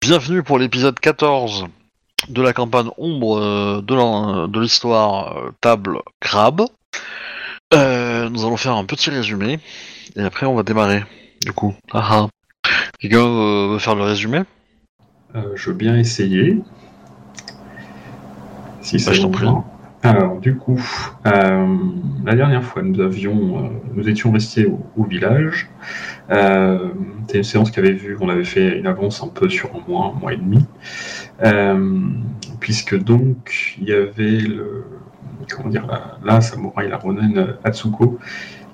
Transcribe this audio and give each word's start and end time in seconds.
Bienvenue 0.00 0.42
pour 0.42 0.58
l'épisode 0.58 0.98
14 0.98 1.66
de 2.28 2.42
la 2.42 2.52
campagne 2.52 2.90
ombre 2.98 3.38
euh, 3.38 3.82
de 3.82 3.94
l'en- 3.94 4.48
de 4.48 4.60
l'histoire 4.60 5.36
euh, 5.36 5.50
table 5.60 5.98
crabe. 6.20 6.62
Euh, 7.74 8.28
nous 8.30 8.44
allons 8.46 8.56
faire 8.56 8.76
un 8.76 8.84
petit 8.84 9.10
résumé 9.10 9.60
et 10.16 10.22
après 10.22 10.46
on 10.46 10.54
va 10.54 10.62
démarrer. 10.62 11.04
Du 11.42 11.52
coup, 11.52 11.74
ah 11.92 12.08
ah. 12.10 12.26
Quelqu'un 12.98 13.18
euh, 13.24 13.68
veut 13.72 13.78
faire 13.78 13.94
le 13.94 14.02
résumé? 14.02 14.42
Euh, 15.34 15.52
je 15.54 15.70
veux 15.70 15.76
bien 15.76 15.96
essayer. 15.96 16.58
Si 18.80 18.98
ça 18.98 19.10
Bah, 19.10 19.16
je 19.16 19.22
t'en 19.22 19.30
prie. 19.30 19.46
Alors, 20.02 20.38
du 20.38 20.56
coup, 20.56 20.80
euh, 21.26 21.76
la 22.24 22.34
dernière 22.36 22.62
fois, 22.62 22.82
nous 22.82 23.00
avions, 23.00 23.64
euh, 23.64 23.68
nous 23.94 24.08
étions 24.08 24.30
restés 24.30 24.64
au, 24.64 24.80
au 24.96 25.04
village. 25.04 25.68
Euh, 26.30 26.88
C'était 27.26 27.38
une 27.38 27.44
séance 27.44 27.70
qui 27.70 27.78
avait 27.78 27.92
vu 27.92 28.16
qu'on 28.16 28.28
avait 28.28 28.44
fait 28.44 28.78
une 28.78 28.86
avance 28.86 29.22
un 29.22 29.28
peu 29.28 29.48
sur 29.48 29.70
un 29.74 29.90
mois, 29.90 30.12
un 30.16 30.18
mois 30.18 30.32
et 30.32 30.36
demi, 30.36 30.64
Euh, 31.42 32.00
puisque 32.60 32.98
donc 33.02 33.74
il 33.80 33.88
y 33.88 33.92
avait 33.92 34.40
comment 35.50 35.68
dire, 35.70 35.86
la, 35.86 36.18
la 36.24 36.40
samouraï, 36.40 36.88
la 36.88 36.98
Ronin 36.98 37.56
Atsuko, 37.64 38.18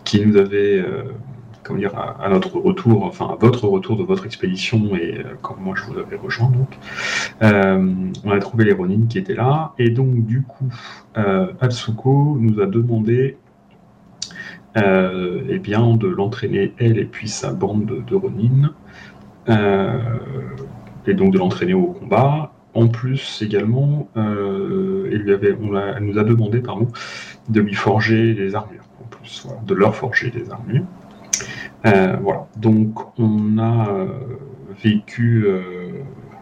qui 0.04 0.24
nous 0.24 0.36
avait 0.36 0.78
euh, 0.80 1.04
comment 1.62 1.78
dire, 1.78 1.92
à, 1.96 2.28
notre 2.28 2.58
retour, 2.58 3.04
enfin 3.04 3.26
à 3.32 3.36
votre 3.36 3.66
retour 3.68 3.96
de 3.96 4.02
votre 4.02 4.26
expédition 4.26 4.94
et 4.96 5.18
euh, 5.18 5.34
quand 5.42 5.56
moi 5.60 5.74
je 5.76 5.84
vous 5.84 5.98
avais 5.98 6.16
rejoint 6.16 6.50
donc, 6.50 6.78
on 8.24 8.30
a 8.30 8.38
trouvé 8.40 8.64
les 8.64 8.72
Ronin 8.72 9.06
qui 9.08 9.18
étaient 9.18 9.34
là. 9.34 9.72
Et 9.78 9.90
donc 9.90 10.24
du 10.26 10.42
coup 10.42 10.68
Atsuko 11.60 12.36
nous 12.40 12.60
a 12.60 12.66
demandé 12.66 13.36
eh 14.76 15.58
bien 15.58 15.96
de 15.96 16.08
l'entraîner 16.08 16.72
elle 16.78 16.98
et 16.98 17.04
puis 17.04 17.28
sa 17.28 17.52
bande 17.52 17.86
de, 17.86 18.00
de 18.00 18.14
Ronin 18.14 18.74
euh, 19.48 19.98
et 21.06 21.14
donc 21.14 21.32
de 21.32 21.38
l'entraîner 21.38 21.74
au 21.74 21.86
combat. 21.86 22.52
En 22.74 22.88
plus 22.88 23.40
également, 23.40 24.08
euh, 24.16 25.08
il 25.12 25.18
lui 25.18 25.32
avait, 25.32 25.56
on 25.60 25.70
l'a- 25.70 25.94
elle 25.96 26.04
nous 26.04 26.18
a 26.18 26.24
demandé 26.24 26.58
pardon, 26.58 26.88
de 27.48 27.60
lui 27.60 27.74
forger 27.74 28.34
des 28.34 28.56
armures, 28.56 28.82
en 29.00 29.06
plus, 29.06 29.46
de 29.64 29.74
leur 29.74 29.94
forger 29.94 30.30
des 30.30 30.50
armures. 30.50 30.84
Euh, 31.86 32.16
voilà, 32.20 32.46
donc 32.56 32.98
on 33.18 33.58
a 33.58 33.88
euh, 33.90 34.06
vécu 34.82 35.44
euh, 35.46 35.60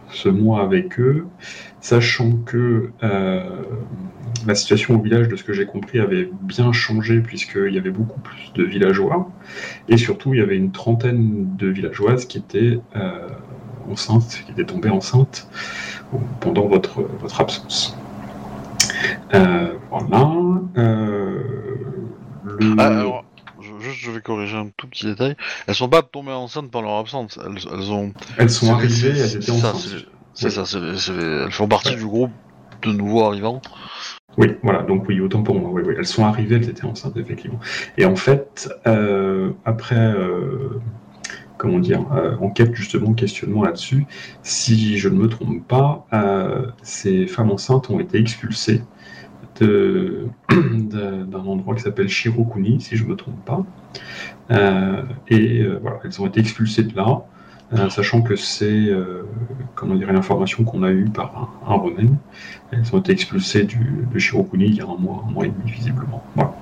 ce 0.09 0.29
mois 0.29 0.61
avec 0.63 0.99
eux, 0.99 1.27
sachant 1.81 2.31
que 2.45 2.89
euh, 3.03 3.43
la 4.47 4.55
situation 4.55 4.95
au 4.95 5.01
village, 5.01 5.27
de 5.27 5.35
ce 5.35 5.43
que 5.43 5.53
j'ai 5.53 5.65
compris, 5.65 5.99
avait 5.99 6.29
bien 6.41 6.71
changé 6.73 7.19
puisqu'il 7.19 7.73
y 7.73 7.77
avait 7.77 7.91
beaucoup 7.91 8.19
plus 8.19 8.51
de 8.55 8.63
villageois, 8.63 9.29
et 9.89 9.97
surtout 9.97 10.33
il 10.33 10.39
y 10.39 10.43
avait 10.43 10.57
une 10.57 10.71
trentaine 10.71 11.55
de 11.57 11.67
villageoises 11.67 12.25
qui 12.25 12.37
étaient 12.39 12.79
euh, 12.95 13.27
enceintes, 13.89 14.43
qui 14.45 14.51
étaient 14.51 14.65
tombées 14.65 14.89
enceintes 14.89 15.47
pendant 16.39 16.67
votre, 16.67 17.01
votre 17.19 17.41
absence. 17.41 17.97
Euh, 19.33 19.73
voilà. 19.89 20.33
euh, 20.77 21.39
le- 22.59 22.75
Ah, 22.77 22.87
alors, 22.87 23.25
je, 23.61 23.69
juste, 23.83 23.99
je 24.01 24.11
vais 24.11 24.21
corriger 24.21 24.57
un 24.57 24.67
tout 24.77 24.87
petit 24.87 25.05
détail. 25.05 25.35
Elles 25.67 25.75
sont 25.75 25.89
pas 25.89 26.01
tombées 26.01 26.31
enceintes 26.31 26.69
par 26.69 26.81
leur 26.81 26.97
absence. 26.97 27.39
Elles, 27.43 27.57
elles 27.71 27.91
ont. 27.91 28.13
Elles 28.37 28.49
sont 28.49 28.73
arrivées, 28.73 29.09
elles 29.09 29.35
étaient 29.37 29.51
enceintes. 29.51 29.77
c'est- 30.33 30.49
ça, 30.49 30.63
elles 30.77 31.51
font 31.51 31.67
partie 31.67 31.89
Ouais. 31.91 31.95
du 31.95 32.05
groupe 32.05 32.31
de 32.81 32.91
nouveaux 32.91 33.23
arrivants. 33.23 33.61
Oui, 34.37 34.47
voilà, 34.63 34.81
donc 34.81 35.07
oui, 35.07 35.19
autant 35.19 35.43
pour 35.43 35.59
moi, 35.59 35.69
oui, 35.71 35.83
oui. 35.85 35.93
Elles 35.97 36.07
sont 36.07 36.25
arrivées, 36.25 36.55
elles 36.55 36.69
étaient 36.69 36.85
enceintes, 36.85 37.17
effectivement. 37.17 37.59
Et 37.97 38.05
en 38.05 38.15
fait, 38.15 38.69
euh, 38.87 39.51
après, 39.63 39.95
euh, 39.95 40.81
comment 41.57 41.79
dire, 41.79 42.05
euh, 42.13 42.35
enquête 42.37 42.73
justement, 42.73 43.13
questionnement 43.13 43.63
là-dessus, 43.63 44.05
si 44.41 44.97
je 44.97 45.09
ne 45.09 45.15
me 45.15 45.27
trompe 45.27 45.67
pas, 45.67 46.07
ces 46.81 47.27
femmes 47.27 47.51
enceintes 47.51 47.89
ont 47.89 47.99
été 47.99 48.17
expulsées 48.17 48.81
d'un 49.61 51.27
endroit 51.33 51.75
qui 51.75 51.81
s'appelle 51.83 52.09
Shirokuni, 52.09 52.81
si 52.81 52.97
je 52.97 53.03
ne 53.03 53.09
me 53.09 53.15
trompe 53.15 53.45
pas. 53.45 53.63
Et 55.29 55.63
voilà, 55.81 55.99
elles 56.03 56.21
ont 56.21 56.25
été 56.25 56.39
expulsées 56.39 56.83
de 56.83 56.95
là, 56.95 57.23
euh, 57.73 57.89
sachant 57.89 58.21
que 58.21 58.35
c'est, 58.35 58.65
euh, 58.65 59.23
comment 59.75 59.95
dire, 59.95 60.09
une 60.09 60.15
information 60.15 60.63
qu'on 60.63 60.83
a 60.83 60.91
eue 60.91 61.05
par 61.05 61.51
un, 61.67 61.73
un. 61.73 61.83
Elles 62.71 62.95
ont 62.95 62.99
été 62.99 63.11
expulsées 63.11 63.63
de 63.63 64.19
Shirokuni 64.19 64.65
il 64.65 64.75
y 64.75 64.81
a 64.81 64.85
un 64.85 64.97
mois, 64.97 65.23
un 65.27 65.31
mois 65.31 65.45
et 65.45 65.49
demi, 65.49 65.71
visiblement. 65.71 66.23
Voilà. 66.35 66.55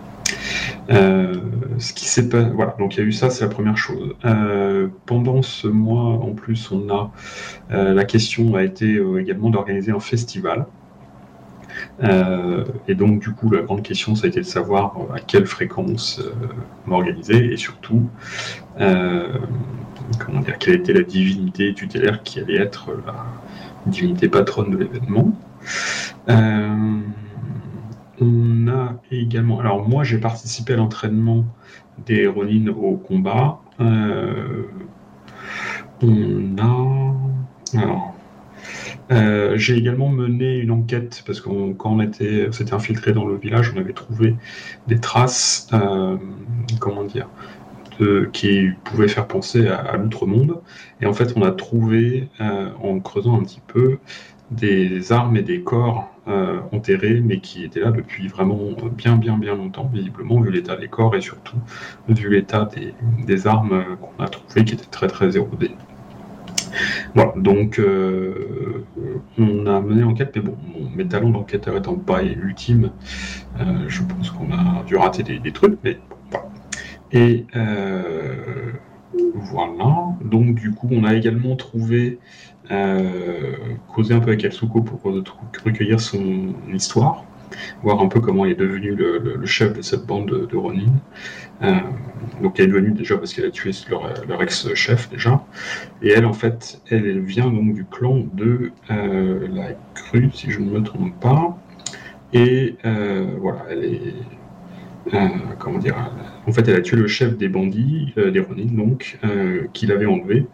Euh, 0.89 1.35
ce 1.77 1.93
qui 1.93 2.05
s'est 2.05 2.29
pas, 2.29 2.41
voilà, 2.41 2.75
donc 2.79 2.95
il 2.95 2.99
y 2.99 3.03
a 3.03 3.05
eu 3.05 3.11
ça, 3.11 3.29
c'est 3.29 3.43
la 3.43 3.49
première 3.49 3.77
chose. 3.77 4.15
Pendant 5.05 5.41
ce 5.41 5.67
mois, 5.67 6.03
en 6.03 6.33
plus, 6.33 6.71
on 6.71 6.89
a 6.89 7.11
la 7.69 8.03
question 8.05 8.55
a 8.55 8.63
été 8.63 9.01
également 9.19 9.49
d'organiser 9.49 9.91
un 9.91 9.99
festival. 9.99 10.65
Euh, 12.03 12.65
et 12.87 12.95
donc, 12.95 13.19
du 13.21 13.31
coup, 13.33 13.49
la 13.49 13.61
grande 13.61 13.83
question, 13.83 14.15
ça 14.15 14.25
a 14.25 14.29
été 14.29 14.39
de 14.39 14.45
savoir 14.45 14.95
euh, 14.97 15.13
à 15.15 15.19
quelle 15.19 15.45
fréquence 15.45 16.19
euh, 16.19 16.31
m'organiser 16.85 17.53
et 17.53 17.57
surtout, 17.57 18.09
comment 18.77 20.41
dire, 20.41 20.57
quelle 20.57 20.75
était 20.75 20.93
la 20.93 21.03
divinité 21.03 21.73
tutélaire 21.73 22.23
qui 22.23 22.39
allait 22.39 22.57
être 22.57 22.91
la 23.05 23.25
divinité 23.85 24.29
patronne 24.29 24.71
de 24.71 24.77
l'événement. 24.77 25.33
On 28.23 28.67
a 28.67 29.01
également. 29.09 29.59
Alors, 29.59 29.87
moi, 29.87 30.03
j'ai 30.03 30.19
participé 30.19 30.73
à 30.73 30.75
l'entraînement 30.75 31.43
des 32.05 32.27
Ronin 32.27 32.67
au 32.67 32.95
combat. 32.97 33.59
On 36.03 36.55
a. 36.57 37.77
Alors. 37.77 38.13
Euh, 39.11 39.57
j'ai 39.57 39.75
également 39.77 40.09
mené 40.09 40.57
une 40.57 40.71
enquête 40.71 41.23
parce 41.25 41.41
que 41.41 41.73
quand 41.73 41.91
on 41.91 42.01
était, 42.01 42.51
s'était 42.51 42.73
infiltré 42.73 43.11
dans 43.11 43.25
le 43.25 43.35
village, 43.35 43.73
on 43.75 43.79
avait 43.79 43.93
trouvé 43.93 44.35
des 44.87 44.99
traces, 44.99 45.67
euh, 45.73 46.17
comment 46.79 47.03
dire, 47.03 47.27
qui 48.33 48.69
pouvaient 48.83 49.07
faire 49.07 49.27
penser 49.27 49.67
à, 49.67 49.95
l'outre-monde. 49.97 50.61
Et 51.01 51.05
en 51.05 51.13
fait, 51.13 51.33
on 51.35 51.43
a 51.43 51.51
trouvé, 51.51 52.29
euh, 52.39 52.69
en 52.81 52.99
creusant 52.99 53.39
un 53.39 53.43
petit 53.43 53.61
peu, 53.67 53.99
des 54.49 55.11
armes 55.11 55.37
et 55.37 55.43
des 55.43 55.61
corps 55.61 56.09
enterrés, 56.71 57.21
mais 57.21 57.39
qui 57.39 57.63
étaient 57.63 57.79
là 57.79 57.91
depuis 57.91 58.27
vraiment 58.27 58.57
bien, 58.95 59.17
bien, 59.17 59.37
bien 59.37 59.55
longtemps, 59.55 59.89
visiblement, 59.93 60.39
vu 60.39 60.51
l'état 60.51 60.75
des 60.77 60.87
corps 60.87 61.15
et 61.15 61.21
surtout 61.21 61.57
vu 62.07 62.29
l'état 62.29 62.69
des, 63.25 63.47
armes 63.47 63.97
qu'on 64.01 64.23
a 64.23 64.27
trouvées 64.27 64.65
qui 64.65 64.73
étaient 64.73 64.85
très, 64.85 65.07
très 65.07 65.35
érodées. 65.35 65.71
Voilà, 67.13 67.33
donc 67.35 67.79
euh, 67.79 68.85
on 69.37 69.65
a 69.65 69.81
mené 69.81 70.01
l'enquête, 70.01 70.31
mais 70.35 70.41
bon, 70.41 70.57
mes 70.95 71.07
talents 71.07 71.29
d'enquêteur 71.29 71.77
étant 71.77 71.95
pas 71.95 72.23
ultimes, 72.23 72.91
euh, 73.59 73.85
je 73.87 74.01
pense 74.03 74.31
qu'on 74.31 74.51
a 74.51 74.83
dû 74.85 74.95
rater 74.95 75.23
des, 75.23 75.51
trucs, 75.51 75.79
mais 75.83 75.99
bon, 76.09 76.15
voilà. 76.29 76.49
Et 77.11 77.45
euh, 77.55 78.71
voilà, 79.33 80.07
donc 80.23 80.55
du 80.55 80.71
coup, 80.71 80.87
on 80.91 81.03
a 81.03 81.15
également 81.15 81.55
trouvé, 81.55 82.19
causé 83.87 84.13
un 84.13 84.19
peu 84.19 84.29
avec 84.29 84.45
Atsuko 84.45 84.81
pour 84.81 85.01
re- 85.03 85.23
recueillir 85.65 85.99
son 85.99 86.53
histoire, 86.73 87.25
voir 87.83 88.01
un 88.01 88.07
peu 88.07 88.19
comment 88.19 88.45
il 88.45 88.51
est 88.51 88.55
devenu 88.55 88.95
le, 88.95 89.45
chef 89.45 89.73
de 89.73 89.81
cette 89.81 90.05
bande 90.05 90.47
de, 90.49 90.57
Ronin. 90.57 90.91
Euh, 91.63 91.75
donc 92.41 92.59
elle 92.59 92.65
est 92.65 92.67
devenue 92.69 92.91
déjà 92.91 93.17
parce 93.17 93.33
qu'elle 93.33 93.45
a 93.45 93.51
tué 93.51 93.71
leur, 93.89 94.41
ex-chef 94.41 95.09
déjà. 95.09 95.43
Et 96.01 96.09
elle, 96.09 96.25
en 96.25 96.33
fait, 96.33 96.81
elle 96.89 97.19
vient 97.19 97.49
donc 97.49 97.73
du 97.73 97.85
clan 97.85 98.23
de 98.33 98.71
euh, 98.89 99.47
la 99.51 99.69
crue, 99.93 100.29
si 100.33 100.51
je 100.51 100.59
ne 100.59 100.69
me 100.69 100.83
trompe 100.83 101.19
pas. 101.19 101.57
Et 102.33 102.75
euh, 102.85 103.35
voilà, 103.39 103.65
elle 103.69 103.85
est. 103.85 104.13
comment 105.59 105.79
dire 105.79 105.95
En 106.47 106.51
fait, 106.51 106.67
elle 106.67 106.75
a 106.75 106.81
tué 106.81 106.97
le 106.97 107.07
chef 107.07 107.37
des 107.37 107.49
bandits, 107.49 108.13
des 108.15 108.39
Ronin, 108.39 108.71
donc, 108.71 109.19
euh, 109.23 109.67
qui 109.73 109.85
l'avait 109.87 110.05
enlevé. 110.05 110.45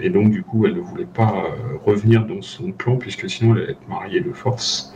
Et 0.00 0.08
donc, 0.08 0.30
du 0.30 0.42
coup, 0.42 0.64
elle 0.64 0.74
ne 0.74 0.80
voulait 0.80 1.04
pas 1.04 1.44
revenir 1.84 2.24
dans 2.24 2.40
son 2.40 2.72
clan, 2.72 2.96
puisque 2.96 3.28
sinon, 3.28 3.54
elle 3.54 3.62
allait 3.62 3.72
être 3.72 3.88
mariée 3.88 4.20
de 4.20 4.32
force. 4.32 4.94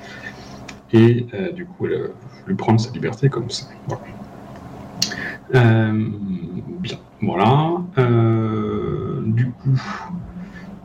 Et 0.92 1.26
euh, 1.34 1.52
du 1.52 1.66
coup, 1.66 1.86
elle 1.86 1.94
a 1.94 2.06
voulu 2.42 2.56
prendre 2.56 2.80
sa 2.80 2.90
liberté 2.92 3.28
comme 3.28 3.50
ça. 3.50 3.66
Voilà. 3.86 4.02
Euh, 5.54 6.08
bien, 6.80 6.98
voilà. 7.20 7.82
Euh, 7.98 9.22
du 9.24 9.50
coup, 9.50 9.76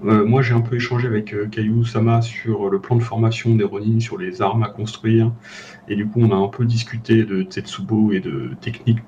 Euh, 0.06 0.26
moi, 0.26 0.42
j'ai 0.42 0.54
un 0.54 0.62
peu 0.62 0.76
échangé 0.76 1.08
avec 1.08 1.34
euh, 1.34 1.48
Kayu 1.48 1.86
Sama 1.86 2.22
sur 2.22 2.70
le 2.70 2.80
plan 2.80 2.98
de 2.98 3.04
formation 3.04 3.56
des 3.56 3.64
Ronin, 3.64 4.00
sur 4.00 4.18
les 4.18 4.42
armes 4.42 4.64
à 4.64 4.68
construire. 4.68 5.32
Et 5.88 5.96
du 5.96 6.08
coup, 6.08 6.20
on 6.22 6.32
a 6.32 6.36
un 6.36 6.50
peu 6.50 6.66
discuté 6.66 7.24
de 7.24 7.44
Tetsubo 7.44 8.12
et 8.12 8.20
de 8.20 8.52
techniques 8.60 9.00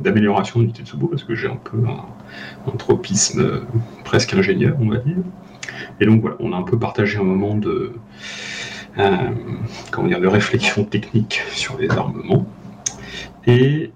d'amélioration 0.00 0.60
du 0.60 0.72
Tetsubo, 0.72 1.06
parce 1.06 1.24
que 1.24 1.34
j'ai 1.34 1.48
un 1.48 1.56
peu 1.56 1.78
un, 1.86 2.76
tropisme 2.76 3.40
euh, 3.40 3.60
presque 4.04 4.34
ingénieur, 4.34 4.76
on 4.80 4.88
va 4.88 4.98
dire. 4.98 5.16
Et 6.00 6.06
donc 6.06 6.20
voilà, 6.20 6.36
on 6.40 6.52
a 6.52 6.56
un 6.56 6.62
peu 6.62 6.78
partagé 6.78 7.18
un 7.18 7.24
moment 7.24 7.54
de, 7.54 7.92
comment 9.90 10.08
dire, 10.08 10.20
de 10.20 10.26
réflexion 10.26 10.84
technique 10.84 11.42
sur 11.50 11.78
les 11.78 11.90
armements. 11.90 12.46
Et 13.46 13.92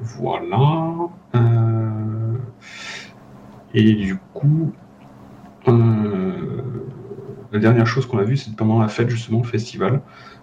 voilà. 0.00 1.08
et 3.74 3.92
du 3.94 4.16
coup, 4.32 4.72
euh, 5.68 6.32
la 7.52 7.58
dernière 7.58 7.86
chose 7.86 8.06
qu'on 8.06 8.18
a 8.18 8.24
vue, 8.24 8.36
c'est 8.36 8.54
pendant 8.56 8.80
la 8.80 8.88
fête, 8.88 9.08
justement, 9.08 9.38
le 9.38 9.46
festival. 9.46 10.00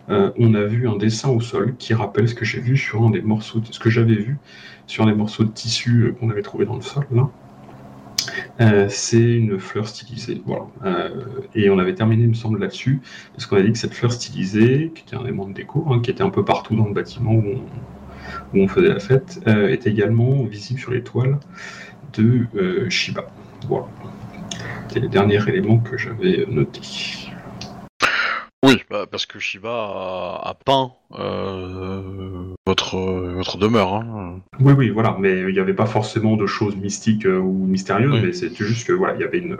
Euh, 0.09 0.31
on 0.37 0.53
a 0.55 0.63
vu 0.63 0.87
un 0.89 0.97
dessin 0.97 1.29
au 1.29 1.39
sol 1.39 1.75
qui 1.77 1.93
rappelle 1.93 2.27
ce 2.27 2.35
que 2.35 2.45
j'ai 2.45 2.59
vu 2.59 2.75
sur 2.75 3.03
un 3.03 3.11
des 3.11 3.21
morceaux, 3.21 3.61
ce 3.69 3.79
que 3.79 3.89
j'avais 3.89 4.15
vu 4.15 4.39
sur 4.87 5.05
des 5.05 5.13
morceaux 5.13 5.43
de 5.43 5.51
tissu 5.51 6.03
euh, 6.03 6.11
qu'on 6.11 6.29
avait 6.29 6.41
trouvé 6.41 6.65
dans 6.65 6.75
le 6.75 6.81
sol 6.81 7.05
là. 7.11 7.29
C'est 8.89 9.21
une 9.21 9.59
fleur 9.59 9.87
stylisée, 9.87 10.41
voilà. 10.45 10.65
et 11.55 11.69
on 11.69 11.79
avait 11.79 11.95
terminé, 11.95 12.23
il 12.23 12.29
me 12.29 12.33
semble, 12.33 12.59
là-dessus, 12.59 13.01
parce 13.33 13.45
qu'on 13.45 13.57
a 13.57 13.61
dit 13.61 13.71
que 13.71 13.77
cette 13.77 13.93
fleur 13.93 14.11
stylisée, 14.11 14.91
qui 14.93 15.03
était 15.03 15.15
un 15.15 15.23
élément 15.23 15.47
de 15.47 15.53
déco, 15.53 15.85
hein, 15.89 15.99
qui 16.01 16.11
était 16.11 16.23
un 16.23 16.29
peu 16.29 16.45
partout 16.45 16.75
dans 16.75 16.85
le 16.85 16.93
bâtiment 16.93 17.33
où 17.33 17.59
on, 18.53 18.67
faisait 18.67 18.89
la 18.89 18.99
fête, 18.99 19.41
était 19.47 19.89
également 19.89 20.43
visible 20.43 20.79
sur 20.79 20.91
les 20.91 21.03
toiles 21.03 21.37
de 22.13 22.47
Shiba. 22.89 23.25
Voilà. 23.67 23.87
C'était 24.87 24.99
le 24.99 25.07
dernier 25.07 25.39
élément 25.47 25.77
que 25.77 25.97
j'avais 25.97 26.45
noté. 26.49 27.30
Oui, 28.63 28.83
bah, 28.91 29.07
parce 29.09 29.25
que 29.25 29.39
Shiba 29.39 29.71
a, 29.71 30.53
peint 30.53 30.91
euh, 31.17 32.53
votre, 32.67 32.95
votre 32.97 33.57
demeure. 33.57 33.95
Hein. 33.95 34.39
Oui, 34.59 34.73
oui, 34.73 34.89
voilà, 34.89 35.17
mais 35.19 35.39
il 35.39 35.53
n'y 35.53 35.59
avait 35.59 35.73
pas 35.73 35.87
forcément 35.87 36.35
de 36.35 36.45
choses 36.45 36.75
mystiques 36.75 37.25
euh, 37.25 37.39
ou 37.39 37.65
mystérieuses, 37.65 38.21
mais 38.21 38.33
c'était 38.33 38.63
juste 38.63 38.85
que 38.85 38.93
voilà, 38.93 39.15
il 39.15 39.21
y 39.21 39.23
avait 39.23 39.39
une, 39.39 39.57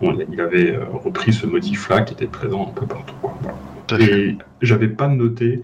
il 0.00 0.40
avait 0.40 0.74
euh, 0.74 0.86
repris 0.86 1.34
ce 1.34 1.46
motif-là 1.46 2.00
qui 2.00 2.14
était 2.14 2.26
présent 2.26 2.66
un 2.68 2.72
peu 2.72 2.86
partout. 2.86 3.14
Et 3.98 4.36
j'avais 4.62 4.88
pas 4.88 5.08
noté 5.08 5.60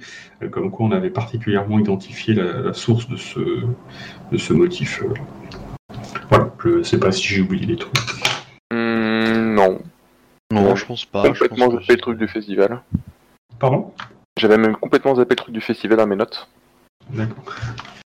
comme 0.50 0.70
quoi 0.70 0.86
on 0.86 0.92
avait 0.92 1.10
particulièrement 1.10 1.78
identifié 1.78 2.34
la, 2.34 2.74
source 2.74 3.08
de 3.08 3.16
ce, 3.16 3.40
de 4.32 4.36
ce 4.36 4.52
motif. 4.52 5.02
Voilà, 6.28 6.52
je 6.62 6.82
sais 6.82 6.98
pas 6.98 7.10
si 7.10 7.26
j'ai 7.26 7.40
oublié 7.40 7.64
les 7.64 7.76
trucs. 7.76 7.94
Non. 8.70 9.78
Non, 10.52 10.76
je 10.76 10.86
pense 10.86 11.04
pas. 11.04 11.22
Complètement 11.22 11.70
zappé 11.70 11.94
le 11.94 12.00
truc 12.00 12.18
du 12.18 12.28
festival. 12.28 12.82
Pardon? 13.58 13.92
J'avais 14.38 14.58
même 14.58 14.76
complètement 14.76 15.14
zappé 15.14 15.30
le 15.30 15.36
truc 15.36 15.54
du 15.54 15.60
festival 15.60 15.98
à 16.00 16.06
mes 16.06 16.16
notes. 16.16 16.48
D'accord. 17.10 17.54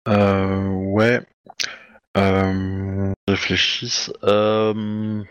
Euh, 0.08 0.66
ouais. 0.68 1.20
Euh, 2.16 3.12
réfléchisse. 3.26 4.12
Euh... 4.24 5.22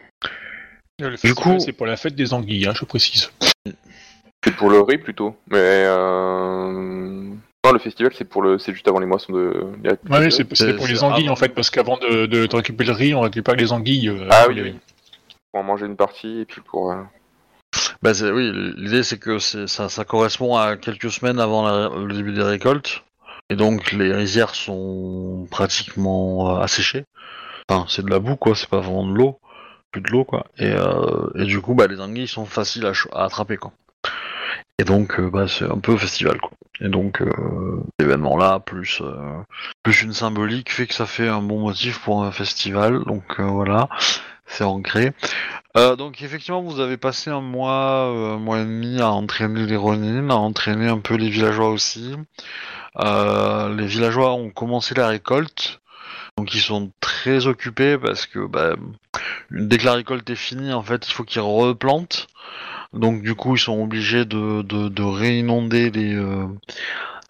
du 0.99 1.35
coup, 1.35 1.59
c'est 1.59 1.73
pour 1.73 1.85
la 1.85 1.97
fête 1.97 2.15
des 2.15 2.33
anguilles, 2.33 2.67
hein, 2.67 2.73
je 2.75 2.85
précise. 2.85 3.31
C'est 4.43 4.55
pour 4.55 4.69
le 4.69 4.79
riz 4.81 4.97
plutôt, 4.97 5.35
mais 5.49 5.57
euh... 5.57 6.71
non, 6.71 7.71
le 7.73 7.79
festival 7.79 8.13
c'est 8.15 8.23
pour 8.23 8.41
le, 8.41 8.59
c'est 8.59 8.71
juste 8.71 8.87
avant 8.87 8.99
les 8.99 9.05
moissons 9.05 9.33
de. 9.33 9.67
Ouais, 10.09 10.29
c'est 10.29 10.45
pour 10.45 10.87
les 10.87 11.03
anguilles 11.03 11.29
en 11.29 11.35
fait, 11.35 11.49
parce 11.49 11.69
qu'avant 11.69 11.97
de, 11.97 12.27
de, 12.27 12.55
récupérer 12.55 12.91
le 12.91 12.95
riz, 12.95 13.13
on 13.15 13.21
récupère 13.21 13.55
les 13.55 13.73
anguilles. 13.73 14.09
Euh, 14.09 14.27
ah 14.29 14.45
oui. 14.47 14.61
oui 14.61 14.75
pour 15.57 15.63
manger 15.63 15.87
une 15.87 15.95
partie 15.95 16.41
et 16.41 16.45
puis 16.45 16.61
pour. 16.61 16.91
Euh, 16.91 17.01
bah 18.03 18.11
oui, 18.31 18.51
l'idée 18.77 19.01
c'est 19.01 19.17
que 19.17 19.39
ça, 19.39 19.89
ça 19.89 20.05
correspond 20.05 20.55
à 20.55 20.77
quelques 20.77 21.09
semaines 21.09 21.39
avant 21.39 21.89
le 21.89 22.13
début 22.13 22.31
des 22.31 22.43
récoltes. 22.43 23.03
Et 23.49 23.55
donc 23.55 23.91
les 23.91 24.13
rizières 24.13 24.53
sont 24.53 25.47
pratiquement 25.49 26.57
euh, 26.57 26.59
asséchées. 26.59 27.05
Enfin, 27.67 27.87
c'est 27.89 28.05
de 28.05 28.11
la 28.11 28.19
boue 28.19 28.35
quoi, 28.35 28.55
c'est 28.55 28.69
pas 28.69 28.81
vraiment 28.81 29.07
de 29.07 29.13
l'eau. 29.13 29.39
Plus 29.91 30.01
de 30.01 30.09
l'eau 30.09 30.25
quoi. 30.25 30.45
Et, 30.59 30.71
euh, 30.71 31.27
et, 31.33 31.45
du 31.45 31.59
coup, 31.59 31.73
bah, 31.73 31.87
les 31.87 31.99
anguilles 31.99 32.27
sont 32.27 32.45
faciles 32.45 32.85
à, 32.85 33.23
attraper 33.23 33.57
quoi. 33.57 33.71
Et 34.77 34.83
donc, 34.83 35.19
bah, 35.19 35.47
c'est 35.47 35.65
un 35.65 35.79
peu 35.79 35.97
festival 35.97 36.39
quoi. 36.39 36.51
Et 36.81 36.89
donc, 36.89 37.23
l'événement 37.99 38.37
là, 38.37 38.59
plus, 38.59 39.01
plus 39.81 40.03
une 40.03 40.13
symbolique, 40.13 40.71
fait 40.71 40.85
que 40.85 40.93
ça 40.93 41.07
fait 41.07 41.27
un 41.27 41.41
bon 41.41 41.61
motif 41.61 41.99
pour 42.03 42.23
un 42.23 42.31
festival. 42.31 43.03
Donc 43.05 43.39
voilà 43.39 43.89
c'est 44.47 44.63
ancré. 44.63 45.11
Euh, 45.75 45.95
donc 45.95 46.21
effectivement, 46.23 46.61
vous 46.61 46.79
avez 46.79 46.97
passé 46.97 47.29
un 47.29 47.41
mois, 47.41 48.11
euh, 48.11 48.35
un 48.35 48.39
mois 48.39 48.59
et 48.59 48.63
demi 48.63 48.99
à 49.01 49.11
entraîner 49.11 49.65
les 49.65 49.75
Ronin, 49.75 50.29
à 50.29 50.35
entraîner 50.35 50.87
un 50.87 50.99
peu 50.99 51.15
les 51.15 51.29
villageois 51.29 51.69
aussi. 51.69 52.15
Euh, 52.99 53.75
les 53.75 53.85
villageois 53.85 54.33
ont 54.33 54.49
commencé 54.49 54.95
la 54.95 55.07
récolte, 55.07 55.81
donc 56.37 56.55
ils 56.55 56.61
sont 56.61 56.91
très 56.99 57.45
occupés 57.45 57.97
parce 57.97 58.25
que 58.25 58.47
bah, 58.47 58.75
dès 59.51 59.77
que 59.77 59.85
la 59.85 59.93
récolte 59.93 60.27
est 60.29 60.35
finie, 60.35 60.73
en 60.73 60.81
fait, 60.81 61.07
il 61.07 61.13
faut 61.13 61.23
qu'ils 61.23 61.41
replantent. 61.41 62.27
Donc 62.93 63.21
du 63.21 63.35
coup, 63.35 63.55
ils 63.55 63.59
sont 63.59 63.79
obligés 63.79 64.25
de, 64.25 64.61
de, 64.63 65.03
réinonder 65.03 65.91
les, 65.91 66.15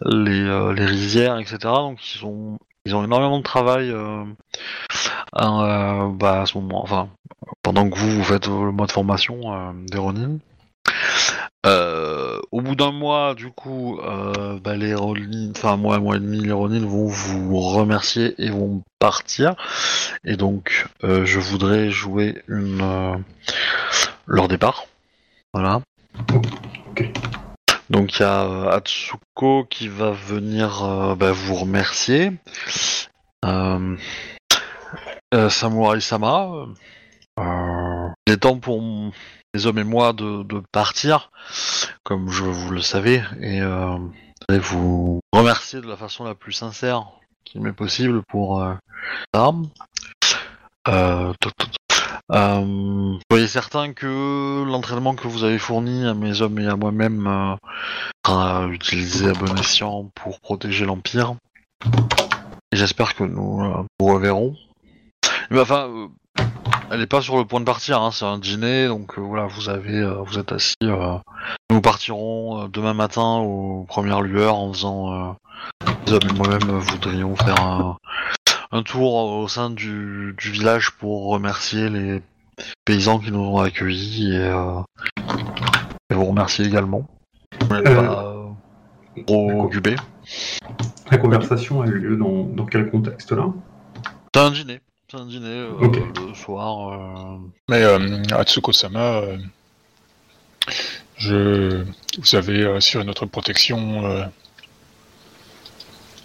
les, 0.06 0.72
les 0.74 0.86
rizières, 0.86 1.38
etc. 1.38 1.58
Donc 1.64 1.98
ils 2.06 2.18
sont 2.18 2.58
ils 2.88 2.94
ont 2.94 3.04
énormément 3.04 3.36
de 3.36 3.42
travail 3.42 3.90
euh, 3.90 4.24
euh, 5.40 6.08
bah, 6.12 6.42
à 6.42 6.46
ce 6.46 6.58
moment, 6.58 6.82
enfin, 6.82 7.08
pendant 7.62 7.88
que 7.88 7.96
vous, 7.96 8.10
vous 8.10 8.24
faites 8.24 8.46
le 8.46 8.72
mois 8.72 8.86
de 8.86 8.92
formation 8.92 9.40
euh, 9.54 9.72
des 9.90 9.98
Ronin. 9.98 10.38
au 12.50 12.60
bout 12.60 12.74
d'un 12.74 12.92
mois, 12.92 13.34
du 13.34 13.50
coup, 13.50 14.00
bah, 14.62 14.76
les 14.76 14.94
Ronin, 14.94 15.50
enfin 15.56 15.72
un 15.72 15.76
mois, 15.76 15.96
un 15.96 16.00
mois 16.00 16.16
et 16.16 16.20
demi, 16.20 16.40
les 16.40 16.52
Ronin 16.52 16.84
vont 16.86 17.06
vous 17.06 17.60
remercier 17.60 18.34
et 18.38 18.50
vont 18.50 18.82
partir. 18.98 19.54
Et 20.24 20.36
donc, 20.36 20.86
je 21.02 21.38
voudrais 21.38 21.90
jouer 21.90 22.42
une 22.48 23.22
leur 24.26 24.48
départ. 24.48 24.86
Voilà. 25.54 25.80
Donc 27.90 28.18
il 28.18 28.22
y 28.22 28.24
a 28.24 28.44
euh, 28.44 28.70
Atsuko 28.70 29.64
qui 29.64 29.88
va 29.88 30.10
venir 30.10 30.84
euh, 30.84 31.14
bah, 31.14 31.32
vous 31.32 31.54
remercier. 31.54 32.32
Euh, 33.44 33.96
Samurai 35.50 36.00
Sama. 36.00 36.48
il 37.38 38.32
est 38.32 38.38
temps 38.38 38.58
pour 38.58 38.82
les 39.54 39.66
hommes 39.66 39.78
et 39.78 39.84
moi 39.84 40.12
de, 40.12 40.62
partir, 40.72 41.30
comme 42.02 42.30
je 42.30 42.44
vous 42.44 42.70
le 42.70 42.80
savez, 42.80 43.22
et 43.40 43.60
je 43.60 44.58
vous 44.60 45.20
remercier 45.32 45.80
de 45.80 45.86
la 45.86 45.96
façon 45.96 46.24
la 46.24 46.34
plus 46.34 46.52
sincère 46.52 47.06
qui 47.44 47.58
m'est 47.60 47.72
possible 47.72 48.22
pour 48.28 48.64
ça. 49.34 49.52
Euh, 52.30 53.18
soyez 53.30 53.46
certain 53.48 53.94
que 53.94 54.62
l'entraînement 54.66 55.14
que 55.14 55.26
vous 55.26 55.44
avez 55.44 55.58
fourni 55.58 56.06
à 56.06 56.12
mes 56.12 56.42
hommes 56.42 56.58
et 56.58 56.66
à 56.66 56.76
moi-même 56.76 57.26
euh, 57.26 57.54
sera 58.24 58.66
utilisé 58.66 59.30
à 59.30 59.32
bon 59.32 59.54
escient 59.56 60.10
pour 60.14 60.38
protéger 60.40 60.84
l'Empire. 60.84 61.36
J'espère 62.70 63.14
que 63.14 63.24
nous 63.24 63.62
euh, 63.64 63.82
vous 63.98 64.06
reverrons. 64.06 64.56
Mais 65.50 65.60
enfin, 65.60 65.88
euh, 65.88 66.08
elle 66.90 67.00
n'est 67.00 67.06
pas 67.06 67.20
sur 67.20 67.36
le 67.36 67.44
point 67.44 67.60
de 67.60 67.64
partir, 67.64 68.00
hein, 68.00 68.10
c'est 68.12 68.24
un 68.24 68.38
dîner, 68.38 68.88
donc 68.88 69.18
voilà, 69.18 69.46
vous 69.46 69.68
avez, 69.68 70.04
vous 70.26 70.38
êtes 70.38 70.52
assis. 70.52 70.74
nous 70.80 71.80
partirons 71.80 72.68
demain 72.68 72.94
matin 72.94 73.38
aux 73.38 73.84
premières 73.88 74.22
lueurs 74.22 74.56
en 74.56 74.72
faisant. 74.72 75.36
moi-même 76.36 76.78
voudrions 76.78 77.36
faire 77.36 77.60
un, 77.60 77.96
un 78.70 78.82
tour 78.82 79.14
au 79.14 79.48
sein 79.48 79.70
du, 79.70 80.34
village 80.38 80.90
pour 80.92 81.28
remercier 81.28 81.88
les 81.88 82.22
paysans 82.84 83.18
qui 83.18 83.30
nous 83.30 83.40
ont 83.40 83.58
accueillis 83.58 84.34
et, 84.34 84.38
euh, 84.40 84.80
vous 86.10 86.24
remercier 86.24 86.66
également. 86.66 87.06
On 87.62 87.74
n'est 87.74 87.88
euh, 87.88 87.94
pas 87.94 89.24
trop 89.26 89.62
occupé. 89.62 89.96
La 91.10 91.18
conversation 91.18 91.80
a 91.80 91.86
eu 91.86 91.98
lieu 91.98 92.16
dans, 92.16 92.66
quel 92.66 92.90
contexte 92.90 93.32
là? 93.32 93.46
C'est 94.34 94.40
un 94.40 94.50
dîner. 94.50 94.80
C'est 95.10 95.16
un 95.16 95.26
dîner 95.26 95.48
euh, 95.48 95.90
le 96.28 96.34
soir. 96.34 97.38
Mais 97.68 97.82
Atsuko-sama, 98.32 99.22
je... 101.16 101.84
vous 102.18 102.34
avez 102.34 102.66
assuré 102.66 103.04
notre 103.04 103.24
protection 103.26 104.30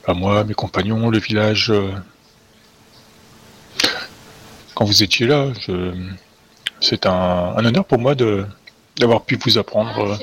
à 0.06 0.14
moi, 0.14 0.44
mes 0.44 0.54
compagnons, 0.54 1.10
le 1.10 1.20
village 1.20 1.72
quand 4.74 4.86
vous 4.86 5.04
étiez 5.04 5.28
là. 5.28 5.52
C'est 6.80 7.06
un, 7.06 7.56
honneur 7.58 7.86
pour 7.86 8.00
moi 8.00 8.16
de 8.16 8.46
d'avoir 8.98 9.24
pu 9.24 9.40
vous 9.44 9.58
apprendre 9.58 10.00
euh, 10.00 10.18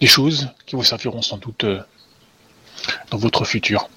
des 0.00 0.06
choses 0.06 0.48
qui 0.64 0.76
vous 0.76 0.84
serviront 0.84 1.22
sans 1.22 1.38
doute 1.38 1.64
euh, 1.64 1.80
dans 3.10 3.18
votre 3.18 3.44
futur. 3.44 3.88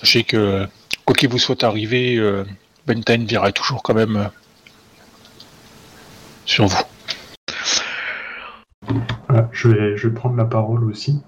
Sachez 0.00 0.24
que 0.24 0.66
quoi 1.04 1.14
qu'il 1.14 1.28
vous 1.28 1.38
soit 1.38 1.62
arrivé, 1.64 2.16
euh, 2.16 2.44
Benten 2.86 3.24
virait 3.24 3.52
toujours 3.52 3.82
quand 3.82 3.94
même 3.94 4.16
euh, 4.16 4.28
sur 6.44 6.66
vous. 6.66 6.82
Voilà, 9.28 9.48
je, 9.52 9.68
vais, 9.68 9.96
je 9.96 10.08
vais 10.08 10.14
prendre 10.14 10.36
la 10.36 10.44
parole 10.44 10.84
aussi. 10.84 11.22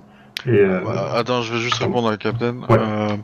Et, 0.47 0.51
euh, 0.51 0.81
Voilà, 0.81 1.15
attends, 1.15 1.43
je 1.43 1.55
vais 1.55 1.61
juste 1.61 1.77
répondre 1.77 2.09
à 2.09 2.11
la 2.13 2.17
capitaine. 2.17 2.65
Ouais. 2.69 2.79
Euh, 2.79 3.17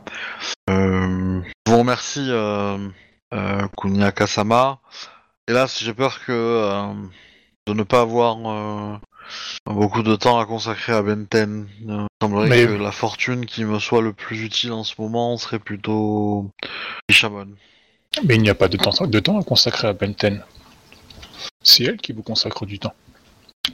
euh, 0.71 1.40
je 1.66 1.73
vous 1.73 1.78
remercie, 1.78 2.26
euh, 2.30 2.78
euh, 3.35 3.66
Kunia 3.76 4.12
Kasama. 4.12 4.78
Hélas, 5.49 5.83
j'ai 5.83 5.92
peur 5.92 6.21
que 6.25 6.33
euh, 6.33 6.92
de 7.66 7.75
ne 7.75 7.83
pas 7.83 8.00
avoir 8.00 8.37
euh, 8.47 8.97
beaucoup 9.67 10.03
de 10.03 10.17
temps 10.17 10.39
à 10.39 10.47
consacrer 10.47 10.93
à 10.93 11.03
Benten. 11.03 11.69
Euh, 11.89 12.07
il 12.21 12.25
semblerait 12.25 12.49
Mais- 12.49 12.67
que 12.67 12.73
la 12.73 12.93
fortune 12.93 13.47
qui 13.47 13.65
me 13.65 13.79
soit 13.79 14.03
le 14.03 14.13
plus 14.13 14.43
utile 14.43 14.73
en 14.73 14.85
ce 14.85 14.95
moment 14.99 15.37
serait 15.37 15.59
plutôt 15.59 16.51
Ishamon. 17.09 17.49
Mais 18.25 18.35
il 18.37 18.43
n'y 18.43 18.51
a 18.51 18.55
pas 18.55 18.69
de 18.69 18.77
temps, 18.77 19.07
de 19.07 19.21
temps 19.21 19.39
à 19.41 19.45
consacrer 19.45 19.89
à 19.89 19.93
Benten. 19.93 20.43
C'est 21.63 21.85
elle 21.85 21.99
qui 21.99 22.13
vous 22.13 22.23
consacre 22.23 22.67
du 22.67 22.79
temps. 22.79 22.95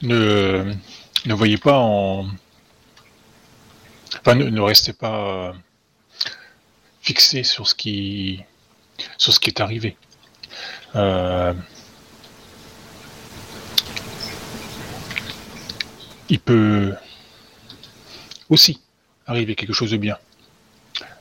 Ne, 0.02 0.72
ne 1.24 1.34
voyez 1.34 1.56
pas 1.56 1.78
en... 1.78 2.26
Enfin, 4.20 4.34
ne, 4.34 4.44
ne 4.44 4.60
restez 4.60 4.92
pas 4.92 5.48
euh, 5.48 5.52
fixé 7.00 7.42
sur 7.44 7.66
ce 7.68 7.74
qui 7.74 8.42
sur 9.18 9.32
ce 9.32 9.40
qui 9.40 9.50
est 9.50 9.60
arrivé. 9.60 9.96
Euh, 10.94 11.52
Il 16.28 16.40
peut 16.40 16.94
aussi 18.50 18.80
arriver 19.26 19.54
quelque 19.54 19.72
chose 19.72 19.90
de 19.90 19.96
bien 19.96 20.18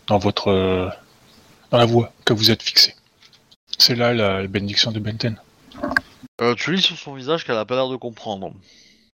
dans 0.08 0.18
votre 0.18 0.50
euh, 0.50 0.90
dans 1.72 1.78
la 1.78 1.86
voie 1.86 2.12
que 2.26 2.34
vous 2.34 2.52
êtes 2.52 2.64
fixé. 2.64 2.96
C'est 3.78 3.96
là 3.96 4.14
la 4.14 4.48
bénédiction 4.48 4.92
de 4.92 5.00
Benten. 5.00 5.40
Euh, 6.42 6.56
tu 6.56 6.74
lis 6.74 6.82
sur 6.82 6.98
son 6.98 7.14
visage 7.14 7.46
qu'elle 7.46 7.58
a 7.58 7.66
pas 7.66 7.76
l'air 7.76 7.90
de 7.90 7.96
comprendre. 7.96 8.54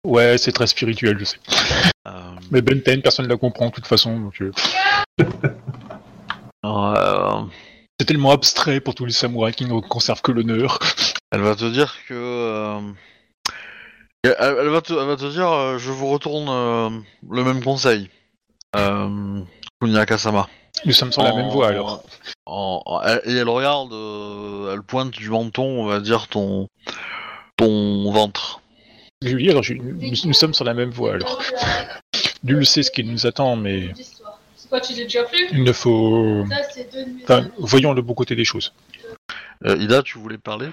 Ouais, 0.03 0.37
c'est 0.37 0.51
très 0.51 0.67
spirituel, 0.67 1.17
je 1.19 1.25
sais. 1.25 1.37
Euh, 2.07 2.11
Mais 2.51 2.61
Benten, 2.61 3.01
personne 3.01 3.25
ne 3.25 3.29
la 3.29 3.37
comprend 3.37 3.67
de 3.67 3.71
toute 3.71 3.87
façon. 3.87 4.19
donc, 4.19 4.41
c'est 7.99 8.05
tellement 8.05 8.31
abstrait 8.31 8.79
pour 8.79 8.95
tous 8.95 9.05
les 9.05 9.13
samouraïs 9.13 9.55
qui 9.55 9.65
ne 9.65 9.79
conservent 9.79 10.21
que 10.21 10.31
l'honneur. 10.31 10.79
Elle 11.31 11.41
va 11.41 11.55
te 11.55 11.69
dire 11.69 11.95
que. 12.07 12.79
Euh, 14.25 14.33
Elle, 14.39 14.55
elle 14.61 14.69
va 14.69 14.81
te, 14.81 14.93
elle 14.93 15.07
va 15.07 15.15
te 15.15 15.29
dire 15.31 15.49
euh, 15.51 15.77
je 15.77 15.91
vous 15.91 16.07
retourne 16.09 16.47
euh, 16.49 16.89
le 17.29 17.43
même 17.43 17.63
conseil. 17.63 18.09
Euh, 18.75 19.39
Kunia 19.81 20.05
Kasama. 20.05 20.47
Nous 20.85 20.91
sommes 20.93 21.11
sur 21.11 21.23
la 21.23 21.33
même 21.33 21.49
voie 21.49 21.69
alors. 21.69 22.03
en- 22.45 22.81
en- 22.85 23.01
elle- 23.01 23.21
et 23.25 23.33
elle 23.37 23.49
regarde, 23.49 23.91
euh, 23.93 24.73
elle 24.73 24.81
pointe 24.83 25.11
du 25.11 25.29
menton, 25.29 25.63
on 25.63 25.85
va 25.85 25.99
dire 25.99 26.27
ton 26.27 26.67
ton 27.57 28.11
ventre. 28.11 28.61
Je 29.23 29.33
lui 29.35 29.43
dis, 29.45 29.49
alors, 29.49 29.63
je- 29.63 29.73
nous, 29.73 29.97
nous 29.99 30.33
sommes 30.33 30.53
sur 30.53 30.63
la 30.65 30.75
même 30.75 30.91
voie 30.91 31.13
alors. 31.15 31.41
Nul 32.43 32.65
sait 32.67 32.83
ce 32.83 32.91
qui 32.91 33.03
nous 33.03 33.25
attend, 33.25 33.55
mais 33.55 33.89
C'est 34.55 34.69
quoi, 34.69 34.79
tu 34.79 34.93
l'as 34.93 35.03
déjà 35.03 35.25
fait 35.25 35.47
il 35.51 35.63
ne 35.63 35.71
faut. 35.73 36.45
Ça, 36.49 36.57
Enfin, 37.23 37.47
voyons 37.57 37.93
le 37.93 38.01
bon 38.03 38.13
côté 38.13 38.35
des 38.35 38.45
choses. 38.45 38.73
Euh, 39.65 39.75
Ida, 39.77 40.03
tu 40.03 40.19
voulais 40.19 40.37
parler? 40.37 40.67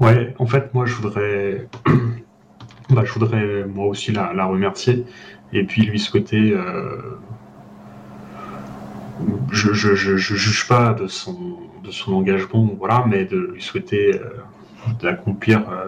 Ouais, 0.00 0.34
en 0.40 0.46
fait, 0.46 0.74
moi, 0.74 0.86
je 0.86 0.94
voudrais, 0.94 1.68
bah, 2.94 3.02
je 3.04 3.12
voudrais 3.12 3.64
moi 3.64 3.86
aussi 3.86 4.12
la, 4.12 4.44
remercier 4.46 5.04
et 5.52 5.64
puis 5.64 5.82
lui 5.82 5.98
souhaiter. 5.98 6.52
euh, 6.52 7.18
Je, 9.50 9.72
je, 9.74 10.16
juge 10.16 10.66
pas 10.68 10.94
de 10.94 11.06
son, 11.06 11.58
de 11.84 11.90
son 11.90 12.12
engagement, 12.14 12.68
voilà, 12.78 13.04
mais 13.06 13.24
de 13.24 13.36
lui 13.54 13.62
souhaiter 13.62 14.14
euh, 14.14 14.30
d'accomplir 15.02 15.68
euh, 15.70 15.86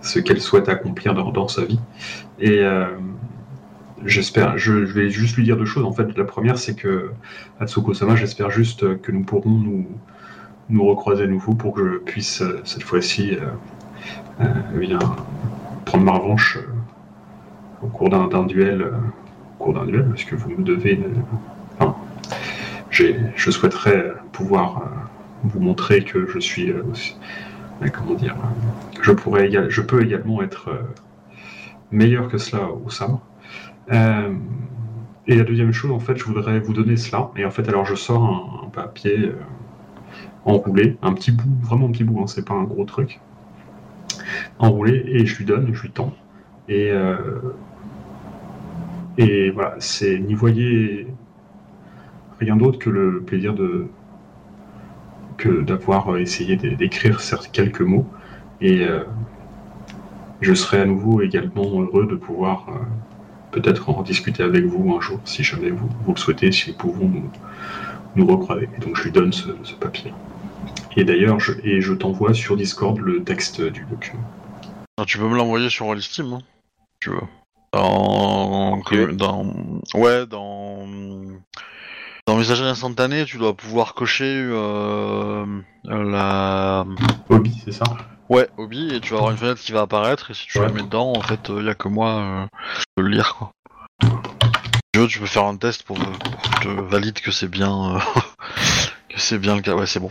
ce 0.00 0.18
qu'elle 0.20 0.40
souhaite 0.40 0.68
accomplir 0.68 1.14
dans, 1.14 1.30
dans 1.32 1.48
sa 1.48 1.64
vie. 1.64 1.80
Et 2.38 2.60
euh, 2.60 2.86
j'espère, 4.04 4.58
je, 4.58 4.72
vais 4.72 5.10
juste 5.10 5.36
lui 5.36 5.44
dire 5.44 5.56
deux 5.56 5.64
choses. 5.64 5.84
En 5.84 5.92
fait, 5.92 6.16
la 6.16 6.24
première, 6.24 6.58
c'est 6.58 6.74
que 6.74 7.10
Atsuko-sama, 7.60 8.16
j'espère 8.16 8.50
juste 8.50 9.00
que 9.00 9.12
nous 9.12 9.24
pourrons 9.24 9.50
nous 9.50 9.86
nous 10.70 10.84
recroiser 10.86 11.24
à 11.24 11.26
nouveau 11.26 11.54
pour 11.54 11.74
que 11.74 11.86
je 11.92 11.98
puisse 11.98 12.40
euh, 12.42 12.60
cette 12.64 12.82
fois-ci 12.82 13.34
euh, 13.36 13.48
euh, 14.40 14.78
bien, 14.78 14.98
prendre 15.84 16.04
ma 16.04 16.12
revanche 16.12 16.56
euh, 16.56 17.84
au 17.84 17.88
cours 17.88 18.08
d'un 18.08 18.44
duel, 18.44 18.82
euh, 18.82 18.92
au 19.60 19.72
duel, 19.84 20.06
parce 20.08 20.24
que 20.24 20.34
vous 20.34 20.50
me 20.50 20.62
devez. 20.62 21.00
enfin, 21.78 21.96
je 22.90 23.50
souhaiterais 23.50 24.12
pouvoir 24.32 24.78
euh, 24.78 24.86
vous 25.44 25.60
montrer 25.60 26.04
que 26.04 26.26
je 26.26 26.38
suis 26.38 26.72
aussi, 26.72 27.16
comment 27.92 28.14
dire, 28.14 28.36
je 29.02 29.12
pourrais, 29.12 29.50
je 29.68 29.80
peux 29.80 30.02
également 30.02 30.42
être 30.42 30.70
meilleur 31.90 32.28
que 32.28 32.38
cela 32.38 32.68
au 32.70 32.88
sabre. 32.88 33.20
Et 35.26 35.36
la 35.36 35.44
deuxième 35.44 35.72
chose, 35.72 35.90
en 35.90 36.00
fait, 36.00 36.16
je 36.16 36.24
voudrais 36.24 36.60
vous 36.60 36.72
donner 36.72 36.96
cela. 36.96 37.30
Et 37.36 37.44
en 37.44 37.50
fait, 37.50 37.68
alors 37.68 37.86
je 37.86 37.94
sors 37.94 38.62
un, 38.64 38.68
papier. 38.68 39.32
enroulé, 40.44 40.96
un 41.02 41.12
petit 41.12 41.32
bout, 41.32 41.48
vraiment 41.62 41.86
un 41.86 41.90
petit 41.90 42.04
bout, 42.04 42.20
hein, 42.20 42.26
c'est 42.26 42.46
pas 42.46 42.54
un 42.54 42.64
gros 42.64 42.84
truc, 42.84 43.20
enroulé, 44.58 45.02
et 45.06 45.26
je 45.26 45.36
lui 45.38 45.44
donne, 45.44 45.70
je 45.74 45.82
lui 45.82 45.90
tends. 45.90 46.14
Et, 46.68 46.90
euh, 46.90 47.16
voilà, 49.50 49.74
c'est 49.78 50.18
n'y 50.18 50.34
voyez 50.34 51.06
rien 52.40 52.56
d'autre 52.56 52.78
que 52.78 52.90
le 52.90 53.20
plaisir 53.22 53.54
de 53.54 53.86
d'avoir 55.66 56.16
essayé 56.16 56.56
d'é- 56.56 56.74
d'écrire 56.76 57.20
quelques 57.52 57.82
mots, 57.82 58.06
et 58.60 58.84
euh, 58.84 59.00
je 60.40 60.54
serai 60.54 60.80
à 60.80 60.86
nouveau 60.86 61.20
également 61.20 61.82
heureux 61.82 62.06
de 62.06 62.14
pouvoir 62.14 62.66
euh, 62.68 62.72
peut-être 63.50 63.90
en 63.90 64.02
discuter 64.02 64.42
avec 64.42 64.64
vous 64.64 64.94
un 64.94 65.00
jour, 65.00 65.20
si 65.24 65.42
jamais 65.42 65.70
vous, 65.70 65.88
le 66.12 66.18
souhaitez, 66.18 66.50
si 66.52 66.70
nous 66.70 66.76
pouvons 66.76 67.10
nous, 68.16 68.26
recroiser. 68.26 68.68
Et 68.76 68.80
donc 68.80 68.96
je 68.96 69.04
lui 69.04 69.12
donne 69.12 69.32
ce 69.32 69.74
papier. 69.74 70.12
Et 70.96 71.04
d'ailleurs, 71.04 71.40
je, 71.40 71.52
et 71.64 71.80
je 71.80 71.92
t'envoie 71.92 72.34
sur 72.34 72.56
Discord 72.56 72.98
le 72.98 73.24
texte 73.24 73.60
du 73.60 73.84
document. 73.84 74.22
Ah, 74.96 75.04
Tu 75.04 75.18
peux 75.18 75.28
me 75.28 75.36
l'envoyer 75.36 75.68
sur 75.70 75.86
Rollistim, 75.86 76.34
hein, 76.34 76.38
si 77.02 77.08
tu 77.08 77.10
veux. 77.10 77.20
Dans, 77.72 78.80
ouais, 79.94 80.26
dans, 80.26 80.86
dans 82.26 82.36
messagerie 82.36 82.68
instantanée, 82.68 83.24
tu 83.24 83.38
dois 83.38 83.54
pouvoir 83.54 83.94
cocher 83.94 84.46
euh, 84.48 85.44
la, 85.84 86.84
Hobby, 87.28 87.60
c'est 87.64 87.72
ça? 87.72 87.84
Ouais, 88.28 88.48
hobby, 88.56 88.94
et 88.94 89.00
tu 89.00 89.12
vas 89.12 89.18
avoir 89.18 89.32
une 89.32 89.36
fenêtre 89.38 89.60
qui 89.60 89.72
va 89.72 89.82
apparaître, 89.82 90.30
et 90.30 90.34
si 90.34 90.46
tu 90.46 90.58
Ouais. 90.58 90.66
la 90.68 90.72
mets 90.72 90.82
dedans, 90.82 91.12
en 91.14 91.20
fait, 91.20 91.50
il 91.50 91.64
y 91.64 91.68
a 91.68 91.74
que 91.74 91.88
moi, 91.88 92.10
euh, 92.20 92.46
je 92.78 92.84
peux 92.94 93.02
le 93.02 93.08
lire, 93.08 93.34
quoi. 93.36 93.50
Si 94.02 94.08
tu 94.92 95.00
veux, 95.00 95.06
tu 95.08 95.18
peux 95.18 95.26
faire 95.26 95.44
un 95.44 95.56
test 95.56 95.82
pour, 95.82 95.98
pour 95.98 96.40
que 96.40 96.48
je 96.48 96.68
te 96.68 96.80
valide 96.82 97.20
que 97.20 97.32
c'est 97.32 97.48
bien, 97.48 97.96
euh, 97.96 97.98
que 99.08 99.20
c'est 99.20 99.38
bien 99.38 99.56
le 99.56 99.62
cas. 99.62 99.74
Ouais, 99.74 99.86
c'est 99.86 100.00
bon. 100.00 100.10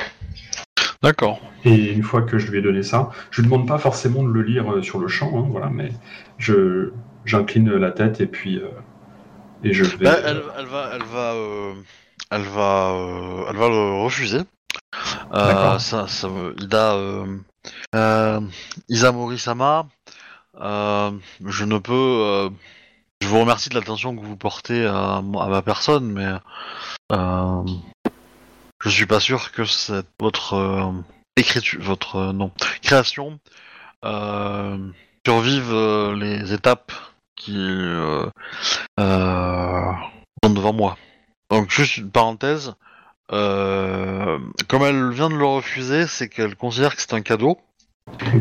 D'accord. 1.03 1.41
Et 1.65 1.91
une 1.91 2.01
fois 2.01 2.22
que 2.22 2.38
je 2.38 2.50
lui 2.50 2.60
ai 2.60 2.62
donné 2.62 2.81
ça, 2.81 3.12
je 3.29 3.41
lui 3.41 3.50
demande 3.50 3.67
pas 3.67 3.77
forcément 3.77 4.24
de 4.24 4.29
le 4.29 4.41
lire 4.41 4.72
euh, 4.72 4.81
sur 4.81 5.00
le 5.00 5.07
champ, 5.07 5.38
hein, 5.38 5.48
voilà, 5.50 5.69
mais 5.69 5.91
je 6.38 6.91
j'incline 7.25 7.74
la 7.74 7.91
tête 7.91 8.22
et 8.22 8.25
puis 8.25 8.57
euh, 8.57 8.69
et 9.63 9.74
je 9.74 9.83
vais. 9.83 10.05
Bah, 10.05 10.17
elle, 10.25 10.41
elle 10.57 10.65
va, 10.65 10.89
elle 10.93 11.03
va, 11.03 11.33
euh, 11.33 11.74
elle 12.31 12.41
va, 12.41 12.91
euh, 12.91 13.45
elle 13.50 13.55
va 13.57 13.69
le 13.69 14.03
refuser. 14.03 14.41
Euh, 15.33 15.48
D'accord. 15.48 15.81
ça, 15.81 16.07
ça, 16.07 16.29
Ida, 16.60 16.93
euh, 16.93 17.25
euh, 17.95 18.41
Isamori-sama, 18.89 19.88
euh, 20.62 21.12
je 21.45 21.65
ne 21.65 21.77
peux. 21.79 21.93
euh, 21.93 22.50
je 23.22 23.27
vous 23.27 23.39
remercie 23.39 23.69
de 23.69 23.75
l'attention 23.75 24.15
que 24.15 24.22
vous 24.22 24.36
portez 24.36 24.86
à, 24.86 25.22
ma 25.24 25.62
personne, 25.62 26.12
mais 26.12 26.27
euh, 27.13 27.63
je 28.83 28.89
suis 28.89 29.05
pas 29.05 29.19
sûr 29.19 29.51
que 29.51 29.65
cette 29.65 30.07
votre 30.19 30.53
euh, 30.53 30.91
écriture, 31.37 31.81
votre 31.81 32.17
euh, 32.17 32.33
non 32.33 32.51
création 32.81 33.39
euh, 34.03 34.77
survive 35.25 35.73
les 36.15 36.53
étapes 36.53 36.91
qui 37.35 37.63
sont 38.97 39.09
devant 40.43 40.73
moi. 40.73 40.97
Donc 41.49 41.69
juste 41.71 41.97
une 41.97 42.11
parenthèse, 42.11 42.73
comme 43.29 44.83
elle 44.83 45.11
vient 45.11 45.29
de 45.29 45.35
le 45.35 45.45
refuser, 45.45 46.07
c'est 46.07 46.27
qu'elle 46.27 46.55
considère 46.55 46.95
que 46.95 47.01
c'est 47.01 47.13
un 47.13 47.21
cadeau, 47.21 47.57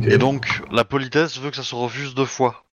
et 0.02 0.18
donc 0.18 0.62
la 0.72 0.84
politesse 0.84 1.38
veut 1.38 1.50
que 1.50 1.56
ça 1.56 1.62
se 1.62 1.76
refuse 1.76 2.14
deux 2.14 2.24
fois. 2.26 2.64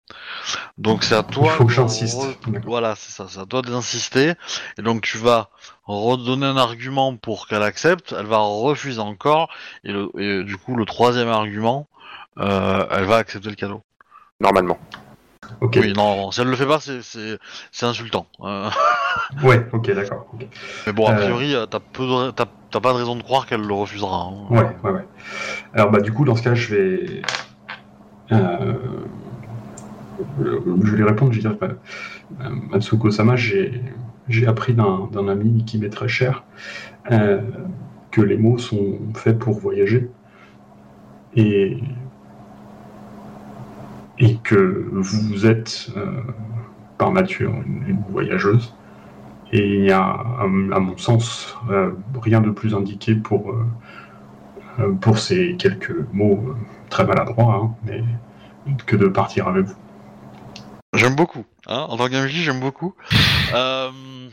Donc 0.79 1.05
c'est 1.05 1.15
à 1.15 1.23
toi. 1.23 1.45
Il 1.47 1.51
faut 1.51 1.67
que 1.67 1.73
j'insiste. 1.73 2.19
re-. 2.19 2.61
Voilà, 2.65 2.95
c'est 2.97 3.13
ça, 3.13 3.27
c'est 3.29 3.41
à 3.41 3.47
toi 3.47 3.63
d'insister, 3.63 4.35
et 4.79 4.83
donc 4.83 5.03
tu 5.03 5.19
vas 5.19 5.49
redonner 5.85 6.47
un 6.47 6.57
argument 6.57 7.17
pour 7.17 7.47
qu'elle 7.49 7.63
accepte, 7.63 8.15
elle 8.19 8.27
va 8.27 8.39
refuser 8.39 9.01
encore, 9.01 9.49
et, 9.85 9.93
le, 9.93 10.09
et 10.19 10.45
du 10.45 10.57
coup 10.57 10.77
le 10.77 10.85
troisième 10.85 11.29
argument, 11.29 11.87
euh, 12.39 12.87
elle 12.91 13.05
va 13.05 13.17
accepter 13.17 13.49
le 13.51 13.57
cadeau. 13.57 13.83
Normalement. 14.41 14.79
Ok. 15.61 15.77
Oui, 15.81 15.93
non, 15.95 16.31
si 16.31 16.41
elle 16.41 16.49
le 16.49 16.57
fait 16.57 16.67
pas, 16.67 16.79
c'est- 16.81 17.39
insultant. 17.83 18.27
Euh, 18.43 18.71
Ouais, 19.43 19.67
ok, 19.73 19.91
d'accord. 19.93 20.27
mais 20.87 20.93
bon, 20.93 21.07
a 21.07 21.13
Euh. 21.13 21.17
priori, 21.17 21.55
euh, 21.55 21.67
de- 21.67 22.31
t'as 22.31 22.81
pas 22.81 22.93
de 22.93 22.99
raison 22.99 23.17
de 23.17 23.23
croire 23.23 23.47
qu'elle 23.47 23.63
le 23.63 23.75
refusera. 23.75 24.17
hein. 24.17 24.47
Ouais, 24.51 24.77
ouais, 24.85 24.91
ouais. 24.91 25.07
Alors, 25.73 25.91
bah, 25.91 26.01
du 26.01 26.13
coup, 26.13 26.25
dans 26.25 26.37
ce 26.37 26.43
cas, 26.43 26.55
je 26.55 26.75
vais. 26.75 27.23
Euh, 30.41 30.61
Je 30.83 30.97
vais 30.97 31.05
répondre, 31.05 31.33
je 31.33 31.41
vais 31.41 31.49
dire, 31.49 31.59
bah, 31.59 31.69
euh, 32.41 32.51
Matsuko-sama, 32.71 33.37
j'ai 33.37 34.47
appris 34.47 34.75
d'un 34.75 35.29
ami 35.29 35.65
qui 35.65 35.79
m'est 35.79 35.89
très 35.89 36.09
cher 36.09 36.45
euh, 37.11 37.41
que 38.11 38.21
les 38.21 38.37
mots 38.37 38.59
sont 38.59 38.99
faits 39.15 39.39
pour 39.39 39.59
voyager. 39.59 40.09
Et, 41.37 41.79
que 44.43 44.89
vous 44.93 45.47
êtes, 45.47 45.91
euh, 45.97 46.21
par 46.97 47.13
nature, 47.13 47.53
une, 47.65 48.03
voyageuse. 48.11 48.75
Et 49.53 49.77
il 49.77 49.85
y 49.85 49.93
a, 49.93 50.05
à, 50.05 50.47
mon 50.47 50.97
sens, 50.97 51.57
euh, 51.71 51.93
rien 52.21 52.41
de 52.41 52.51
plus 52.51 52.75
indiqué 52.75 53.15
pour, 53.15 53.51
euh, 53.51 53.65
euh, 54.81 54.93
pour 54.93 55.19
ces 55.19 55.57
quelques 55.57 55.95
mots 56.13 56.45
euh, 56.49 56.55
très 56.91 57.07
maladroits, 57.07 57.55
hein, 57.55 57.71
mais 57.85 58.03
que 58.87 58.97
de 58.97 59.09
partir 59.09 59.49
avec 59.49 59.67
vous. 59.67 59.77
J'aime 60.95 61.15
beaucoup. 61.15 61.45
Hein 61.67 61.87
en 61.89 61.97
tant 61.97 62.09
qu'MJ, 62.09 62.31
j'aime 62.31 62.61
beaucoup. 62.61 62.95
Euh... 63.55 64.29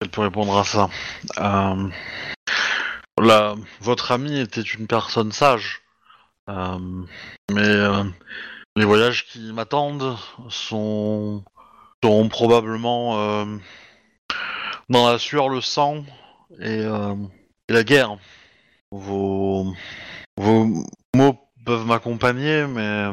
Elle 0.00 0.10
peut 0.10 0.20
répondre 0.20 0.58
à 0.58 0.64
ça. 0.64 0.90
Euh... 1.38 1.88
La... 3.18 3.54
Votre 3.80 4.12
ami 4.12 4.38
était 4.38 4.60
une 4.60 4.86
personne 4.86 5.32
sage. 5.32 5.80
Euh, 6.50 6.78
Mais 7.50 7.62
euh, 7.62 8.04
les 8.76 8.84
voyages 8.84 9.24
qui 9.24 9.50
m'attendent 9.54 10.18
sont... 10.50 11.42
seront 12.04 12.28
probablement 12.28 13.18
euh, 13.18 13.56
dans 14.90 15.08
la 15.08 15.18
sueur, 15.18 15.48
le 15.48 15.62
sang 15.62 16.04
et, 16.60 16.80
euh, 16.80 17.14
et 17.68 17.72
la 17.72 17.82
guerre. 17.82 18.18
Vos... 18.90 19.72
Vos 20.36 20.84
mots 21.14 21.38
peuvent 21.64 21.86
m'accompagner, 21.86 22.66
mais... 22.66 23.08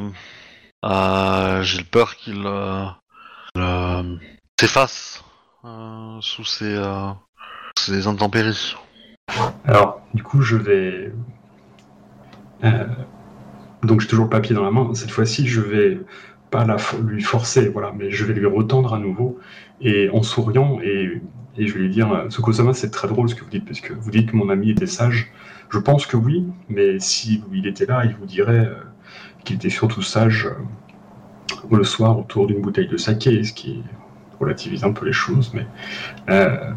Euh, 0.84 1.62
j'ai 1.62 1.82
peur 1.82 2.14
qu'il 2.16 2.42
euh, 3.56 4.02
s'efface 4.60 5.24
euh, 5.64 6.18
sous 6.20 6.44
ces, 6.44 6.74
euh, 6.76 7.10
ces 7.78 8.06
intempéries. 8.06 8.76
Alors, 9.64 10.02
du 10.12 10.22
coup, 10.22 10.42
je 10.42 10.56
vais. 10.56 11.12
donc, 13.82 14.00
j'ai 14.00 14.08
toujours 14.08 14.24
le 14.24 14.30
papier 14.30 14.54
dans 14.54 14.64
la 14.64 14.70
main. 14.70 14.92
Cette 14.94 15.10
fois-ci, 15.10 15.46
je 15.46 15.62
vais 15.62 16.00
pas 16.50 16.66
la 16.66 16.76
lui 17.02 17.22
forcer, 17.22 17.68
voilà, 17.70 17.92
mais 17.96 18.10
je 18.10 18.24
vais 18.26 18.34
lui 18.34 18.46
retendre 18.46 18.92
à 18.94 18.98
nouveau 18.98 19.38
et 19.80 20.10
en 20.10 20.22
souriant 20.22 20.78
et, 20.82 21.20
et 21.56 21.66
je 21.66 21.74
vais 21.74 21.80
lui 21.80 21.88
dire 21.88 22.26
Tsukosama, 22.28 22.74
c'est 22.74 22.90
très 22.90 23.08
drôle 23.08 23.28
ce 23.28 23.34
que 23.34 23.42
vous 23.42 23.50
dites, 23.50 23.64
parce 23.64 23.80
que 23.80 23.92
vous 23.92 24.10
dites 24.10 24.30
que 24.30 24.36
mon 24.36 24.50
ami 24.50 24.70
était 24.70 24.86
sage. 24.86 25.32
Je 25.70 25.78
pense 25.78 26.06
que 26.06 26.16
oui, 26.16 26.46
mais 26.68 26.98
si 27.00 27.42
il 27.52 27.66
était 27.66 27.86
là, 27.86 28.04
il 28.04 28.14
vous 28.14 28.26
dirait 28.26 28.70
qu'il 29.44 29.56
était 29.56 29.70
surtout 29.70 30.02
sage 30.02 30.46
euh, 30.46 31.76
le 31.76 31.84
soir 31.84 32.18
autour 32.18 32.46
d'une 32.46 32.60
bouteille 32.60 32.88
de 32.88 32.96
saké, 32.96 33.42
ce 33.44 33.52
qui 33.52 33.82
relativise 34.40 34.84
un 34.84 34.92
peu 34.92 35.06
les 35.06 35.12
choses, 35.12 35.52
mais. 35.54 35.66
euh, 36.30 36.72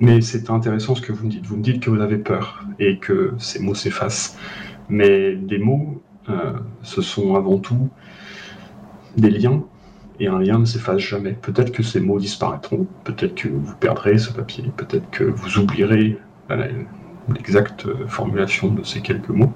mais 0.00 0.20
c'est 0.20 0.48
intéressant 0.50 0.94
ce 0.94 1.02
que 1.02 1.12
vous 1.12 1.26
me 1.26 1.30
dites. 1.30 1.44
Vous 1.44 1.56
me 1.56 1.62
dites 1.62 1.82
que 1.82 1.90
vous 1.90 2.00
avez 2.00 2.18
peur 2.18 2.64
et 2.78 2.98
que 2.98 3.34
ces 3.38 3.58
mots 3.60 3.74
s'effacent. 3.74 4.38
Mais 4.88 5.34
des 5.34 5.58
mots, 5.58 6.00
euh, 6.28 6.52
ce 6.82 7.02
sont 7.02 7.34
avant 7.34 7.58
tout 7.58 7.88
des 9.16 9.30
liens, 9.30 9.64
et 10.20 10.28
un 10.28 10.38
lien 10.38 10.58
ne 10.60 10.64
s'efface 10.64 11.00
jamais. 11.00 11.32
Peut-être 11.32 11.72
que 11.72 11.82
ces 11.82 12.00
mots 12.00 12.20
disparaîtront, 12.20 12.86
peut-être 13.04 13.34
que 13.34 13.48
vous 13.48 13.74
perdrez 13.74 14.18
ce 14.18 14.32
papier, 14.32 14.70
peut-être 14.76 15.10
que 15.10 15.24
vous 15.24 15.58
oublierez 15.58 16.18
l'exacte 17.34 17.86
formulation 18.06 18.68
de 18.68 18.84
ces 18.84 19.00
quelques 19.00 19.28
mots, 19.28 19.52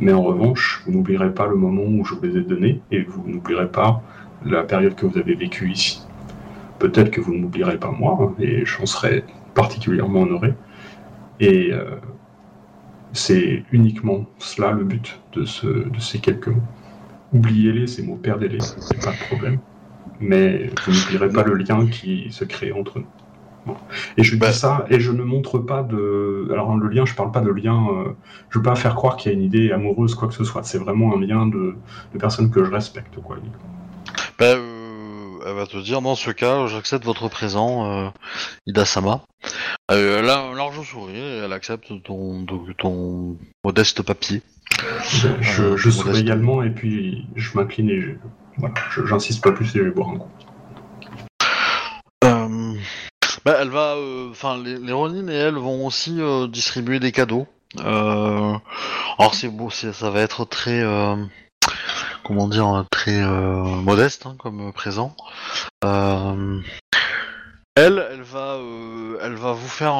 mais 0.00 0.12
en 0.12 0.22
revanche, 0.22 0.82
vous 0.84 0.92
n'oublierez 0.92 1.32
pas 1.34 1.46
le 1.46 1.56
moment 1.56 1.82
où 1.84 2.04
je 2.04 2.14
vous 2.14 2.22
les 2.22 2.38
ai 2.38 2.42
donnés, 2.42 2.80
et 2.90 3.02
vous 3.02 3.22
n'oublierez 3.26 3.70
pas 3.70 4.02
la 4.44 4.62
période 4.62 4.94
que 4.94 5.06
vous 5.06 5.18
avez 5.18 5.34
vécue 5.34 5.70
ici. 5.70 6.02
Peut-être 6.78 7.10
que 7.10 7.20
vous 7.20 7.34
ne 7.34 7.40
m'oublierez 7.40 7.78
pas 7.78 7.90
moi, 7.90 8.34
et 8.38 8.64
j'en 8.64 8.86
serai 8.86 9.24
particulièrement 9.54 10.22
honoré. 10.22 10.54
Et 11.40 11.72
euh, 11.72 11.96
c'est 13.12 13.64
uniquement 13.72 14.26
cela 14.38 14.72
le 14.72 14.84
but 14.84 15.20
de, 15.32 15.44
ce, 15.44 15.66
de 15.66 16.00
ces 16.00 16.18
quelques 16.18 16.48
mots. 16.48 16.62
Oubliez-les, 17.32 17.86
ces 17.86 18.02
mots, 18.02 18.16
perdez-les, 18.16 18.60
c'est 18.60 19.02
pas 19.02 19.12
de 19.12 19.26
problème. 19.28 19.58
Mais 20.20 20.70
vous 20.84 20.92
n'oublierez 20.92 21.28
pas 21.28 21.44
le 21.44 21.54
lien 21.54 21.86
qui 21.86 22.28
se 22.30 22.44
crée 22.44 22.72
entre 22.72 22.98
nous. 22.98 23.06
Et 24.16 24.22
je 24.22 24.32
dis 24.32 24.38
Bah. 24.38 24.52
ça, 24.52 24.84
et 24.90 25.00
je 25.00 25.12
ne 25.12 25.22
montre 25.22 25.58
pas 25.58 25.82
de. 25.82 26.48
Alors, 26.52 26.76
le 26.76 26.88
lien, 26.88 27.04
je 27.04 27.14
parle 27.14 27.30
pas 27.30 27.40
de 27.40 27.50
lien. 27.50 27.86
euh, 27.92 28.12
Je 28.50 28.58
veux 28.58 28.62
pas 28.62 28.74
faire 28.74 28.94
croire 28.94 29.16
qu'il 29.16 29.30
y 29.30 29.34
a 29.34 29.38
une 29.38 29.44
idée 29.44 29.70
amoureuse, 29.72 30.14
quoi 30.14 30.28
que 30.28 30.34
ce 30.34 30.44
soit. 30.44 30.62
C'est 30.64 30.78
vraiment 30.78 31.14
un 31.16 31.20
lien 31.20 31.46
de, 31.46 31.76
de 32.14 32.18
personnes 32.18 32.50
que 32.50 32.64
je 32.64 32.70
respecte, 32.70 33.20
quoi. 33.20 33.36
Bah, 34.38 34.44
euh, 34.46 35.38
elle 35.46 35.54
va 35.54 35.66
te 35.66 35.76
dire, 35.78 36.00
dans 36.02 36.14
ce 36.14 36.30
cas, 36.30 36.66
j'accepte 36.66 37.04
votre 37.04 37.28
présent, 37.28 37.90
euh, 38.06 38.08
Ida-sama. 38.66 39.22
Euh, 39.90 40.18
elle 40.20 40.28
a 40.30 40.40
un 40.40 40.54
large 40.54 40.80
sourire 40.82 41.16
et 41.24 41.38
elle 41.44 41.52
accepte 41.52 41.88
ton, 42.04 42.44
ton, 42.44 42.64
ton 42.78 43.36
modeste 43.64 44.02
papier. 44.02 44.42
Je, 45.08 45.28
je, 45.40 45.62
Euh, 45.62 45.76
je 45.76 45.90
souris 45.90 46.20
également, 46.20 46.62
et 46.62 46.70
puis 46.70 47.26
je 47.36 47.56
m'incline 47.56 47.90
et. 47.90 48.16
Voilà, 48.58 48.74
j'insiste 49.06 49.42
pas 49.42 49.52
plus 49.52 49.74
et 49.74 49.78
je 49.78 49.84
vais 49.84 49.90
boire 49.90 50.10
un 50.10 50.18
coup. 50.18 50.28
Bah, 53.44 53.56
elle 53.58 53.70
va, 53.70 53.94
euh, 53.94 54.30
enfin, 54.30 54.58
les, 54.62 54.92
Ronin 54.92 55.28
et 55.28 55.34
elle 55.34 55.54
vont 55.54 55.86
aussi 55.86 56.20
euh, 56.20 56.46
distribuer 56.46 57.00
des 57.00 57.10
cadeaux. 57.10 57.46
Euh, 57.78 58.54
alors 59.18 59.34
c'est 59.34 59.48
beau, 59.48 59.70
ça 59.70 60.10
va 60.10 60.20
être 60.20 60.44
très, 60.44 60.82
comment 62.22 62.48
dire, 62.48 62.84
très 62.90 63.22
euh, 63.22 63.62
modeste 63.62 64.26
hein, 64.26 64.36
comme 64.38 64.72
présent. 64.72 65.16
Elle, 65.82 66.64
elle 67.76 68.22
va, 68.22 68.58
elle 69.22 69.36
va 69.36 69.52
vous 69.52 69.68
faire, 69.68 69.94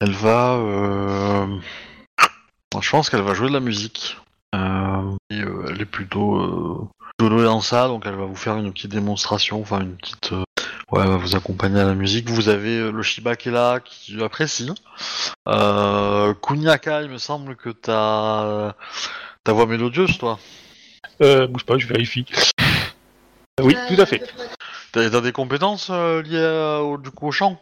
elle 0.00 0.12
va, 0.12 0.58
je 2.80 2.90
pense 2.90 3.08
qu'elle 3.08 3.22
va 3.22 3.34
jouer 3.34 3.48
de 3.48 3.54
la 3.54 3.60
musique. 3.60 4.18
Elle 4.52 5.80
est 5.80 5.84
plutôt 5.84 6.90
plutôt 7.16 7.34
douée 7.34 7.44
dans 7.44 7.60
ça, 7.60 7.86
donc 7.86 8.04
elle 8.06 8.16
va 8.16 8.24
vous 8.24 8.34
faire 8.34 8.56
une 8.56 8.72
petite 8.72 8.90
démonstration, 8.90 9.60
enfin 9.60 9.82
une 9.82 9.96
petite, 9.96 10.32
ouais, 10.92 11.06
va 11.06 11.16
vous 11.16 11.36
accompagner 11.36 11.80
à 11.80 11.84
la 11.84 11.94
musique. 11.94 12.28
Vous 12.30 12.48
avez 12.48 12.78
euh, 12.78 12.90
le 12.92 13.02
Shiba 13.02 13.36
qui 13.36 13.48
est 13.48 13.52
là, 13.52 13.80
qui 13.80 14.22
apprécie. 14.22 14.70
Euh, 15.48 16.34
Kunyaka, 16.34 17.02
il 17.02 17.10
me 17.10 17.18
semble 17.18 17.56
que 17.56 17.70
t'as 17.70 18.74
ta 19.44 19.52
voix 19.52 19.66
mélodieuse, 19.66 20.18
toi. 20.18 20.38
Euh, 21.22 21.46
bouge 21.46 21.64
pas, 21.64 21.78
je 21.78 21.86
vérifie. 21.86 22.26
Euh, 23.60 23.64
oui, 23.64 23.76
tout 23.88 24.00
à 24.00 24.06
fait. 24.06 24.22
T'as 24.92 25.08
t'as 25.10 25.20
des 25.20 25.32
compétences 25.32 25.88
euh, 25.90 26.22
liées 26.22 26.44
à- 26.44 26.82
au, 26.82 26.98
du 26.98 27.10
coup 27.10 27.28
au 27.28 27.32
chant, 27.32 27.60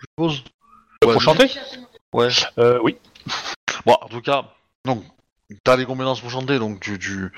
je 0.00 0.06
suppose? 0.10 0.44
Pour 1.00 1.10
Ouais, 1.12 1.20
chanter? 1.20 1.50
Ouais. 2.12 2.28
euh, 2.58 2.78
Oui. 2.82 2.96
Bon, 3.84 3.96
en 4.00 4.08
tout 4.08 4.20
cas, 4.22 4.44
donc 4.86 5.04
t'as 5.62 5.76
des 5.76 5.84
compétences 5.86 6.20
pour 6.20 6.30
chanter, 6.30 6.58
donc 6.58 6.80
tu, 6.80 6.98
tu, 6.98 7.30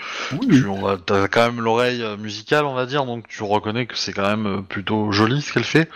tu 0.50 0.66
on 0.66 0.80
va- 0.82 0.96
t'as 0.96 1.28
quand 1.28 1.44
même 1.46 1.60
l'oreille 1.60 2.02
euh, 2.02 2.16
musicale, 2.16 2.64
on 2.64 2.74
va 2.74 2.86
dire, 2.86 3.04
donc 3.04 3.28
tu 3.28 3.42
reconnais 3.42 3.86
que 3.86 3.96
c'est 3.96 4.12
quand 4.12 4.26
même 4.28 4.46
euh, 4.46 4.60
plutôt 4.62 5.12
joli 5.12 5.42
ce 5.42 5.52
qu'elle 5.52 5.64
fait. 5.64 5.88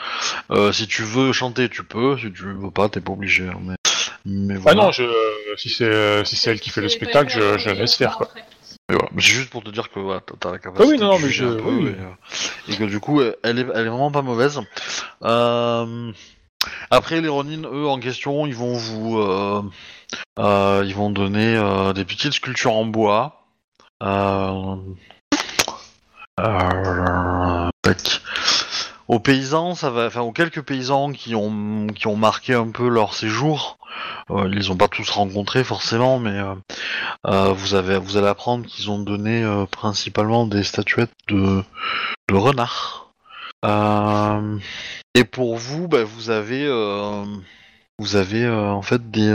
Euh, 0.51 0.73
si 0.73 0.87
tu 0.87 1.03
veux 1.03 1.33
chanter, 1.33 1.69
tu 1.69 1.83
peux. 1.85 2.17
Si 2.19 2.33
tu 2.33 2.43
veux 2.45 2.71
pas, 2.71 2.89
t'es 2.89 3.01
pas 3.01 3.13
obligé. 3.13 3.49
hein, 3.49 3.59
mais, 3.63 3.75
mais 4.27 4.55
Ah 4.57 4.61
voilà. 4.61 4.83
non, 4.85 4.93
je, 4.93 5.05
si 5.57 5.69
c'est 5.71 6.25
si 6.25 6.37
c'est 6.37 6.51
elle 6.51 6.61
qui 6.61 6.71
fait 6.71 6.81
le 6.83 6.89
spectacle, 6.89 7.31
je, 7.33 7.59
je 7.59 7.69
la 7.69 7.75
laisse 7.75 7.95
faire 7.95 8.17
quoi. 8.17 8.29
Mais 8.89 8.97
voilà. 8.97 9.09
C'est 9.19 9.23
juste 9.23 9.51
pour 9.51 9.63
te 9.63 9.71
dire 9.71 9.89
que 9.91 10.01
voilà, 10.01 10.21
t'as- 10.41 10.51
la 10.51 10.59
capacité 10.59 10.85
Ah 10.85 10.93
oui, 10.93 10.99
non, 11.01 11.13
non, 11.13 11.19
de 11.19 11.25
mais 11.25 11.31
je- 11.31 11.45
un 11.45 11.55
peu, 11.57 11.63
oui, 11.71 11.85
oui. 11.85 11.95
et, 12.69 12.73
et 12.73 12.77
que 12.77 12.85
du 12.85 12.99
coup, 13.01 13.21
elle 13.23 13.35
est, 13.59 13.67
elle 13.75 13.87
est 13.87 13.91
vraiment 13.91 14.11
pas 14.11 14.23
mauvaise. 14.23 14.61
Euh, 15.23 16.13
Après, 16.91 17.21
les 17.21 17.29
Ronin, 17.29 17.63
eux, 17.73 17.87
en 17.87 17.99
question, 17.99 18.47
ils 18.47 18.55
vont 18.55 18.75
vous, 18.75 19.19
euh, 19.19 19.63
euh, 20.39 20.83
ils 20.85 20.95
vont 20.95 21.11
donner 21.11 21.57
euh, 21.57 21.93
des 21.93 22.05
petites 22.05 22.33
sculptures 22.33 22.75
en 22.75 22.85
bois. 22.85 23.47
Aux 29.09 29.19
paysans, 29.19 29.75
ça 29.75 29.91
va, 29.91 30.07
enfin 30.07 30.21
aux 30.21 30.33
quelques 30.33 30.63
paysans 30.63 31.13
qui 31.13 31.35
ont 31.35 31.89
qui 31.89 32.07
ont 32.07 32.17
marqué 32.17 32.55
un 32.55 32.71
peu 32.71 32.89
leur 32.89 33.15
séjour. 33.15 33.79
Ils 34.31 34.45
les 34.47 34.71
ont 34.71 34.77
pas 34.77 34.89
tous 34.89 35.11
rencontrés 35.11 35.65
forcément, 35.65 36.21
mais 36.21 36.41
vous 37.25 37.75
avez, 37.75 37.99
vous 37.99 38.17
allez 38.17 38.29
apprendre 38.29 38.65
qu'ils 38.65 38.91
ont 38.91 39.01
donné 39.01 39.45
principalement 39.73 40.47
des 40.47 40.63
statuettes 40.63 41.11
de, 41.29 41.63
de 42.29 42.35
renards. 42.37 43.10
Euh, 43.65 44.59
et 45.15 45.25
pour 45.25 45.57
vous, 45.57 45.89
bah, 45.89 46.05
vous 46.05 46.31
avez, 46.31 46.65
euh, 46.67 47.25
vous 47.99 48.17
avez 48.17 48.45
euh, 48.45 48.71
en 48.71 48.83
fait 48.83 49.11
des, 49.11 49.31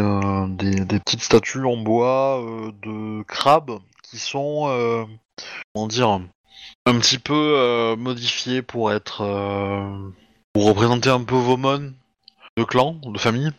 petites 1.06 1.22
statues 1.22 1.66
en 1.66 1.78
bois 1.78 2.44
de 2.82 3.24
crabes 3.24 3.80
qui 4.04 4.18
sont, 4.18 5.08
comment 5.74 5.88
dire, 5.88 6.20
un 6.86 7.00
petit 7.00 7.20
peu 7.20 7.34
euh, 7.58 7.96
modifié 7.96 8.62
pour 8.62 8.92
être, 8.92 9.24
pour 10.54 10.66
représenter 10.66 11.10
un 11.10 11.24
peu 11.24 11.36
vos 11.36 11.58
mônes 11.58 11.94
de 12.58 12.64
clan, 12.64 12.94
de 13.04 13.18
famille. 13.20 13.52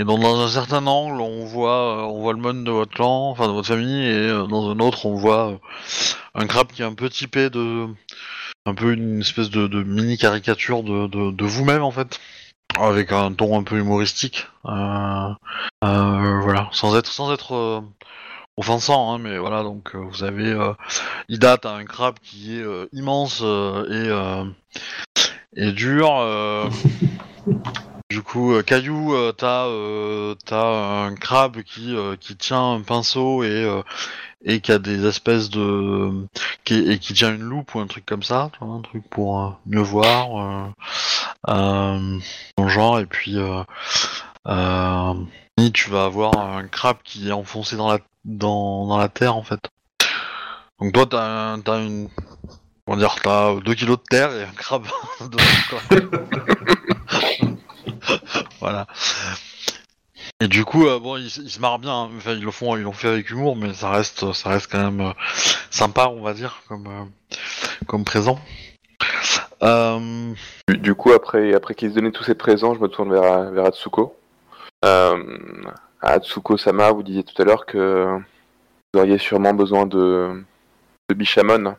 Et 0.00 0.04
donc 0.04 0.20
dans 0.20 0.40
un 0.40 0.48
certain 0.48 0.86
angle, 0.86 1.20
on 1.20 1.44
voit, 1.44 2.08
on 2.08 2.20
voit 2.22 2.32
le 2.32 2.40
mon 2.40 2.54
de 2.54 2.70
votre 2.70 2.92
clan, 2.92 3.30
enfin 3.30 3.46
de 3.46 3.52
votre 3.52 3.68
famille, 3.68 4.04
et 4.06 4.28
dans 4.28 4.70
un 4.70 4.80
autre, 4.80 5.06
on 5.06 5.14
voit 5.14 5.60
un 6.34 6.46
crabe 6.46 6.72
qui 6.72 6.82
est 6.82 6.84
un 6.84 6.94
peu 6.94 7.08
typé 7.08 7.50
de, 7.50 7.88
un 8.66 8.74
peu 8.74 8.92
une 8.92 9.20
espèce 9.20 9.50
de, 9.50 9.82
mini 9.82 10.18
caricature 10.18 10.82
de, 10.82 11.44
vous-même 11.44 11.82
en 11.82 11.90
fait, 11.90 12.20
avec 12.78 13.12
un 13.12 13.32
ton 13.32 13.58
un 13.58 13.62
peu 13.62 13.78
humoristique. 13.78 14.46
Euh, 14.66 15.28
euh, 15.84 16.40
voilà, 16.42 16.68
sans 16.72 16.96
être, 16.96 17.10
sans 17.10 17.32
être 17.32 17.54
euh, 17.54 17.80
offensant, 18.56 19.12
hein, 19.12 19.18
mais 19.18 19.38
voilà, 19.38 19.62
donc 19.62 19.94
vous 19.94 20.24
avez 20.24 20.56
Ida, 21.28 21.58
un 21.64 21.84
crabe 21.84 22.18
qui 22.22 22.58
est 22.58 22.64
immense 22.92 23.40
et, 23.42 24.10
et 25.56 25.72
dur. 25.72 26.68
du 28.12 28.22
coup, 28.22 28.52
euh, 28.52 28.62
Caillou, 28.62 29.14
euh, 29.14 29.32
t'as 29.32 29.64
euh, 29.68 30.34
t'as 30.44 31.06
un 31.06 31.14
crabe 31.14 31.62
qui, 31.62 31.96
tient 32.38 32.72
un 32.74 32.82
pinceau 32.82 33.42
et, 33.42 33.80
qui 34.60 34.70
a 34.70 34.78
des 34.78 35.06
espèces 35.06 35.48
de. 35.48 36.26
Et 36.68 36.98
qui 36.98 37.14
tient 37.14 37.34
une 37.34 37.40
loupe 37.40 37.74
ou 37.74 37.80
un 37.80 37.86
truc 37.86 38.04
comme 38.04 38.22
ça, 38.22 38.50
un 38.60 38.82
truc 38.82 39.08
pour 39.08 39.58
mieux 39.64 39.80
voir. 39.80 40.72
Le 41.48 42.68
genre, 42.68 43.00
et 43.00 43.06
puis. 43.06 43.38
Tu 45.74 45.90
vas 45.90 46.04
avoir 46.04 46.38
un 46.38 46.66
crabe 46.66 46.98
qui 47.04 47.28
est 47.28 47.32
enfoncé 47.32 47.76
dans 47.76 47.90
la, 47.90 47.98
dans, 48.24 48.98
la 48.98 49.08
terre 49.08 49.36
en 49.36 49.42
fait. 49.42 49.60
Donc 50.80 50.92
toi, 50.92 51.06
t'as 51.06 51.56
t'as 51.64 51.82
une. 51.82 52.10
T'as 53.22 53.54
2 53.60 53.74
kilos 53.74 53.96
de 53.98 54.02
terre 54.10 54.32
et 54.34 54.42
un 54.42 54.52
crabe 54.52 54.86
quoi. 55.70 55.80
voilà. 58.62 58.86
Et 60.40 60.46
du 60.48 60.64
coup, 60.64 60.86
euh, 60.86 61.00
bon, 61.00 61.16
ils, 61.16 61.28
se 61.30 61.60
marrent 61.60 61.80
bien. 61.80 61.92
hein. 62.04 62.10
Enfin, 62.16 62.32
ils 62.32 62.44
le 62.44 62.50
font, 62.52 62.76
ils 62.76 62.82
l'ont 62.82 62.92
fait 62.92 63.08
avec 63.08 63.28
humour, 63.30 63.56
mais 63.56 63.74
ça 63.74 63.90
reste, 63.90 64.32
ça 64.32 64.50
reste 64.50 64.70
quand 64.70 64.82
même 64.82 65.00
euh, 65.00 65.12
sympa, 65.70 66.06
on 66.08 66.22
va 66.22 66.32
dire, 66.32 66.62
comme, 66.68 66.86
euh, 66.86 67.36
comme 67.86 68.04
présent. 68.04 68.38
Euh, 69.64 70.32
Du, 70.68 70.94
coup, 70.94 71.12
après, 71.12 71.54
après 71.54 71.74
qu'ils 71.74 71.90
se 71.90 71.94
donnaient 71.96 72.12
tous 72.12 72.24
ces 72.24 72.34
présents, 72.36 72.74
je 72.74 72.80
me 72.80 72.88
tourne 72.88 73.12
vers, 73.12 73.50
vers 73.50 73.66
Atsuko. 73.66 74.16
Euh, 74.84 75.22
Atsuko-sama, 76.00 76.92
vous 76.92 77.02
disiez 77.02 77.24
tout 77.24 77.40
à 77.40 77.44
l'heure 77.44 77.66
que 77.66 78.18
vous 78.92 79.00
auriez 79.00 79.18
sûrement 79.18 79.54
besoin 79.54 79.86
de, 79.86 80.42
de 81.08 81.14
Bishamon 81.14 81.76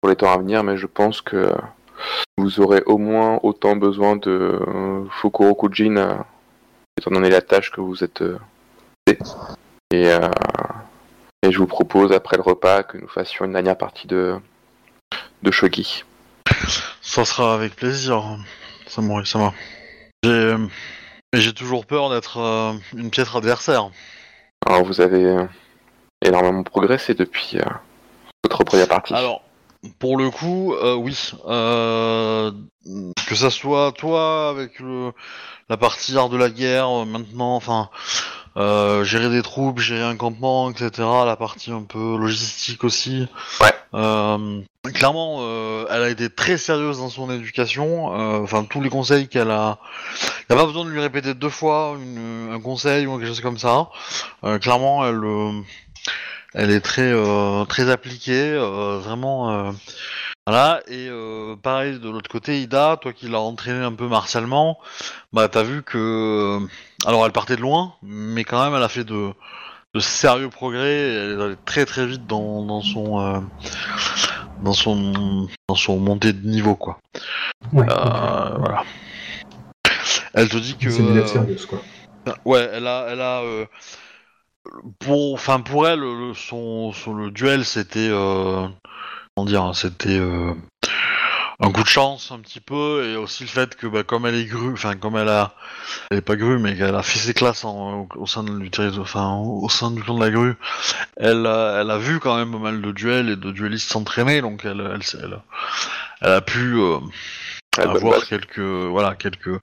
pour 0.00 0.08
les 0.10 0.16
temps 0.16 0.32
à 0.32 0.38
venir, 0.38 0.62
mais 0.64 0.76
je 0.76 0.86
pense 0.86 1.20
que 1.20 1.52
vous 2.36 2.60
aurez 2.60 2.82
au 2.86 2.98
moins 2.98 3.38
autant 3.42 3.76
besoin 3.76 4.16
de 4.16 4.30
euh, 4.30 5.04
Fukuro 5.10 5.54
Kujin, 5.54 5.96
euh, 5.96 6.14
étant 6.98 7.10
donné 7.10 7.30
la 7.30 7.40
tâche 7.40 7.70
que 7.70 7.80
vous 7.80 8.04
êtes 8.04 8.22
euh, 8.22 8.38
fait. 9.08 9.18
et, 9.92 10.08
euh, 10.08 10.28
et 11.42 11.52
je 11.52 11.58
vous 11.58 11.66
propose, 11.66 12.12
après 12.12 12.36
le 12.36 12.42
repas, 12.42 12.82
que 12.82 12.98
nous 12.98 13.08
fassions 13.08 13.44
une 13.44 13.52
dernière 13.52 13.78
partie 13.78 14.06
de, 14.06 14.36
de 15.42 15.50
Shogi. 15.50 16.04
Ça 17.02 17.24
sera 17.24 17.54
avec 17.54 17.76
plaisir, 17.76 18.24
Samouraï 18.86 19.26
Sama. 19.26 19.52
J'ai, 20.24 20.54
mais 21.32 21.40
j'ai 21.40 21.52
toujours 21.52 21.86
peur 21.86 22.10
d'être 22.10 22.38
euh, 22.38 22.72
une 22.94 23.10
piètre 23.10 23.36
adversaire. 23.36 23.90
Alors 24.66 24.84
vous 24.84 25.00
avez 25.00 25.46
énormément 26.22 26.62
progressé 26.62 27.14
depuis 27.14 27.58
euh, 27.58 27.64
votre 28.44 28.64
première 28.64 28.88
partie. 28.88 29.14
Alors, 29.14 29.42
pour 29.98 30.16
le 30.16 30.30
coup, 30.30 30.74
euh, 30.74 30.94
oui. 30.94 31.32
Euh, 31.46 32.50
que 33.28 33.34
ça 33.34 33.50
soit 33.50 33.92
toi 33.92 34.48
avec 34.48 34.80
le, 34.80 35.12
la 35.68 35.76
partie 35.76 36.16
art 36.16 36.28
de 36.30 36.36
la 36.36 36.48
guerre, 36.50 36.88
euh, 36.88 37.04
maintenant, 37.04 37.54
enfin, 37.54 37.90
euh, 38.56 39.04
gérer 39.04 39.28
des 39.28 39.42
troupes, 39.42 39.78
gérer 39.78 40.02
un 40.02 40.16
campement, 40.16 40.70
etc. 40.70 40.90
La 41.26 41.36
partie 41.36 41.70
un 41.70 41.82
peu 41.82 42.16
logistique 42.16 42.82
aussi. 42.84 43.26
Ouais. 43.60 43.72
Euh, 43.94 44.60
clairement, 44.94 45.38
euh, 45.42 45.86
elle 45.90 46.02
a 46.02 46.08
été 46.08 46.28
très 46.30 46.56
sérieuse 46.58 46.98
dans 46.98 47.10
son 47.10 47.30
éducation. 47.30 48.14
euh, 48.18 48.42
Enfin, 48.42 48.64
tous 48.64 48.80
les 48.80 48.88
conseils 48.90 49.28
qu'elle 49.28 49.50
a, 49.50 49.78
il 50.22 50.54
n'y 50.54 50.56
a 50.56 50.60
pas 50.60 50.66
besoin 50.66 50.84
de 50.86 50.90
lui 50.90 51.00
répéter 51.00 51.34
deux 51.34 51.50
fois 51.50 51.94
une- 52.00 52.50
un 52.52 52.60
conseil 52.60 53.06
ou 53.06 53.16
quelque 53.18 53.28
chose 53.28 53.40
comme 53.42 53.58
ça. 53.58 53.88
Euh, 54.44 54.58
clairement, 54.58 55.06
elle, 55.06 55.22
euh, 55.24 55.52
elle 56.54 56.70
est 56.70 56.80
très, 56.80 57.10
euh, 57.12 57.64
très 57.64 57.90
appliquée, 57.90 58.52
euh, 58.52 58.98
vraiment. 58.98 59.50
euh, 59.50 59.72
voilà. 60.46 60.80
Et 60.88 61.08
euh, 61.10 61.56
pareil 61.56 61.98
de 61.98 62.08
l'autre 62.08 62.30
côté, 62.30 62.62
Ida, 62.62 62.96
toi 63.00 63.12
qui 63.12 63.28
l'as 63.28 63.40
entraîné 63.40 63.84
un 63.84 63.92
peu 63.92 64.08
martialement, 64.08 64.78
bah 65.32 65.48
t'as 65.48 65.62
vu 65.62 65.82
que, 65.82 66.58
alors 67.06 67.26
elle 67.26 67.32
partait 67.32 67.56
de 67.56 67.60
loin, 67.60 67.94
mais 68.02 68.44
quand 68.44 68.62
même 68.64 68.74
elle 68.74 68.82
a 68.82 68.88
fait 68.88 69.04
de, 69.04 69.30
de 69.94 70.00
sérieux 70.00 70.48
progrès. 70.48 70.90
Elle 70.90 71.38
est 71.38 71.42
allée 71.42 71.56
très 71.66 71.84
très 71.84 72.06
vite 72.06 72.26
dans, 72.26 72.64
dans 72.64 72.80
son, 72.80 73.20
euh, 73.20 73.40
dans 74.62 74.72
son, 74.72 75.48
dans 75.68 75.74
son 75.74 75.98
montée 75.98 76.32
de 76.32 76.46
niveau 76.48 76.74
quoi. 76.76 76.98
Ouais, 77.72 77.84
Euh, 77.90 78.56
voilà. 78.58 78.84
Elle 80.32 80.48
te 80.48 80.56
dit 80.56 80.76
que. 80.78 80.90
c'est 80.90 81.00
une 81.02 81.56
quoi. 81.68 81.80
Ouais, 82.44 82.68
elle 82.72 82.86
a, 82.86 83.06
elle 83.10 83.20
a, 83.20 83.42
pour, 84.98 85.34
enfin 85.34 85.60
pour 85.60 85.86
elle, 85.88 86.00
le, 86.00 86.34
son, 86.34 86.92
son- 86.92 87.14
le 87.14 87.30
duel 87.30 87.64
c'était, 87.64 88.08
euh, 88.10 88.66
comment 89.36 89.46
dire, 89.46 89.70
c'était 89.74 90.18
euh, 90.18 90.52
un 91.60 91.72
coup 91.72 91.82
de 91.82 91.88
chance 91.88 92.30
un 92.30 92.38
petit 92.38 92.60
peu 92.60 93.04
et 93.06 93.16
aussi 93.16 93.42
le 93.44 93.48
fait 93.48 93.74
que, 93.74 93.86
bah, 93.86 94.04
comme 94.04 94.26
elle 94.26 94.36
est 94.36 94.44
grue, 94.44 94.72
enfin 94.72 94.94
comme 94.96 95.16
elle 95.16 95.28
a, 95.28 95.54
elle 96.10 96.18
est 96.18 96.22
pas 96.22 96.36
grue, 96.36 96.58
mais 96.58 96.76
qu'elle 96.76 96.94
a 96.94 97.02
fait 97.02 97.18
ses 97.18 97.34
classes 97.34 97.64
en- 97.64 98.00
au, 98.02 98.08
au 98.16 98.26
sein 98.26 98.44
du 98.44 98.70
enfin 99.00 99.34
au, 99.36 99.68
sein 99.68 99.90
du 99.90 100.02
clan 100.02 100.14
de 100.18 100.24
la 100.24 100.30
grue, 100.30 100.54
elle, 101.16 101.46
a- 101.46 101.80
elle 101.80 101.90
a 101.90 101.98
vu 101.98 102.20
quand 102.20 102.36
même 102.36 102.52
pas 102.52 102.58
mal 102.58 102.80
de 102.80 102.92
duels 102.92 103.28
et 103.28 103.36
de 103.36 103.50
duellistes 103.50 103.90
s'entraîner, 103.90 104.40
donc 104.40 104.64
elle, 104.64 104.80
elle, 104.80 105.00
elle, 105.24 105.32
a- 105.34 105.44
elle 106.20 106.32
a 106.32 106.40
pu 106.40 106.74
euh, 106.78 106.98
Ah, 107.76 107.86
bonne 107.86 107.96
avoir 107.96 108.12
base. 108.20 108.24
quelques, 108.28 108.58
voilà, 108.60 109.14
quelques, 109.16 109.60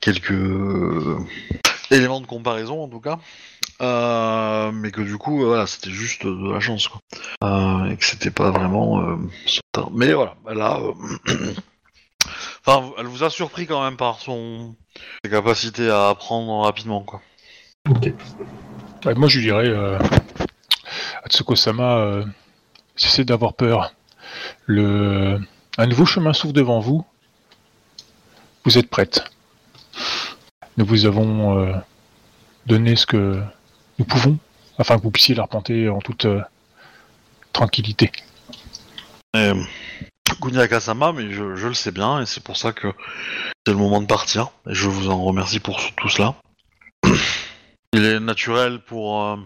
quelques 0.00 1.18
éléments 1.90 2.20
de 2.20 2.26
comparaison 2.26 2.82
en 2.84 2.88
tout 2.88 3.00
cas. 3.00 3.18
Euh, 3.80 4.72
mais 4.72 4.90
que 4.90 5.00
du 5.00 5.16
coup, 5.18 5.42
euh, 5.42 5.46
voilà, 5.46 5.66
c'était 5.66 5.90
juste 5.90 6.26
de 6.26 6.52
la 6.52 6.60
chance, 6.60 6.88
quoi. 6.88 7.00
Euh, 7.44 7.90
et 7.90 7.96
que 7.96 8.04
c'était 8.04 8.30
pas 8.30 8.50
vraiment. 8.50 9.00
euh, 9.00 9.16
mais 9.92 10.12
voilà, 10.12 10.34
elle 10.50 10.60
a. 10.60 10.78
euh, 10.80 10.92
enfin, 12.66 12.90
elle 12.98 13.06
vous 13.06 13.22
a 13.22 13.30
surpris 13.30 13.66
quand 13.66 13.82
même 13.82 13.96
par 13.96 14.18
son 14.18 14.74
ses 15.24 15.30
capacités 15.30 15.90
à 15.90 16.08
apprendre 16.08 16.64
rapidement, 16.64 17.02
quoi. 17.02 17.20
Ok. 17.88 18.12
Ouais, 19.04 19.14
moi, 19.14 19.28
je 19.28 19.38
lui 19.38 19.44
dirais, 19.44 19.68
euh, 19.68 19.98
Atsuko-sama, 21.24 21.98
euh, 21.98 22.24
cessez 22.96 23.24
d'avoir 23.24 23.54
peur. 23.54 23.92
Le... 24.66 25.40
Un 25.78 25.86
nouveau 25.86 26.04
chemin 26.04 26.32
s'ouvre 26.32 26.52
devant 26.52 26.80
vous. 26.80 27.06
Vous 28.64 28.76
êtes 28.76 28.90
prête. 28.90 29.24
Nous 30.76 30.84
vous 30.84 31.06
avons 31.06 31.60
euh, 31.60 31.72
donné 32.66 32.96
ce 32.96 33.06
que 33.06 33.40
nous 33.98 34.04
pouvons, 34.04 34.38
afin 34.78 34.96
que 34.96 35.02
vous 35.02 35.10
puissiez 35.10 35.34
l'arpenter 35.34 35.88
en 35.88 36.00
toute 36.00 36.24
euh, 36.24 36.40
tranquillité. 37.52 38.10
Et, 39.34 39.52
Kuniaka-sama, 40.40 41.12
mais 41.12 41.32
je, 41.32 41.42
le 41.42 41.74
sais 41.74 41.90
bien, 41.90 42.20
et 42.20 42.26
c'est 42.26 42.42
pour 42.42 42.56
ça 42.56 42.72
que 42.72 42.92
c'est 43.66 43.72
le 43.72 43.78
moment 43.78 44.00
de 44.00 44.06
partir. 44.06 44.50
Et 44.68 44.74
je 44.74 44.88
vous 44.88 45.08
en 45.08 45.24
remercie 45.24 45.60
pour 45.60 45.80
tout 45.96 46.08
cela. 46.08 46.34
Il 47.92 48.04
est 48.04 48.20
naturel 48.20 48.80
pour, 48.80 49.22
euh, 49.22 49.36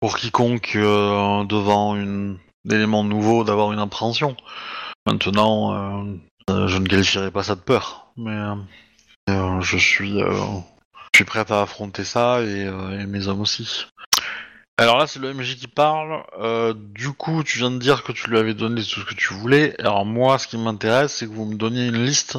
pour 0.00 0.18
quiconque 0.18 0.72
euh, 0.74 1.44
devant 1.44 1.94
un 1.96 2.36
élément 2.68 3.04
nouveau 3.04 3.44
d'avoir 3.44 3.72
une 3.72 3.78
appréhension. 3.78 4.36
Maintenant, 5.06 5.72
euh, 5.72 6.16
euh, 6.50 6.68
je 6.68 6.78
ne 6.78 6.86
qualifierai 6.86 7.30
pas 7.30 7.42
ça 7.42 7.54
de 7.54 7.60
peur, 7.60 8.12
mais 8.16 8.32
euh, 8.32 8.54
euh, 9.30 9.60
je 9.60 9.76
suis 9.76 10.22
euh, 10.22 10.32
je 11.12 11.18
suis 11.18 11.24
prêt 11.24 11.44
à 11.50 11.62
affronter 11.62 12.04
ça 12.04 12.40
et, 12.42 12.64
euh, 12.66 13.00
et 13.00 13.06
mes 13.06 13.28
hommes 13.28 13.40
aussi. 13.40 13.86
Alors 14.76 14.96
là, 14.96 15.08
c'est 15.08 15.18
le 15.18 15.34
MJ 15.34 15.56
qui 15.56 15.66
parle. 15.66 16.22
Euh, 16.38 16.72
du 16.76 17.12
coup, 17.12 17.42
tu 17.42 17.58
viens 17.58 17.72
de 17.72 17.78
dire 17.78 18.04
que 18.04 18.12
tu 18.12 18.30
lui 18.30 18.38
avais 18.38 18.54
donné 18.54 18.80
tout 18.82 19.00
ce 19.00 19.04
que 19.04 19.14
tu 19.14 19.34
voulais. 19.34 19.74
Alors 19.80 20.06
moi, 20.06 20.38
ce 20.38 20.46
qui 20.46 20.56
m'intéresse, 20.56 21.16
c'est 21.16 21.26
que 21.26 21.32
vous 21.32 21.46
me 21.46 21.56
donniez 21.56 21.88
une 21.88 22.04
liste 22.04 22.38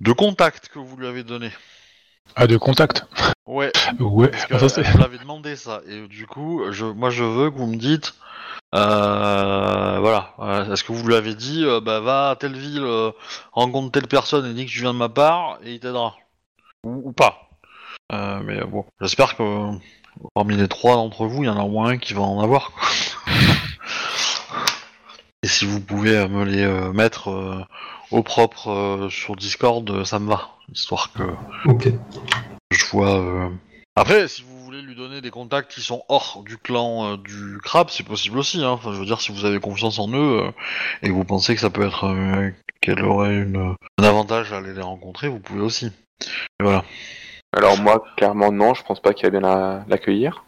de 0.00 0.12
contacts 0.12 0.68
que 0.68 0.78
vous 0.78 0.96
lui 0.96 1.06
avez 1.06 1.24
donnés. 1.24 1.52
Ah, 2.36 2.46
de 2.46 2.58
contact 2.58 3.06
Ouais, 3.46 3.72
Ouais, 3.98 4.28
parce 4.28 4.44
que 4.44 4.54
ah, 4.54 4.68
ça, 4.68 4.82
vous 4.82 4.98
l'avait 4.98 5.18
demandé 5.18 5.56
ça. 5.56 5.80
Et 5.88 6.06
du 6.06 6.26
coup, 6.26 6.64
je, 6.70 6.84
moi, 6.84 7.08
je 7.08 7.24
veux 7.24 7.50
que 7.50 7.56
vous 7.56 7.66
me 7.66 7.76
dites, 7.76 8.12
euh, 8.74 9.98
voilà, 10.00 10.34
euh, 10.40 10.72
est-ce 10.72 10.84
que 10.84 10.92
vous 10.92 11.06
lui 11.06 11.14
avez 11.14 11.34
dit, 11.34 11.64
euh, 11.64 11.80
bah 11.80 12.00
va 12.00 12.30
à 12.30 12.36
telle 12.36 12.56
ville, 12.56 12.86
rencontre 13.52 13.92
telle 13.92 14.06
personne 14.06 14.44
et 14.44 14.52
dis 14.52 14.66
que 14.66 14.70
tu 14.70 14.80
viens 14.80 14.92
de 14.92 14.98
ma 14.98 15.08
part 15.08 15.58
et 15.64 15.72
il 15.72 15.80
t'aidera, 15.80 16.16
ou, 16.84 17.08
ou 17.08 17.12
pas. 17.12 17.47
Euh, 18.12 18.40
mais 18.44 18.60
bon, 18.64 18.84
j'espère 19.00 19.36
que 19.36 19.42
euh, 19.42 19.72
parmi 20.34 20.56
les 20.56 20.68
trois 20.68 20.94
d'entre 20.94 21.26
vous, 21.26 21.42
il 21.44 21.46
y 21.46 21.50
en 21.50 21.58
a 21.58 21.62
au 21.62 21.68
moins 21.68 21.90
un 21.90 21.98
qui 21.98 22.14
va 22.14 22.22
en 22.22 22.40
avoir. 22.40 22.72
quoi. 22.72 22.88
Et 25.42 25.48
si 25.48 25.64
vous 25.66 25.80
pouvez 25.80 26.16
euh, 26.16 26.28
me 26.28 26.44
les 26.44 26.62
euh, 26.64 26.92
mettre 26.92 27.28
euh, 27.30 27.62
au 28.10 28.22
propre 28.22 28.68
euh, 28.70 29.08
sur 29.10 29.36
Discord, 29.36 30.04
ça 30.04 30.18
me 30.18 30.28
va. 30.28 30.48
Histoire 30.72 31.12
que 31.12 31.22
Ok. 31.66 31.88
je 32.72 32.84
vois. 32.86 33.18
euh. 33.20 33.48
Après, 33.94 34.26
si 34.28 34.42
vous 34.42 34.58
voulez 34.64 34.82
lui 34.82 34.94
donner 34.94 35.20
des 35.20 35.30
contacts 35.30 35.72
qui 35.72 35.80
sont 35.80 36.02
hors 36.08 36.42
du 36.44 36.56
clan 36.58 37.12
euh, 37.12 37.16
du 37.16 37.58
crabe, 37.62 37.88
c'est 37.90 38.02
possible 38.04 38.38
aussi. 38.38 38.62
Hein. 38.64 38.70
Enfin, 38.70 38.92
je 38.92 38.98
veux 38.98 39.06
dire, 39.06 39.20
si 39.20 39.32
vous 39.32 39.44
avez 39.44 39.60
confiance 39.60 39.98
en 39.98 40.08
eux 40.10 40.42
euh, 40.42 40.50
et 41.02 41.08
que 41.08 41.12
vous 41.12 41.24
pensez 41.24 41.54
que 41.54 41.60
ça 41.60 41.70
peut 41.70 41.86
être 41.86 42.04
euh, 42.04 42.50
qu'elle 42.80 43.02
aurait 43.04 43.36
une, 43.36 43.74
un 43.98 44.04
avantage 44.04 44.52
à 44.52 44.58
aller 44.58 44.74
les 44.74 44.82
rencontrer, 44.82 45.28
vous 45.28 45.40
pouvez 45.40 45.60
aussi. 45.60 45.86
Et 45.86 46.62
voilà. 46.64 46.84
Alors 47.56 47.78
moi, 47.78 48.04
clairement 48.16 48.52
non, 48.52 48.74
je 48.74 48.82
pense 48.82 49.00
pas 49.00 49.14
qu'il 49.14 49.26
va 49.26 49.30
bien 49.30 49.40
la- 49.40 49.84
l'accueillir. 49.88 50.44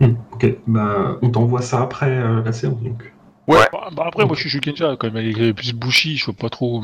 Hmm, 0.00 0.14
ok. 0.32 0.46
Bah, 0.66 1.18
on 1.22 1.30
t'envoie 1.30 1.62
ça 1.62 1.82
après 1.82 2.10
euh, 2.10 2.42
la 2.42 2.52
séance, 2.52 2.80
donc. 2.80 3.12
Bah, 3.46 3.68
bah 3.92 4.04
après, 4.06 4.24
moi 4.24 4.36
je 4.36 4.40
suis 4.40 4.50
Shugenja, 4.50 4.96
quand 4.96 5.12
même, 5.12 5.16
elle 5.16 5.42
est 5.42 5.52
plus 5.52 5.72
bouchie, 5.72 6.16
je 6.16 6.26
vois 6.26 6.34
pas 6.34 6.50
trop. 6.50 6.82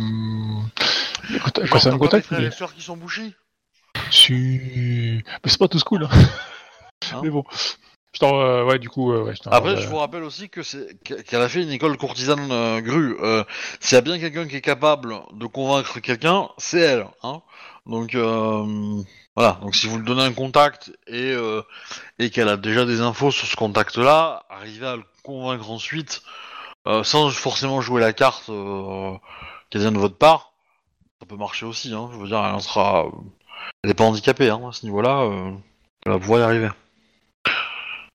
Quand, 1.45 1.69
quand 1.71 1.79
ça 1.79 1.93
me 1.93 2.43
et 2.47 2.51
sœurs 2.51 2.75
qui 2.75 2.83
sont 2.83 2.97
bouchis 2.97 3.35
Si... 4.11 5.23
Mais 5.45 5.51
c'est 5.51 5.59
pas 5.59 5.69
tous 5.69 5.85
cool, 5.85 6.05
hein. 6.05 6.09
Hein? 7.13 7.21
Mais 7.23 7.31
bon. 7.31 7.45
Je 8.13 8.21
t'en... 8.21 8.41
euh, 8.41 8.65
ouais, 8.65 8.79
du 8.79 8.89
coup, 8.89 9.13
euh, 9.13 9.25
ouais, 9.25 9.35
je. 9.35 9.49
Après, 9.51 9.73
euh, 9.73 9.81
je 9.81 9.87
vous 9.89 9.97
rappelle 9.97 10.23
aussi 10.23 10.49
que 10.49 10.63
c'est 10.63 10.99
qu'elle 11.05 11.43
a 11.43 11.49
fait 11.49 11.63
une 11.63 11.71
école 11.71 11.97
courtisane 11.99 12.51
euh, 12.51 12.81
grue. 12.81 13.17
Euh, 13.23 13.45
S'il 13.81 13.97
y 13.97 13.99
a 13.99 14.01
bien 14.01 14.19
quelqu'un 14.19 14.47
qui 14.47 14.57
est 14.57 14.63
capable 14.63 15.17
de 15.35 15.47
convaincre 15.47 16.01
quelqu'un, 16.01 16.49
c'est 16.59 16.81
elle. 16.81 17.07
Hein 17.23 17.43
Donc 17.87 18.15
euh, 18.15 19.03
voilà. 19.37 19.59
Donc 19.63 19.75
si 19.75 19.87
vous 19.87 19.99
lui 19.99 20.05
donnez 20.05 20.23
un 20.23 20.33
contact 20.33 20.91
et 21.07 21.33
euh, 21.33 21.63
et 22.19 22.31
qu'elle 22.31 22.49
a 22.49 22.57
déjà 22.57 22.85
des 22.85 23.01
infos 23.01 23.31
sur 23.31 23.47
ce 23.47 23.57
contact-là, 23.57 24.45
arriver 24.51 24.87
à 24.87 24.97
le 24.97 25.05
convaincre 25.23 25.71
ensuite, 25.71 26.23
euh, 26.87 27.05
sans 27.05 27.31
forcément 27.31 27.81
jouer 27.81 28.01
la 28.01 28.13
carte 28.13 28.47
qu'elle 28.47 29.81
vient 29.81 29.93
de 29.93 29.99
votre 29.99 30.17
part, 30.19 30.53
ça 31.21 31.27
peut 31.27 31.37
marcher 31.37 31.67
aussi. 31.67 31.93
Hein 31.95 32.11
Je 32.13 32.19
veux 32.19 32.27
dire, 32.29 32.39
elle 32.45 32.55
en 32.55 32.61
sera, 32.61 33.07
elle 33.83 33.91
est 33.91 33.95
pas 33.95 34.05
handicapée 34.05 34.51
hein, 34.51 34.61
à 34.69 34.73
ce 34.73 34.85
niveau-là. 34.85 35.23
euh, 35.23 35.53
elle 36.05 36.13
va 36.13 36.19
pouvoir 36.19 36.41
y 36.41 36.43
arriver. 36.43 36.69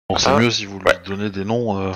Bon, 0.09 0.17
c'est 0.17 0.29
Ah, 0.29 0.37
mieux 0.39 0.51
si 0.51 0.65
vous 0.65 0.79
lui 0.79 0.91
donnez 1.05 1.29
des 1.29 1.45
noms 1.45 1.93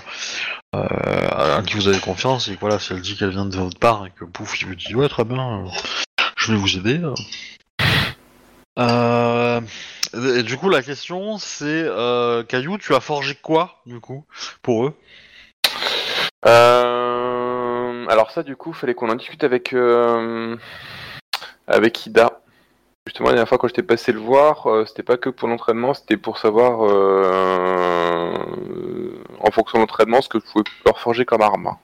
à 0.73 1.61
qui 1.65 1.75
vous 1.75 1.87
avez 1.87 1.99
confiance 1.99 2.47
et 2.47 2.55
que 2.55 2.59
voilà, 2.59 2.79
si 2.79 2.93
elle 2.93 3.01
dit 3.01 3.15
qu'elle 3.17 3.29
vient 3.29 3.45
de 3.45 3.57
votre 3.57 3.79
part 3.79 4.05
et 4.05 4.11
que 4.11 4.23
pouf, 4.25 4.61
il 4.61 4.67
vous 4.67 4.75
dit 4.75 4.95
ouais, 4.95 5.07
très 5.09 5.23
bien, 5.25 5.65
je 6.37 6.51
vais 6.51 6.57
vous 6.57 6.77
aider. 6.77 7.01
Euh. 8.79 9.61
Et 10.13 10.43
du 10.43 10.57
coup, 10.57 10.69
la 10.69 10.81
question 10.81 11.37
c'est 11.37 11.65
euh, 11.65 12.43
Caillou, 12.43 12.77
tu 12.77 12.95
as 12.95 13.01
forgé 13.01 13.35
quoi 13.35 13.81
du 13.85 13.99
coup 13.99 14.23
pour 14.61 14.85
eux? 14.85 14.93
Euh, 16.45 18.05
alors 18.07 18.31
ça, 18.31 18.43
du 18.43 18.55
coup, 18.55 18.71
fallait 18.71 18.93
qu'on 18.93 19.09
en 19.09 19.15
discute 19.15 19.43
avec 19.43 19.73
euh, 19.73 20.55
avec 21.67 22.05
Ida. 22.05 22.39
Justement, 23.07 23.29
la 23.29 23.35
dernière 23.35 23.49
fois 23.49 23.57
quand 23.57 23.67
j'étais 23.67 23.83
passé 23.83 24.11
le 24.11 24.19
voir, 24.19 24.67
euh, 24.67 24.85
c'était 24.85 25.03
pas 25.03 25.17
que 25.17 25.29
pour 25.29 25.47
l'entraînement, 25.47 25.93
c'était 25.93 26.17
pour 26.17 26.37
savoir 26.39 26.85
euh, 26.85 28.33
en 29.39 29.51
fonction 29.51 29.77
de 29.77 29.83
l'entraînement 29.83 30.21
ce 30.21 30.29
que 30.29 30.39
je 30.39 30.45
pouvais 30.51 30.63
leur 30.85 30.99
forger 30.99 31.25
comme 31.25 31.41
arme. 31.41 31.75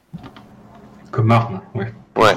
Comme 1.11 1.31
arme, 1.31 1.61
ouais. 1.75 1.93
Ouais. 2.15 2.33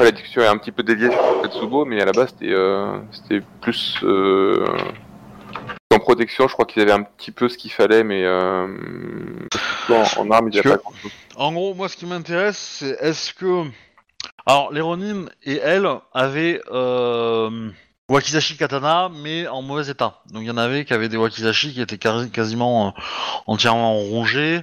Après, 0.00 0.12
la 0.12 0.16
discussion 0.16 0.40
est 0.40 0.46
un 0.46 0.56
petit 0.56 0.72
peu 0.72 0.82
déviée 0.82 1.10
sur 1.10 1.42
Tetsubo, 1.42 1.84
mais 1.84 2.00
à 2.00 2.06
la 2.06 2.12
base, 2.12 2.30
c'était 2.30 2.54
euh, 2.54 3.00
plus 3.60 3.98
euh, 4.02 4.64
en 5.92 5.98
protection. 5.98 6.48
Je 6.48 6.54
crois 6.54 6.64
qu'ils 6.64 6.80
avaient 6.80 6.92
un 6.92 7.02
petit 7.02 7.30
peu 7.30 7.50
ce 7.50 7.58
qu'il 7.58 7.70
fallait, 7.70 8.02
mais 8.02 8.24
euh, 8.24 8.66
en, 9.90 10.20
en 10.22 10.30
arme, 10.30 10.48
ils 10.50 10.62
Parce 10.62 10.64
n'avaient 10.64 10.78
que- 10.78 10.82
pas. 10.82 10.90
En 11.36 11.52
gros, 11.52 11.74
moi, 11.74 11.90
ce 11.90 11.98
qui 11.98 12.06
m'intéresse, 12.06 12.56
c'est 12.78 12.96
est-ce 13.02 13.34
que. 13.34 13.64
Alors, 14.46 14.72
les 14.72 14.80
Ronin 14.80 15.26
et 15.44 15.58
elle 15.58 15.86
avaient 16.14 16.62
euh, 16.72 17.68
Wakizashi 18.08 18.56
Katana, 18.56 19.10
mais 19.14 19.48
en 19.48 19.60
mauvais 19.60 19.90
état. 19.90 20.22
Donc, 20.32 20.40
il 20.44 20.48
y 20.48 20.50
en 20.50 20.56
avait 20.56 20.86
qui 20.86 20.94
avaient 20.94 21.10
des 21.10 21.18
Wakizashi 21.18 21.74
qui 21.74 21.82
étaient 21.82 21.98
quasi- 21.98 22.30
quasiment 22.30 22.86
euh, 22.88 22.90
entièrement 23.46 23.96
rongés, 23.98 24.62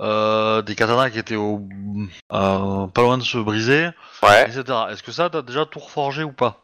euh, 0.00 0.62
des 0.62 0.74
katanas 0.74 1.10
qui 1.10 1.18
étaient 1.18 1.36
au, 1.36 1.62
euh, 2.32 2.86
pas 2.88 3.02
loin 3.02 3.18
de 3.18 3.22
se 3.22 3.38
briser, 3.38 3.88
Ouais. 4.22 4.42
etc. 4.46 4.64
Est-ce 4.90 5.02
que 5.02 5.12
ça, 5.12 5.30
t'as 5.30 5.42
déjà 5.42 5.66
tout 5.66 5.78
reforgé 5.78 6.24
ou 6.24 6.32
pas? 6.32 6.60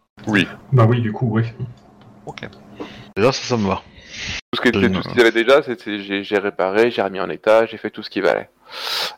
Bah 0.72 0.86
oui, 0.88 1.00
du 1.00 1.12
coup, 1.12 1.28
oui. 1.30 1.44
Ok. 2.26 2.42
Déjà, 3.16 3.32
ça, 3.32 3.42
ça 3.42 3.56
me 3.56 3.66
va. 3.68 3.82
Tout 4.52 4.62
ce 4.64 4.68
tout 4.70 5.02
ce 5.02 5.08
qu'ils 5.08 5.20
avaient 5.20 5.30
déjà, 5.32 5.62
c'est 5.62 6.22
j'ai 6.22 6.38
réparé, 6.38 6.90
j'ai 6.90 7.00
remis 7.02 7.20
en 7.20 7.30
état, 7.30 7.66
j'ai 7.66 7.76
fait 7.76 7.90
tout 7.90 8.02
ce 8.02 8.10
qu'il 8.10 8.22
valait. 8.22 8.50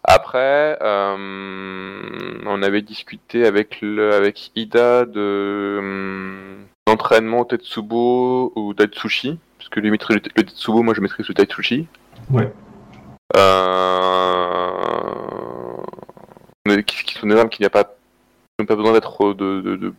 Après, 0.04 0.78
euh, 0.80 2.40
on 2.46 2.62
avait 2.62 2.82
discuté 2.82 3.46
avec 3.46 3.80
le, 3.80 4.14
avec 4.14 4.50
Ida 4.56 5.04
de 5.04 5.76
hum, 5.78 6.64
l'entraînement 6.86 7.44
Tetsubo 7.44 8.52
ou 8.56 8.74
Tatsushi, 8.74 9.38
parce 9.58 9.68
que 9.70 9.80
lui 9.80 9.90
maîtrise 9.90 10.16
le, 10.16 10.22
le 10.36 10.42
Tetsubo, 10.44 10.82
moi 10.82 10.94
je 10.94 11.00
maîtrise 11.00 11.26
le 11.28 11.34
Tatsushi. 11.34 11.86
Ouais. 12.30 12.52
Euh, 13.36 14.70
qui, 16.86 17.14
sont 17.14 17.26
des 17.26 17.36
armes 17.36 17.48
qui 17.48 17.62
n'a 17.62 17.70
pas, 17.70 17.84
n'ont 18.58 18.66
pas 18.66 18.76
besoin 18.76 18.92
d'être 18.92 19.34
de, 19.34 19.60
de, 19.60 19.94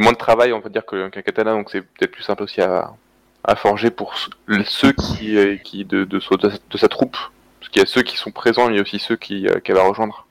moins 0.00 0.12
de 0.12 0.18
travail, 0.18 0.52
on 0.52 0.60
va 0.60 0.68
dire, 0.68 0.84
qu'un 0.86 1.10
katana, 1.10 1.52
donc 1.52 1.70
c'est 1.70 1.82
peut-être 1.82 2.12
plus 2.12 2.22
simple 2.22 2.42
aussi 2.42 2.60
à, 2.60 2.92
forger 3.56 3.90
pour 3.90 4.14
ceux- 4.16 4.92
qui, 4.92 5.36
euh, 5.36 5.56
de, 5.84 6.04
de, 6.04 6.20
sa- 6.20 6.88
troupe. 6.88 7.16
Parce 7.58 7.70
qu'il 7.70 7.80
y 7.80 7.82
a 7.82 7.86
ceux 7.86 8.02
qui 8.02 8.16
sont 8.16 8.30
présents, 8.30 8.70
mais 8.70 8.80
aussi 8.80 8.98
ceux 8.98 9.14
euh, 9.14 9.60
qu'elle 9.60 9.76
va 9.76 9.88
rejoindre. 9.88 10.26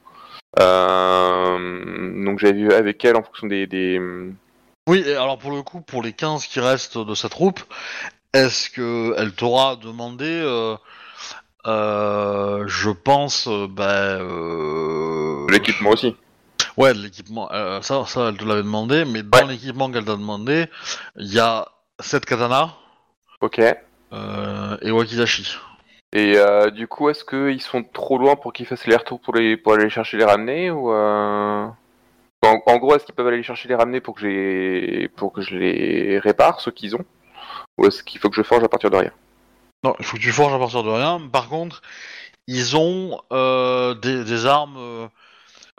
Donc 0.57 2.39
j'avais 2.39 2.53
vu 2.53 2.73
avec 2.73 3.03
elle 3.05 3.15
en 3.15 3.23
fonction 3.23 3.47
des, 3.47 3.99
Oui, 4.87 5.03
alors 5.13 5.37
pour 5.37 5.51
le 5.51 5.61
coup, 5.61 5.81
pour 5.81 6.01
les 6.01 6.13
15 6.13 6.45
qui 6.45 6.59
restent 6.59 6.97
de 6.97 7.15
sa 7.15 7.29
troupe, 7.29 7.61
est-ce 8.33 8.69
que 8.69 9.13
elle 9.17 9.33
t'aura 9.33 9.75
demandé, 9.75 10.41
je 11.65 12.89
pense, 12.91 13.47
euh, 13.47 13.67
bah, 13.67 14.19
euh, 14.19 15.45
l'équipement 15.51 15.91
aussi. 15.91 16.15
ouais, 16.77 16.93
de 16.93 16.99
l'équipement. 16.99 17.51
euh, 17.51 17.81
ça, 17.81 18.05
ça, 18.05 18.29
elle 18.29 18.37
te 18.37 18.45
l'avait 18.45 18.63
demandé, 18.63 19.05
mais 19.05 19.23
dans 19.23 19.39
Ouais. 19.39 19.47
l'équipement 19.47 19.91
qu'elle 19.91 20.05
t'a 20.05 20.15
demandé, 20.15 20.67
il 21.17 21.33
y 21.33 21.39
a 21.39 21.67
7 21.99 22.25
katanas 22.25 22.69
Ok. 23.41 23.59
euh, 23.59 24.77
et 24.81 24.91
Wakizashi. 24.91 25.57
Et 26.11 26.37
euh, 26.37 26.71
du 26.71 26.87
coup, 26.87 27.09
est-ce 27.09 27.23
qu'ils 27.23 27.61
sont 27.61 27.83
trop 27.83 28.17
loin 28.17 28.35
pour 28.35 28.51
qu'ils 28.51 28.65
fassent 28.65 28.87
les 28.87 28.95
retours 28.95 29.19
pour, 29.21 29.35
les, 29.35 29.57
pour 29.57 29.73
aller 29.73 29.83
les 29.83 29.89
chercher 29.91 30.17
les 30.17 30.25
ramener 30.25 30.71
ou 30.71 30.91
euh... 30.91 31.67
en, 32.43 32.61
en 32.65 32.77
gros, 32.77 32.95
est-ce 32.95 33.05
qu'ils 33.05 33.13
peuvent 33.13 33.27
aller 33.27 33.37
les 33.37 33.43
chercher 33.43 33.69
les 33.69 33.75
ramener 33.75 34.01
pour 34.01 34.15
que, 34.15 35.07
pour 35.15 35.31
que 35.33 35.41
je 35.41 35.55
les 35.55 36.17
répare, 36.19 36.61
ceux 36.61 36.71
qu'ils 36.71 36.95
ont 36.95 37.05
Ou 37.77 37.85
est-ce 37.87 38.03
qu'il 38.03 38.19
faut 38.19 38.29
que 38.29 38.35
je 38.35 38.41
forge 38.43 38.63
à 38.63 38.69
partir 38.69 38.89
de 38.89 38.97
rien? 38.97 39.11
Non, 39.83 39.95
il 39.99 40.05
faut 40.05 40.17
que 40.17 40.21
tu 40.21 40.31
forges 40.31 40.53
à 40.53 40.59
partir 40.59 40.83
de 40.83 40.89
rien. 40.89 41.21
Par 41.31 41.47
contre, 41.47 41.81
ils 42.47 42.75
ont 42.75 43.21
euh, 43.31 43.93
des, 43.93 44.23
des 44.23 44.45
armes 44.45 44.75
euh, 44.77 45.07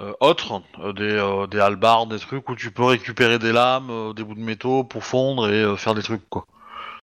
euh, 0.01 0.13
autres, 0.21 0.63
euh, 0.83 0.93
des, 0.93 1.03
euh, 1.03 1.47
des 1.47 1.61
halbards, 1.61 2.07
des 2.07 2.19
trucs 2.19 2.49
où 2.49 2.57
tu 2.57 2.71
peux 2.71 2.85
récupérer 2.85 3.39
des 3.39 3.53
lames, 3.53 3.91
euh, 3.91 4.13
des 4.15 4.25
bouts 4.25 4.35
de 4.35 4.41
métaux 4.41 4.85
pour 4.85 5.05
fondre 5.05 5.51
et 5.51 5.63
euh, 5.63 5.77
faire 5.77 5.95
des 5.95 6.03
trucs, 6.03 6.27
quoi. 6.31 6.47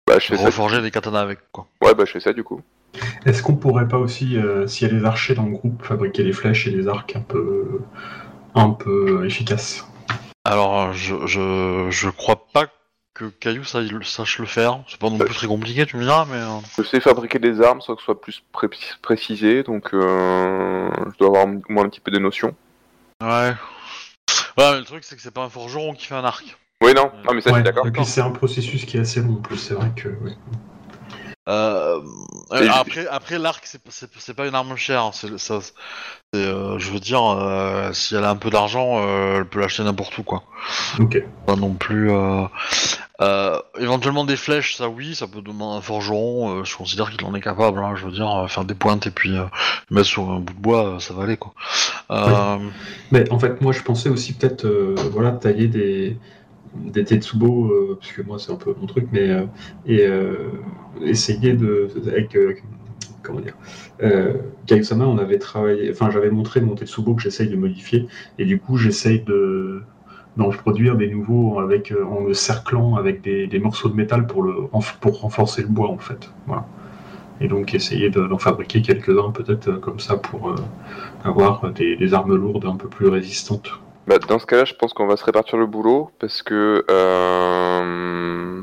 Bah, 0.08 0.20
je 0.20 0.28
fais 0.28 0.38
ça. 0.38 0.46
Reforger 0.46 0.82
des 0.82 0.92
katanas 0.92 1.20
avec, 1.20 1.40
quoi. 1.52 1.68
Ouais, 1.82 1.94
bah, 1.94 2.06
je 2.06 2.12
fais 2.12 2.20
ça 2.20 2.32
du 2.32 2.44
coup. 2.44 2.62
Est-ce 3.26 3.44
qu'on 3.44 3.58
pourrait 3.58 3.88
pas 3.88 3.98
aussi, 3.98 4.38
euh, 4.38 4.68
s'il 4.68 4.88
y 4.88 4.92
a 4.92 4.94
des 4.94 5.04
archers 5.04 5.36
dans 5.36 5.44
le 5.44 5.52
groupe, 5.52 5.84
fabriquer 5.84 6.24
des 6.24 6.32
flèches 6.32 6.68
et 6.68 6.72
des 6.72 6.88
arcs 6.88 7.14
un 7.16 7.22
peu, 7.22 7.82
un 8.54 8.70
peu 8.70 9.26
efficaces? 9.26 9.86
Alors, 10.46 10.94
je, 10.94 11.16
je, 11.26 11.88
je 11.90 12.10
crois 12.10 12.48
pas 12.54 12.68
que 13.16 13.26
Caillou 13.26 13.64
ça, 13.64 13.82
il 13.82 13.98
sache 14.04 14.38
le 14.40 14.46
faire. 14.46 14.80
C'est 14.88 15.00
pas 15.00 15.10
non 15.10 15.18
plus 15.18 15.34
très 15.34 15.48
compliqué, 15.48 15.86
tu 15.86 15.96
me 15.98 16.04
diras, 16.04 16.26
mais... 16.30 16.38
euh, 16.38 16.60
Je 16.78 16.84
sais 16.84 17.00
fabriquer 17.00 17.40
des 17.40 17.62
armes 17.62 17.82
sans 17.82 17.96
que 17.96 18.02
ce 18.02 18.06
soit 18.06 18.22
plus 18.22 18.44
pré- 18.52 18.70
précisé, 19.02 19.64
donc 19.64 19.94
euh, 19.94 20.90
je 21.14 21.18
dois 21.18 21.30
avoir 21.30 21.46
au 21.48 21.62
moins 21.70 21.86
un 21.86 21.90
petit 21.90 22.02
peu 22.02 22.12
de 22.12 22.20
notions. 22.20 22.54
Ouais. 23.24 23.54
Ouais, 24.58 24.72
mais 24.72 24.78
le 24.80 24.84
truc, 24.84 25.04
c'est 25.04 25.16
que 25.16 25.22
c'est 25.22 25.34
pas 25.34 25.44
un 25.44 25.50
forgeron 25.50 25.94
qui 25.94 26.06
fait 26.06 26.16
un 26.16 26.24
arc. 26.26 26.58
Oui, 26.84 26.94
non, 26.94 27.10
non 27.26 27.34
mais 27.34 27.42
ça, 27.42 27.50
je 27.50 27.56
Ouais, 27.56 27.60
suis 27.62 27.64
d'accord. 27.64 27.88
Et 27.88 27.92
puis 27.92 28.06
c'est 28.06 28.22
un 28.22 28.32
processus 28.32 28.86
qui 28.86 28.98
est 28.98 29.02
assez 29.02 29.22
long 29.22 29.36
en 29.36 29.42
plus, 29.42 29.58
c'est 29.58 29.74
vrai 29.74 29.92
que. 29.96 30.10
ouais. 30.10 30.36
Euh, 31.48 32.02
euh, 32.54 32.68
après, 32.74 33.06
après 33.08 33.38
l'arc, 33.38 33.64
c'est 33.90 34.34
pas 34.34 34.48
une 34.48 34.56
arme 34.56 34.76
chère. 34.76 35.12
C'est 35.14 35.38
ça. 35.38 35.60
c'est, 35.62 35.74
euh, 36.40 36.80
je 36.80 36.90
veux 36.92 37.00
dire, 37.00 37.22
euh, 37.24 37.94
si 37.94 38.16
elle 38.16 38.24
a 38.24 38.32
un 38.32 38.36
peu 38.36 38.50
d'argent, 38.50 38.98
euh, 39.00 39.38
elle 39.38 39.46
peut 39.46 39.60
l'acheter 39.60 39.84
n'importe 39.84 40.18
où, 40.18 40.24
quoi. 40.24 40.44
Ok. 41.00 41.24
Pas 41.46 41.56
non 41.56 41.74
plus. 41.76 42.10
Euh, 43.22 43.60
éventuellement 43.80 44.26
des 44.26 44.36
flèches, 44.36 44.76
ça 44.76 44.90
oui, 44.90 45.16
ça 45.16 45.28
peut 45.28 45.42
demander 45.42 45.78
un 45.78 45.82
forgeron. 45.82 46.60
euh, 46.60 46.64
je 46.64 46.76
considère 46.76 47.10
qu'il 47.10 47.26
en 47.26 47.34
est 47.34 47.42
capable. 47.42 47.80
hein, 47.80 47.96
je 47.96 48.06
veux 48.06 48.12
dire, 48.12 48.30
euh, 48.30 48.48
faire 48.48 48.66
des 48.66 48.74
pointes 48.76 49.08
et 49.08 49.12
puis 49.12 49.32
mettre 49.90 50.08
sur 50.08 50.30
un 50.30 50.40
bout 50.40 50.54
de 50.54 50.60
bois, 50.60 50.98
ça 51.00 51.14
va 51.14 51.24
aller, 51.24 51.38
quoi. 51.38 51.54
Mais 53.12 53.32
en 53.32 53.40
fait, 53.40 53.62
moi 53.62 53.72
je 53.72 53.82
pensais 53.82 54.10
aussi 54.10 54.34
peut-être 54.34 54.68
voilà, 55.12 55.32
tailler 55.32 55.68
des, 55.68 56.18
des 56.76 57.06
Tetsubo, 57.06 57.96
parce 58.00 58.12
que 58.12 58.22
moi 58.22 58.38
c'est 58.40 58.52
un 58.52 58.58
peu 58.58 58.76
mon 58.80 58.86
truc, 58.88 59.08
mais 59.12 59.30
et 59.86 60.08
essayer 61.02 61.54
de. 61.54 61.90
Avec, 62.08 62.38
comment 63.24 63.40
dire 63.40 63.56
Kaisama, 64.68 65.06
on 65.06 65.18
avait 65.18 65.40
travaillé, 65.40 65.90
enfin 65.92 66.12
j'avais 66.12 66.30
montré 66.30 66.62
mon 66.62 66.76
Tetsubo 66.76 67.16
que 67.16 67.22
j'essaye 67.22 67.48
de 67.48 67.56
modifier, 67.56 68.08
et 68.38 68.46
du 68.46 68.60
coup 68.60 68.78
j'essaye 68.78 69.22
de 69.22 69.84
d'en 70.38 70.50
produire 70.50 70.96
des 70.96 71.08
nouveaux 71.10 71.60
avec 71.60 71.92
euh, 71.92 72.04
en 72.06 72.22
le 72.26 72.34
cerclant 72.34 72.96
avec 72.96 73.22
des, 73.22 73.48
des 73.48 73.60
morceaux 73.60 73.90
de 73.90 73.96
métal 73.96 74.28
pour 74.28 74.44
le 74.44 74.54
pour 75.00 75.22
renforcer 75.22 75.62
le 75.62 75.68
bois 75.70 75.90
en 75.90 75.98
fait. 75.98 76.30
Voilà. 76.48 76.66
Et 77.42 77.48
donc 77.48 77.74
essayer 77.74 78.10
de- 78.10 78.28
d'en 78.28 78.38
fabriquer 78.38 78.82
quelques-uns 78.82 79.32
peut-être 79.32 79.68
euh, 79.70 79.78
comme 79.78 80.00
ça 80.00 80.18
pour 80.18 80.50
euh, 80.52 80.56
avoir 81.24 81.70
des, 81.72 81.96
des 81.96 82.14
armes 82.14 82.36
lourdes 82.36 82.66
un 82.66 82.76
peu 82.76 82.88
plus 82.88 83.08
résistantes. 83.08 83.70
Bah, 84.08 84.20
dans 84.20 84.38
ce 84.40 84.46
cas-là, 84.46 84.66
je 84.66 84.74
pense 84.76 84.94
qu'on 84.94 85.08
va 85.08 85.18
se 85.18 85.24
répartir 85.26 85.58
le 85.58 85.66
boulot 85.66 86.12
parce 86.20 86.44
que 86.44 86.86
euh, 86.90 88.62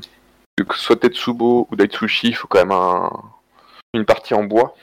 que 0.57 0.77
soit 0.79 0.97
Tetsubo 0.97 1.67
ou 1.71 1.77
Daitsushi, 1.77 2.29
il 2.29 2.35
faut 2.35 2.47
quand 2.49 2.61
même 2.61 2.71
un- 2.73 3.11
une 3.95 4.05
partie 4.05 4.35
en 4.35 4.45
bois. 4.45 4.75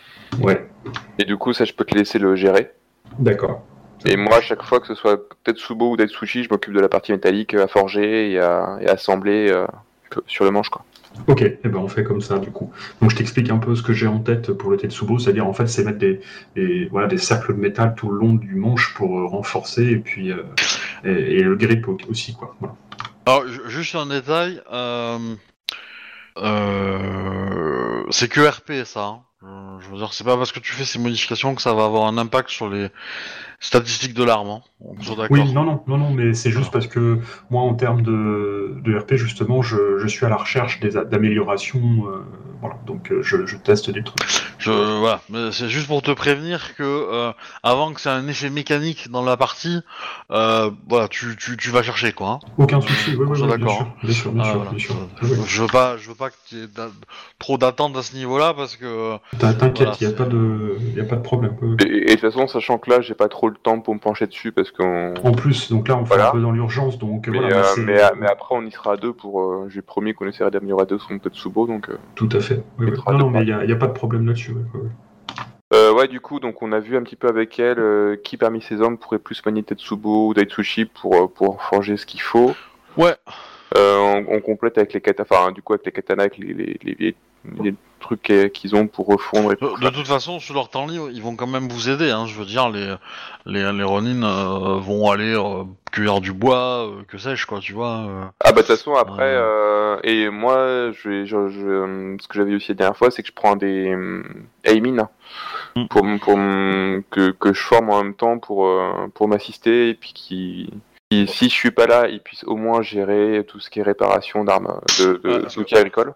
Ouais, 0.42 0.70
Et 1.18 1.24
du 1.26 1.38
coup, 1.38 1.54
ça, 1.54 1.66
je 1.66 1.74
peux 1.74 1.86
te 1.86 1.96
laisser 1.96 2.20
le 2.20 2.36
gérer. 2.36 2.72
d'accord. 3.18 3.62
Et 4.06 4.16
moi, 4.16 4.38
à 4.38 4.42
chaque 4.42 4.64
fois 4.64 4.80
que 4.80 4.88
ce 4.88 4.96
soit 4.96 5.20
Tetsubo 5.44 5.92
ou 5.92 5.98
Daitsushi, 5.98 6.44
je 6.44 6.50
m'occupe 6.50 6.74
de 6.74 6.80
la 6.80 6.90
partie 6.90 7.12
métallique 7.12 7.54
à 7.54 7.68
forger 7.68 8.32
et 8.32 8.40
à, 8.40 8.78
et 8.82 8.88
à 8.88 8.94
assembler 8.94 9.50
euh, 9.52 9.66
sur 10.28 10.46
le 10.46 10.52
manche. 10.52 10.70
Quoi. 10.70 10.84
Ok, 11.28 11.42
eh 11.42 11.68
ben 11.68 11.80
on 11.80 11.88
fait 11.90 12.04
comme 12.04 12.22
ça 12.22 12.38
du 12.40 12.50
coup. 12.52 12.72
Donc 13.02 13.12
je 13.12 13.16
t'explique 13.18 13.50
un 13.50 13.58
peu 13.58 13.76
ce 13.76 13.82
que 13.82 13.92
j'ai 13.94 14.08
en 14.08 14.20
tête 14.20 14.54
pour 14.54 14.72
le 14.72 14.78
Tetsubo, 14.78 15.20
c'est-à-dire 15.20 15.46
en 15.46 15.54
fait 15.54 15.68
c'est 15.68 15.84
mettre 15.84 15.98
des, 15.98 16.22
des- 16.56 16.88
voilà, 16.92 17.08
des 17.08 17.18
cercles 17.18 17.54
de 17.56 17.60
métal 17.60 17.94
tout 17.98 18.10
le 18.10 18.20
long 18.20 18.34
du 18.34 18.56
manche 18.56 18.94
pour 18.94 19.20
euh, 19.20 19.26
renforcer 19.26 19.84
et 19.86 19.98
puis 19.98 20.32
euh, 20.32 20.44
et, 21.04 21.10
et 21.40 21.44
le 21.44 21.56
grip 21.56 21.88
au- 21.88 21.98
aussi 22.10 22.34
quoi. 22.36 22.56
Voilà. 22.62 22.76
Alors, 23.26 23.48
ju- 23.48 23.62
juste 23.68 23.96
un 23.96 24.06
détail, 24.06 24.62
euh, 24.72 25.36
euh, 26.38 28.04
c'est 28.12 28.30
que 28.30 28.42
RP 28.48 28.86
ça. 28.86 29.06
hein. 29.06 29.22
Euh, 29.44 29.80
Je 29.80 29.90
veux 29.90 29.98
dire, 29.98 30.12
c'est 30.14 30.24
pas 30.26 30.36
parce 30.36 30.52
que 30.52 30.60
tu 30.60 30.74
fais 30.74 30.84
ces 30.84 31.00
modifications 31.00 31.56
que 31.56 31.62
ça 31.62 31.74
va 31.74 31.86
avoir 31.86 32.08
un 32.08 32.18
impact 32.18 32.50
sur 32.50 32.70
les 32.70 32.90
statistiques 33.60 34.14
de 34.14 34.24
l'arme. 34.24 34.50
Hein. 34.50 34.62
On 34.82 34.94
d'accord. 34.94 35.28
Oui, 35.32 35.54
non, 35.54 35.64
non, 35.64 35.84
non, 35.88 35.98
non, 35.98 36.12
mais 36.12 36.34
c'est 36.34 36.52
juste 36.52 36.72
parce 36.72 36.88
que 36.88 37.20
moi 37.50 37.62
en 37.62 37.74
termes 37.74 38.02
de, 38.02 38.76
de 38.84 38.98
RP 38.98 39.16
justement, 39.16 39.62
je, 39.62 39.98
je 39.98 40.08
suis 40.08 40.26
à 40.26 40.30
la 40.30 40.38
recherche 40.38 40.80
d'améliorations, 40.80 42.08
euh, 42.08 42.26
voilà, 42.62 42.78
donc 42.86 43.12
euh, 43.12 43.22
je, 43.24 43.46
je 43.46 43.56
teste 43.56 43.90
des 43.90 44.04
trucs. 44.04 44.22
Je, 44.58 44.72
voilà, 45.00 45.22
c'est 45.54 45.70
juste 45.70 45.88
pour 45.88 46.02
te 46.02 46.12
prévenir 46.12 46.76
que 46.76 46.84
euh, 46.84 47.32
avant 47.64 47.94
que 47.94 48.02
ça 48.02 48.12
ait 48.12 48.20
un 48.20 48.28
effet 48.28 48.50
mécanique 48.50 49.10
dans 49.10 49.24
la 49.24 49.38
partie, 49.38 49.80
euh, 50.32 50.70
voilà, 50.90 51.08
tu, 51.08 51.38
tu, 51.38 51.56
tu 51.56 51.70
vas 51.70 51.82
chercher 51.84 52.12
quoi. 52.12 52.28
hein. 52.28 52.40
Aucun 52.58 52.82
souci, 52.82 53.16
oui, 53.18 53.26
oui, 53.30 53.48
d'accord, 53.48 53.88
Ah, 54.04 54.54
voilà. 54.56 54.72
Je, 55.46 55.62
veux 55.62 55.68
pas, 55.68 55.96
je 55.98 56.10
veux 56.10 56.16
pas 56.16 56.30
que 56.30 56.36
tu 56.50 56.56
aies 56.58 56.68
trop 57.40 57.58
d'attentes 57.58 57.96
à 57.96 58.04
ce 58.04 58.14
niveau-là 58.16 58.54
parce 58.54 58.76
que 58.76 59.16
T'in- 59.38 59.54
T'inquiète, 59.54 59.78
Voilà, 59.78 59.98
il 60.02 60.08
n'y 60.08 60.14
a 60.14 60.18
pas 60.18 60.26
de, 60.26 60.78
y 60.98 61.00
a 61.00 61.06
pas 61.06 61.16
de 61.16 61.22
problème. 61.22 61.56
Et, 61.80 61.84
et 61.86 62.06
de 62.06 62.12
toute 62.12 62.20
façon, 62.22 62.48
sachant 62.48 62.78
que 62.78 62.90
là, 62.90 63.00
j'ai 63.02 63.14
pas 63.16 63.30
trop 63.30 63.48
le 63.48 63.56
temps 63.56 63.80
pour 63.80 63.94
me 63.96 64.00
pencher 64.00 64.28
dessus 64.28 64.52
parce 64.52 64.72
qu'on. 64.72 65.14
En 65.24 65.32
plus, 65.32 65.70
donc 65.70 65.88
là 65.88 65.96
on 65.96 66.04
fait 66.06 66.16
Voilà. 66.16 66.30
un 66.30 66.32
peu 66.32 66.42
dans 66.42 66.52
l'urgence, 66.52 66.98
donc 66.98 67.28
Mais, 67.30 67.40
voilà. 67.40 67.60
euh, 67.60 67.64
c'est- 67.76 67.82
mais, 67.82 68.02
mais 68.18 68.28
après, 68.28 68.56
on 68.56 68.66
y 68.66 68.72
sera 68.72 68.94
à 68.94 68.98
deux 68.98 69.14
pour. 69.14 69.42
euh, 69.42 69.70
j'ai 69.70 69.82
promis 69.82 70.14
qu'on 70.14 70.28
essaierait 70.28 70.52
d'améliorer 70.52 70.84
à 70.84 70.86
deux 70.86 71.00
son 71.00 71.18
Tetsubo, 71.18 71.66
donc. 71.68 71.90
euh. 71.90 71.98
Tout 72.16 72.30
à 72.34 72.40
fait. 72.42 72.49
Oui, 72.56 72.64
oui. 72.80 72.86
Mettra 72.92 73.14
Non, 73.14 73.30
mais 73.30 73.42
il 73.42 73.46
n'y 73.46 73.52
a, 73.52 73.66
y 73.66 73.72
a 73.72 73.76
pas 73.76 73.88
de 73.88 73.94
problème 73.94 74.26
là-dessus. 74.28 74.56
Euh, 75.72 75.94
ouais, 75.94 76.08
du 76.08 76.20
coup, 76.20 76.40
donc 76.40 76.62
on 76.64 76.72
a 76.72 76.80
vu 76.80 76.98
un 76.98 77.04
petit 77.04 77.16
peu 77.16 77.28
avec 77.28 77.60
elle 77.60 77.80
euh, 77.80 78.16
qui 78.24 78.38
parmi 78.38 78.62
ces 78.62 78.82
hommes 78.82 78.98
pourrait 78.98 79.20
plus 79.20 79.46
manier 79.46 79.62
Tetsubo 79.62 80.28
ou 80.28 80.34
Daitsushi 80.34 80.86
pour, 80.86 81.16
euh, 81.16 81.28
pour 81.28 81.62
forger 81.62 81.96
ce 81.96 82.06
qu'il 82.08 82.22
faut. 82.22 82.56
ouais, 82.98 83.16
on, 83.76 84.26
on 84.30 84.40
complète 84.42 84.78
avec 84.78 84.94
les 84.94 85.02
katanas, 85.02 85.28
enfin, 85.30 85.52
du 85.52 85.62
coup, 85.62 85.74
avec 85.74 85.86
les 85.86 85.92
katanas, 85.92 86.24
avec 86.24 86.38
les, 86.38 86.54
les, 86.54 86.80
les- 86.84 86.96
les- 87.00 87.16
les 87.64 87.74
trucs 88.02 88.34
qu'ils 88.54 88.76
ont 88.76 88.88
pour 88.88 89.08
refondre 89.08 89.54
et 89.54 89.56
de, 89.56 89.60
pour 89.66 89.80
de 89.80 89.90
toute 89.90 90.08
façon, 90.08 90.40
sur 90.40 90.54
leur 90.56 90.70
temps 90.70 90.86
libre, 90.88 91.10
ils 91.12 91.22
vont 91.22 91.36
quand 91.38 91.48
même 91.48 91.70
vous 91.70 91.90
aider. 91.90 92.12
Hein, 92.12 92.26
je 92.26 92.38
veux 92.38 92.46
dire, 92.46 92.70
les 92.70 92.96
les, 93.46 93.72
les 93.72 93.84
Ronin 93.84 94.24
euh, 94.24 94.78
vont 94.80 95.10
aller 95.10 95.34
euh, 95.34 95.64
cueillir 95.92 96.20
du 96.20 96.34
bois, 96.34 96.88
euh, 96.90 97.02
que 97.08 97.18
sais-je 97.18 97.46
quoi, 97.48 97.60
tu 97.60 97.72
vois. 97.74 98.06
euh. 98.10 98.24
Ah 98.42 98.52
bah 98.52 98.62
de 98.62 98.68
toute 98.68 98.76
façon 98.76 98.94
après 98.96 99.24
euh, 99.24 99.98
et 100.04 100.30
moi 100.30 100.92
je 100.92 101.10
vais 101.10 101.26
je, 101.26 101.48
je- 101.48 102.18
ce 102.22 102.28
que 102.28 102.34
j'avais 102.38 102.56
aussi 102.56 102.70
la 102.72 102.76
dernière 102.76 102.98
fois 102.98 103.10
c'est 103.10 103.22
que 103.22 103.30
je 103.30 103.34
prends 103.34 103.56
des 103.56 103.90
euh, 103.94 104.24
Aimin 104.66 105.08
Mm. 105.76 105.86
pour 105.88 106.02
que, 106.02 107.30
que 107.32 107.54
je 107.54 107.62
forme 107.62 107.92
en 107.92 108.04
même 108.04 108.16
temps 108.16 108.40
pour 108.40 108.66
euh, 108.68 109.08
pour 109.14 109.28
m'assister 109.28 109.90
et 109.90 109.94
puis 109.94 110.14
qui 110.14 110.74
si 111.12 111.50
je 111.50 111.54
suis 111.54 111.72
pas 111.72 111.88
là 111.88 112.08
ils 112.08 112.22
puissent 112.22 112.44
au 112.44 112.56
moins 112.56 112.82
gérer 112.82 113.44
tout 113.48 113.60
ce 113.60 113.70
qui 113.70 113.80
est 113.80 113.84
réparation 113.84 114.44
d'armes 114.44 114.80
de, 115.00 115.20
de 115.24 115.48
Ouais. 115.58 115.78
agricoles. 115.78 116.14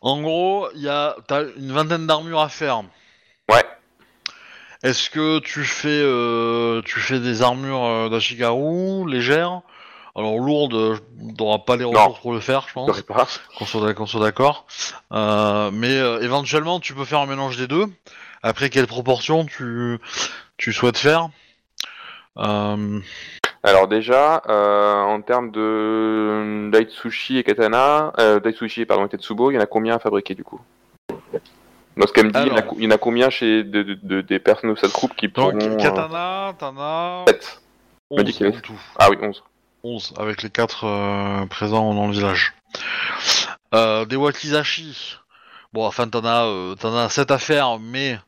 En 0.00 0.20
gros, 0.20 0.68
il 0.74 0.82
y 0.82 0.88
a 0.88 1.16
t'as 1.26 1.44
une 1.56 1.72
vingtaine 1.72 2.06
d'armures 2.06 2.40
à 2.40 2.48
faire. 2.50 2.82
Ouais. 3.50 3.64
Est-ce 4.82 5.08
que 5.08 5.38
tu 5.38 5.64
fais 5.64 5.88
euh, 5.88 6.82
tu 6.82 7.00
fais 7.00 7.18
des 7.18 7.40
armures 7.40 7.84
euh, 7.84 8.08
d'Ashikaru 8.10 9.10
légères? 9.10 9.62
Alors 10.16 10.38
lourdes, 10.38 10.74
euh, 10.74 10.96
t'auras 11.36 11.58
pas 11.58 11.76
les 11.76 11.84
ressources 11.84 12.20
pour 12.20 12.32
le 12.34 12.40
faire, 12.40 12.66
je 12.68 12.74
pense. 12.74 12.90
répare. 12.90 13.26
Qu'on 13.58 13.64
soit, 13.64 13.94
qu'on 13.94 14.06
soit 14.06 14.20
d'accord. 14.20 14.66
Euh, 15.12 15.70
mais 15.72 15.96
euh, 15.98 16.20
éventuellement, 16.20 16.78
tu 16.78 16.94
peux 16.94 17.04
faire 17.04 17.18
un 17.20 17.26
mélange 17.26 17.56
des 17.56 17.66
deux. 17.66 17.86
Après, 18.42 18.70
quelle 18.70 18.86
proportion 18.86 19.44
tu, 19.44 19.98
tu 20.56 20.72
souhaites 20.72 20.98
faire? 20.98 21.30
Euh, 22.36 23.00
Alors 23.64 23.88
déjà, 23.88 24.42
euh, 24.48 25.00
en 25.02 25.20
termes 25.22 25.50
de 25.50 26.68
Daitsushi 26.70 27.38
et 27.38 27.44
Katana, 27.44 28.12
euh, 28.18 28.38
Daitsushi 28.38 28.84
pardon 28.84 29.06
et 29.06 29.08
Tetsubo, 29.08 29.50
il 29.50 29.54
y 29.54 29.58
en 29.58 29.62
a 29.62 29.66
combien 29.66 29.96
à 29.96 29.98
fabriquer 29.98 30.34
du 30.34 30.44
coup? 30.44 30.60
Dans 31.96 32.06
ce 32.06 32.12
qu'elle 32.12 32.26
me 32.26 32.30
dit, 32.32 32.40
il 32.42 32.48
y, 32.48 32.50
en 32.50 32.56
a, 32.56 32.58
Alors. 32.60 32.74
il 32.76 32.84
y 32.84 32.86
en 32.86 32.90
a 32.90 32.98
combien 32.98 33.30
chez 33.30 33.62
de, 33.64 33.82
de- 33.82 33.98
de- 34.02 34.20
des 34.20 34.38
personnes 34.38 34.74
de 34.74 34.78
cette 34.78 34.92
groupe 34.92 35.14
qui 35.16 35.28
Donc, 35.28 35.52
pourront... 35.52 35.72
euh, 35.72 35.76
Katana, 35.76 36.52
t'en 36.58 36.74
as 36.78 37.24
sept. 37.28 37.62
me 38.10 38.18
11 38.18 38.24
dit 38.24 38.32
qu'il 38.34 38.46
y 38.46 38.50
en 38.56 38.60
tout. 38.60 38.80
Ah 38.98 39.08
oui, 39.10 39.16
11. 39.22 39.42
11 39.84 40.14
avec 40.18 40.42
les 40.42 40.50
4 40.50 41.46
présents 41.46 41.94
dans 41.94 42.06
le 42.08 42.12
village. 42.12 42.52
Euh, 43.74 44.04
des 44.04 44.16
Wakizashi. 44.16 45.16
Bon, 45.72 45.86
enfin, 45.86 46.06
t'en 46.08 46.24
as, 46.24 46.44
euh, 46.46 46.74
t'en 46.74 46.94
as 46.96 47.08
7 47.08 47.30
à 47.30 47.38
faire, 47.38 47.78
mais 47.78 48.18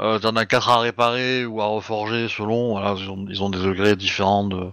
euh, 0.00 0.18
t'en 0.18 0.34
as 0.36 0.46
4 0.46 0.68
à 0.70 0.78
réparer 0.80 1.44
ou 1.44 1.60
à 1.60 1.66
reforger 1.66 2.28
selon. 2.28 2.72
Voilà, 2.72 2.94
ils 2.98 3.10
ont, 3.10 3.26
ils 3.28 3.42
ont 3.42 3.50
des 3.50 3.62
degrés 3.62 3.94
différents 3.96 4.44
de, 4.44 4.70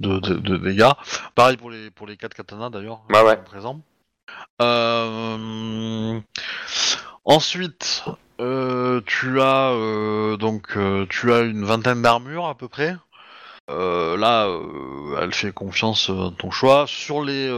de, 0.00 0.18
de- 0.18 0.34
de 0.36 0.56
dégâts. 0.56 0.90
Pareil 1.34 1.56
pour 1.56 1.70
les, 1.70 1.90
pour 1.90 2.06
les 2.06 2.16
4 2.16 2.34
katanas 2.34 2.70
d'ailleurs, 2.70 3.00
Bah 3.10 3.24
ouais. 3.24 3.38
euh. 3.54 3.72
Euh, 4.62 6.20
ensuite, 7.24 8.04
euh, 8.40 9.00
tu 9.06 9.40
as 9.40 9.70
euh, 9.70 10.36
donc 10.36 10.76
tu 11.08 11.32
as 11.32 11.40
une 11.40 11.64
vingtaine 11.64 12.02
d'armures 12.02 12.46
à 12.46 12.54
peu 12.54 12.68
près. 12.68 12.96
Là, 13.68 14.48
elle 15.20 15.34
fait 15.34 15.52
confiance 15.52 16.08
à 16.10 16.30
ton 16.38 16.50
choix. 16.50 16.86
Sur 16.86 17.22
les, 17.22 17.50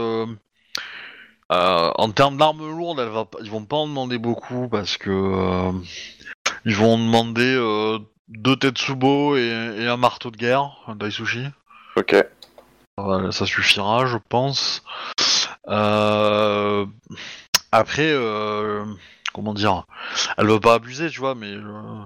en 1.49 2.11
termes 2.11 2.37
d'armes 2.37 2.67
lourdes, 2.69 2.99
elle 2.99 3.09
va, 3.09 3.25
ils 3.41 3.49
vont 3.51 3.65
pas 3.65 3.77
en 3.77 3.87
demander 3.87 4.17
beaucoup 4.17 4.67
parce 4.69 4.97
que 4.97 5.71
ils 6.65 6.75
vont 6.75 6.97
demander 6.97 7.55
euh, 7.55 7.99
deux 8.27 8.55
Tetsubo 8.55 9.35
et, 9.37 9.75
et 9.77 9.87
un 9.87 9.97
marteau 9.97 10.31
de 10.31 10.37
guerre, 10.37 10.71
un 10.87 10.95
Daisushi. 10.95 11.45
Ok. 11.95 12.15
Voilà, 12.97 13.31
ça 13.31 13.45
suffira, 13.45 14.05
je 14.05 14.17
pense. 14.17 14.83
Euh, 15.67 16.85
Après, 17.71 18.09
euh, 18.11 18.83
comment 19.33 19.53
dire, 19.53 19.85
elle 20.37 20.47
veut 20.47 20.59
pas 20.59 20.73
abuser, 20.73 21.09
tu 21.09 21.19
vois, 21.19 21.35
mais 21.35 21.53
euh, 21.53 22.03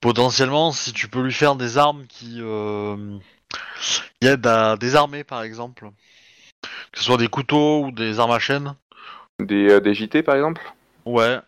potentiellement, 0.00 0.72
si 0.72 0.92
tu 0.92 1.08
peux 1.08 1.22
lui 1.22 1.32
faire 1.32 1.56
des 1.56 1.78
armes 1.78 2.06
qui, 2.06 2.40
qui 4.20 4.26
aident 4.26 4.46
à 4.46 4.76
désarmer, 4.76 5.24
par 5.24 5.42
exemple, 5.42 5.88
que 6.92 6.98
ce 6.98 7.04
soit 7.04 7.16
des 7.16 7.28
couteaux 7.28 7.84
ou 7.84 7.92
des 7.92 8.20
armes 8.20 8.32
à 8.32 8.38
chaîne. 8.38 8.74
Des, 9.40 9.80
des 9.80 9.94
JT 9.94 10.22
par 10.22 10.34
exemple? 10.34 10.60
Ouais. 11.04 11.38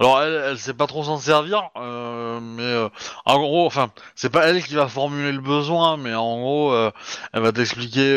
Alors 0.00 0.22
elle, 0.22 0.42
elle 0.50 0.58
sait 0.58 0.74
pas 0.74 0.86
trop 0.86 1.04
s'en 1.04 1.18
servir, 1.18 1.70
euh, 1.76 2.40
mais 2.40 2.62
euh, 2.62 2.88
en 3.24 3.38
gros, 3.38 3.66
enfin, 3.66 3.90
c'est 4.14 4.30
pas 4.30 4.46
elle 4.46 4.62
qui 4.62 4.74
va 4.74 4.88
formuler 4.88 5.32
le 5.32 5.40
besoin, 5.40 5.96
mais 5.96 6.14
en 6.14 6.38
gros, 6.38 6.72
euh, 6.72 6.90
elle 7.32 7.42
va 7.42 7.52
t'expliquer 7.52 8.16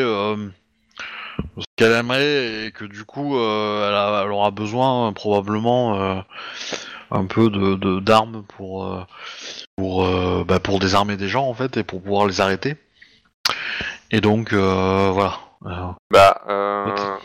ce 1.58 1.64
qu'elle 1.76 1.92
aimerait 1.92 2.66
et 2.66 2.72
que 2.72 2.84
du 2.84 3.04
coup, 3.04 3.36
elle, 3.36 3.94
a- 3.94 4.22
elle 4.24 4.30
aura 4.30 4.50
besoin 4.50 5.12
probablement 5.12 6.22
un 7.10 7.26
peu 7.26 7.50
de 7.50 8.00
d'armes 8.00 8.42
pour 8.56 9.06
pour 9.76 10.06
bah, 10.44 10.60
pour 10.60 10.78
désarmer 10.78 11.16
des 11.16 11.28
gens 11.28 11.46
en 11.46 11.54
fait 11.54 11.76
et 11.76 11.84
pour 11.84 12.02
pouvoir 12.02 12.26
les 12.26 12.40
arrêter. 12.40 12.76
Et 14.10 14.20
donc 14.20 14.52
voilà. 14.52 15.38
Bah, 16.10 16.40
euh... 16.48 17.16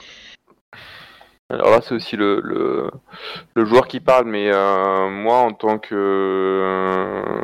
Alors 1.50 1.70
là, 1.72 1.80
c'est 1.82 1.96
aussi 1.96 2.18
le, 2.18 2.42
le, 2.44 2.92
le 3.56 3.66
joueur 3.66 3.88
qui 3.88 4.02
parle, 4.02 4.26
mais 4.26 4.52
euh, 4.52 5.10
moi, 5.10 5.38
en 5.38 5.54
tant 5.54 5.80
que... 5.80 5.96
euh, 5.96 7.42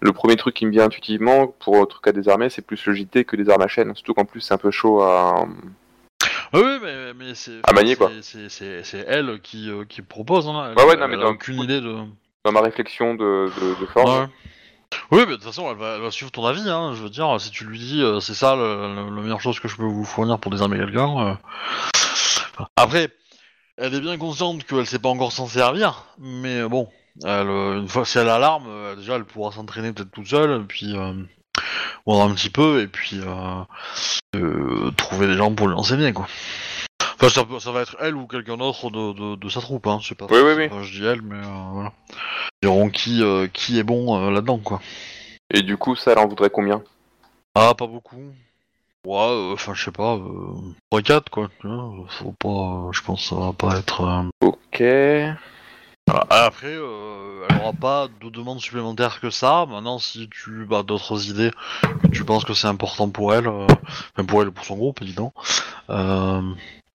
le 0.00 0.12
premier 0.12 0.36
truc 0.36 0.54
qui 0.54 0.66
me 0.66 0.70
vient 0.70 0.84
intuitivement 0.84 1.46
pour 1.46 1.76
un 1.78 1.86
truc 1.86 2.06
à 2.06 2.12
désarmer, 2.12 2.50
c'est 2.50 2.60
plus 2.66 2.84
le 2.84 2.92
JT 2.92 3.24
que 3.24 3.36
les 3.36 3.48
armes 3.48 3.62
à 3.62 3.68
chaîne. 3.68 3.94
Surtout 3.94 4.12
qu'en 4.12 4.26
plus, 4.26 4.42
c'est 4.42 4.52
un 4.52 4.58
peu 4.58 4.70
chaud 4.70 5.00
à... 5.02 5.46
Oui, 6.52 6.60
oui, 6.62 6.78
mais, 6.82 7.14
mais 7.14 7.34
c'est. 7.34 7.60
À 7.62 7.72
manier, 7.72 7.96
quoi. 7.96 8.10
C'est 8.20 9.04
elle 9.06 9.40
qui, 9.40 9.70
euh, 9.70 9.84
qui 9.88 10.02
propose. 10.02 10.46
Hein. 10.48 10.72
Elle, 10.76 10.78
Ouais, 10.84 10.90
ouais, 10.90 10.96
non, 10.96 11.06
mais 11.08 11.14
elle 11.14 11.20
dans- 11.20 11.30
aucune 11.30 11.60
idée 11.62 11.80
de. 11.80 11.96
Dans 12.44 12.52
ma 12.52 12.60
réflexion 12.60 13.14
de, 13.14 13.48
de, 13.60 13.80
de 13.80 13.86
forme, 13.86 14.10
Ouais. 14.22 14.26
Oui, 15.12 15.18
mais 15.20 15.26
de 15.26 15.34
toute 15.36 15.44
façon, 15.44 15.70
elle 15.70 15.76
va, 15.78 15.94
elle 15.94 16.02
va 16.02 16.10
suivre 16.10 16.32
ton 16.32 16.44
avis. 16.44 16.68
Hein. 16.68 16.92
Je 16.96 17.02
veux 17.02 17.08
dire, 17.10 17.40
si 17.40 17.50
tu 17.52 17.64
lui 17.64 17.78
dis 17.78 18.02
c'est 18.20 18.34
ça 18.34 18.56
le- 18.56 18.94
le- 18.94 19.14
la 19.16 19.22
meilleure 19.22 19.40
chose 19.40 19.60
que 19.60 19.68
je 19.68 19.76
peux 19.76 19.84
vous 19.84 20.04
fournir 20.04 20.38
pour 20.40 20.50
désarmer 20.50 20.76
quelqu'un. 20.78 21.38
Après, 22.76 23.08
elle 23.80 23.94
est 23.94 24.00
bien 24.00 24.16
consciente 24.18 24.64
qu'elle 24.64 24.86
sait 24.86 24.98
pas 24.98 25.08
encore 25.08 25.32
s'en 25.32 25.46
servir, 25.46 26.04
mais 26.18 26.60
euh, 26.60 26.68
bon, 26.68 26.88
elle, 27.24 27.48
euh, 27.48 27.80
une 27.80 27.88
fois 27.88 28.04
si 28.04 28.18
elle 28.18 28.28
a 28.28 28.38
l'arme, 28.38 28.66
euh, 28.68 28.96
déjà 28.96 29.16
elle 29.16 29.24
pourra 29.24 29.52
s'entraîner 29.52 29.92
peut-être 29.92 30.10
toute 30.10 30.26
seule, 30.28 30.66
puis 30.66 30.96
euh, 30.96 31.14
voir 32.06 32.28
un 32.28 32.34
petit 32.34 32.50
peu, 32.50 32.80
et 32.82 32.86
puis 32.86 33.20
euh, 34.36 34.90
trouver 34.96 35.26
des 35.26 35.34
gens 35.36 35.54
pour 35.54 35.68
lui 35.68 35.74
enseigner 35.74 36.12
quoi. 36.12 36.26
Enfin, 37.16 37.28
ça, 37.28 37.44
peut- 37.44 37.58
ça 37.60 37.70
va 37.72 37.82
être 37.82 37.96
elle 38.00 38.14
ou 38.16 38.26
quelqu'un 38.26 38.56
d'autre 38.56 38.90
de, 38.90 39.12
de, 39.12 39.36
de 39.36 39.48
sa 39.50 39.60
troupe, 39.60 39.86
hein. 39.86 39.98
Je 40.00 40.08
sais 40.08 40.14
pas. 40.14 40.26
Oui, 40.30 40.38
oui, 40.42 40.52
oui. 40.56 40.82
Je 40.84 41.00
dis 41.00 41.04
elle, 41.06 41.20
mais 41.22 41.40
voilà. 41.72 41.92
Ils 42.62 42.66
diront 42.68 42.88
qui, 42.88 43.22
qui 43.52 43.78
est 43.78 43.82
bon 43.82 44.30
là-dedans, 44.30 44.58
quoi. 44.58 44.80
et 45.52 45.60
du 45.62 45.76
coup, 45.76 45.96
ça, 45.96 46.12
elle 46.12 46.18
en 46.18 46.28
voudrait 46.28 46.48
combien? 46.50 46.82
Ah, 47.54 47.74
pas 47.74 47.86
beaucoup. 47.86 48.32
Ouais, 49.06 49.16
euh, 49.18 49.52
enfin, 49.54 49.72
je 49.74 49.84
sais 49.84 49.90
pas, 49.90 50.16
euh, 50.16 50.54
3-4, 50.92 51.30
quoi. 51.30 51.48
tu 51.60 51.66
vois, 51.68 51.90
Faut 52.10 52.32
pas, 52.32 52.48
euh, 52.88 52.92
je 52.92 53.02
pense 53.02 53.22
que 53.22 53.28
ça 53.34 53.36
va 53.40 53.52
pas 53.54 53.78
être... 53.78 54.02
euh, 54.02 54.46
Ok. 54.46 54.82
voilà. 56.06 56.26
Après, 56.28 56.66
euh, 56.74 57.46
elle 57.48 57.56
aura 57.62 57.72
pas 57.72 58.08
de 58.22 58.28
demande 58.28 58.60
supplémentaire 58.60 59.20
que 59.20 59.30
ça. 59.30 59.64
Maintenant, 59.66 59.98
si 59.98 60.28
tu 60.28 60.66
as 60.74 60.82
d'autres 60.82 61.30
idées, 61.30 61.50
que 62.02 62.08
tu 62.08 62.24
penses 62.24 62.44
que 62.44 62.52
c'est 62.52 62.66
important 62.68 63.08
pour 63.08 63.32
elle, 63.32 63.46
euh, 63.48 63.66
pour 64.28 64.42
elle 64.42 64.48
et 64.48 64.52
pour 64.52 64.64
son 64.66 64.76
groupe, 64.76 65.00
évidemment. 65.00 65.32
Euh, 65.88 66.42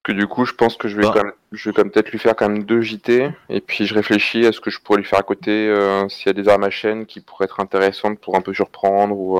Que 0.03 0.11
du 0.11 0.27
coup, 0.27 0.45
je 0.45 0.53
pense 0.53 0.77
que 0.77 0.87
je 0.87 0.97
vais 0.97 1.03
Bah. 1.03 1.11
quand 1.15 1.23
même, 1.23 1.33
je 1.53 1.67
vais 1.67 1.73
quand 1.73 1.81
même 1.83 1.91
peut-être 1.91 2.11
lui 2.11 2.19
faire 2.19 2.35
quand 2.35 2.47
même 2.47 2.63
deux 2.65 2.81
JT, 2.81 3.31
et 3.49 3.61
puis 3.61 3.87
je 3.87 3.95
réfléchis 3.95 4.45
à 4.45 4.51
ce 4.51 4.59
que 4.59 4.69
je 4.69 4.79
pourrais 4.79 4.99
lui 4.99 5.05
faire 5.05 5.17
à 5.17 5.23
côté, 5.23 5.49
euh, 5.51 6.07
s'il 6.09 6.27
y 6.27 6.29
a 6.29 6.33
des 6.33 6.47
armes 6.47 6.63
à 6.65 6.69
chaîne 6.69 7.07
qui 7.07 7.19
pourraient 7.21 7.45
être 7.45 7.59
intéressantes 7.59 8.19
pour 8.19 8.35
un 8.35 8.41
peu 8.41 8.53
surprendre 8.53 9.15
ou. 9.17 9.39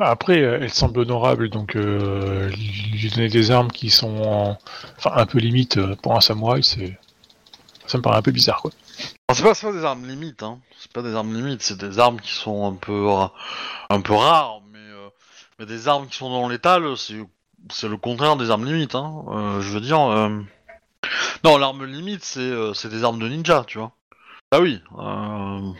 Euh, 0.00 0.04
Après, 0.04 0.40
euh, 0.40 0.58
elle 0.60 0.72
semble 0.72 1.00
honorable, 1.00 1.48
donc 1.50 1.76
euh, 1.76 2.48
lui 2.50 2.90
lui 2.92 3.10
donner 3.10 3.28
des 3.28 3.50
armes 3.50 3.70
qui 3.70 3.90
sont 3.90 4.16
en- 4.22 4.58
enfin, 4.98 5.12
un 5.14 5.26
peu 5.26 5.38
limite 5.38 5.76
euh, 5.78 5.96
pour 5.96 6.16
un 6.16 6.20
samouraï, 6.20 6.62
c'est 6.62 6.98
ça 7.86 7.98
me 7.98 8.02
paraît 8.02 8.18
un 8.18 8.22
peu 8.22 8.32
bizarre, 8.32 8.62
quoi. 8.62 8.72
c'est 9.32 9.42
pas, 9.42 9.54
pas 9.54 9.72
des 9.72 9.84
armes 9.84 10.06
limites, 10.06 10.42
hein. 10.42 10.58
C'est 10.78 10.92
pas 10.92 11.02
des 11.02 11.14
armes 11.14 11.32
limites, 11.34 11.62
c'est 11.62 11.78
des 11.78 11.98
armes 11.98 12.20
qui 12.20 12.32
sont 12.32 12.66
un 12.66 12.74
peu, 12.74 13.08
un 13.90 14.00
peu 14.00 14.14
rares, 14.14 14.60
mais, 14.72 14.78
euh, 14.78 15.08
mais 15.58 15.66
des 15.66 15.86
armes 15.86 16.08
qui 16.08 16.16
sont 16.16 16.28
non 16.28 16.48
létales, 16.48 16.96
c'est, 16.96 17.14
le 17.88 17.96
contraire 17.96 18.36
des 18.36 18.50
armes 18.50 18.64
limites, 18.64 18.94
hein. 18.96 19.24
Euh, 19.28 19.60
je 19.60 19.70
veux 19.70 19.80
dire, 19.80 20.00
euh, 20.00 20.40
non, 21.44 21.58
l'arme 21.58 21.84
limite, 21.84 22.24
c'est, 22.24 22.40
euh, 22.40 22.72
des 22.90 23.04
armes 23.04 23.20
de 23.20 23.28
ninja, 23.28 23.64
tu 23.66 23.78
vois. 23.78 23.92
Ah 24.50 24.60
oui, 24.60 24.80
euh, 24.98 25.72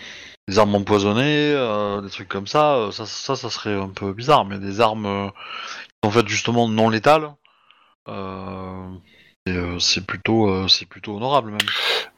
des 0.48 0.58
armes 0.58 0.74
empoisonnées, 0.76 1.52
euh, 1.54 2.00
des 2.00 2.10
trucs 2.10 2.28
comme 2.28 2.46
ça, 2.46 2.76
euh, 2.76 2.90
ça, 2.92 3.04
ça, 3.06 3.34
ça 3.36 3.50
serait 3.50 3.74
un 3.74 3.88
peu 3.88 4.12
bizarre, 4.12 4.44
mais 4.44 4.58
des 4.58 4.80
armes 4.80 5.06
euh, 5.06 5.28
qui 5.28 5.96
sont 6.04 6.10
faites 6.12 6.28
justement 6.28 6.68
non 6.68 6.88
létales, 6.88 7.32
euh, 8.08 8.86
euh, 9.48 9.78
c'est 9.80 10.06
plutôt, 10.06 10.48
euh, 10.48 10.68
c'est 10.68 10.86
plutôt 10.86 11.16
honorable 11.16 11.50
même. 11.50 11.58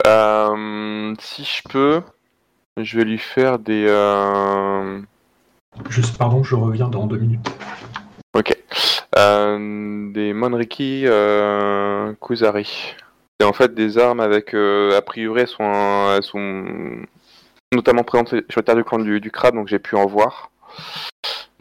euh, 0.07 1.15
si 1.21 1.45
je 1.45 1.63
peux, 1.69 2.03
je 2.77 2.97
vais 2.99 3.05
lui 3.05 3.19
faire 3.19 3.59
des. 3.59 3.87
euh, 3.89 5.01
Juste, 5.89 6.19
pardon, 6.19 6.43
je 6.45 6.55
reviens 6.55 6.89
dans 6.89 7.07
deux 7.07 7.19
minutes. 7.19 7.49
Ok. 8.35 8.57
Euh, 9.17 10.13
des 10.13 10.33
Monriki 10.33 11.05
euh, 11.07 12.13
Kuzari. 12.21 12.95
C'est 13.41 13.47
en 13.47 13.53
fait 13.53 13.75
des 13.75 13.99
armes 13.99 14.21
avec, 14.21 14.55
euh, 14.55 14.97
a 14.97 15.03
priori, 15.03 15.43
elles 15.43 15.49
sont, 15.49 16.13
elles 16.17 16.23
sont 16.23 16.65
notamment 17.75 18.03
présentées 18.03 18.45
sur 18.49 18.61
le 18.61 18.65
terre 18.65 18.77
du 18.77 18.85
clan 18.85 18.99
du, 18.99 19.21
du 19.21 19.31
crabe, 19.31 19.55
donc 19.55 19.69
j'ai 19.69 19.79
pu 19.79 19.97
en 19.97 20.07
voir. 20.07 20.51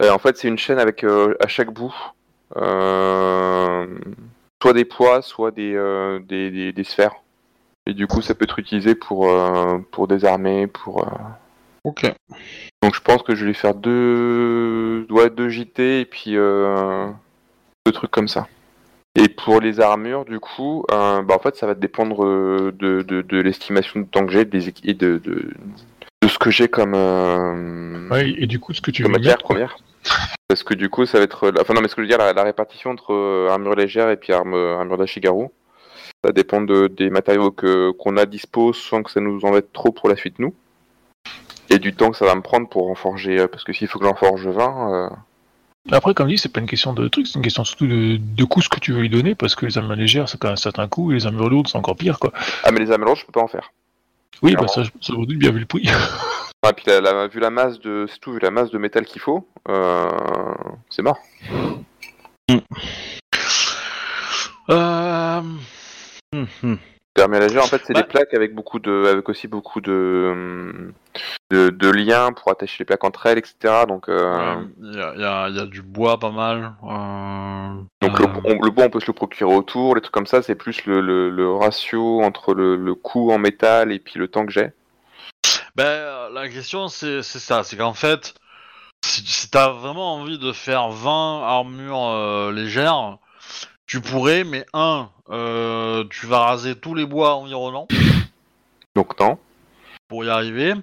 Euh, 0.02 0.10
en 0.10 0.18
fait, 0.18 0.36
c'est 0.36 0.48
une 0.48 0.58
chaîne 0.58 0.78
avec 0.78 1.04
euh, 1.04 1.34
à 1.40 1.48
chaque 1.48 1.72
bout 1.72 1.94
euh, 2.56 3.86
soit 4.62 4.72
des 4.72 4.84
poids, 4.84 5.22
soit 5.22 5.50
des, 5.50 5.74
des, 6.26 6.50
des, 6.50 6.72
des 6.72 6.84
sphères. 6.84 7.16
Et 7.86 7.94
du 7.94 8.06
coup, 8.06 8.22
ça 8.22 8.34
peut 8.34 8.44
être 8.44 8.58
utilisé 8.58 8.94
pour, 8.94 9.30
pour 9.92 10.08
désarmer, 10.08 10.66
pour. 10.66 11.06
Ok. 11.84 12.12
donc 12.82 12.94
je 12.94 13.00
pense 13.00 13.22
que 13.22 13.34
je 13.34 13.46
vais 13.46 13.54
faire 13.54 13.74
deux, 13.74 15.06
ouais, 15.10 15.30
deux 15.30 15.48
JT 15.48 16.00
et 16.00 16.04
puis 16.04 16.32
deux 16.34 17.92
trucs 17.92 18.10
comme 18.10 18.28
ça. 18.28 18.46
Et 19.14 19.28
pour 19.28 19.60
les 19.60 19.80
armures, 19.80 20.24
du 20.24 20.38
coup, 20.38 20.84
bah, 20.88 21.24
en 21.30 21.38
fait, 21.38 21.56
ça 21.56 21.66
va 21.66 21.74
dépendre 21.74 22.24
de, 22.24 23.02
de, 23.02 23.22
de 23.22 23.40
l'estimation 23.40 24.00
de 24.00 24.06
temps 24.06 24.26
que 24.26 24.32
j'ai 24.32 24.40
et 24.84 24.94
de 24.94 25.22
ce 26.38 26.44
que 26.44 26.50
j'ai 26.50 26.68
comme, 26.68 26.94
euh, 26.94 28.08
Ouais, 28.10 28.30
et 28.38 28.46
du 28.46 28.60
coup, 28.60 28.72
ce 28.72 28.80
que 28.80 28.90
tu 28.90 29.02
veux 29.02 29.08
matière 29.08 29.32
mettre, 29.34 29.44
première. 29.44 29.76
Parce 30.48 30.62
que 30.62 30.74
du 30.74 30.88
coup, 30.88 31.04
ça 31.04 31.18
va 31.18 31.24
être. 31.24 31.52
Enfin, 31.60 31.74
non, 31.74 31.80
mais 31.80 31.88
ce 31.88 31.94
que 31.96 32.02
je 32.02 32.06
veux 32.06 32.08
dire, 32.08 32.18
la, 32.18 32.32
la 32.32 32.42
répartition 32.44 32.90
entre 32.90 33.12
euh, 33.12 33.48
armure 33.50 33.74
légère 33.74 34.08
et 34.10 34.16
puis 34.16 34.32
arme, 34.32 34.54
armure 34.54 34.96
d'Ashigaru, 34.96 35.46
ça 36.24 36.32
dépend 36.32 36.60
de, 36.62 36.86
des 36.86 37.10
matériaux 37.10 37.50
que 37.50 37.90
qu'on 37.90 38.16
a 38.16 38.24
dispo 38.24 38.72
sans 38.72 39.02
que 39.02 39.10
ça 39.10 39.20
nous 39.20 39.44
embête 39.44 39.72
trop 39.72 39.90
pour 39.92 40.08
la 40.08 40.16
suite, 40.16 40.38
nous. 40.38 40.54
Et 41.70 41.78
du 41.78 41.92
temps 41.94 42.10
que 42.10 42.16
ça 42.16 42.24
va 42.24 42.34
me 42.34 42.40
prendre 42.40 42.68
pour 42.68 42.90
en 42.90 42.94
forger. 42.94 43.40
euh, 43.40 43.48
Parce 43.48 43.64
que 43.64 43.72
s'il 43.72 43.88
faut 43.88 43.98
que 43.98 44.06
j'en 44.06 44.14
forge 44.14 44.46
20. 44.46 44.94
euh, 44.94 45.10
Après, 45.92 46.14
comme 46.14 46.28
dit, 46.28 46.38
c'est 46.38 46.48
pas 46.52 46.60
une 46.60 46.66
question 46.66 46.94
de 46.94 47.08
truc, 47.08 47.26
c'est 47.26 47.34
une 47.34 47.42
question 47.44 47.64
surtout 47.64 47.86
de, 47.86 48.16
de 48.18 48.44
coût 48.44 48.62
ce 48.62 48.68
que 48.70 48.80
tu 48.80 48.92
veux 48.92 49.00
lui 49.00 49.10
donner, 49.10 49.34
parce 49.34 49.54
que 49.54 49.66
les 49.66 49.76
armures 49.76 49.96
légères, 49.96 50.28
c'est 50.30 50.38
quand 50.38 50.48
même 50.48 50.54
un 50.54 50.56
certain 50.56 50.88
coût, 50.88 51.10
et 51.10 51.16
les 51.16 51.26
armures 51.26 51.50
lourdes, 51.50 51.68
c'est 51.68 51.76
encore 51.76 51.96
pire, 51.96 52.18
quoi. 52.18 52.32
Ah, 52.64 52.70
mais 52.72 52.80
les 52.80 52.90
armures 52.90 53.06
lourdes, 53.08 53.18
je 53.18 53.26
peux 53.26 53.32
pas 53.32 53.42
en 53.42 53.48
faire. 53.48 53.70
Oui, 54.42 54.54
bah 54.54 54.68
ça, 54.68 54.82
ça 54.84 55.12
doute 55.12 55.28
bien 55.38 55.50
vu 55.50 55.60
le 55.60 55.66
prix. 55.66 55.88
Ah, 56.64 56.72
puis 56.72 56.86
la, 56.88 57.00
la- 57.00 57.28
vu 57.28 57.38
la 57.38 57.50
masse 57.50 57.78
de. 57.78 58.06
C'est 58.10 58.18
tout, 58.18 58.32
vu 58.32 58.40
la 58.40 58.50
masse 58.50 58.72
de 58.72 58.78
métal 58.78 59.04
qu'il 59.06 59.20
faut, 59.22 59.48
euh, 59.68 60.10
c'est 60.90 61.02
mort. 61.02 61.18
Euh... 64.68 65.40
hum, 66.34 66.78
Les 67.18 67.22
armures 67.24 67.40
légères, 67.40 67.64
en 67.64 67.66
fait, 67.66 67.82
c'est 67.84 67.92
Bah. 67.94 68.02
des 68.02 68.06
plaques 68.08 68.32
avec 68.32 68.54
beaucoup 68.54 68.78
de, 68.78 69.06
avec 69.10 69.28
aussi 69.28 69.48
beaucoup 69.48 69.80
de, 69.80 70.92
de, 71.50 71.70
de 71.70 71.90
liens 71.90 72.32
pour 72.32 72.50
attacher 72.52 72.76
les 72.80 72.84
plaques 72.84 73.02
entre 73.02 73.26
elles, 73.26 73.38
etc. 73.38 73.84
Donc, 73.88 74.08
euh, 74.08 74.54
Ouais, 74.56 74.62
Il 74.82 74.94
y, 74.96 75.24
a, 75.24 75.48
y 75.48 75.58
a- 75.58 75.66
du 75.66 75.82
bois 75.82 76.18
pas 76.18 76.30
mal. 76.30 76.74
euh, 76.84 77.74
donc 78.00 78.20
euh, 78.20 78.26
le, 78.26 78.54
on- 78.56 78.62
le 78.62 78.70
bois, 78.70 78.84
on 78.84 78.90
peut 78.90 79.00
se 79.00 79.06
le 79.08 79.12
procurer 79.14 79.52
autour. 79.52 79.96
Les 79.96 80.00
trucs 80.00 80.14
comme 80.14 80.26
ça, 80.26 80.42
c'est 80.42 80.54
plus 80.54 80.86
le, 80.86 81.00
le, 81.00 81.28
le 81.30 81.52
ratio 81.52 82.22
entre 82.22 82.54
le, 82.54 82.76
le 82.76 82.94
coût 82.94 83.32
en 83.32 83.38
métal 83.38 83.90
et 83.92 83.98
puis 83.98 84.18
le 84.20 84.28
temps 84.28 84.46
que 84.46 84.52
j'ai. 84.52 84.70
Ben, 85.76 86.28
la 86.32 86.48
question 86.48 86.88
c'est 86.88 87.22
c'est 87.22 87.38
ça, 87.38 87.62
c'est 87.62 87.76
qu'en 87.76 87.94
fait, 87.94 88.34
si, 89.04 89.22
si 89.26 89.50
t'as 89.50 89.68
vraiment 89.70 90.14
envie 90.14 90.38
de 90.38 90.52
faire 90.52 90.88
20 90.90 91.42
armures 91.44 92.50
légères, 92.52 93.18
tu 93.88 94.00
pourrais, 94.00 94.44
mais 94.44 94.64
un, 94.72 95.08
euh, 95.30 96.04
tu 96.10 96.26
vas 96.26 96.40
raser 96.40 96.76
tous 96.76 96.94
les 96.94 97.04
bois 97.06 97.34
environnants 97.34 97.88
Donc 98.94 99.18
non. 99.18 99.38
pour 100.08 100.24
y 100.24 100.28
arriver. 100.28 100.74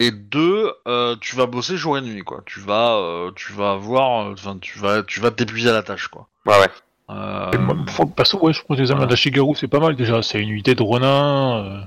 Et 0.00 0.10
deux, 0.10 0.72
euh, 0.88 1.14
tu 1.20 1.36
vas 1.36 1.46
bosser 1.46 1.76
jour 1.76 1.96
et 1.96 2.00
nuit, 2.00 2.22
quoi. 2.22 2.42
Tu 2.44 2.58
vas, 2.60 2.96
euh, 2.96 3.30
tu 3.36 3.52
vas 3.52 3.72
avoir, 3.72 4.26
euh, 4.26 4.32
enfin, 4.32 4.58
tu 4.60 4.78
vas, 4.80 5.02
tu 5.04 5.20
vas 5.20 5.30
t'épuiser 5.30 5.70
à 5.70 5.72
la 5.72 5.82
tâche, 5.84 6.08
quoi. 6.08 6.26
Ouais, 6.44 6.58
ouais. 6.58 6.68
Euh, 7.10 7.50
Et 7.52 7.58
moi, 7.58 7.76
pour- 7.86 8.12
perso, 8.12 8.38
ouais, 8.40 8.52
je 8.52 8.58
trouve 8.64 8.76
que 8.76 8.82
les 8.82 8.90
armures 8.90 9.02
Voilà. 9.02 9.10
d'Ashigaru, 9.10 9.54
c'est 9.54 9.68
pas 9.68 9.78
mal 9.78 9.94
déjà. 9.94 10.20
C'est 10.22 10.40
une 10.40 10.48
unité 10.50 10.74
de 10.74 10.82
Ronin. 10.82 11.64
euh, 11.64 11.80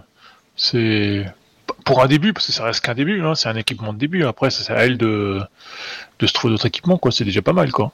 c'est 0.55 1.25
pour 1.83 2.01
un 2.01 2.07
début, 2.07 2.31
parce 2.31 2.45
que 2.47 2.53
ça 2.53 2.63
reste 2.63 2.85
qu'un 2.85 2.93
début. 2.93 3.21
Hein, 3.21 3.35
c'est 3.35 3.49
un 3.49 3.55
équipement 3.57 3.91
de 3.91 3.97
début. 3.97 4.23
Après, 4.25 4.49
ça, 4.49 4.63
c'est 4.63 4.73
à 4.73 4.85
elle 4.85 4.97
de, 4.97 5.41
de 6.19 6.27
se 6.27 6.31
trouver 6.31 6.53
d'autres 6.53 6.67
équipements. 6.67 6.97
quoi. 6.97 7.11
C'est 7.11 7.25
déjà 7.25 7.41
pas 7.41 7.53
mal, 7.53 7.71
quoi. 7.73 7.91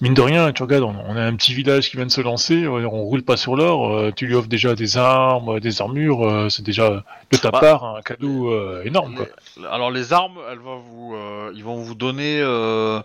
Mine 0.00 0.14
de 0.14 0.20
rien, 0.22 0.52
tu 0.52 0.62
regardes, 0.62 0.84
on, 0.84 0.94
on 1.08 1.16
a 1.16 1.22
un 1.22 1.34
petit 1.36 1.54
village 1.54 1.90
qui 1.90 1.96
vient 1.96 2.06
de 2.06 2.10
se 2.10 2.20
lancer. 2.20 2.66
On, 2.66 3.02
roule 3.02 3.22
pas 3.22 3.36
sur 3.36 3.56
l'or. 3.56 3.90
euh, 3.94 4.10
tu 4.14 4.26
lui 4.26 4.34
offres 4.34 4.48
déjà 4.48 4.74
des 4.74 4.96
armes, 4.96 5.56
euh, 5.56 5.60
des 5.60 5.80
armures. 5.80 6.26
euh, 6.26 6.48
c'est 6.48 6.62
déjà 6.64 7.04
de 7.30 7.36
ta 7.38 7.50
Bah, 7.50 7.60
part 7.60 7.84
un 7.96 8.02
cadeau 8.02 8.50
euh, 8.52 8.82
énorme, 8.84 9.14
quoi. 9.14 9.26
Alors 9.70 9.90
les 9.90 10.12
armes, 10.12 10.38
elles 10.50 10.58
vont 10.58 10.78
vous, 10.80 11.14
euh, 11.14 11.52
ils 11.54 11.64
vont 11.64 11.76
vous 11.76 11.94
donner, 11.94 12.40
euh, 12.40 13.00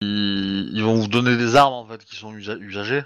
ils, 0.00 0.70
ils 0.72 0.82
vont 0.82 0.94
vous 0.94 1.08
donner 1.08 1.36
des 1.36 1.56
armes 1.56 1.74
en 1.74 1.84
fait 1.86 2.04
qui 2.04 2.16
sont 2.16 2.32
usa- 2.32 2.58
usagées 2.58 3.02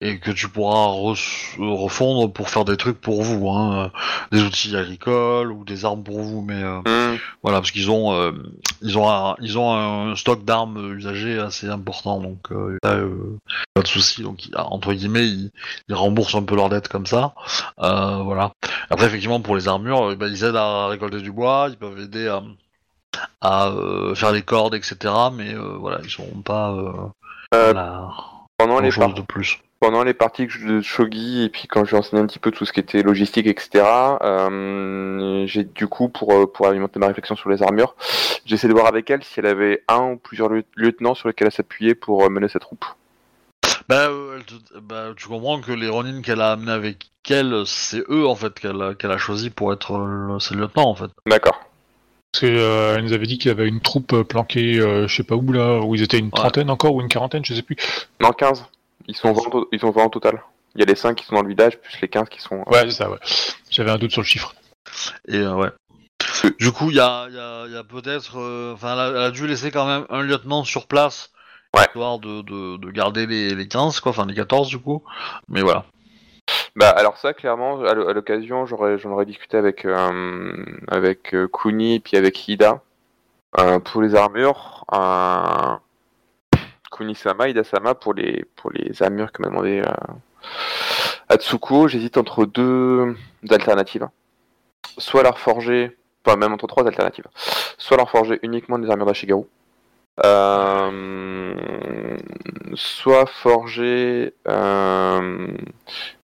et 0.00 0.20
que 0.20 0.30
tu 0.30 0.48
pourras 0.48 0.86
re- 0.86 1.58
refondre 1.58 2.32
pour 2.32 2.50
faire 2.50 2.64
des 2.64 2.76
trucs 2.76 3.00
pour 3.00 3.22
vous, 3.22 3.48
hein, 3.50 3.90
des 4.30 4.42
outils 4.42 4.76
agricoles 4.76 5.50
ou 5.50 5.64
des 5.64 5.84
armes 5.84 6.04
pour 6.04 6.20
vous, 6.20 6.40
mais 6.40 6.62
euh, 6.62 6.78
Hum, 6.86 7.18
voilà 7.42 7.58
parce 7.58 7.72
qu'ils 7.72 7.90
ont, 7.90 8.12
euh, 8.14 8.30
ils 8.80 8.96
ont, 8.96 9.10
un, 9.10 9.34
ils 9.40 9.58
ont 9.58 9.72
un 9.74 10.14
stock 10.14 10.44
d'armes 10.44 10.94
usagées 10.96 11.38
assez 11.40 11.68
important, 11.68 12.20
donc 12.20 12.38
euh, 12.52 12.78
là, 12.84 12.96
pas 13.74 13.82
de 13.82 13.88
souci. 13.88 14.22
Donc 14.22 14.42
entre 14.54 14.92
guillemets, 14.92 15.26
ils, 15.26 15.50
ils 15.88 15.94
remboursent 15.96 16.36
un 16.36 16.44
peu 16.44 16.54
leurs 16.54 16.68
dettes 16.68 16.88
comme 16.88 17.06
ça, 17.06 17.34
voilà. 17.76 18.52
Après, 18.90 19.06
effectivement, 19.06 19.40
pour 19.40 19.56
les 19.56 19.66
armures, 19.66 20.14
bah, 20.16 20.28
ils 20.28 20.44
aident 20.44 20.56
à 20.56 20.86
récolter 20.86 21.20
du 21.20 21.32
bois, 21.32 21.66
ils 21.70 21.76
peuvent 21.76 21.98
aider 21.98 22.28
à, 22.28 22.42
à 23.40 23.72
faire 24.14 24.30
les 24.32 24.42
cordes, 24.42 24.74
etc. 24.74 24.96
Mais 25.32 25.54
voilà, 25.54 25.98
ils 26.04 26.10
sont 26.10 26.24
pas 26.44 26.70
euh, 26.70 26.92
Euh, 27.54 27.72
là. 27.72 28.10
Pendant 28.58 28.80
les, 28.80 28.90
par- 28.90 29.12
de 29.14 29.22
plus. 29.22 29.58
Pendant 29.80 30.02
les 30.02 30.14
parties 30.14 30.46
que 30.46 30.52
je- 30.52 30.66
de 30.66 30.80
shogi 30.80 31.42
et 31.44 31.48
puis 31.48 31.68
quand 31.68 31.84
j'ai 31.84 31.96
enseigné 31.96 32.22
un 32.22 32.26
petit 32.26 32.38
peu 32.38 32.50
tout 32.50 32.64
ce 32.64 32.72
qui 32.72 32.80
était 32.80 33.02
logistique, 33.02 33.46
etc. 33.46 33.84
euh, 34.22 35.46
j'ai 35.46 35.64
du 35.64 35.86
coup 35.86 36.08
pour 36.08 36.32
euh, 36.32 36.46
pour 36.46 36.66
alimenter 36.68 36.98
ma 36.98 37.06
réflexion 37.06 37.36
sur 37.36 37.48
les 37.50 37.62
armures, 37.62 37.94
j'essaie 38.44 38.68
de 38.68 38.72
voir 38.72 38.86
avec 38.86 39.08
elle 39.10 39.22
si 39.22 39.38
elle 39.40 39.46
avait 39.46 39.84
un 39.88 40.12
ou 40.12 40.16
plusieurs 40.16 40.48
lieu- 40.48 40.64
lieutenants 40.76 41.14
sur 41.14 41.28
lesquels 41.28 41.46
elle 41.48 41.52
s'appuyait 41.52 41.94
pour 41.94 42.24
euh, 42.24 42.28
mener 42.28 42.48
sa 42.48 42.58
troupe. 42.58 42.84
Bah, 43.88 44.08
euh, 44.10 44.36
elle 44.36 44.44
te- 44.44 44.78
bah, 44.80 45.12
tu 45.16 45.28
comprends 45.28 45.60
que 45.60 45.72
les 45.72 45.88
Ronin 45.88 46.20
qu'elle 46.22 46.40
a 46.40 46.52
amenés 46.52 46.72
avec 46.72 47.10
elle, 47.30 47.62
c'est 47.66 48.02
eux 48.08 48.26
en 48.26 48.34
fait 48.34 48.58
qu'elle 48.58 48.80
a, 48.82 48.94
qu'elle 48.94 49.10
a 49.12 49.18
choisi 49.18 49.50
pour 49.50 49.72
être 49.72 50.36
ses 50.40 50.54
lieutenants 50.54 50.88
en 50.88 50.94
fait. 50.94 51.10
D'accord. 51.26 51.60
Parce 52.32 52.40
qu'elle 52.40 53.02
nous 53.04 53.12
avait 53.12 53.26
dit 53.26 53.38
qu'il 53.38 53.48
y 53.48 53.52
avait 53.52 53.66
une 53.68 53.80
troupe 53.80 54.22
planquée, 54.22 54.78
euh, 54.80 55.06
je 55.08 55.14
sais 55.16 55.22
pas 55.24 55.34
où 55.34 55.52
là, 55.52 55.80
où 55.80 55.94
ils 55.94 56.02
étaient 56.02 56.18
une 56.18 56.30
trentaine 56.30 56.68
encore 56.70 56.94
ou 56.94 57.00
une 57.00 57.08
quarantaine, 57.08 57.44
je 57.44 57.54
sais 57.54 57.62
plus. 57.62 57.76
Non, 58.20 58.32
15. 58.32 58.64
Ils 59.06 59.16
sont 59.16 59.32
20, 59.32 59.54
au- 59.54 59.68
ils 59.72 59.80
sont 59.80 59.90
20 59.90 60.04
au 60.04 60.08
total. 60.08 60.42
Il 60.74 60.80
y 60.80 60.82
a 60.82 60.86
les 60.86 60.94
5 60.94 61.14
qui 61.14 61.24
sont 61.24 61.34
dans 61.34 61.42
le 61.42 61.48
village, 61.48 61.78
plus 61.80 61.98
les 62.02 62.08
15 62.08 62.28
qui 62.28 62.40
sont... 62.40 62.56
euh, 62.60 62.70
Ouais, 62.70 62.82
c'est 62.84 62.90
ça, 62.90 63.10
ouais. 63.10 63.18
J'avais 63.70 63.90
un 63.90 63.98
doute 63.98 64.10
sur 64.12 64.20
le 64.22 64.26
chiffre. 64.26 64.54
Et 65.26 65.38
euh, 65.38 65.54
ouais. 65.54 65.70
Du 66.58 66.72
coup, 66.72 66.90
il 66.90 66.96
y 66.96 67.00
a, 67.00 67.26
il 67.28 67.34
y 67.34 67.38
a- 67.38 67.64
il 67.66 67.72
y 67.72 67.76
a 67.76 67.84
peut-être. 67.84 68.38
euh, 68.38 68.74
Enfin, 68.74 68.92
elle, 68.92 68.98
a- 69.00 69.08
elle 69.08 69.22
a 69.24 69.30
dû 69.30 69.46
laisser 69.46 69.70
quand 69.70 69.86
même 69.86 70.06
un 70.10 70.20
lieutenant 70.22 70.64
sur 70.64 70.86
place. 70.86 71.30
Ouais. 71.76 71.82
Histoire 71.84 72.18
de, 72.18 72.42
de, 72.42 72.76
de 72.78 72.90
garder 72.90 73.26
les, 73.26 73.54
les 73.54 73.68
15, 73.68 74.00
quoi. 74.00 74.10
Enfin, 74.10 74.26
les 74.26 74.34
14 74.34 74.68
du 74.68 74.78
coup. 74.78 75.02
Mais 75.48 75.62
voilà. 75.62 75.84
Bah 76.76 76.90
alors 76.90 77.16
ça, 77.18 77.34
clairement, 77.34 77.80
à 77.82 77.92
l'o- 77.94 78.08
à 78.08 78.12
l'occasion, 78.12 78.64
j'aurais, 78.66 78.98
j'en 78.98 79.10
aurais 79.10 79.26
discuté 79.26 79.56
avec, 79.56 79.84
euh, 79.84 80.52
avec 80.88 81.34
Kuni 81.52 81.94
et 81.96 82.00
puis 82.00 82.16
avec 82.16 82.46
Hida. 82.48 82.80
Euh, 83.58 83.78
pour 83.80 84.00
les 84.02 84.14
armures, 84.14 84.84
euh, 84.92 85.76
Kuni-sama, 86.90 87.48
Hida-sama 87.48 87.94
pour 87.94 88.14
les, 88.14 88.44
pour 88.56 88.70
les 88.72 89.02
armures 89.02 89.32
que 89.32 89.42
m'a 89.42 89.48
demandé 89.48 89.82
euh, 89.84 90.14
Atsuko, 91.28 91.88
j'hésite 91.88 92.16
entre 92.16 92.46
deux 92.46 93.14
alternatives. 93.50 94.08
Soit 94.96 95.22
leur 95.22 95.38
forger, 95.38 95.96
enfin 96.24 96.36
même 96.36 96.52
entre 96.52 96.66
trois 96.66 96.86
alternatives. 96.86 97.26
Soit 97.76 97.96
leur 97.96 98.10
forger 98.10 98.38
uniquement 98.42 98.78
des 98.78 98.90
armures 98.90 99.06
d'Ashigaru. 99.06 99.44
Euh, 100.24 102.16
soit 102.74 103.26
forger 103.26 104.34
euh, 104.48 105.48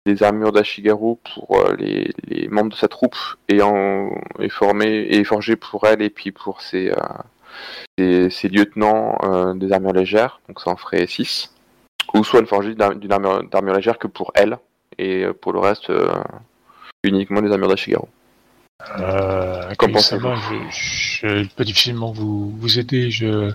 des 0.05 0.23
armures 0.23 0.53
d'Ashigaru 0.53 1.15
pour 1.35 1.65
les, 1.77 2.13
membres 2.49 2.71
de 2.71 2.75
sa 2.75 2.87
troupe 2.87 3.17
et, 3.49 3.61
en, 3.61 4.09
et 4.39 4.49
former 4.49 5.07
et 5.09 5.23
forger 5.23 5.55
pour 5.57 5.85
elle 5.87 6.01
et 6.01 6.09
puis 6.09 6.31
pour 6.31 6.61
ses, 6.61 6.93
ses, 7.97 8.29
ses 8.29 8.47
lieutenants 8.49 9.17
euh, 9.23 9.53
des 9.53 9.71
armures 9.71 9.93
légères, 9.93 10.39
donc 10.47 10.59
ça 10.61 10.69
en 10.71 10.75
ferait 10.77 11.07
6. 11.07 11.53
Ou 12.13 12.23
soit 12.23 12.41
une 12.41 12.73
d'ar- 12.75 12.95
d'une 12.95 13.11
armure, 13.11 13.43
d'armure 13.49 13.75
légère 13.75 13.97
que 13.97 14.07
pour 14.07 14.31
elle 14.35 14.57
et 14.97 15.23
euh, 15.23 15.33
pour 15.33 15.53
le 15.53 15.59
reste 15.59 15.89
euh, 15.89 16.11
uniquement 17.03 17.41
des 17.41 17.51
armures 17.51 17.69
d'Ashigaru. 17.69 18.07
Euh, 18.99 19.73
Qu'en 19.77 19.87
Kamisama, 19.87 20.35
je, 20.71 21.37
je 21.43 21.47
peux 21.55 21.63
difficilement 21.63 22.11
vous, 22.11 22.49
vous 22.57 22.79
aider. 22.79 23.11
Je, 23.11 23.51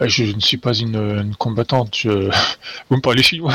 je, 0.00 0.24
ne 0.34 0.40
suis 0.40 0.58
pas 0.58 0.74
une, 0.74 0.96
une 0.96 1.34
combattante. 1.36 1.96
Je... 1.96 2.10
Vous 2.90 2.96
me 2.96 3.00
parlez 3.00 3.22
chinois 3.22 3.54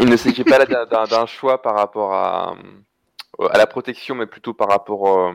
Il 0.00 0.08
ne 0.08 0.16
s'agit 0.16 0.42
pas 0.44 0.58
là 0.58 1.06
d'un- 1.06 1.26
choix 1.26 1.62
par 1.62 1.76
rapport 1.76 2.12
à, 2.12 2.56
à 3.52 3.56
la 3.58 3.66
protection, 3.68 4.14
mais 4.16 4.26
plutôt 4.26 4.52
par 4.52 4.68
rapport 4.68 5.08
euh, 5.28 5.32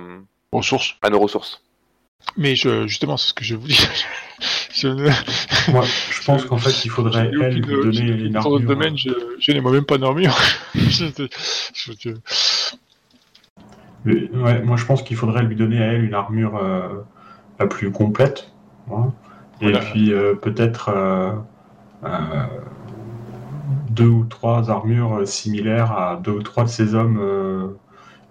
Ressources. 0.51 0.95
à 1.01 1.09
nos 1.09 1.19
ressources. 1.19 1.61
Mais 2.37 2.55
je, 2.55 2.87
justement, 2.87 3.17
c'est 3.17 3.29
ce 3.29 3.33
que 3.33 3.43
je 3.43 3.55
vous 3.55 3.67
dis. 3.67 3.77
je 4.73 4.87
ne... 4.87 5.03
Moi, 5.71 5.83
je 6.11 6.25
pense 6.25 6.45
qu'en 6.45 6.57
fait, 6.57 6.85
il 6.85 6.89
faudrait, 6.89 7.29
elle, 7.33 7.55
lui 7.55 7.61
donner 7.61 7.99
une 7.99 8.37
aucune 8.37 8.41
sorte 8.41 8.45
de 8.45 8.55
armure. 8.55 8.69
domaine, 8.69 8.97
je, 8.97 9.09
je 9.39 9.51
n'ai 9.51 9.61
moi-même 9.61 9.85
pas 9.85 9.97
d'armure. 9.97 10.37
ouais, 14.05 14.61
moi, 14.63 14.77
je 14.77 14.85
pense 14.85 15.03
qu'il 15.03 15.17
faudrait 15.17 15.43
lui 15.43 15.55
donner 15.55 15.79
à 15.79 15.87
elle 15.87 16.05
une 16.05 16.13
armure 16.13 16.57
euh, 16.57 17.03
la 17.59 17.67
plus 17.67 17.91
complète. 17.91 18.51
hein. 18.91 19.13
Et 19.61 19.73
puis, 19.73 20.11
euh, 20.11 20.33
peut-être 20.33 20.89
euh, 20.89 21.33
deux 23.91 24.07
ou 24.07 24.25
trois 24.25 24.71
armures 24.71 25.27
similaires 25.27 25.91
à 25.91 26.15
deux 26.15 26.31
ou 26.31 26.41
trois 26.41 26.63
de 26.63 26.69
ces 26.69 26.95
hommes 26.95 27.75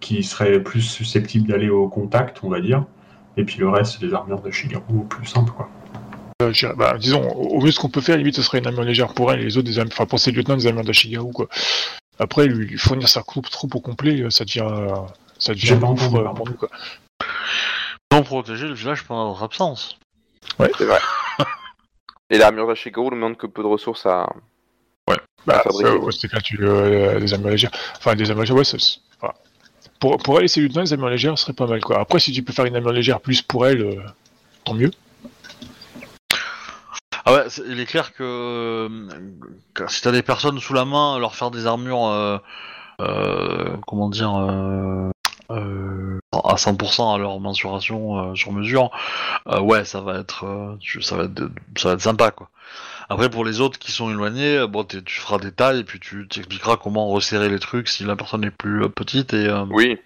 qui 0.00 0.24
seraient 0.24 0.60
plus 0.60 0.80
susceptibles 0.80 1.46
d'aller 1.46 1.68
au 1.68 1.88
contact, 1.88 2.40
on 2.42 2.48
va 2.48 2.60
dire. 2.60 2.84
Et 3.36 3.44
puis 3.44 3.58
le 3.58 3.68
reste, 3.68 4.00
des 4.00 4.12
armures 4.12 4.40
de 4.40 4.50
Shigeru 4.50 5.04
plus 5.08 5.26
simples, 5.26 5.52
quoi. 5.52 5.68
Euh, 6.42 6.52
bah, 6.76 6.96
disons, 6.98 7.28
au 7.32 7.60
mieux, 7.60 7.70
ce 7.70 7.78
qu'on 7.78 7.88
peut 7.90 8.00
faire, 8.00 8.16
limite, 8.16 8.34
ce 8.36 8.42
serait 8.42 8.58
une 8.58 8.66
armure 8.66 8.82
légère 8.84 9.12
pour 9.14 9.30
elle 9.32 9.40
et 9.40 9.44
les 9.44 9.58
autres, 9.58 9.66
des 9.66 9.78
armures, 9.78 9.92
enfin, 9.92 10.06
pour 10.06 10.18
ses 10.18 10.32
lieutenants, 10.32 10.56
des 10.56 10.66
armures 10.66 10.84
d'Ashigaru, 10.84 11.32
quoi. 11.32 11.48
Après, 12.18 12.46
lui, 12.46 12.66
lui 12.66 12.78
fournir 12.78 13.08
sa 13.08 13.22
troupe, 13.22 13.48
troupe 13.50 13.74
au 13.74 13.80
complet, 13.80 14.20
euh, 14.22 14.30
ça 14.30 14.44
devient, 14.44 14.66
ça 15.38 15.52
devient 15.54 15.72
un 15.72 15.76
gouffre, 15.76 16.14
euh, 16.16 16.28
pour 16.34 16.48
nous, 16.48 16.54
quoi. 16.54 16.68
Non, 18.12 18.22
protéger 18.22 18.66
le 18.68 18.74
village 18.74 19.04
pendant 19.04 19.28
votre 19.28 19.42
absence. 19.42 19.98
C'est 20.58 20.84
vrai. 20.84 20.98
Et 22.30 22.38
l'armure 22.38 22.66
d'Ashigaru 22.66 23.06
ne 23.06 23.10
demande 23.16 23.36
que 23.36 23.46
peu 23.46 23.62
de 23.62 23.68
ressources 23.68 24.06
à. 24.06 24.26
Bah, 25.46 25.62
ouais, 25.72 26.12
c'était 26.12 26.28
que 26.28 26.36
là, 26.36 26.40
tu, 26.42 26.58
euh, 26.62 27.18
des 27.18 27.32
armures 27.32 27.50
légères. 27.50 27.70
Enfin, 27.96 28.14
des 28.14 28.28
armures 28.30 28.42
légères, 28.42 28.56
ouais, 28.56 28.64
c'est- 28.64 29.00
pour, 30.00 30.18
pour 30.18 30.38
elle 30.38 30.46
et 30.46 30.48
ses 30.48 30.60
lieutenants, 30.60 30.80
les 30.80 30.92
armures 30.92 31.10
légères 31.10 31.38
serait 31.38 31.52
pas 31.52 31.66
mal, 31.66 31.80
quoi. 31.80 32.00
Après, 32.00 32.18
si 32.18 32.32
tu 32.32 32.42
peux 32.42 32.52
faire 32.52 32.64
une 32.64 32.74
armure 32.74 32.92
légère 32.92 33.20
plus 33.20 33.42
pour 33.42 33.66
elle, 33.66 33.82
euh, 33.82 34.00
tant 34.64 34.74
mieux. 34.74 34.90
Ah 37.26 37.34
ouais, 37.34 37.44
il 37.68 37.78
est 37.78 37.86
clair 37.86 38.14
que, 38.14 38.88
que 39.74 39.92
si 39.92 40.00
t'as 40.00 40.10
des 40.10 40.22
personnes 40.22 40.58
sous 40.58 40.72
la 40.72 40.86
main, 40.86 41.18
leur 41.18 41.34
faire 41.34 41.50
des 41.50 41.66
armures, 41.66 42.06
euh, 42.06 42.38
euh, 43.02 43.76
comment 43.86 44.08
dire, 44.08 44.30
à 44.30 45.10
100% 46.56 47.14
à 47.14 47.18
leur 47.18 47.38
mensuration 47.38 48.34
sur 48.34 48.52
mesure, 48.52 48.90
ouais, 49.60 49.84
ça 49.84 50.00
va 50.00 50.18
être, 50.18 50.78
ça 51.02 51.16
va 51.16 51.24
être, 51.24 51.50
ça 51.76 51.88
va 51.88 51.94
être 51.94 52.00
sympa 52.00 52.30
quoi. 52.30 52.48
Après 53.10 53.28
pour 53.28 53.44
les 53.44 53.60
autres 53.60 53.78
qui 53.78 53.92
sont 53.92 54.08
éloignés, 54.10 54.56
euh, 54.56 54.66
bon, 54.66 54.84
t'es- 54.84 55.02
tu 55.02 55.20
feras 55.20 55.38
des 55.38 55.52
tailles 55.52 55.80
et 55.80 55.84
puis 55.84 55.98
tu 56.00 56.26
t'expliqueras 56.28 56.76
comment 56.76 57.08
resserrer 57.08 57.48
les 57.50 57.58
trucs 57.58 57.88
si 57.88 58.04
la 58.04 58.16
personne 58.16 58.44
est 58.44 58.50
plus 58.50 58.84
euh, 58.84 58.88
petite 58.88 59.34
et 59.34 59.46
euh, 59.48 59.64
Oui, 59.70 59.98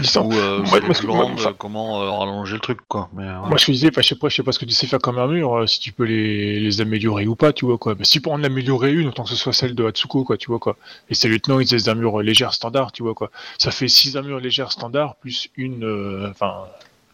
Disons, 0.00 0.26
ou 0.28 0.32
euh, 0.32 0.64
si 0.64 0.72
elle 0.74 0.78
est 0.78 0.86
moi, 0.86 0.94
plus 0.94 1.00
que- 1.02 1.06
grande, 1.06 1.32
enfin- 1.34 1.50
euh, 1.50 1.54
comment 1.56 2.02
euh, 2.02 2.10
rallonger 2.10 2.54
le 2.54 2.60
truc 2.60 2.78
quoi. 2.88 3.08
Mais 3.14 3.24
euh, 3.24 3.38
Moi, 3.46 3.56
je 3.56 3.66
te 3.66 3.70
disais, 3.70 3.88
enfin, 3.92 4.00
je 4.00 4.08
sais 4.08 4.14
pas, 4.16 4.28
je 4.28 4.34
sais 4.36 4.42
pas 4.42 4.50
ce 4.52 4.58
que 4.58 4.64
tu 4.64 4.72
sais 4.72 4.86
faire 4.88 4.98
comme 5.00 5.18
armure, 5.18 5.58
euh, 5.58 5.66
si 5.66 5.78
tu 5.80 5.92
peux 5.92 6.04
les, 6.04 6.58
les 6.58 6.80
améliorer 6.80 7.26
ou 7.28 7.36
pas, 7.36 7.52
tu 7.52 7.66
vois, 7.66 7.78
quoi. 7.78 7.94
Mais 7.98 8.04
si 8.04 8.18
pour 8.20 8.32
en 8.32 8.42
améliorer 8.42 8.92
une, 8.92 9.08
autant 9.08 9.22
que 9.24 9.28
ce 9.30 9.36
soit 9.36 9.52
celle 9.52 9.74
de 9.76 9.84
Hatsuko, 9.84 10.24
quoi, 10.24 10.36
tu 10.36 10.48
vois, 10.48 10.58
quoi. 10.58 10.76
Et 11.08 11.14
ses 11.14 11.28
lieutenants, 11.28 11.60
ils 11.60 11.72
ont 11.72 11.76
des 11.76 11.88
armures 11.88 12.20
légères 12.22 12.52
standards, 12.54 12.90
tu 12.92 13.02
vois, 13.04 13.14
quoi. 13.14 13.30
Ça 13.58 13.70
fait 13.70 13.86
6 13.88 14.16
armures 14.16 14.40
légères 14.40 14.72
standards, 14.72 15.14
plus 15.16 15.48
une, 15.56 15.84
euh, 15.84 16.28
enfin, 16.30 16.64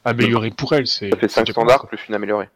améliorée 0.04 0.50
pour 0.50 0.72
elle, 0.72 0.86
c'est... 0.86 1.10
ça 1.10 1.16
fait 1.16 1.28
c'est 1.28 1.34
5 1.36 1.46
déjà 1.46 1.54
pas 1.54 1.60
mal, 1.60 1.68
standards 1.70 1.80
quoi. 1.80 1.88
plus 1.90 2.00
une 2.08 2.14
améliorée. 2.14 2.48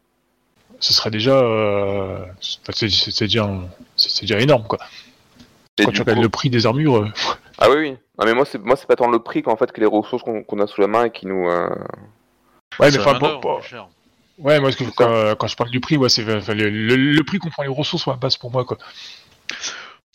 Ce 0.81 0.93
serait 0.93 1.11
déjà, 1.11 1.31
euh, 1.31 2.25
enfin, 2.63 2.73
c'est, 2.73 2.87
déjà, 3.21 3.49
c'est, 3.95 4.09
c'est 4.09 4.21
déjà 4.21 4.39
énorme, 4.39 4.63
quoi. 4.67 4.79
Et 5.77 5.85
Quand 5.85 5.91
tu 5.91 6.01
regardes 6.01 6.17
coup- 6.17 6.23
le 6.23 6.29
prix 6.29 6.49
des 6.49 6.65
armures, 6.65 6.97
euh, 6.97 7.07
Ah 7.59 7.69
oui, 7.69 7.75
oui. 7.77 7.91
Non, 8.19 8.25
mais 8.25 8.33
moi, 8.33 8.45
c'est 8.45 8.57
moi, 8.61 8.75
c'est 8.75 8.87
pas 8.87 8.95
tant 8.95 9.09
le 9.09 9.19
prix 9.19 9.41
qu'en 9.43 9.55
fait 9.55 9.71
que 9.71 9.79
les 9.79 9.85
ressources 9.85 10.23
qu'on 10.23 10.59
a 10.59 10.67
sous 10.67 10.81
la 10.81 10.87
main 10.87 11.05
et 11.05 11.11
qui 11.11 11.25
nous. 11.27 11.47
euh, 11.47 11.69
ouais, 11.69 11.75
mais 12.79 12.91
c'est 12.91 12.99
enfin, 12.99 13.13
plus 13.19 13.67
chère. 13.69 13.87
ouais, 14.39 14.59
moi, 14.59 14.71
que, 14.71 14.83
quand, 14.95 15.35
quand 15.37 15.47
je 15.47 15.55
parle 15.55 15.69
du 15.69 15.79
prix, 15.79 15.97
ouais, 15.97 16.09
c'est 16.09 16.23
le, 16.23 16.39
le- 16.69 16.95
le 16.95 17.23
prix 17.23 17.37
qu'on 17.39 17.49
prend 17.49 17.63
les 17.63 17.69
ressources, 17.69 18.05
ouais, 18.07 18.15
base 18.19 18.37
pour 18.37 18.51
moi, 18.51 18.65
quoi. 18.65 18.77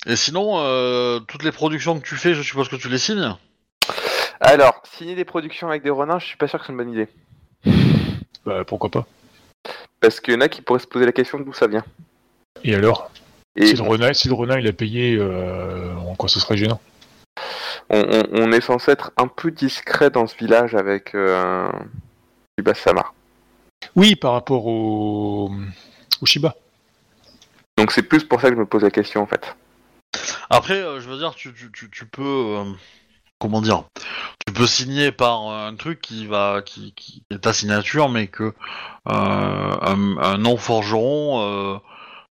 Et 0.06 0.14
sinon, 0.16 0.58
euh, 0.58 1.18
toutes 1.20 1.42
les 1.42 1.52
productions 1.52 1.98
que 1.98 2.06
tu 2.06 2.16
fais, 2.16 2.34
je 2.34 2.42
suppose 2.42 2.68
que 2.68 2.76
tu 2.76 2.88
les 2.88 2.98
signes? 2.98 3.34
Alors, 4.40 4.82
signer 4.96 5.14
des 5.14 5.24
productions 5.24 5.68
avec 5.68 5.82
des 5.82 5.90
renards, 5.90 6.20
je 6.20 6.26
suis 6.26 6.36
pas 6.36 6.46
sûr 6.48 6.58
que 6.60 6.66
c'est 6.66 6.72
une 6.72 6.78
bonne 6.78 6.92
idée. 6.92 7.08
Bah, 8.44 8.64
pourquoi 8.64 8.90
pas. 8.90 9.06
Parce 10.06 10.20
qu'il 10.20 10.34
y 10.34 10.36
en 10.36 10.40
a 10.40 10.48
qui 10.48 10.62
pourraient 10.62 10.78
se 10.78 10.86
poser 10.86 11.04
la 11.04 11.10
question 11.10 11.40
d'où 11.40 11.52
ça 11.52 11.66
vient. 11.66 11.84
Et 12.62 12.76
alors? 12.76 13.10
Et 13.56 13.66
si, 13.66 13.74
le 13.74 13.82
renard, 13.82 14.14
si 14.14 14.28
le 14.28 14.34
renard 14.34 14.60
il 14.60 14.68
a 14.68 14.72
payé, 14.72 15.16
euh, 15.18 15.96
en 15.96 16.14
quoi 16.14 16.28
ce 16.28 16.38
serait 16.38 16.56
gênant? 16.56 16.80
On, 17.90 17.98
on- 17.98 18.28
on 18.30 18.52
est 18.52 18.60
censé 18.60 18.92
être 18.92 19.10
un 19.16 19.26
peu 19.26 19.50
discret 19.50 20.10
dans 20.10 20.28
ce 20.28 20.36
village 20.36 20.76
avec 20.76 21.12
euh, 21.16 21.68
Ibasama. 22.56 23.14
Oui, 23.96 24.14
par 24.14 24.34
rapport 24.34 24.68
au, 24.68 25.50
au 26.20 26.26
Shiba. 26.26 26.54
Donc 27.76 27.90
c'est 27.90 28.04
plus 28.04 28.22
pour 28.22 28.40
ça 28.40 28.48
que 28.50 28.54
je 28.54 28.60
me 28.60 28.66
pose 28.66 28.84
la 28.84 28.92
question 28.92 29.22
en 29.22 29.26
fait. 29.26 29.56
Après, 30.50 30.80
euh, 30.80 31.00
je 31.00 31.08
veux 31.08 31.18
dire, 31.18 31.34
tu, 31.34 31.52
tu, 31.52 31.72
tu, 31.72 31.90
tu 31.90 32.06
peux. 32.06 32.22
euh, 32.22 32.64
comment 33.38 33.60
dire 33.60 33.84
Tu 34.46 34.52
peux 34.52 34.66
signer 34.66 35.12
par 35.12 35.48
euh, 35.48 35.68
un 35.68 35.74
truc 35.74 36.00
qui 36.00 36.26
va. 36.26 36.62
qui, 36.64 36.94
est 37.30 37.38
ta 37.38 37.52
signature, 37.52 38.08
mais 38.08 38.26
que 38.28 38.44
euh, 38.44 38.52
un, 39.06 40.18
un 40.18 40.38
non-forgeron 40.38 41.40
euh, 41.40 41.78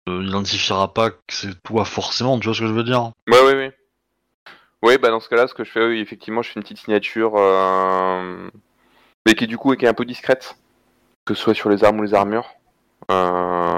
euh, 0.08 0.24
identifiera 0.24 0.92
pas 0.92 1.10
que 1.10 1.16
c'est 1.28 1.62
toi 1.62 1.84
forcément, 1.84 2.38
tu 2.38 2.46
vois 2.46 2.54
ce 2.54 2.60
que 2.60 2.66
je 2.66 2.72
veux 2.72 2.84
dire? 2.84 3.12
Ouais, 3.28 3.38
oui, 3.46 3.52
oui. 3.54 3.70
Oui, 4.82 4.98
bah 4.98 5.08
dans 5.08 5.20
ce 5.20 5.30
cas-là, 5.30 5.46
ce 5.46 5.54
que 5.54 5.64
je 5.64 5.70
fais, 5.70 5.86
oui, 5.86 6.00
effectivement, 6.00 6.42
je 6.42 6.50
fais 6.50 6.60
une 6.60 6.62
petite 6.62 6.78
signature, 6.78 7.32
mais 9.26 9.34
qui 9.34 9.46
du 9.46 9.56
coup 9.56 9.72
est 9.72 9.78
qui 9.78 9.86
est 9.86 9.88
un 9.88 9.94
peu 9.94 10.04
discrète, 10.04 10.56
que 11.24 11.32
ce 11.32 11.42
soit 11.42 11.54
sur 11.54 11.70
les 11.70 11.84
armes 11.84 12.00
ou 12.00 12.02
les 12.02 12.12
armures. 12.12 12.54
Euh, 13.10 13.73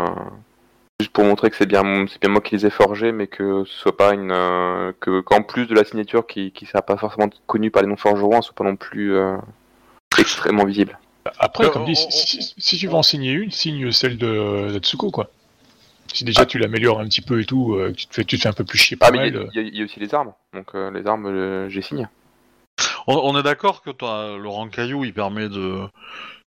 Juste 1.00 1.12
pour 1.12 1.24
montrer 1.24 1.50
que 1.50 1.56
c'est 1.56 1.66
bien, 1.66 2.06
c'est 2.08 2.18
bien 2.20 2.30
moi 2.30 2.40
qui 2.40 2.56
les 2.56 2.64
ai 2.66 2.70
forgés, 2.70 3.12
mais 3.12 3.26
que 3.26 3.64
ce 3.64 3.72
soit 3.80 3.96
pas 3.96 4.14
une, 4.14 4.30
euh, 4.32 4.92
que 4.98 5.20
qu'en 5.20 5.42
plus 5.42 5.66
de 5.66 5.74
la 5.74 5.84
signature 5.84 6.26
qui 6.26 6.52
qui 6.52 6.64
sera 6.64 6.80
pas 6.80 6.96
forcément 6.96 7.28
connue 7.46 7.70
par 7.70 7.82
les 7.82 7.88
non 7.88 7.96
forgerons, 7.98 8.40
soit 8.40 8.54
pas 8.54 8.64
non 8.64 8.76
plus 8.76 9.14
euh, 9.14 9.36
extrêmement 10.18 10.64
visible. 10.64 10.98
Après, 11.38 11.66
Euh, 11.66 11.68
comme 11.68 11.82
on- 11.82 11.86
dit, 11.86 11.96
si, 11.96 12.06
on- 12.06 12.10
si- 12.10 12.54
si 12.56 12.78
tu 12.78 12.86
veux 12.86 12.94
en 12.94 13.02
signer 13.02 13.32
une, 13.32 13.50
signe 13.50 13.92
celle 13.92 14.16
de, 14.16 14.72
de 14.72 14.78
Tsuko, 14.78 15.10
quoi. 15.10 15.28
Si 16.14 16.24
déjà 16.24 16.46
tu 16.46 16.58
l'améliores 16.58 17.00
un 17.00 17.04
petit 17.04 17.20
peu 17.20 17.40
et 17.42 17.44
tout, 17.44 17.74
euh, 17.74 17.92
tu, 17.92 18.06
te 18.06 18.14
fais, 18.14 18.24
tu 18.24 18.38
te 18.38 18.42
fais 18.42 18.48
un 18.48 18.54
peu 18.54 18.64
plus 18.64 18.78
chier 18.78 18.96
Ah 18.98 19.10
pour 19.10 19.20
mais 19.20 19.28
il 19.28 19.34
y, 19.34 19.58
a- 19.58 19.62
y 19.62 19.76
y 19.80 19.84
aussi 19.84 20.00
les 20.00 20.14
armes, 20.14 20.32
donc 20.54 20.74
euh, 20.74 20.90
les 20.92 21.06
armes 21.06 21.26
euh, 21.26 21.68
j'ai 21.68 21.82
signé. 21.82 22.06
On, 23.06 23.16
on 23.16 23.38
est 23.38 23.42
d'accord 23.42 23.82
que 23.82 23.90
toi, 23.90 24.38
le 24.40 24.48
rang 24.48 24.68
caillou, 24.68 25.04
il 25.04 25.12
permet 25.12 25.50
de, 25.50 25.80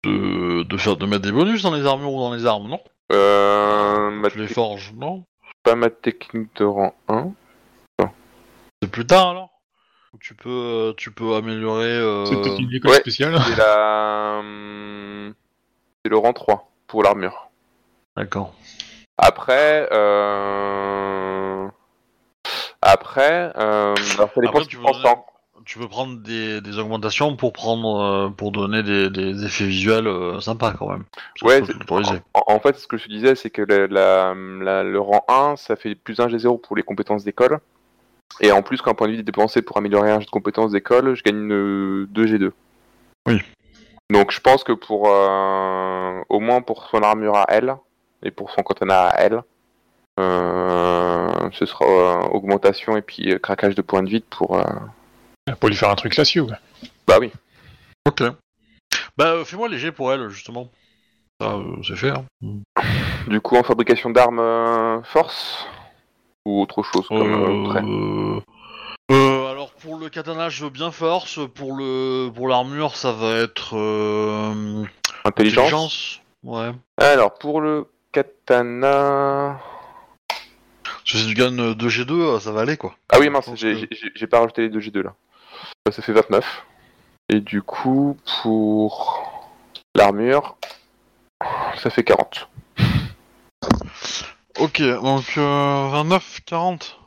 de, 0.04 0.62
de, 0.62 0.76
faire, 0.76 0.96
de 0.96 1.06
mettre 1.06 1.22
des 1.22 1.32
bonus 1.32 1.62
dans 1.62 1.74
les 1.74 1.84
armures 1.84 2.12
ou 2.12 2.20
dans 2.20 2.32
les 2.32 2.46
armes, 2.46 2.68
non? 2.68 2.80
Euh, 3.12 4.10
ma 4.10 4.30
Tu 4.30 4.38
les 4.38 4.48
forges, 4.48 4.92
non 4.94 5.24
pas 5.62 5.74
ma 5.74 5.90
technique 5.90 6.54
de 6.56 6.64
rang 6.64 6.94
1. 7.08 7.32
C'est 8.82 8.90
plus 8.90 9.06
tard 9.06 9.30
alors 9.30 9.50
Ou 10.14 10.18
tu 10.18 10.34
peux, 10.34 10.48
euh, 10.48 10.92
tu 10.96 11.10
peux 11.10 11.34
améliorer. 11.34 11.86
euh, 11.86 12.24
C'est 12.26 12.36
peut-être 12.36 12.60
une 12.60 12.72
école 12.72 12.92
ouais. 12.92 13.00
spéciale. 13.00 13.36
C'est 13.46 13.56
la, 13.56 14.42
c'est 16.04 16.08
le 16.10 16.16
rang 16.18 16.32
3 16.32 16.70
pour 16.86 17.02
l'armure. 17.02 17.48
D'accord. 18.16 18.54
Après, 19.18 19.88
euh... 19.92 21.66
après, 22.82 23.52
euh... 23.56 23.94
alors 24.14 24.30
ça 24.34 24.40
dépend 24.40 24.50
Après, 24.50 24.64
ce 24.64 24.68
tu 24.68 24.76
veux 24.76 24.84
tu 24.84 24.92
donner- 24.92 25.02
prends. 25.02 25.26
Tu 25.66 25.78
peux 25.80 25.88
prendre 25.88 26.16
des, 26.20 26.60
des 26.60 26.78
augmentations 26.78 27.34
pour 27.36 27.52
prendre 27.52 28.00
euh, 28.00 28.28
pour 28.30 28.52
donner 28.52 28.82
des, 28.84 29.10
des 29.10 29.44
effets 29.44 29.66
visuels 29.66 30.06
euh, 30.06 30.38
sympas 30.40 30.72
quand 30.78 30.88
même. 30.88 31.02
Ça, 31.40 31.44
Ouais, 31.46 31.60
en, 32.34 32.54
en 32.54 32.60
fait, 32.60 32.78
ce 32.78 32.86
que 32.86 32.96
je 32.96 33.04
te 33.04 33.08
disais, 33.10 33.34
c'est 33.34 33.50
que 33.50 33.62
la, 33.62 33.86
la- 33.88 34.34
la- 34.34 34.82
le 34.84 35.00
rang 35.00 35.24
1, 35.28 35.56
ça 35.56 35.74
fait 35.74 35.96
plus 35.96 36.20
1 36.20 36.28
G0 36.28 36.60
pour 36.60 36.76
les 36.76 36.84
compétences 36.84 37.24
d'école. 37.24 37.58
Et 38.40 38.52
en 38.52 38.62
plus, 38.62 38.80
quand 38.80 38.92
un 38.92 38.94
point 38.94 39.08
de 39.08 39.14
vie 39.14 39.18
est 39.20 39.24
dépensé 39.24 39.60
pour 39.60 39.76
améliorer 39.76 40.10
un 40.12 40.20
jet 40.20 40.26
de 40.26 40.30
compétences 40.30 40.70
d'école, 40.70 41.14
je 41.16 41.22
gagne 41.24 41.50
euh, 41.52 42.06
2 42.10 42.26
G2. 42.26 42.52
Oui. 43.26 43.40
Donc 44.10 44.30
je 44.30 44.40
pense 44.40 44.62
que 44.62 44.72
pour 44.72 45.08
euh, 45.08 46.20
au 46.28 46.38
moins 46.38 46.62
pour 46.62 46.86
son 46.90 46.98
armure 47.02 47.36
à 47.36 47.46
elle 47.48 47.74
et 48.22 48.30
pour 48.30 48.52
son 48.52 48.62
katana 48.62 49.06
à 49.08 49.20
elle, 49.20 49.42
euh, 50.20 51.28
ce 51.52 51.66
sera 51.66 51.84
euh, 51.84 52.28
augmentation 52.28 52.96
et 52.96 53.02
puis 53.02 53.32
euh, 53.32 53.38
craquage 53.38 53.74
de 53.74 53.82
points 53.82 54.02
de 54.04 54.08
vie 54.10 54.20
pour. 54.30 54.56
Pour 55.60 55.68
lui 55.68 55.76
faire 55.76 55.90
un 55.90 55.94
truc 55.94 56.12
classieux. 56.12 56.42
ouais. 56.42 56.56
Bah 57.06 57.18
oui. 57.20 57.30
Ok. 58.06 58.22
Bah 59.16 59.26
euh, 59.32 59.44
fais-moi 59.44 59.68
léger 59.68 59.92
pour 59.92 60.12
elle 60.12 60.28
justement. 60.28 60.70
Ça 61.40 61.52
euh, 61.54 61.76
c'est 61.86 61.96
fait. 61.96 62.10
Hein. 62.10 62.24
Du 63.28 63.40
coup, 63.40 63.56
en 63.56 63.62
fabrication 63.62 64.10
d'armes 64.10 64.40
euh, 64.40 65.02
force 65.04 65.66
ou 66.44 66.62
autre 66.62 66.82
chose 66.82 67.06
comme 67.08 67.66
euh, 67.66 67.70
trait. 67.70 67.82
Euh, 67.84 68.40
euh, 69.12 69.50
alors 69.52 69.70
pour 69.72 69.96
le 69.98 70.08
katana 70.08 70.48
je 70.48 70.64
veux 70.64 70.70
bien 70.70 70.90
force, 70.90 71.38
pour 71.54 71.76
le 71.76 72.28
pour 72.34 72.48
l'armure 72.48 72.96
ça 72.96 73.12
va 73.12 73.36
être 73.36 73.76
euh, 73.76 74.84
Intelligence. 75.24 76.20
Ouais. 76.42 76.72
Alors 76.98 77.34
pour 77.34 77.60
le 77.60 77.86
katana. 78.12 79.60
Parce 80.84 81.12
que 81.12 81.18
si 81.18 81.26
tu 81.28 81.34
gagnes 81.34 81.72
2G2 81.74 82.10
euh, 82.12 82.40
ça 82.40 82.50
va 82.50 82.62
aller 82.62 82.76
quoi. 82.76 82.96
Ah 83.12 83.18
oui, 83.20 83.28
mince, 83.30 83.48
j'ai 83.54 83.86
que- 83.86 83.94
j'ai- 83.94 84.10
j'ai 84.14 84.26
pas 84.26 84.40
rajouté 84.40 84.62
les 84.62 84.68
deux 84.70 84.80
G2 84.80 85.02
là. 85.02 85.14
Euh, 85.86 85.90
Ça 85.90 86.02
fait 86.02 86.12
29. 86.12 86.64
Et 87.28 87.40
du 87.40 87.62
coup, 87.62 88.16
pour 88.42 89.24
l'armure, 89.94 90.56
ça 91.82 91.90
fait 91.90 92.04
40. 92.04 92.48
Ok 94.58 94.80
donc 94.80 95.24
euh, 95.36 95.88
29, 95.90 96.40
40. 96.46 96.98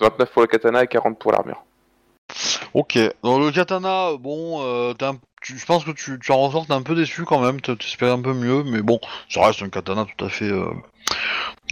29 0.00 0.30
pour 0.30 0.42
le 0.42 0.48
katana 0.48 0.82
et 0.84 0.86
40 0.86 1.18
pour 1.18 1.32
l'armure. 1.32 1.62
Ok, 2.74 2.98
dans 3.22 3.38
le 3.38 3.50
katana, 3.50 4.10
bon, 4.18 4.62
euh, 4.62 4.92
t'es 4.94 5.04
un- 5.06 5.18
tu- 5.42 5.58
je 5.58 5.64
pense 5.66 5.84
que 5.84 5.90
tu, 5.92 6.18
tu 6.18 6.32
en 6.32 6.38
ressors, 6.38 6.66
t'es 6.66 6.72
un 6.72 6.82
peu 6.82 6.94
déçu 6.94 7.24
quand 7.24 7.40
même, 7.40 7.60
tu 7.60 7.72
espères 7.72 8.12
un 8.12 8.20
peu 8.20 8.34
mieux, 8.34 8.62
mais 8.64 8.82
bon, 8.82 9.00
ça 9.30 9.46
reste 9.46 9.62
un 9.62 9.68
katana 9.70 10.04
tout 10.16 10.24
à 10.24 10.28
fait, 10.28 10.50
euh, 10.50 10.70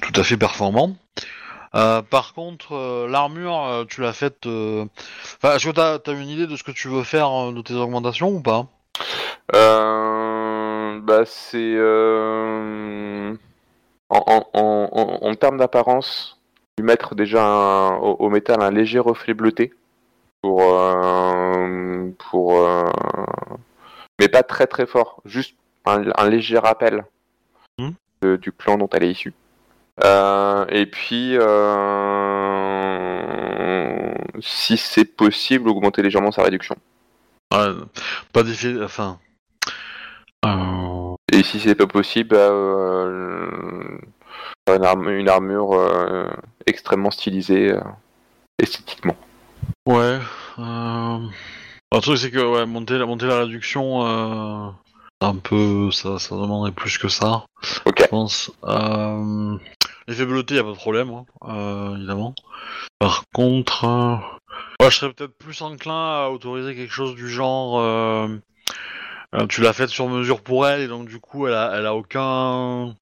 tout 0.02 0.18
à 0.18 0.24
fait 0.24 0.36
performant. 0.36 0.96
Euh, 1.74 2.02
par 2.02 2.34
contre, 2.34 2.72
euh, 2.72 3.08
l'armure, 3.08 3.64
euh, 3.64 3.84
tu 3.84 4.00
l'as 4.00 4.12
faite. 4.12 4.46
euh, 4.46 4.84
Enfin, 5.42 5.56
est-ce 5.56 5.66
que 5.66 5.72
t'as 5.72 5.98
as 6.06 6.14
une 6.14 6.28
idée 6.28 6.46
de 6.46 6.56
ce 6.56 6.62
que 6.62 6.70
tu 6.70 6.88
veux 6.88 7.02
faire 7.02 7.28
euh, 7.30 7.52
de 7.52 7.60
tes 7.62 7.74
augmentations 7.74 8.28
ou 8.28 8.40
pas? 8.40 8.66
Euh, 9.54 11.00
bah 11.00 11.24
c'est 11.26 11.58
euh, 11.76 13.34
en, 14.08 14.44
en, 14.54 15.18
en, 15.22 15.34
termes 15.34 15.58
d'apparence, 15.58 16.40
lui 16.78 16.86
mettre 16.86 17.14
déjà 17.14 17.44
un- 17.44 17.96
au, 17.98 18.12
au 18.20 18.30
métal 18.30 18.62
un 18.62 18.70
léger 18.70 19.00
reflet 19.00 19.34
bleuté 19.34 19.74
pour 20.40 20.62
euh, 20.62 22.10
pour 22.30 22.58
euh, 22.60 22.84
mais 24.20 24.28
pas 24.28 24.42
très 24.42 24.66
très 24.66 24.86
fort, 24.86 25.20
juste 25.24 25.56
un, 25.84 26.04
un 26.16 26.28
léger 26.30 26.58
rappel 26.58 27.04
Hmm. 27.78 27.90
de- 28.22 28.36
du 28.36 28.52
clan 28.52 28.78
dont 28.78 28.88
elle 28.92 29.02
est 29.04 29.10
issue. 29.10 29.34
Euh, 30.02 30.66
et 30.70 30.86
puis 30.86 31.36
euh, 31.36 31.44
si 34.40 34.76
c'est 34.76 35.04
possible, 35.04 35.68
augmenter 35.68 36.02
légèrement 36.02 36.32
sa 36.32 36.42
réduction. 36.42 36.74
Ouais, 37.52 37.68
Pas 38.32 38.42
d'effet, 38.42 38.74
enfin. 38.82 39.20
euh, 40.44 41.14
Et 41.32 41.44
si 41.44 41.60
c'est 41.60 41.76
pas 41.76 41.86
possible, 41.86 42.34
bah, 44.66 44.74
une, 44.74 45.28
armure 45.28 45.78
extrêmement 46.66 47.12
stylisée 47.12 47.72
esthétiquement. 48.58 49.14
Ouais. 49.86 50.18
Le 50.58 52.00
truc 52.00 52.18
c'est 52.18 52.32
que 52.32 52.44
ouais, 52.44 52.66
monter, 52.66 52.98
la- 52.98 53.06
monter 53.06 53.26
la 53.26 53.38
réduction, 53.40 54.74
un 55.20 55.36
peu, 55.36 55.90
ça, 55.92 56.18
ça 56.18 56.34
demanderait 56.34 56.72
plus 56.72 56.98
que 56.98 57.06
ça. 57.08 57.44
Ok. 57.86 58.00
Je 58.00 58.06
pense. 58.06 58.50
L'effet 60.06 60.26
bleuté, 60.26 60.56
y 60.56 60.58
a 60.58 60.64
pas 60.64 60.70
de 60.70 60.74
problème, 60.76 61.10
hein, 61.10 61.24
euh, 61.48 61.96
évidemment. 61.96 62.34
Par 62.98 63.24
contre, 63.34 63.84
euh, 63.84 64.16
ouais, 64.80 64.90
je 64.90 64.96
serais 64.96 65.12
peut-être 65.12 65.36
plus 65.38 65.62
enclin 65.62 66.24
à 66.24 66.28
autoriser 66.28 66.74
quelque 66.74 66.92
chose 66.92 67.14
du 67.14 67.28
genre. 67.28 67.78
euh, 67.80 68.28
euh, 69.34 69.46
tu 69.46 69.62
l'as 69.62 69.72
faite 69.72 69.88
sur 69.88 70.08
mesure 70.08 70.42
pour 70.42 70.66
elle 70.66 70.80
et 70.82 70.88
donc 70.88 71.08
du 71.08 71.18
coup, 71.18 71.46
elle 71.46 71.54
a, 71.54 71.72
elle 71.74 71.86
a 71.86 71.94
aucun 71.94 72.94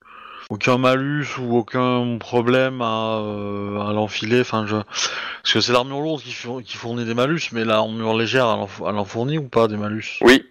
aucun 0.50 0.76
malus 0.78 1.38
ou 1.38 1.56
aucun 1.56 2.18
problème 2.18 2.82
à, 2.82 3.18
euh, 3.18 3.80
à 3.80 3.92
l'enfiler. 3.92 4.40
Enfin, 4.42 4.66
je... 4.66 4.76
Parce 4.76 5.52
que 5.54 5.60
c'est 5.60 5.72
l'armure 5.72 6.00
lourde 6.00 6.20
qui, 6.22 6.32
four- 6.32 6.62
qui 6.62 6.76
fournit 6.76 7.04
des 7.04 7.14
malus, 7.14 7.40
mais 7.52 7.64
l'armure 7.64 8.16
légère, 8.16 8.44
elle 8.44 8.60
en, 8.60 8.66
f- 8.66 8.88
elle 8.88 8.96
en 8.98 9.04
fournit 9.04 9.38
ou 9.38 9.48
pas 9.48 9.66
des 9.68 9.76
malus? 9.76 10.18
Oui. 10.20 10.44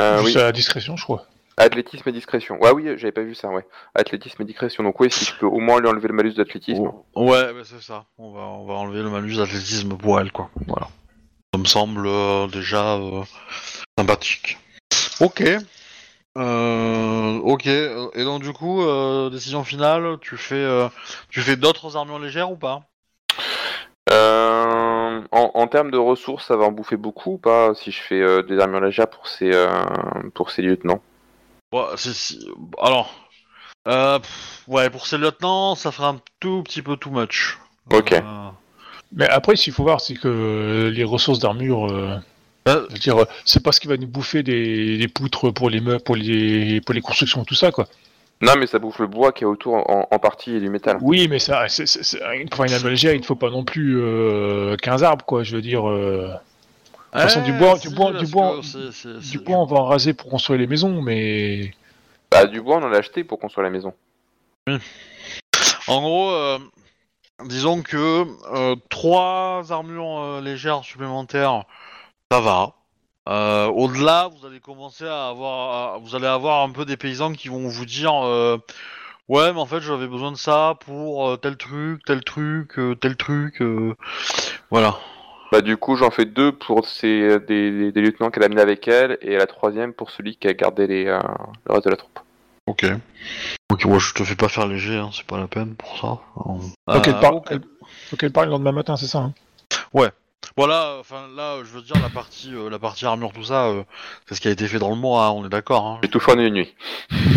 Euh, 0.00 0.18
Juste 0.22 0.36
oui. 0.36 0.42
à 0.42 0.44
la 0.44 0.52
discrétion, 0.52 0.96
je 0.96 1.02
crois. 1.04 1.24
Athlétisme 1.58 2.08
et 2.08 2.12
discrétion. 2.12 2.58
Ouais, 2.60 2.70
oui, 2.70 2.84
j'avais 2.96 3.12
pas 3.12 3.22
vu 3.22 3.34
ça, 3.34 3.48
ouais. 3.48 3.66
Athlétisme 3.94 4.42
et 4.42 4.44
discrétion. 4.44 4.82
Donc, 4.82 4.98
oui, 5.00 5.10
si 5.10 5.24
je 5.24 5.34
peux 5.38 5.46
au 5.46 5.58
moins 5.58 5.80
lui 5.80 5.88
enlever 5.88 6.08
le 6.08 6.14
malus 6.14 6.34
d'athlétisme. 6.34 6.90
Oh, 7.14 7.30
Ouais, 7.30 7.52
bah 7.52 7.60
c'est 7.64 7.82
ça. 7.82 8.04
On 8.16 8.32
va, 8.32 8.40
on 8.40 8.64
va 8.64 8.74
enlever 8.74 9.02
le 9.02 9.10
malus 9.10 9.36
d'athlétisme 9.36 9.96
pour 9.96 10.20
elle, 10.20 10.32
quoi. 10.32 10.50
Voilà. 10.66 10.88
Ça 11.52 11.60
me 11.60 11.64
semble 11.66 12.06
euh, 12.06 12.46
déjà 12.46 12.94
euh, 12.94 13.22
sympathique. 13.98 14.58
Ok. 15.20 15.42
Euh, 16.36 17.38
ok. 17.38 17.66
Et 17.66 18.24
donc 18.24 18.42
du 18.42 18.52
coup, 18.52 18.82
décision 19.30 19.64
finale, 19.64 20.18
tu 20.20 20.36
fais, 20.36 20.88
tu 21.28 21.40
fais 21.40 21.56
d'autres 21.56 21.96
armures 21.96 22.20
légères 22.20 22.52
ou 22.52 22.56
pas? 22.56 22.82
Euh, 24.10 25.20
en, 25.32 25.50
en 25.54 25.66
termes 25.66 25.90
de 25.90 25.98
ressources, 25.98 26.46
ça 26.46 26.56
va 26.56 26.64
en 26.64 26.72
bouffer 26.72 26.96
beaucoup 26.96 27.34
ou 27.34 27.38
pas 27.38 27.74
si 27.74 27.90
je 27.90 28.00
fais 28.00 28.20
euh, 28.20 28.42
des 28.42 28.58
armures 28.58 28.80
légères 28.80 29.08
pour 29.08 29.26
ces, 29.26 29.50
euh, 29.52 29.68
pour 30.34 30.50
ces 30.50 30.62
lieutenants 30.62 31.02
Ouais, 31.72 31.82
c'est 31.96 32.14
si... 32.14 32.48
Alors, 32.80 33.12
euh, 33.86 34.18
pff, 34.18 34.62
ouais, 34.68 34.90
pour 34.90 35.06
ces 35.06 35.18
lieutenants, 35.18 35.74
ça 35.74 35.90
fera 35.92 36.08
un 36.08 36.20
tout 36.40 36.62
petit 36.62 36.82
peu 36.82 36.96
too 36.96 37.10
much. 37.10 37.58
Ok. 37.92 38.12
Euh, 38.12 38.22
Mais 39.12 39.28
après, 39.28 39.56
ce 39.56 39.64
qu'il 39.64 39.72
faut 39.72 39.82
voir, 39.82 40.00
c'est 40.00 40.14
que 40.14 40.28
euh, 40.28 40.90
les 40.90 41.04
ressources 41.04 41.38
d'armure, 41.38 41.90
euh, 41.90 42.16
Euh, 42.68 42.84
je 42.88 42.92
veux 42.94 42.98
dire, 42.98 43.16
euh, 43.22 43.24
c'est 43.46 43.62
pas 43.62 43.72
ce 43.72 43.80
qui 43.80 43.88
va 43.88 43.96
nous 43.96 44.06
bouffer 44.06 44.42
des, 44.42 44.98
des 44.98 45.08
poutres 45.08 45.50
pour 45.52 45.70
les 45.70 45.80
meubles, 45.80 46.02
pour 46.02 46.16
les, 46.16 46.80
pour 46.82 46.94
les 46.94 47.00
constructions, 47.00 47.44
tout 47.44 47.54
ça, 47.54 47.70
quoi. 47.72 47.86
Non, 48.42 48.52
mais 48.58 48.66
ça 48.66 48.78
bouffe 48.78 48.98
le 48.98 49.06
bois 49.06 49.32
qui 49.32 49.44
est 49.44 49.46
autour 49.46 49.74
en, 49.90 50.06
en 50.10 50.18
partie 50.18 50.54
et 50.54 50.60
du 50.60 50.68
métal. 50.68 50.98
Oui, 51.00 51.28
mais 51.28 51.38
ça, 51.38 51.66
c'est, 51.68 51.86
c'est, 51.86 52.02
c'est- 52.04 52.20
pour 52.50 52.64
une 52.64 52.72
arme 52.72 52.88
légère, 52.88 53.14
il 53.14 53.20
ne 53.20 53.24
faut 53.24 53.34
pas 53.36 53.48
non 53.50 53.64
plus 53.64 53.98
euh, 54.00 54.76
15 54.76 55.02
arbres, 55.02 55.24
quoi. 55.24 55.42
Je 55.44 55.56
veux 55.56 55.62
dire, 55.62 55.88
euh, 55.88 56.30
toute 57.12 57.20
façon, 57.20 57.42
du 57.42 57.52
bois- 57.52 57.78
du 57.78 57.88
bois- 57.90 58.12
du 58.12 58.26
bois- 58.26 58.60
du 58.60 59.40
on 59.48 59.64
va 59.66 59.76
en 59.78 59.84
raser 59.86 60.14
pour 60.14 60.30
construire 60.30 60.60
les 60.60 60.66
maisons, 60.66 61.02
mais 61.02 61.72
Bah, 62.30 62.46
du 62.46 62.60
bois, 62.60 62.76
on 62.76 62.82
en 62.84 62.92
a 62.92 62.98
acheté 62.98 63.24
pour 63.24 63.38
construire 63.38 63.64
la 63.64 63.70
maison. 63.70 63.94
En 65.86 66.00
gros, 66.00 66.30
euh, 66.30 66.58
disons 67.46 67.82
que 67.82 68.26
euh, 68.54 68.76
trois 68.90 69.72
armures 69.72 70.18
euh, 70.18 70.40
légères 70.42 70.84
supplémentaires, 70.84 71.64
ça 72.30 72.40
va. 72.40 72.74
Euh, 73.28 73.66
Au-delà, 73.66 74.28
vous 74.28 74.46
allez 74.46 74.60
commencer 74.60 75.06
à 75.06 75.28
avoir, 75.28 75.94
à- 75.94 75.98
vous 75.98 76.14
allez 76.14 76.26
avoir 76.26 76.62
un 76.62 76.70
peu 76.70 76.84
des 76.84 76.96
paysans 76.96 77.32
qui 77.32 77.48
vont 77.48 77.66
vous 77.68 77.86
dire, 77.86 78.12
euh, 78.24 78.58
Ouais, 79.28 79.52
mais 79.52 79.60
en 79.60 79.66
fait, 79.66 79.80
j'avais 79.80 80.06
besoin 80.06 80.32
de 80.32 80.38
ça 80.38 80.76
pour 80.86 81.28
euh, 81.28 81.36
tel 81.36 81.58
truc, 81.58 82.02
tel 82.06 82.24
truc, 82.24 82.78
euh, 82.78 82.94
tel 82.94 83.14
truc. 83.14 83.60
euh, 83.60 83.94
Voilà. 84.70 84.98
Bah 85.50 85.60
du 85.62 85.76
coup 85.76 85.96
j'en 85.96 86.10
fais 86.10 86.24
deux 86.26 86.52
pour 86.52 86.86
ces, 86.86 87.38
des, 87.40 87.70
des- 87.70 87.92
des 87.92 88.00
lieutenants 88.02 88.30
qu'elle 88.30 88.42
a 88.42 88.46
amenés 88.46 88.60
avec 88.60 88.86
elle 88.88 89.16
et 89.22 89.36
la 89.36 89.46
troisième 89.46 89.92
pour 89.94 90.10
celui 90.10 90.36
qui 90.36 90.46
a 90.48 90.52
gardé 90.54 90.86
les, 90.86 91.06
euh, 91.06 91.20
le 91.66 91.72
reste 91.72 91.86
de 91.86 91.90
la 91.90 91.96
troupe. 91.96 92.18
Ok. 92.66 92.84
Ok, 93.70 93.84
moi 93.86 93.98
je 93.98 94.12
te 94.12 94.24
fais 94.24 94.36
pas 94.36 94.48
faire 94.48 94.66
léger, 94.66 94.96
hein, 94.96 95.10
c'est 95.12 95.26
pas 95.26 95.38
la 95.38 95.46
peine 95.46 95.74
pour 95.74 95.98
ça. 95.98 96.18
Euh, 96.90 96.94
Donc 96.94 97.08
elle 97.08 97.18
part, 97.18 97.36
ok. 97.36 97.46
elle- 97.50 97.60
faut 98.10 98.16
qu'elle 98.16 98.32
parle 98.32 98.46
le 98.46 98.52
lendemain 98.52 98.72
matin, 98.72 98.96
c'est 98.96 99.06
ça 99.06 99.18
hein 99.20 99.32
Voilà, 100.56 100.96
enfin 101.00 101.26
là, 101.36 101.54
euh, 101.54 101.64
je 101.64 101.70
veux 101.70 101.82
dire 101.82 101.96
la 102.02 102.08
partie, 102.08 102.52
euh, 102.52 102.68
la 102.68 102.78
partie 102.78 103.06
armure, 103.06 103.32
tout 103.32 103.44
ça, 103.44 103.66
euh, 103.68 103.84
c'est 104.28 104.34
ce 104.34 104.40
qui 104.40 104.48
a 104.48 104.50
été 104.50 104.66
fait 104.66 104.78
dans 104.78 104.90
le 104.90 104.96
mois, 104.96 105.26
hein, 105.26 105.30
on 105.30 105.46
est 105.46 105.48
d'accord. 105.48 105.86
Hein. 105.86 105.98
J'ai 106.02 106.08
tout 106.10 106.18
fait 106.20 106.32
en 106.32 106.38
une 106.38 106.52
nuit. 106.54 106.74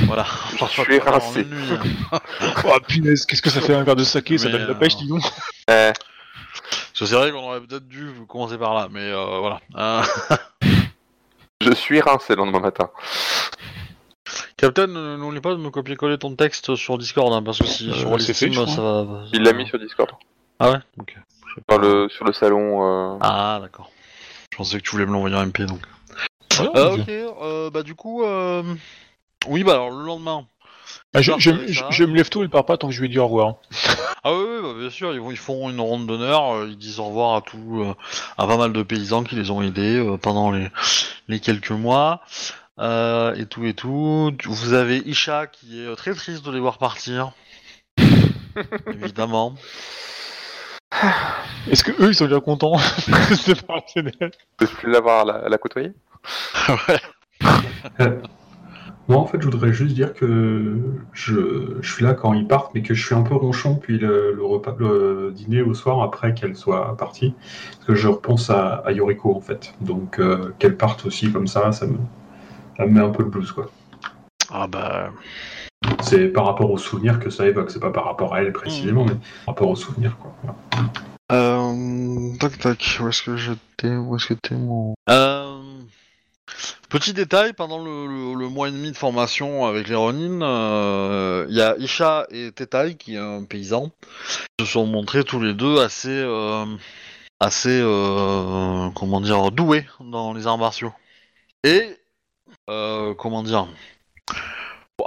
Voilà. 0.07 0.25
Je 0.59 0.65
suis 0.65 0.99
rincé. 0.99 1.39
En 1.39 1.43
une 1.43 1.49
nuit, 1.49 1.79
hein. 2.11 2.19
Oh 2.65 2.77
punaise, 2.87 3.25
qu'est-ce 3.25 3.41
que 3.43 3.49
ça 3.51 3.61
fait 3.61 3.75
un 3.75 3.83
verre 3.83 3.95
de 3.95 4.03
saké 4.03 4.37
Ça 4.37 4.49
donne 4.49 4.65
la 4.67 4.73
pêche, 4.75 4.95
euh, 4.95 4.97
dis 5.01 5.07
donc 5.07 5.21
Euh, 5.69 5.91
c'est 7.05 7.15
vrai 7.15 7.31
qu'on 7.31 7.43
aurait 7.47 7.61
peut-être 7.61 7.87
dû 7.87 8.09
commencer 8.27 8.57
par 8.57 8.73
là, 8.73 8.87
mais 8.91 9.01
euh, 9.11 9.39
voilà. 9.39 9.59
Euh, 9.77 10.01
je 11.61 11.73
suis 11.73 11.99
rincé 12.01 12.33
le 12.35 12.37
lendemain 12.43 12.59
matin. 12.59 12.89
Captain, 14.57 14.87
n'oublie 14.87 15.41
pas 15.41 15.51
de 15.51 15.57
me 15.57 15.69
copier-coller 15.69 16.17
ton 16.17 16.35
texte 16.35 16.75
sur 16.75 16.97
Discord, 16.97 17.33
hein, 17.33 17.41
parce 17.43 17.57
que 17.59 17.65
si 17.65 17.89
Euh, 17.89 17.93
sur 17.93 18.15
les 18.17 18.33
fait, 18.33 18.49
crois. 18.49 18.67
ça 18.67 18.81
va. 18.81 19.23
Il 19.33 19.41
l'a 19.43 19.53
mis 19.53 19.65
sur 19.67 19.79
Discord. 19.79 20.11
Ah 20.59 20.71
ouais? 20.71 20.77
Ok. 20.99 21.15
Dans 21.67 21.77
le, 21.77 22.07
sur 22.09 22.23
le 22.25 22.33
salon. 22.33 23.15
euh, 23.15 23.17
Ah 23.21 23.59
d'accord. 23.61 23.91
Je 24.51 24.57
pensais 24.57 24.77
que 24.77 24.83
tu 24.83 24.91
voulais 24.91 25.05
me 25.05 25.11
l'envoyer 25.11 25.35
en 25.35 25.45
MP 25.45 25.61
donc. 25.65 25.81
Ah 26.59 26.63
Euh, 26.75 26.97
ok, 26.97 27.09
euh, 27.09 27.69
bah 27.71 27.81
du 27.83 27.95
coup, 27.95 28.23
euh... 28.23 28.61
oui, 29.47 29.63
bah 29.63 29.73
alors 29.73 29.89
le 29.89 30.05
lendemain. 30.05 30.45
Ah, 31.13 31.21
je, 31.21 31.31
Parfait, 31.31 31.67
je- 31.67 31.73
ça. 31.73 31.87
je- 31.89 31.95
je 31.95 32.03
me 32.05 32.15
lève 32.15 32.29
tôt 32.29 32.43
et 32.43 32.47
pars 32.47 32.65
pas 32.65 32.77
tant 32.77 32.87
que 32.87 32.93
je 32.93 32.99
lui 33.01 33.07
ai 33.07 33.09
dit 33.09 33.19
au 33.19 33.25
revoir. 33.27 33.55
Ah 34.23 34.33
oui, 34.33 34.43
oui, 34.47 34.59
bah, 34.61 34.79
bien 34.79 34.89
sûr, 34.89 35.13
ils, 35.13 35.37
font 35.37 35.69
une 35.69 35.79
ronde 35.81 36.07
d'honneur, 36.07 36.53
euh, 36.53 36.67
ils 36.69 36.77
disent 36.77 36.99
au 36.99 37.05
revoir 37.05 37.35
à 37.35 37.41
tout, 37.41 37.81
euh, 37.81 37.93
à 38.37 38.47
pas 38.47 38.57
mal 38.57 38.71
de 38.71 38.83
paysans 38.83 39.23
qui 39.23 39.35
les 39.35 39.49
ont 39.51 39.61
aidés 39.61 39.97
euh, 39.97 40.17
pendant 40.17 40.51
les, 40.51 40.67
les 41.27 41.39
quelques 41.39 41.71
mois, 41.71 42.21
euh, 42.79 43.33
et 43.35 43.45
tout 43.45 43.65
et 43.65 43.73
tout. 43.73 44.31
Vous 44.45 44.73
avez 44.73 44.97
Isha 44.97 45.47
qui 45.47 45.81
est 45.81 45.95
très 45.95 46.13
triste 46.13 46.45
de 46.45 46.51
les 46.51 46.59
voir 46.59 46.77
partir, 46.77 47.31
évidemment. 48.93 49.55
Est-ce 51.69 51.83
que 51.83 51.91
eux 52.03 52.09
ils 52.09 52.15
sont 52.15 52.25
déjà 52.25 52.41
contents 52.41 52.77
C'est 53.37 53.65
pas 53.65 53.73
rationnel. 53.75 54.31
De 54.59 54.65
plus 54.65 54.91
l'avoir 54.91 55.21
à 55.21 55.25
la, 55.25 55.33
à 55.45 55.49
la 55.49 55.57
côtoyer? 55.57 55.93
ouais. 56.87 57.01
Moi, 59.11 59.19
en 59.19 59.25
fait, 59.25 59.41
je 59.41 59.45
voudrais 59.45 59.73
juste 59.73 59.93
dire 59.93 60.13
que 60.13 60.79
je, 61.11 61.75
je 61.81 61.93
suis 61.93 62.01
là 62.01 62.13
quand 62.13 62.31
ils 62.31 62.47
partent, 62.47 62.73
mais 62.73 62.81
que 62.81 62.93
je 62.93 63.05
suis 63.05 63.13
un 63.13 63.23
peu 63.23 63.35
ronchon 63.35 63.73
depuis 63.73 63.97
le, 63.97 64.31
le 64.33 64.41
repas, 64.41 64.73
le 64.79 65.33
dîner 65.35 65.61
au 65.61 65.73
soir 65.73 66.01
après 66.01 66.33
qu'elle 66.33 66.55
soit 66.55 66.95
partie. 66.95 67.33
Parce 67.73 67.87
que 67.87 67.95
je 67.95 68.07
repense 68.07 68.49
à, 68.49 68.75
à 68.85 68.93
Yoriko, 68.93 69.35
en 69.35 69.41
fait. 69.41 69.73
Donc, 69.81 70.17
euh, 70.17 70.53
qu'elle 70.59 70.77
parte 70.77 71.05
aussi 71.05 71.29
comme 71.29 71.45
ça, 71.45 71.73
ça 71.73 71.87
me, 71.87 71.97
ça 72.77 72.85
me 72.85 72.91
met 72.91 73.01
un 73.01 73.09
peu 73.09 73.23
le 73.23 73.29
blues, 73.29 73.51
quoi. 73.51 73.69
Ah 74.49 74.67
bah, 74.67 75.09
C'est 75.99 76.29
par 76.29 76.45
rapport 76.45 76.71
aux 76.71 76.77
souvenirs 76.77 77.19
que 77.19 77.29
ça 77.29 77.45
évoque. 77.45 77.69
C'est 77.69 77.81
pas 77.81 77.91
par 77.91 78.05
rapport 78.05 78.33
à 78.33 78.41
elle 78.41 78.53
précisément, 78.53 79.03
mais 79.03 79.15
par 79.45 79.55
rapport 79.55 79.67
aux 79.71 79.75
souvenirs, 79.75 80.15
quoi. 80.21 80.33
Voilà. 80.41 80.89
Euh, 81.33 82.37
tac 82.39 82.57
tac, 82.59 82.99
où 83.01 83.09
est-ce 83.09 83.23
que 83.23 83.35
j'étais? 83.35 83.93
Où 83.93 84.15
est-ce 84.15 84.27
que 84.27 84.35
t'es 84.35 84.55
mon... 84.55 84.93
Euh, 85.09 85.59
petit 86.89 87.13
détail, 87.13 87.53
pendant 87.53 87.83
le, 87.83 88.49
mois 88.49 88.67
et 88.67 88.71
demi 88.71 88.91
de 88.91 88.97
formation 88.97 89.65
avec 89.65 89.87
les 89.87 89.95
Ronin, 89.95 90.41
euh, 90.41 91.45
il 91.49 91.55
y 91.55 91.61
a 91.61 91.75
Isha 91.77 92.27
et 92.31 92.51
Tetai, 92.51 92.95
qui 92.95 93.15
est 93.15 93.19
un 93.19 93.43
paysan, 93.43 93.91
qui 94.57 94.65
se 94.65 94.71
sont 94.71 94.85
montrés 94.85 95.23
tous 95.23 95.39
les 95.39 95.53
deux 95.53 95.79
assez... 95.79 96.09
euh, 96.09 96.65
assez... 97.39 97.79
euh, 97.81 98.89
comment 98.95 99.21
dire 99.21 99.51
Doués 99.51 99.85
dans 99.99 100.33
les 100.33 100.47
arts 100.47 100.57
martiaux. 100.57 100.93
Et... 101.63 101.97
comment 102.67 103.43
dire 103.43 103.67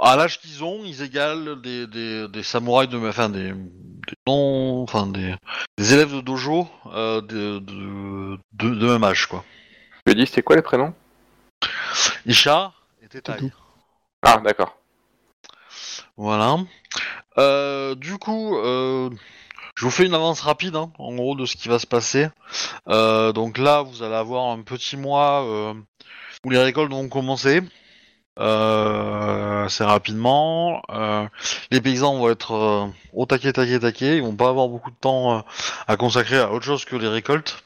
à 0.01 0.17
l'âge 0.17 0.39
qu'ils 0.41 0.61
ont, 0.61 0.81
ils 0.83 1.01
égalent 1.03 1.55
des, 1.55 1.87
des, 1.87 2.43
samouraïs 2.43 2.89
de, 2.89 2.97
enfin 2.97 3.29
des, 3.29 3.53
des 3.53 4.13
non, 4.27 4.83
enfin 4.83 5.07
des, 5.07 5.33
élèves 5.77 6.13
de 6.13 6.21
dojo 6.21 6.67
de, 6.93 8.91
même 8.91 9.03
âge, 9.05 9.27
quoi. 9.27 9.45
Je 10.05 10.13
dit, 10.13 10.25
c'était 10.27 10.43
quoi 10.43 10.57
les 10.57 10.61
prénoms? 10.61 10.93
Isha 12.25 12.73
et 13.01 13.21
tout. 13.21 13.51
Ah, 14.21 14.41
d'accord. 14.43 14.75
Voilà. 16.17 16.57
Euh, 17.37 17.95
du 17.95 18.17
coup, 18.17 18.57
euh, 18.57 19.09
je 19.75 19.85
vous 19.85 19.91
fais 19.91 20.05
une 20.05 20.13
avance 20.13 20.41
rapide, 20.41 20.75
hein, 20.75 20.91
en 20.97 21.13
gros, 21.15 21.35
de 21.35 21.45
ce 21.45 21.55
qui 21.55 21.67
va 21.67 21.79
se 21.79 21.87
passer. 21.87 22.29
Euh, 22.87 23.33
donc 23.33 23.57
là, 23.57 23.81
vous 23.81 24.03
allez 24.03 24.15
avoir 24.15 24.51
un 24.51 24.61
petit 24.61 24.97
mois 24.97 25.73
où 26.43 26.49
les 26.49 26.59
récoltes 26.59 26.91
vont 26.91 27.09
commencer. 27.09 27.61
Assez 28.37 29.83
rapidement. 29.83 30.81
Les 31.71 31.81
paysans 31.81 32.17
vont 32.17 32.29
être 32.29 32.91
au 33.13 33.25
taquet, 33.25 33.53
taquet, 33.53 33.79
taquet. 33.79 34.17
Ils 34.17 34.23
vont 34.23 34.35
pas 34.35 34.49
avoir 34.49 34.67
beaucoup 34.67 34.91
de 34.91 34.95
temps 34.95 35.45
à 35.87 35.97
consacrer 35.97 36.39
à 36.39 36.51
autre 36.51 36.65
chose 36.65 36.85
que 36.85 36.95
les 36.95 37.07
récoltes. 37.07 37.63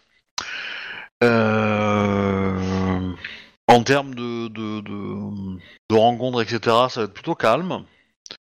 Euh, 1.21 2.38
en 3.69 3.83
termes 3.83 4.15
de, 4.15 4.47
de, 4.47 4.81
de, 4.81 5.95
rencontres, 5.95 6.41
etc., 6.41 6.59
ça 6.89 7.01
va 7.01 7.03
être 7.03 7.13
plutôt 7.13 7.35
calme. 7.35 7.85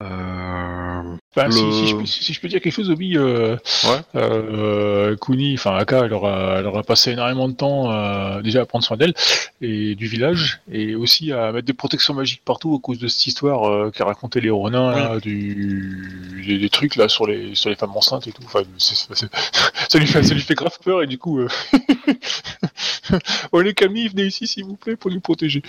Euh, 0.03 1.17
Enfin, 1.33 1.49
si, 1.49 1.63
Le- 1.63 1.71
si 1.71 1.87
je 1.87 1.95
peux, 1.95 2.05
si 2.05 2.33
je 2.33 2.41
peux 2.41 2.47
dire 2.49 2.59
quelque 2.59 2.73
chose, 2.73 2.89
Obi, 2.89 3.15
euh, 3.17 3.55
Ouais. 3.85 4.01
euh, 4.15 5.15
Kuni, 5.15 5.53
enfin 5.53 5.77
Aka, 5.77 6.03
elle 6.05 6.13
aura, 6.13 6.57
elle 6.59 6.65
aura 6.67 6.83
passé 6.83 7.11
énormément 7.11 7.47
de 7.47 7.53
temps 7.53 7.89
euh, 7.89 8.41
déjà 8.41 8.61
à 8.61 8.65
prendre 8.65 8.83
soin 8.83 8.97
d'elle 8.97 9.13
et 9.61 9.95
du 9.95 10.07
village, 10.07 10.59
et 10.69 10.93
aussi 10.93 11.31
à 11.31 11.53
mettre 11.53 11.65
des 11.67 11.73
protections 11.73 12.13
magiques 12.13 12.41
partout 12.43 12.75
à 12.75 12.79
cause 12.85 12.99
de 12.99 13.07
cette 13.07 13.25
histoire 13.27 13.63
euh, 13.69 13.91
qu'a 13.91 14.03
raconté 14.03 14.41
les 14.41 14.49
Ronins, 14.49 14.91
là, 14.91 15.19
du, 15.21 16.43
des, 16.45 16.57
des 16.59 16.69
trucs 16.69 16.97
là 16.97 17.07
sur 17.07 17.25
les 17.25 17.55
sur 17.55 17.69
les 17.69 17.77
femmes 17.77 17.95
enceintes 17.95 18.27
et 18.27 18.33
tout. 18.33 18.43
Enfin, 18.45 18.63
ça 18.77 19.99
lui 19.99 20.07
fait 20.07 20.23
ça 20.23 20.33
lui 20.33 20.41
fait 20.41 20.55
grave 20.55 20.77
peur 20.83 21.01
et 21.01 21.07
du 21.07 21.17
coup, 21.17 21.39
euh... 21.39 21.47
oh 23.53 23.61
les 23.61 23.73
Camille, 23.73 24.09
venez 24.09 24.25
ici 24.25 24.47
s'il 24.47 24.65
vous 24.65 24.75
plaît 24.75 24.97
pour 24.97 25.11
nous 25.11 25.21
protéger. 25.21 25.61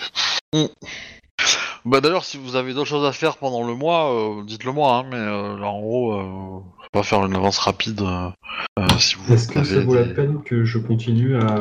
Bah 1.85 1.99
d'ailleurs, 1.99 2.23
si 2.23 2.37
vous 2.37 2.55
avez 2.55 2.73
d'autres 2.73 2.87
choses 2.87 3.05
à 3.05 3.11
faire 3.11 3.37
pendant 3.37 3.65
le 3.65 3.75
mois, 3.75 4.13
euh, 4.13 4.43
dites-le 4.43 4.71
moi. 4.71 4.97
Hein, 4.97 5.05
mais 5.09 5.17
euh, 5.17 5.57
là, 5.59 5.67
en 5.67 5.81
gros, 5.81 6.13
euh, 6.13 6.23
on 6.23 6.63
va 6.97 7.03
faire 7.03 7.25
une 7.25 7.35
avance 7.35 7.57
rapide. 7.59 8.01
euh, 8.01 8.87
si 8.99 9.15
vous 9.15 9.33
Est-ce 9.33 9.47
que 9.49 9.63
ça 9.63 9.75
avez 9.75 9.83
vaut 9.83 9.95
la 9.95 10.05
peine 10.05 10.41
que 10.43 10.63
je 10.63 10.77
continue 10.77 11.35
à 11.37 11.57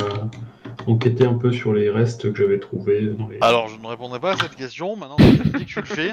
enquêter 0.87 1.25
un 1.25 1.35
peu 1.35 1.53
sur 1.53 1.73
les 1.73 1.91
restes 1.91 2.33
que 2.33 2.39
j'avais 2.39 2.61
trouvés 2.61 3.07
dans 3.07 3.29
les... 3.29 3.39
Alors, 3.41 3.69
je 3.69 3.77
ne 3.79 3.87
répondrai 3.87 4.21
pas 4.21 4.33
à 4.33 4.37
cette 4.37 4.55
question. 4.55 4.95
Maintenant, 4.97 5.17
que 5.17 5.59
tu 5.65 5.81
le 5.81 5.87
fais, 5.87 6.13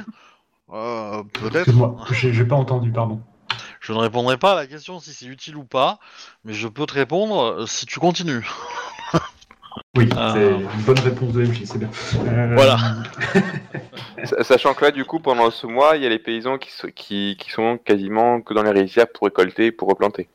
euh, 0.73 1.23
peut-être. 1.33 1.57
Excuse-moi, 1.57 1.95
j'ai 2.11 2.33
j'ai 2.33 2.45
pas 2.45 2.55
entendu, 2.55 2.91
pardon. 2.91 3.21
Je 3.79 3.93
ne 3.93 3.97
répondrai 3.99 4.37
pas 4.37 4.53
à 4.53 4.55
la 4.55 4.67
question 4.67 4.99
si 4.99 5.13
c'est 5.13 5.25
utile 5.25 5.55
ou 5.55 5.63
pas, 5.63 5.99
mais 6.43 6.53
je 6.53 6.67
peux 6.67 6.85
te 6.85 6.93
répondre 6.93 7.67
si 7.67 7.85
tu 7.85 7.99
continues. 7.99 8.47
Oui, 9.95 10.09
Ah. 10.15 10.33
c'est 10.35 10.51
une 10.51 10.81
bonne 10.85 10.99
réponse 10.99 11.33
de 11.33 11.43
MJ, 11.43 11.61
c'est 11.65 11.77
bien. 11.77 11.89
Euh, 12.25 12.53
Voilà. 12.55 12.77
Sa- 14.25 14.43
Sachant 14.43 14.73
que 14.73 14.85
là, 14.85 14.91
du 14.91 15.05
coup, 15.05 15.19
pendant 15.19 15.49
ce 15.51 15.65
mois, 15.67 15.95
il 15.97 16.03
y 16.03 16.05
a 16.05 16.09
les 16.09 16.19
paysans 16.19 16.57
qui, 16.57 16.71
so- 16.71 16.89
qui, 16.93 17.37
qui 17.39 17.49
sont 17.51 17.77
quasiment 17.77 18.41
que 18.41 18.53
dans 18.53 18.63
les 18.63 18.71
rizières 18.81 19.07
pour 19.13 19.25
récolter 19.25 19.67
et 19.67 19.71
pour 19.71 19.87
replanter. 19.87 20.27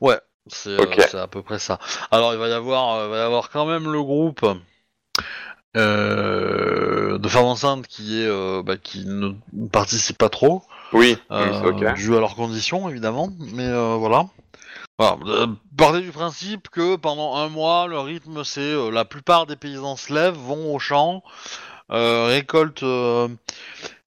Ouais, 0.00 0.18
c'est 0.46 0.70
euh, 0.70 0.86
c'est 1.08 1.18
à 1.18 1.26
peu 1.26 1.42
près 1.42 1.58
ça. 1.58 1.78
Alors, 2.10 2.32
il 2.32 2.38
va 2.38 2.48
y 2.48 2.52
avoir, 2.52 2.94
euh, 2.96 3.08
va 3.08 3.16
y 3.18 3.20
avoir 3.20 3.50
quand 3.50 3.66
même 3.66 3.90
le 3.90 4.02
groupe 4.02 4.44
euh, 5.76 7.18
de 7.18 7.28
femmes 7.28 7.44
enceintes 7.46 7.86
qui 7.86 8.20
est, 8.22 8.26
euh, 8.26 8.62
bah, 8.64 8.76
qui 8.76 9.04
ne 9.06 9.30
participe 9.70 10.18
pas 10.18 10.28
trop. 10.28 10.62
Oui, 10.92 11.16
Euh, 11.30 11.50
oui, 11.50 11.58
c'est 11.78 11.86
ok. 11.86 11.94
dû 11.94 12.14
à 12.16 12.20
leurs 12.20 12.34
conditions 12.34 12.88
évidemment, 12.90 13.30
mais 13.54 13.66
euh, 13.66 13.96
voilà. 13.98 14.26
Voilà, 15.02 15.18
euh, 15.26 15.46
partez 15.76 16.00
du 16.00 16.12
principe 16.12 16.68
que 16.68 16.94
pendant 16.94 17.34
un 17.34 17.48
mois, 17.48 17.88
le 17.88 17.98
rythme 17.98 18.44
c'est 18.44 18.60
euh, 18.60 18.88
la 18.88 19.04
plupart 19.04 19.46
des 19.46 19.56
paysans 19.56 19.96
se 19.96 20.14
lèvent, 20.14 20.36
vont 20.36 20.72
au 20.72 20.78
champ, 20.78 21.24
euh, 21.90 22.26
récoltent, 22.26 22.84
euh, 22.84 23.26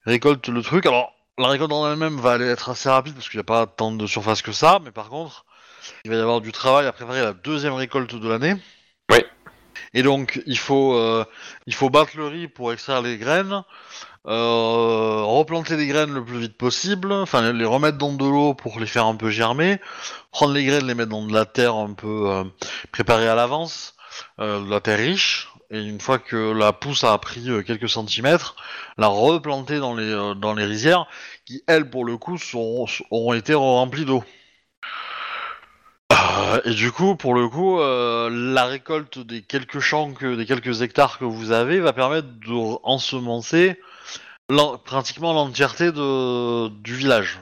récoltent 0.06 0.48
le 0.48 0.62
truc. 0.62 0.86
Alors 0.86 1.12
la 1.36 1.48
récolte 1.48 1.70
en 1.70 1.92
elle-même 1.92 2.18
va 2.18 2.32
aller 2.32 2.46
être 2.46 2.70
assez 2.70 2.88
rapide 2.88 3.12
parce 3.12 3.28
qu'il 3.28 3.36
n'y 3.36 3.42
a 3.42 3.44
pas 3.44 3.66
tant 3.66 3.92
de 3.92 4.06
surface 4.06 4.40
que 4.40 4.52
ça, 4.52 4.78
mais 4.82 4.90
par 4.90 5.10
contre, 5.10 5.44
il 6.06 6.10
va 6.10 6.16
y 6.16 6.20
avoir 6.20 6.40
du 6.40 6.50
travail 6.50 6.86
à 6.86 6.92
préparer 6.92 7.20
la 7.20 7.34
deuxième 7.34 7.74
récolte 7.74 8.14
de 8.14 8.28
l'année. 8.30 8.54
Oui. 9.12 9.22
Et 9.92 10.02
donc 10.02 10.40
il 10.46 10.58
faut, 10.58 10.98
il 11.66 11.74
faut 11.74 11.90
battre 11.90 12.12
le 12.16 12.26
riz 12.26 12.48
pour 12.48 12.72
extraire 12.72 13.02
les 13.02 13.18
graines. 13.18 13.64
Euh, 14.28 15.22
replanter 15.22 15.76
les 15.76 15.86
graines 15.86 16.12
le 16.12 16.24
plus 16.24 16.40
vite 16.40 16.56
possible, 16.56 17.12
enfin 17.12 17.52
les 17.52 17.64
remettre 17.64 17.96
dans 17.96 18.12
de 18.12 18.24
l'eau 18.24 18.54
pour 18.54 18.80
les 18.80 18.86
faire 18.86 19.06
un 19.06 19.14
peu 19.14 19.30
germer, 19.30 19.78
prendre 20.32 20.52
les 20.52 20.64
graines, 20.64 20.84
les 20.84 20.94
mettre 20.94 21.10
dans 21.10 21.24
de 21.24 21.32
la 21.32 21.44
terre 21.44 21.76
un 21.76 21.92
peu 21.92 22.28
euh, 22.28 22.42
préparée 22.90 23.28
à 23.28 23.36
l'avance, 23.36 23.94
euh, 24.40 24.64
de 24.64 24.68
la 24.68 24.80
terre 24.80 24.98
riche, 24.98 25.48
et 25.70 25.80
une 25.80 26.00
fois 26.00 26.18
que 26.18 26.52
la 26.52 26.72
pousse 26.72 27.04
a 27.04 27.16
pris 27.18 27.48
euh, 27.48 27.62
quelques 27.62 27.88
centimètres, 27.88 28.56
la 28.98 29.06
replanter 29.06 29.78
dans 29.78 29.94
les, 29.94 30.10
dans 30.36 30.54
les 30.54 30.64
rizières, 30.64 31.06
qui 31.44 31.62
elles, 31.68 31.88
pour 31.88 32.04
le 32.04 32.16
coup, 32.16 32.36
sont, 32.36 32.86
auront 33.12 33.32
été 33.32 33.54
remplies 33.54 34.06
d'eau. 34.06 34.24
Et 36.64 36.74
du 36.74 36.90
coup, 36.90 37.14
pour 37.14 37.34
le 37.34 37.48
coup, 37.48 37.78
la 37.78 38.64
récolte 38.64 39.18
des 39.18 39.42
quelques 39.42 39.80
champs, 39.80 40.12
que, 40.14 40.34
des 40.34 40.46
quelques 40.46 40.80
hectares 40.80 41.18
que 41.18 41.24
vous 41.24 41.52
avez 41.52 41.80
va 41.80 41.92
permettre 41.92 42.28
de 42.28 42.78
ensemencer 42.82 43.78
pratiquement 44.84 45.32
l'entièreté 45.32 45.92
de, 45.92 46.68
du 46.68 46.94
village, 46.94 47.40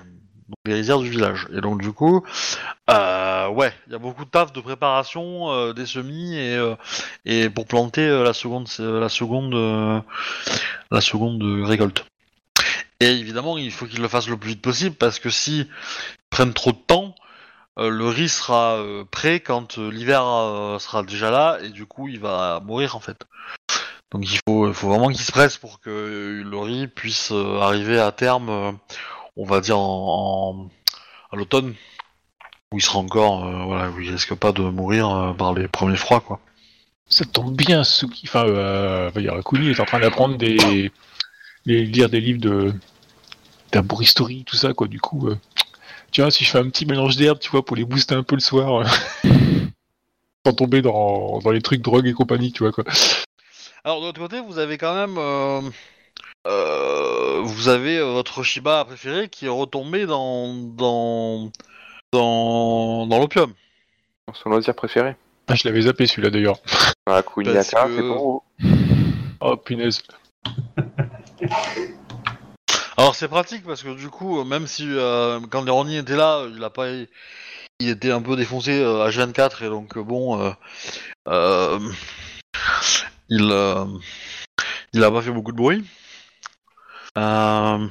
les 0.65 0.75
rizières 0.75 0.99
du 0.99 1.11
village. 1.11 1.49
Et 1.53 1.61
donc 1.61 1.81
du 1.81 1.93
coup, 1.93 2.25
euh, 2.91 3.49
ouais, 3.49 3.73
il 3.87 3.93
y 3.93 3.97
a 3.97 3.99
beaucoup 3.99 4.25
de 4.25 4.31
taf 4.31 4.53
de 4.53 4.61
préparation 4.61 5.51
euh, 5.51 5.73
des 5.73 5.87
semis 5.87 6.37
et, 6.37 6.57
euh, 6.57 6.75
et 7.25 7.51
pour 7.51 7.67
planter 7.67 8.07
la 8.09 8.33
seconde, 8.33 8.69
la 8.79 9.09
seconde, 9.09 10.03
la 10.91 11.01
seconde 11.01 11.43
récolte. 11.67 12.07
Et 13.01 13.11
évidemment, 13.11 13.59
il 13.59 13.73
faut 13.73 13.87
qu'ils 13.87 14.01
le 14.01 14.09
fassent 14.09 14.29
le 14.29 14.37
plus 14.37 14.51
vite 14.51 14.63
possible 14.63 14.97
parce 14.97 15.19
que 15.19 15.29
si 15.29 15.69
prennent 16.31 16.55
trop 16.55 16.73
de 16.73 16.79
temps, 16.79 17.15
le 17.77 18.07
riz 18.09 18.29
sera 18.29 18.79
prêt 19.11 19.41
quand 19.41 19.79
l'hiver 19.79 20.23
sera 20.81 21.03
déjà 21.03 21.31
là 21.31 21.59
et 21.61 21.71
du 21.71 21.87
coup 21.87 22.07
il 22.07 22.21
va 22.21 22.61
mourir 22.61 22.95
en 22.95 23.01
fait. 23.01 23.27
Donc 24.15 24.33
il 24.33 24.39
faut, 24.49 24.71
vraiment 24.71 25.09
qu'il 25.09 25.21
se 25.21 25.33
presse 25.33 25.59
pour 25.59 25.81
que 25.81 26.45
riz 26.55 26.87
puisse 26.87 27.33
euh, 27.33 27.59
arriver 27.59 27.99
à 27.99 28.13
terme, 28.13 28.49
euh, 28.49 28.71
on 29.37 29.45
va 29.45 29.61
dire 29.61 29.77
en, 29.77 30.71
à 31.33 31.37
l'automne, 31.37 31.75
où 32.71 32.79
il 32.79 32.81
sera 32.81 33.01
encore, 33.01 33.45
euh, 33.45 33.65
voilà, 33.65 33.91
risque 33.91 34.35
pas 34.37 34.53
de 34.53 34.63
mourir 34.63 35.35
par 35.37 35.53
les 35.53 35.67
premiers 35.67 35.97
froids 35.97 36.21
quoi. 36.21 36.39
Ça 37.09 37.25
tombe 37.25 37.57
bien, 37.57 37.83
Suki. 37.83 38.23
Enfin, 38.29 38.47
euh, 38.47 39.11
va 39.13 39.21
dire, 39.21 39.35
Kuni 39.45 39.71
est 39.71 39.81
en 39.81 39.85
train 39.85 39.99
d'apprendre 39.99 40.39
des. 40.39 40.93
lire 41.67 42.09
des 42.09 42.21
livres 42.21 42.41
de. 42.41 42.73
d'arboristerie, 43.73 44.45
tout 44.45 44.57
ça, 44.57 44.73
quoi. 44.75 44.87
Du 44.87 45.01
coup, 45.01 45.29
tu 46.13 46.23
vois, 46.23 46.31
si 46.31 46.45
je 46.45 46.51
fais 46.51 46.59
un 46.59 46.71
petit 46.71 46.87
mélange 46.87 47.17
d'herbes, 47.17 47.41
tu 47.41 47.51
vois, 47.51 47.65
pour 47.65 47.77
les 47.77 47.85
booster 47.85 48.15
un 48.15 48.23
peu 48.23 48.37
le 48.37 48.41
soir, 48.41 48.87
sans 50.47 50.53
tomber 50.55 50.83
dans, 50.83 51.41
dans 51.41 51.51
les 51.51 51.61
trucs 51.61 51.83
drogue 51.83 52.07
et 52.07 52.13
compagnie, 52.13 52.53
tu 52.53 52.63
vois, 52.63 52.73
quoi. 52.73 52.85
Alors 53.85 54.01
de 54.01 54.07
l'autre 54.07 54.21
côté, 54.21 54.41
vous 54.41 54.59
avez 54.59 54.79
quand 54.79 54.95
même, 54.95 55.19
euh, 55.19 55.61
euh, 56.47 57.41
vous 57.43 57.69
avez 57.69 57.99
euh, 57.99 58.13
votre 58.13 58.43
Shiba 58.43 58.83
préféré 58.87 59.29
qui 59.29 59.45
est 59.45 59.51
retombé 59.51 60.07
dans 60.07 60.55
dans 60.55 61.51
dans, 62.13 63.07
dans 63.07 63.19
l'opium. 63.19 63.53
Son 64.33 64.49
loisir 64.49 64.75
préféré. 64.75 65.17
Ah, 65.49 65.55
je 65.55 65.69
l'avais 65.69 65.83
zappé 65.83 66.07
celui-là 66.07 66.31
d'ailleurs. 66.31 66.57
Ah, 67.07 67.23
que- 67.23 67.95
c'est 67.95 68.01
pour 68.09 68.19
vous. 68.19 68.43
Oh, 69.43 69.57
punaise. 69.59 70.03
Alors 72.97 73.15
c'est 73.17 73.29
pratique 73.29 73.65
parce 73.67 73.83
que 73.83 73.95
du 73.95 74.09
coup, 74.09 74.45
même 74.45 74.67
si 74.67 74.87
euh, 74.89 75.41
quand 75.51 75.63
Leroni 75.63 75.99
était 75.99 76.17
là, 76.17 76.47
il 76.57 76.63
a 76.65 76.71
pas, 76.71 76.89
il 76.89 77.09
était 77.89 78.13
un 78.13 78.23
peu 78.23 78.37
défoncé 78.37 78.71
euh, 78.81 79.07
H24 79.11 79.65
et 79.65 79.69
donc 79.69 79.99
bon, 79.99 80.41
euh, 80.41 80.51
euh, 81.29 81.79
il 83.29 83.49
euh, 83.51 83.85
il 84.93 85.03
a 85.03 85.11
pas 85.11 85.23
fait 85.23 85.31
beaucoup 85.31 85.53
de 85.53 85.57
bruit. 85.57 85.85
Euh, 87.19 87.87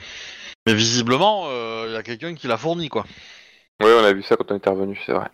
mais 0.66 0.74
visiblement, 0.74 1.46
euh, 1.48 1.86
il 1.88 1.94
y 1.94 1.98
a 1.98 2.04
quelqu'un 2.04 2.36
qui 2.36 2.48
l'a 2.48 2.58
fourni 2.58 2.90
quoi. 2.90 3.06
Oui, 3.82 3.90
on 4.00 4.04
a 4.04 4.14
vu 4.14 4.24
ça 4.24 4.36
quand 4.36 4.52
on 4.52 4.56
est 4.56 4.70
revenu, 4.70 5.00
c'est 5.06 5.14
vrai. 5.14 5.30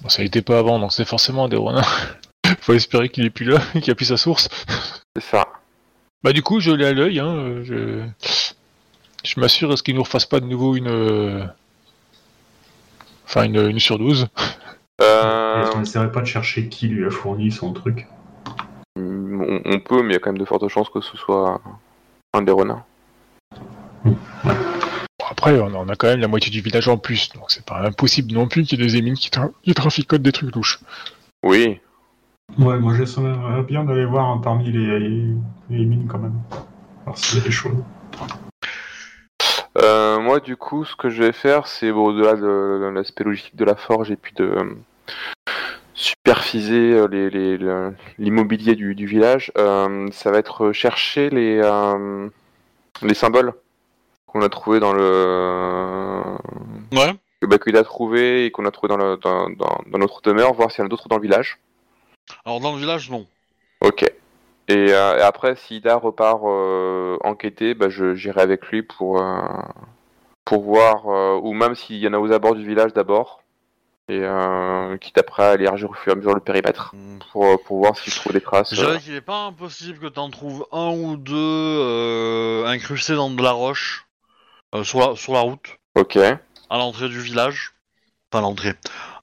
Bon, 0.00 0.08
ça 0.08 0.22
n'était 0.22 0.42
pas 0.42 0.58
avant, 0.58 0.78
donc 0.78 0.92
c'est 0.92 1.04
forcément 1.04 1.44
un 1.44 1.48
des 1.48 1.56
renards. 1.56 2.16
Faut 2.60 2.74
espérer 2.74 3.08
qu'il 3.08 3.24
est 3.24 3.30
plus 3.30 3.46
là, 3.46 3.60
qu'il 3.80 3.90
a 3.90 3.94
plus 3.94 4.06
sa 4.06 4.16
source. 4.16 4.48
C'est 5.16 5.22
ça. 5.22 5.46
Bah 6.22 6.32
du 6.32 6.42
coup, 6.42 6.60
je 6.60 6.70
l'ai 6.70 6.86
à 6.86 6.92
l'œil, 6.92 7.18
hein, 7.18 7.62
je, 7.64 8.04
je 9.24 9.40
m'assure 9.40 9.72
à 9.72 9.76
ce 9.76 9.82
qu'il 9.82 9.96
nous 9.96 10.04
refasse 10.04 10.24
pas 10.24 10.38
de 10.38 10.46
nouveau 10.46 10.76
une, 10.76 11.50
enfin 13.24 13.42
une, 13.44 13.70
une 13.70 13.80
surdose. 13.80 14.28
Euh, 15.00 15.62
Est-ce 15.62 15.70
qu'on 15.72 15.82
essaierait 15.82 16.12
pas 16.12 16.20
de 16.20 16.26
chercher 16.26 16.68
qui 16.68 16.86
lui 16.88 17.04
a 17.04 17.10
fourni 17.10 17.50
son 17.50 17.72
truc? 17.72 18.06
On, 19.40 19.60
on 19.64 19.80
peut, 19.80 20.02
mais 20.02 20.10
il 20.10 20.12
y 20.12 20.16
a 20.16 20.18
quand 20.18 20.30
même 20.30 20.38
de 20.38 20.44
fortes 20.44 20.68
chances 20.68 20.90
que 20.90 21.00
ce 21.00 21.16
soit 21.16 21.60
un 22.34 22.42
des 22.42 22.52
renards. 22.52 22.84
Bon, 24.04 24.16
après, 25.30 25.58
on 25.60 25.74
on 25.74 25.88
a 25.88 25.96
quand 25.96 26.08
même 26.08 26.20
la 26.20 26.28
moitié 26.28 26.50
du 26.50 26.60
village 26.60 26.88
en 26.88 26.98
plus, 26.98 27.30
donc 27.32 27.50
c'est 27.50 27.64
pas 27.64 27.80
impossible 27.86 28.32
non 28.32 28.48
plus 28.48 28.64
qu'il 28.64 28.78
y 28.78 28.82
ait 28.82 28.86
des 28.86 28.96
émines 28.96 29.14
qui, 29.14 29.30
tra- 29.30 29.52
qui 29.62 29.74
traficotent 29.74 30.22
des 30.22 30.32
trucs 30.32 30.54
louches. 30.54 30.80
Oui. 31.42 31.80
Ouais, 32.58 32.78
moi 32.78 32.94
j'essaierais 32.94 33.62
bien 33.62 33.84
d'aller 33.84 34.04
voir 34.04 34.26
hein, 34.26 34.40
parmi 34.42 34.70
les, 34.70 35.00
les 35.70 35.84
mines 35.84 36.06
quand 36.06 36.18
même. 36.18 36.38
Alors 37.06 37.16
s'il 37.16 37.38
y 37.38 37.42
a 37.42 37.44
des 37.44 37.50
choses. 37.50 37.76
Euh, 39.78 40.20
moi, 40.20 40.40
du 40.40 40.56
coup, 40.56 40.84
ce 40.84 40.94
que 40.94 41.08
je 41.08 41.22
vais 41.22 41.32
faire, 41.32 41.66
c'est 41.66 41.90
bon, 41.90 42.08
au-delà 42.08 42.34
de 42.34 42.90
l'aspect 42.94 43.24
logistique 43.24 43.56
de 43.56 43.64
la 43.64 43.74
forge 43.74 44.10
et 44.10 44.16
puis 44.16 44.34
de 44.34 44.54
superviser 46.02 46.94
euh, 46.94 47.90
l'immobilier 48.18 48.74
du, 48.74 48.94
du 48.94 49.06
village, 49.06 49.52
euh, 49.56 50.08
ça 50.12 50.30
va 50.30 50.38
être 50.38 50.72
chercher 50.72 51.30
les, 51.30 51.60
euh, 51.62 52.28
les 53.02 53.14
symboles 53.14 53.54
qu'on 54.26 54.42
a 54.42 54.48
trouvés 54.48 54.80
dans 54.80 54.92
le. 54.92 56.36
Ouais. 56.92 57.14
Bah, 57.42 57.58
qu'il 57.58 57.76
a 57.76 57.82
trouvé 57.82 58.46
et 58.46 58.50
qu'on 58.52 58.66
a 58.66 58.70
trouvé 58.70 58.88
dans, 58.88 58.96
le, 58.96 59.16
dans, 59.16 59.50
dans, 59.50 59.80
dans 59.86 59.98
notre 59.98 60.20
demeure, 60.22 60.52
voir 60.54 60.70
s'il 60.70 60.80
y 60.80 60.82
en 60.82 60.86
a 60.86 60.88
d'autres 60.88 61.08
dans 61.08 61.16
le 61.16 61.22
village. 61.22 61.58
Alors 62.44 62.60
dans 62.60 62.72
le 62.72 62.78
village, 62.78 63.10
non. 63.10 63.26
Ok. 63.80 64.04
Et, 64.68 64.92
euh, 64.92 65.18
et 65.18 65.22
après, 65.22 65.56
si 65.56 65.78
Ida 65.78 65.96
repart 65.96 66.40
enquêter, 67.24 67.74
bah, 67.74 67.88
j'irai 67.88 68.40
avec 68.40 68.66
lui 68.66 68.82
pour, 68.82 69.20
pour 70.44 70.62
voir, 70.62 71.06
ou 71.42 71.52
même 71.52 71.74
s'il 71.74 71.96
y 71.96 72.06
en 72.06 72.12
a 72.12 72.18
aux 72.18 72.30
abords 72.30 72.54
du 72.54 72.64
village 72.64 72.92
d'abord, 72.92 73.41
et 74.08 74.20
euh, 74.20 74.96
quitte 74.98 75.18
après 75.18 75.42
à 75.44 75.54
élargir 75.54 75.90
au 75.90 75.94
fur 75.94 76.12
et 76.12 76.12
à 76.12 76.16
mesure 76.16 76.34
le 76.34 76.40
périmètre, 76.40 76.94
pour, 77.30 77.62
pour 77.64 77.78
voir 77.78 77.96
s'il 77.96 78.12
trouve 78.12 78.32
des 78.32 78.40
traces. 78.40 78.74
Je 78.74 78.80
dirais 78.80 79.00
qu'il 79.00 79.14
est 79.14 79.20
pas 79.20 79.46
impossible 79.46 79.98
que 79.98 80.08
t'en 80.08 80.30
trouves 80.30 80.66
un 80.72 80.90
ou 80.90 81.16
deux 81.16 81.34
euh, 81.36 82.66
incrustés 82.66 83.14
dans 83.14 83.30
de 83.30 83.42
la 83.42 83.52
roche 83.52 84.06
euh, 84.74 84.84
sur, 84.84 84.98
la, 85.00 85.16
sur 85.16 85.32
la 85.32 85.40
route, 85.40 85.76
Ok. 85.94 86.16
à 86.16 86.78
l'entrée 86.78 87.08
du 87.08 87.20
village. 87.20 87.72
Enfin 88.32 88.40
l'entrée. 88.42 88.74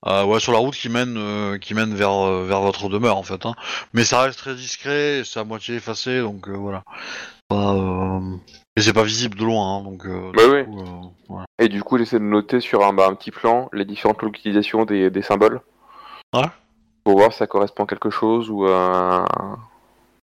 Euh, 0.06 0.24
ouais, 0.24 0.40
sur 0.40 0.54
la 0.54 0.60
route 0.60 0.76
qui 0.76 0.88
mène, 0.88 1.18
euh, 1.18 1.58
qui 1.58 1.74
mène 1.74 1.94
vers, 1.96 2.12
euh, 2.26 2.46
vers 2.48 2.62
votre 2.62 2.90
demeure 2.90 3.18
en 3.18 3.24
fait. 3.24 3.46
Hein. 3.46 3.56
Mais 3.94 4.06
ça 4.06 4.22
reste 4.22 4.40
très 4.40 4.56
discret, 4.56 5.20
et 5.20 5.24
c'est 5.26 5.40
à 5.40 5.44
moitié 5.44 5.76
effacé, 5.76 6.22
donc 6.22 6.48
euh, 6.48 6.54
voilà. 6.54 6.84
Pas, 7.50 8.22
euh, 8.80 8.82
Et 8.82 8.84
c'est 8.84 8.94
pas 8.94 9.04
visible 9.04 9.38
de 9.38 9.44
loin, 9.46 9.78
hein, 9.78 9.82
donc. 9.84 10.06
Euh, 10.06 10.32
Bah 10.34 10.44
oui. 10.50 10.66
coup, 10.66 11.38
euh. 11.40 11.44
Et 11.60 11.68
du 11.70 11.84
coup, 11.84 11.98
j'essaie 11.98 12.20
de 12.20 12.24
noter 12.24 12.60
sur 12.62 12.86
un, 12.86 12.94
bah, 12.94 13.08
un 13.10 13.16
petit 13.16 13.32
plan 13.32 13.70
les 13.74 13.86
différentes 13.86 14.22
localisations 14.22 14.86
des, 14.86 15.10
des 15.10 15.22
symboles. 15.22 15.62
Ouais. 16.34 16.46
Pour 17.04 17.18
voir 17.18 17.32
si 17.32 17.40
ça 17.40 17.48
correspond 17.48 17.84
à 17.84 17.88
quelque 17.88 18.10
chose 18.10 18.50
ou 18.50 18.66
à 18.68 19.26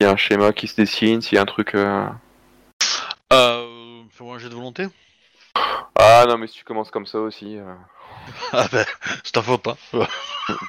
y 0.00 0.04
a 0.04 0.10
un 0.10 0.16
schéma 0.16 0.52
qui 0.52 0.66
se 0.68 0.76
dessine, 0.76 1.20
s'il 1.22 1.36
y 1.36 1.38
a 1.38 1.42
un 1.42 1.46
truc. 1.46 1.74
euh, 1.74 2.06
Euh, 3.32 4.02
Fais-moi 4.10 4.36
un 4.36 4.38
jet 4.38 4.48
de 4.48 4.54
volonté. 4.54 4.86
Ah 5.98 6.24
non, 6.28 6.36
mais 6.38 6.46
si 6.46 6.54
tu 6.54 6.64
commences 6.64 6.90
comme 6.90 7.06
ça 7.06 7.18
aussi. 7.18 7.56
euh, 7.56 7.74
Ah 8.52 8.66
ben, 8.70 8.84
ta 9.32 9.42
faute, 9.42 9.66
hein. 9.68 9.76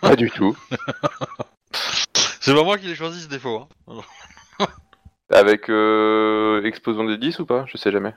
Pas 0.01 0.15
du 0.15 0.29
tout. 0.31 0.55
C'est 2.39 2.55
pas 2.55 2.63
moi 2.63 2.77
qui 2.77 2.88
les 2.88 2.95
choisi 2.95 3.21
ce 3.21 3.27
défaut. 3.27 3.67
Hein. 3.89 3.93
Avec 5.32 5.69
euh, 5.69 6.63
explosion 6.63 7.03
de 7.03 7.15
10 7.15 7.39
ou 7.39 7.45
pas? 7.45 7.65
Je 7.67 7.78
sais 7.78 7.91
jamais. 7.91 8.13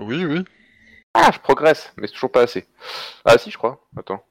Oui, 0.00 0.24
oui. 0.24 0.44
Ah, 1.14 1.30
je 1.32 1.38
progresse, 1.38 1.92
mais 1.96 2.06
c'est 2.06 2.14
toujours 2.14 2.32
pas 2.32 2.40
assez. 2.42 2.66
Ah 3.24 3.38
si, 3.38 3.50
je 3.50 3.58
crois. 3.58 3.80
Attends. 3.96 4.24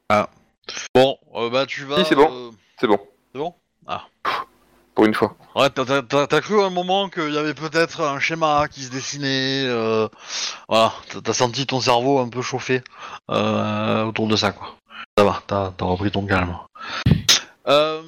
Bon, 0.96 1.18
euh, 1.36 1.50
bah 1.50 1.66
tu 1.66 1.84
vas. 1.86 1.98
Si, 1.98 2.06
c'est 2.06 2.16
bon. 2.16 2.28
euh, 2.32 2.52
C'est 2.80 2.88
bon. 2.88 3.00
C'est 3.32 3.40
bon? 3.40 3.54
Ah. 3.88 4.06
Pour 4.94 5.06
une 5.06 5.14
fois. 5.14 5.36
Ouais, 5.56 5.70
t'as- 5.70 5.86
t'as 5.86 6.02
t'as- 6.02 6.28
t'as 6.28 6.42
cru 6.42 6.62
à 6.62 6.66
un 6.66 6.70
moment 6.70 7.08
qu'il 7.10 7.32
y 7.34 7.38
avait 7.38 7.54
peut-être 7.54 8.02
un 8.02 8.20
schéma 8.20 8.68
qui 8.70 8.82
se 8.82 8.92
dessinait. 8.92 9.64
Euh... 9.68 10.08
Voilà, 10.68 10.92
t'as- 11.10 11.22
t'as 11.22 11.34
senti 11.34 11.66
ton 11.66 11.80
cerveau 11.80 12.20
un 12.20 12.28
peu 12.30 12.42
chauffé 12.42 12.84
euh, 13.30 14.04
autour 14.04 14.28
de 14.28 14.36
ça, 14.36 14.52
quoi. 14.52 14.76
Ça 15.18 15.24
va, 15.24 15.42
t'as 15.48 15.72
t'as 15.78 15.86
repris 15.86 16.12
ton 16.12 16.26
calme. 16.26 16.58
Euh... 17.68 18.02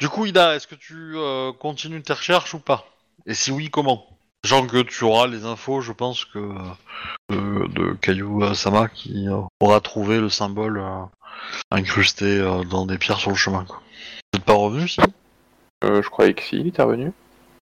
Du 0.00 0.08
coup, 0.08 0.24
Ida, 0.24 0.56
est-ce 0.56 0.66
que 0.66 0.74
tu 0.74 1.12
euh, 1.16 1.52
continues 1.52 2.00
tes 2.00 2.14
recherches 2.14 2.54
ou 2.54 2.58
pas? 2.58 2.86
Et 3.26 3.34
si 3.34 3.52
oui, 3.52 3.68
comment? 3.68 4.06
Sachant 4.42 4.66
que 4.66 4.80
tu 4.80 5.04
auras 5.04 5.26
les 5.26 5.44
infos, 5.44 5.82
je 5.82 5.92
pense 5.92 6.24
que 6.24 6.38
euh, 7.30 7.68
de 7.68 7.92
Caillou 8.00 8.54
Sama 8.54 8.88
qui 8.88 9.28
euh, 9.28 9.42
aura 9.60 9.82
trouvé 9.82 10.18
le 10.18 10.30
symbole 10.30 10.78
euh, 10.78 11.04
incrusté 11.70 12.24
euh, 12.24 12.64
dans 12.64 12.86
des 12.86 12.96
pierres 12.96 13.20
sur 13.20 13.28
le 13.28 13.36
chemin. 13.36 13.66
Quoi. 13.66 13.82
Vous 14.32 14.38
êtes 14.38 14.44
pas 14.46 14.54
revenu, 14.54 14.88
si? 14.88 15.02
Euh, 15.84 16.02
je 16.02 16.08
croyais 16.08 16.32
que 16.32 16.42
si, 16.42 16.56
il 16.56 16.68
était 16.68 16.80
revenu. 16.80 17.12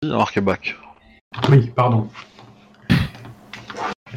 Il 0.01 0.13
a 0.13 0.15
marqué 0.15 0.39
back. 0.39 0.77
Oui, 1.49 1.69
pardon. 1.75 2.09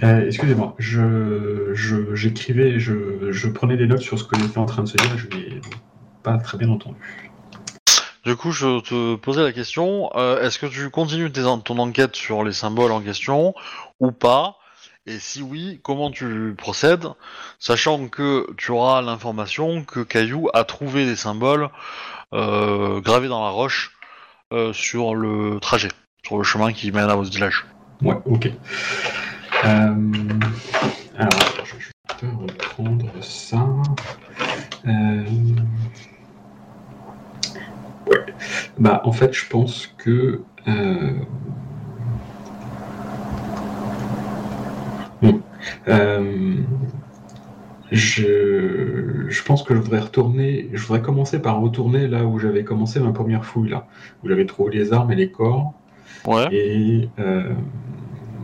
Euh, 0.05 0.27
Excusez-moi, 0.27 0.77
je 0.79 1.73
je- 1.75 2.15
j'écrivais, 2.15 2.79
je, 2.79 3.33
je 3.33 3.49
prenais 3.49 3.77
des 3.77 3.89
notes 3.89 4.03
sur 4.03 4.21
ce 4.21 4.25
que 4.25 4.39
j'étais 4.39 4.59
en 4.59 4.67
train 4.67 4.85
de 4.85 4.89
se 4.89 4.97
dire, 4.97 5.19
je 5.19 5.27
n'ai 5.37 5.61
pas 6.23 6.39
très 6.39 6.59
bien 6.59 6.69
entendu. 6.71 7.33
Du 8.25 8.37
coup, 8.37 8.53
je 8.53 8.81
te 8.81 9.17
posais 9.17 9.43
la 9.43 9.53
question 9.53 10.11
euh, 10.15 10.41
est-ce 10.41 10.59
que 10.59 10.65
tu 10.65 10.89
continues 10.89 11.31
ton 11.31 11.79
enquête 11.79 12.17
sur 12.17 12.43
les 12.43 12.55
symboles 12.55 12.91
en 12.91 13.03
question 13.03 13.55
ou 14.01 14.13
pas? 14.13 14.57
Et 15.07 15.19
si 15.19 15.43
oui, 15.43 15.81
comment 15.83 16.11
tu 16.11 16.55
procèdes 16.57 17.07
Sachant 17.59 18.09
que 18.09 18.51
tu 18.57 18.71
auras 18.71 19.03
l'information 19.03 19.85
que 19.85 20.01
Caillou 20.01 20.49
a 20.55 20.65
trouvé 20.65 21.05
des 21.05 21.17
symboles 21.17 21.69
euh, 22.33 23.03
gravés 23.03 23.29
dans 23.29 23.45
la 23.45 23.51
roche 23.51 23.93
euh, 24.55 24.73
sur 24.73 25.15
le 25.15 25.59
trajet, 25.61 25.91
sur 26.25 26.39
le 26.39 26.45
chemin 26.45 26.73
qui 26.73 26.91
mène 26.93 27.11
à 27.11 27.17
votre 27.17 27.31
village. 27.31 27.67
Ouais, 28.01 28.17
ok. 28.25 28.51
Alors, 29.63 29.91
je 32.19 32.27
vais 32.27 32.33
reprendre 32.33 33.11
ça. 33.21 33.67
Ouais. 38.11 38.19
Bah, 38.79 39.01
en 39.05 39.13
fait, 39.13 39.33
je 39.33 39.49
pense 39.49 39.87
que. 39.99 40.43
euh, 40.69 41.11
Bon. 45.23 45.41
Euh, 45.89 46.57
Je... 47.93 49.27
je 49.29 49.43
pense 49.45 49.63
que 49.63 49.75
je 49.75 49.81
voudrais 49.81 50.01
retourner. 50.01 50.69
Je 50.73 50.83
voudrais 50.83 51.01
commencer 51.03 51.41
par 51.41 51.61
retourner 51.61 52.09
là 52.09 52.25
où 52.25 52.39
j'avais 52.39 52.65
commencé 52.65 52.99
ma 53.01 53.13
première 53.13 53.45
fouille, 53.45 53.71
là. 53.71 53.87
Où 54.23 54.29
j'avais 54.29 54.47
trouvé 54.47 54.75
les 54.77 54.93
armes 54.93 55.13
et 55.13 55.17
les 55.17 55.31
corps. 55.31 55.73
Ouais. 56.27 56.49
Et 56.53 57.09
euh, 57.19 57.53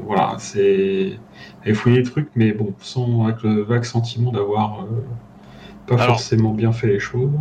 voilà, 0.07 0.37
c'est. 0.39 1.19
J'ai 1.65 1.75
fouillé 1.75 1.99
des 2.03 2.09
trucs, 2.11 2.29
mais 2.37 2.53
bon, 2.53 2.73
sans, 2.79 3.25
avec 3.25 3.43
le 3.43 3.63
vague 3.63 3.85
sentiment 3.85 4.31
d'avoir 4.33 4.87
pas 5.87 5.95
Alors- 5.95 6.07
forcément 6.07 6.53
bien 6.53 6.73
fait 6.73 6.87
les 6.87 7.01
choses. 7.01 7.33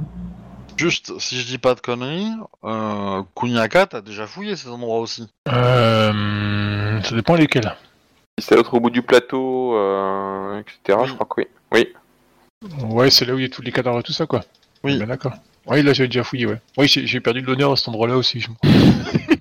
Juste, 0.79 1.19
si 1.19 1.37
je 1.41 1.45
dis 1.45 1.57
pas 1.57 1.75
de 1.75 1.81
conneries, 1.81 2.31
euh, 2.63 3.21
Kuniaka, 3.35 3.85
t'as 3.87 3.99
déjà 3.99 4.25
fouillé 4.25 4.55
ces 4.55 4.69
endroits 4.69 4.99
aussi. 4.99 5.27
Euh, 5.49 7.01
ça 7.01 7.15
dépend 7.15 7.35
lesquels. 7.35 7.75
Si 8.39 8.45
c'est 8.45 8.53
à 8.53 8.57
l'autre 8.57 8.79
bout 8.79 8.89
du 8.89 9.01
plateau, 9.01 9.75
euh, 9.75 10.57
etc., 10.61 10.99
je 11.05 11.13
crois 11.15 11.25
que 11.25 11.41
oui. 11.41 11.47
Oui. 11.73 11.93
Ouais, 12.91 13.09
c'est 13.09 13.25
là 13.25 13.33
où 13.33 13.39
il 13.39 13.41
y 13.41 13.45
a 13.45 13.49
tous 13.49 13.61
les 13.61 13.73
cadavres 13.73 13.99
et 13.99 14.03
tout 14.03 14.13
ça, 14.13 14.25
quoi. 14.25 14.39
Oui. 14.85 14.97
Ben, 14.97 15.05
d'accord. 15.05 15.33
Oui, 15.67 15.83
là, 15.83 15.91
j'avais 15.91 16.07
déjà 16.07 16.23
fouillé, 16.23 16.45
ouais. 16.45 16.61
Oui, 16.77 16.87
j'ai 16.87 17.05
j'ai 17.05 17.19
perdu 17.19 17.41
de 17.41 17.47
l'honneur 17.47 17.73
à 17.73 17.75
cet 17.75 17.89
endroit-là 17.89 18.15
aussi. 18.15 18.39
je- 18.39 18.47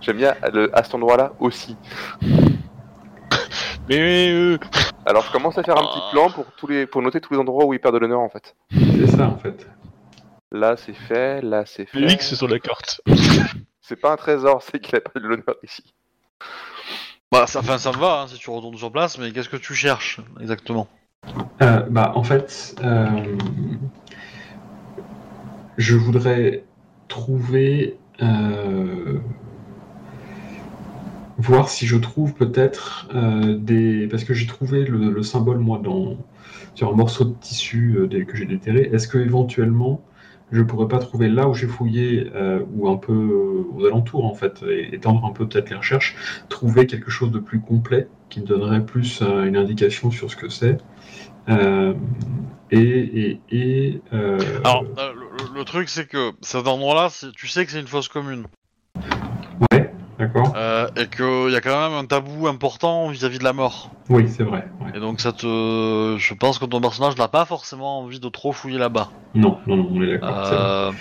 J'aime 0.00 0.16
bien 0.16 0.34
le- 0.52 0.76
à 0.76 0.82
cet 0.82 0.96
endroit-là 0.96 1.32
aussi. 1.38 1.76
Mais 3.88 4.32
euh, 4.32 4.58
Alors 5.04 5.22
je 5.24 5.30
commence 5.30 5.56
à 5.58 5.62
faire 5.62 5.76
un 5.78 5.84
petit 5.86 6.00
plan 6.10 6.28
pour, 6.28 6.44
tous 6.56 6.66
les, 6.66 6.86
pour 6.86 7.02
noter 7.02 7.20
tous 7.20 7.32
les 7.32 7.38
endroits 7.38 7.64
où 7.66 7.72
il 7.72 7.78
perd 7.78 7.94
de 7.94 8.00
l'honneur 8.00 8.18
en 8.18 8.28
fait. 8.28 8.56
C'est 8.72 9.06
ça, 9.16 9.28
en 9.28 9.38
fait. 9.38 9.64
Là 10.50 10.76
c'est 10.76 10.92
fait, 10.94 11.40
là 11.42 11.64
c'est 11.66 11.86
fait. 11.86 12.00
les 12.00 12.12
X 12.14 12.34
sur 12.34 12.48
la 12.48 12.58
carte. 12.58 13.00
C'est 13.80 13.94
pas 14.00 14.12
un 14.12 14.16
trésor, 14.16 14.62
c'est 14.62 14.80
qu'il 14.80 14.96
a 14.96 15.00
pas 15.00 15.20
de 15.20 15.28
l'honneur 15.28 15.56
ici. 15.62 15.94
Bah, 17.30 17.46
ça, 17.46 17.60
enfin, 17.60 17.78
ça 17.78 17.92
me 17.92 17.98
va 17.98 18.22
hein, 18.22 18.26
si 18.28 18.36
tu 18.38 18.50
retournes 18.50 18.76
sur 18.76 18.90
place, 18.92 19.18
mais 19.18 19.32
qu'est-ce 19.32 19.48
que 19.48 19.56
tu 19.56 19.74
cherches 19.74 20.20
exactement? 20.40 20.88
Euh, 21.62 21.80
bah, 21.90 22.12
en 22.14 22.22
fait, 22.22 22.74
euh, 22.82 23.08
je 25.76 25.94
voudrais 25.96 26.64
trouver. 27.08 27.96
euh, 28.22 29.18
voir 31.38 31.68
si 31.68 31.86
je 31.86 31.96
trouve 31.96 32.34
peut-être 32.34 33.08
euh, 33.14 33.56
des. 33.58 34.08
Parce 34.10 34.24
que 34.24 34.34
j'ai 34.34 34.46
trouvé 34.46 34.84
le, 34.84 35.10
le 35.10 35.22
symbole, 35.22 35.58
moi, 35.58 35.80
dans, 35.82 36.16
sur 36.74 36.90
un 36.92 36.96
morceau 36.96 37.24
de 37.24 37.34
tissu 37.40 37.96
euh, 37.98 38.06
des- 38.06 38.24
que 38.24 38.36
j'ai 38.36 38.46
déterré. 38.46 38.88
Est-ce 38.92 39.08
que 39.08 39.18
éventuellement 39.18 40.02
je 40.52 40.62
pourrais 40.62 40.88
pas 40.88 40.98
trouver 40.98 41.28
là 41.28 41.48
où 41.48 41.54
j'ai 41.54 41.66
fouillé, 41.66 42.30
euh, 42.34 42.60
ou 42.74 42.88
un 42.88 42.96
peu 42.96 43.12
euh, 43.12 43.64
aux 43.74 43.84
alentours, 43.86 44.24
en 44.24 44.34
fait, 44.34 44.62
et 44.68 44.94
étendre 44.94 45.24
un 45.24 45.32
peu 45.32 45.46
peut-être 45.46 45.70
les 45.70 45.76
recherches, 45.76 46.16
trouver 46.48 46.86
quelque 46.86 47.10
chose 47.10 47.30
de 47.30 47.38
plus 47.38 47.60
complet 47.60 48.08
qui 48.28 48.40
me 48.40 48.46
donnerait 48.46 48.84
plus 48.84 49.22
euh, 49.22 49.44
une 49.44 49.56
indication 49.56 50.10
sur 50.10 50.30
ce 50.30 50.36
que 50.36 50.48
c'est 50.48 50.78
et 51.48 52.78
et, 52.78 53.40
et 53.50 54.00
Alors, 54.64 54.82
le, 54.82 55.54
le- 55.54 55.64
truc, 55.64 55.88
c'est 55.88 56.08
que 56.08 56.32
cet 56.42 56.66
endroit-là, 56.66 57.08
tu 57.36 57.46
sais 57.46 57.64
que 57.64 57.70
c'est 57.70 57.80
une 57.80 57.86
fosse 57.86 58.08
commune. 58.08 58.46
D'accord. 60.18 60.52
Euh, 60.56 60.86
et 60.96 61.06
qu'il 61.08 61.52
y 61.52 61.56
a 61.56 61.60
quand 61.60 61.88
même 61.88 61.98
un 61.98 62.04
tabou 62.04 62.46
important 62.46 63.08
vis-à-vis 63.08 63.38
de 63.38 63.44
la 63.44 63.52
mort. 63.52 63.90
Oui, 64.08 64.28
c'est 64.28 64.42
vrai. 64.44 64.68
ouais. 64.80 64.92
Et 64.96 65.00
donc, 65.00 65.20
ça 65.20 65.32
te. 65.32 66.16
Je 66.18 66.34
pense 66.34 66.58
que 66.58 66.64
ton 66.64 66.80
personnage 66.80 67.16
n'a 67.16 67.28
pas 67.28 67.44
forcément 67.44 68.00
envie 68.00 68.20
de 68.20 68.28
trop 68.28 68.52
fouiller 68.52 68.78
là-bas. 68.78 69.08
Non, 69.34 69.58
non, 69.66 69.76
non, 69.76 69.88
on 69.92 70.02
est 70.02 70.18
d'accord. 70.18 70.46
c'est 70.46 70.54
vrai. 70.54 70.64
Euh, 70.64 70.88
Euh, 70.88 70.92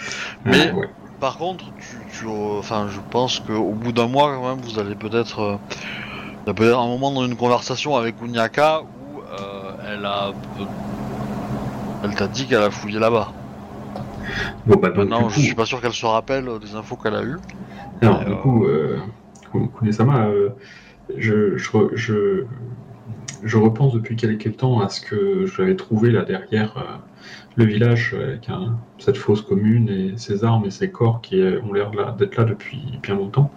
mais- 0.45 0.71
ouais. 0.71 0.89
Par 1.19 1.37
contre, 1.37 1.63
tu, 1.79 2.19
tu, 2.19 2.25
euh, 2.27 2.59
enfin, 2.59 2.87
je 2.89 2.99
pense 3.09 3.39
qu'au 3.39 3.71
bout 3.71 3.93
d'un 3.93 4.07
mois, 4.07 4.35
quand 4.35 4.49
même, 4.55 4.61
vous 4.63 4.79
allez 4.79 4.95
peut-être. 4.95 5.39
euh, 5.39 5.57
Il 6.43 6.47
y 6.47 6.51
a 6.51 6.53
peut-être 6.53 6.77
un 6.77 6.87
moment 6.87 7.11
dans 7.11 7.25
une 7.25 7.35
conversation 7.37 7.95
avec 7.95 8.21
Unyaka 8.21 8.81
où 8.81 9.19
euh, 9.21 9.71
elle 9.93 10.05
a. 10.05 10.31
Elle 12.03 12.13
t'a 12.15 12.27
dit 12.27 12.45
qu'elle 12.45 12.61
a 12.61 12.69
fouillé 12.69 12.99
là-bas. 12.99 13.29
Bon, 14.65 14.75
bah, 14.75 14.89
donc, 14.89 14.97
Maintenant, 14.97 15.27
du 15.27 15.29
je 15.29 15.35
coup, 15.35 15.41
suis 15.41 15.55
pas 15.55 15.65
sûr 15.65 15.81
qu'elle 15.81 15.93
se 15.93 16.05
rappelle 16.05 16.47
euh, 16.47 16.59
des 16.59 16.75
infos 16.75 16.95
qu'elle 16.97 17.15
a 17.15 17.23
eues. 17.23 17.39
Alors, 18.01 18.21
euh, 18.21 18.25
du 18.25 18.35
coup, 18.35 18.65
euh, 18.65 18.97
Kun- 19.51 19.67
Kunesama, 19.67 20.27
euh, 20.27 20.49
je, 21.17 21.57
je, 21.57 21.69
re- 21.71 21.95
je, 21.95 22.45
je 23.43 23.57
repense 23.57 23.93
depuis 23.93 24.15
quelques 24.15 24.57
temps 24.57 24.79
à 24.81 24.89
ce 24.89 25.01
que 25.01 25.45
j'avais 25.45 25.75
trouvé 25.75 26.11
là 26.11 26.23
derrière 26.23 26.77
euh, 26.77 26.97
le 27.55 27.65
village 27.65 28.15
avec 28.19 28.49
cette 28.99 29.17
fosse 29.17 29.41
commune 29.41 29.89
et 29.89 30.13
ses 30.17 30.43
armes 30.43 30.65
et 30.65 30.71
ses 30.71 30.91
corps 30.91 31.21
qui 31.21 31.41
ont 31.63 31.73
l'air 31.73 31.91
d'être 32.17 32.35
là 32.37 32.43
depuis 32.43 32.99
bien 33.01 33.15
longtemps. 33.15 33.51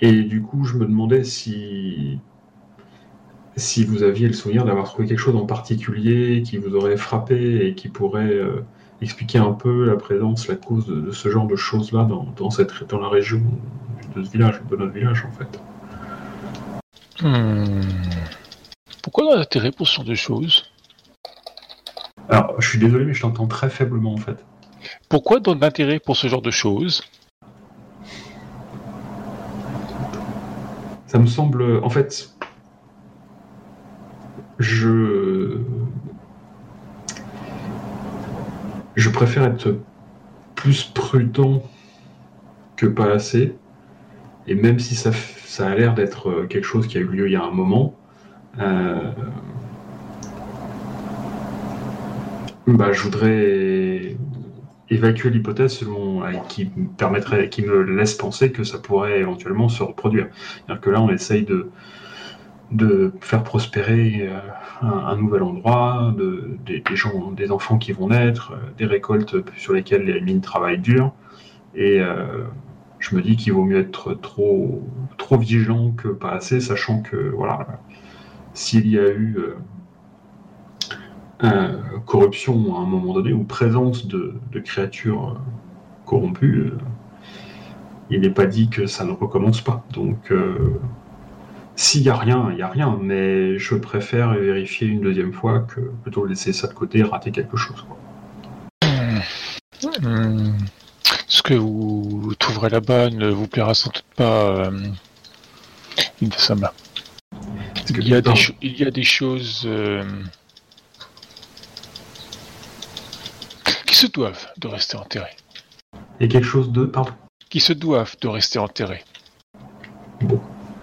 Et 0.00 0.22
du 0.24 0.42
coup, 0.42 0.64
je 0.64 0.76
me 0.76 0.84
demandais 0.86 1.24
si, 1.24 2.20
vous 3.86 4.02
aviez 4.02 4.26
le 4.26 4.32
souvenir 4.32 4.64
d'avoir 4.64 4.86
trouvé 4.86 5.06
quelque 5.06 5.18
chose 5.18 5.36
en 5.36 5.46
particulier 5.46 6.42
qui 6.42 6.58
vous 6.58 6.74
aurait 6.74 6.96
frappé 6.96 7.66
et 7.66 7.74
qui 7.74 7.88
pourrait 7.88 8.40
expliquer 9.02 9.38
un 9.38 9.52
peu 9.52 9.84
la 9.84 9.96
présence, 9.96 10.48
la 10.48 10.56
cause 10.56 10.86
de, 10.86 11.00
de 11.00 11.10
ce 11.10 11.28
genre 11.28 11.46
de 11.46 11.56
choses-là 11.56 12.04
dans, 12.04 12.24
dans, 12.36 12.50
cette, 12.50 12.88
dans 12.88 12.98
la 12.98 13.08
région 13.08 13.42
de 14.14 14.22
ce 14.22 14.30
village, 14.30 14.60
de 14.70 14.76
notre 14.76 14.92
village 14.92 15.24
en 15.24 15.32
fait. 15.32 15.60
Hmm. 17.22 17.80
Pourquoi 19.02 19.26
on 19.26 19.32
a 19.32 19.40
intérêt 19.40 19.72
pour 19.72 19.86
ce 19.88 19.96
genre 19.96 20.04
de 20.04 20.14
choses? 20.14 20.70
Alors, 22.28 22.60
je 22.60 22.68
suis 22.68 22.78
désolé, 22.78 23.04
mais 23.04 23.14
je 23.14 23.22
t'entends 23.22 23.46
très 23.46 23.68
faiblement 23.68 24.14
en 24.14 24.18
fait. 24.18 24.44
Pourquoi 25.08 25.40
donne 25.40 25.60
l'intérêt 25.60 25.98
pour 25.98 26.16
ce 26.16 26.28
genre 26.28 26.42
de 26.42 26.50
choses? 26.50 27.04
Ça 31.06 31.18
me 31.18 31.26
semble, 31.26 31.80
en 31.82 31.90
fait, 31.90 32.34
je, 34.58 35.58
je 38.96 39.08
préfère 39.10 39.44
être 39.44 39.76
plus 40.54 40.84
prudent 40.84 41.62
que 42.76 42.86
pas 42.86 43.12
assez. 43.12 43.54
Et 44.46 44.54
même 44.54 44.78
si 44.78 44.94
ça, 44.94 45.12
ça 45.12 45.68
a 45.68 45.74
l'air 45.74 45.94
d'être 45.94 46.28
euh, 46.28 46.46
quelque 46.46 46.64
chose 46.64 46.86
qui 46.86 46.98
a 46.98 47.00
eu 47.00 47.06
lieu 47.06 47.28
il 47.28 47.32
y 47.32 47.36
a 47.36 47.44
un 47.44 47.50
moment, 47.50 47.94
euh, 48.58 49.12
bah, 52.66 52.92
je 52.92 53.02
voudrais 53.02 54.16
évacuer 54.90 55.30
l'hypothèse 55.30 55.72
selon 55.72 56.24
euh, 56.24 56.32
qui 56.48 56.70
me 56.76 56.88
permettrait, 56.88 57.48
qui 57.48 57.62
me 57.62 57.82
laisse 57.82 58.14
penser 58.14 58.52
que 58.52 58.64
ça 58.64 58.78
pourrait 58.78 59.20
éventuellement 59.20 59.68
se 59.68 59.82
reproduire. 59.82 60.28
C'est-à-dire 60.32 60.80
que 60.80 60.90
là, 60.90 61.00
on 61.00 61.10
essaye 61.10 61.44
de, 61.44 61.70
de 62.72 63.12
faire 63.20 63.44
prospérer 63.44 64.28
euh, 64.28 64.40
un, 64.80 65.16
nouvel 65.16 65.42
endroit, 65.42 66.14
de, 66.16 66.56
des, 66.64 66.82
gens, 66.96 67.30
des 67.32 67.52
enfants 67.52 67.78
qui 67.78 67.92
vont 67.92 68.08
naître, 68.08 68.52
euh, 68.52 68.70
des 68.78 68.86
récoltes 68.86 69.36
sur 69.56 69.74
lesquelles 69.74 70.04
les 70.04 70.20
mines 70.20 70.40
travaillent 70.40 70.78
dur. 70.78 71.12
Et 71.74 72.00
euh, 72.00 72.44
je 72.98 73.14
me 73.14 73.22
dis 73.22 73.36
qu'il 73.36 73.52
vaut 73.52 73.64
mieux 73.64 73.78
être 73.78 74.14
trop, 74.14 74.82
trop 75.18 75.36
vigilant 75.36 75.92
que 75.92 76.08
pas 76.08 76.30
assez, 76.30 76.60
sachant 76.60 77.02
que 77.02 77.16
voilà, 77.16 77.66
s'il 78.54 78.88
y 78.88 78.98
a 78.98 79.08
eu 79.10 79.38
corruption 82.06 82.76
à 82.76 82.80
un 82.82 82.86
moment 82.86 83.14
donné 83.14 83.32
ou 83.32 83.42
présence 83.42 84.06
de, 84.06 84.34
de 84.52 84.60
créatures 84.60 85.40
corrompues, 86.06 86.72
il 88.10 88.20
n'est 88.20 88.30
pas 88.30 88.46
dit 88.46 88.68
que 88.68 88.86
ça 88.86 89.04
ne 89.04 89.10
recommence 89.10 89.60
pas. 89.60 89.84
Donc, 89.92 90.32
s'il 91.76 92.02
n'y 92.02 92.08
a 92.08 92.16
rien, 92.16 92.48
il 92.50 92.56
n'y 92.56 92.62
a 92.62 92.68
rien, 92.68 92.98
mais 93.00 93.58
je 93.58 93.74
préfère 93.74 94.34
vérifier 94.34 94.86
une 94.86 95.00
deuxième 95.00 95.32
fois 95.32 95.60
que 95.60 95.80
plutôt 96.02 96.26
laisser 96.26 96.52
ça 96.52 96.66
de 96.68 96.74
côté 96.74 96.98
et 96.98 97.02
rater 97.02 97.30
quelque 97.30 97.56
chose. 97.56 97.84
quoi. 97.86 97.98
Ce 101.26 101.42
que 101.42 101.54
vous 101.54 102.34
trouverez 102.38 102.68
là-bas 102.68 103.10
ne 103.10 103.30
vous 103.30 103.46
plaira 103.46 103.74
sans 103.74 103.90
doute 103.90 104.04
pas, 104.16 104.44
euh, 104.44 104.70
Il 107.88 108.06
y 108.06 108.14
a 108.14 108.20
des, 108.20 108.32
il 108.60 108.78
y 108.78 108.84
a 108.84 108.90
des 108.90 109.02
choses 109.02 109.62
euh, 109.64 110.04
qui 113.86 113.94
se 113.94 114.06
doivent 114.06 114.46
de 114.58 114.68
rester 114.68 114.96
y 116.20 116.24
a 116.24 116.28
quelque 116.28 116.46
chose 116.46 116.70
de... 116.70 116.84
Pardon? 116.84 117.12
Qui 117.48 117.60
se 117.60 117.72
doivent 117.72 118.16
de 118.20 118.28
rester 118.28 118.58
enterrés. 118.58 119.04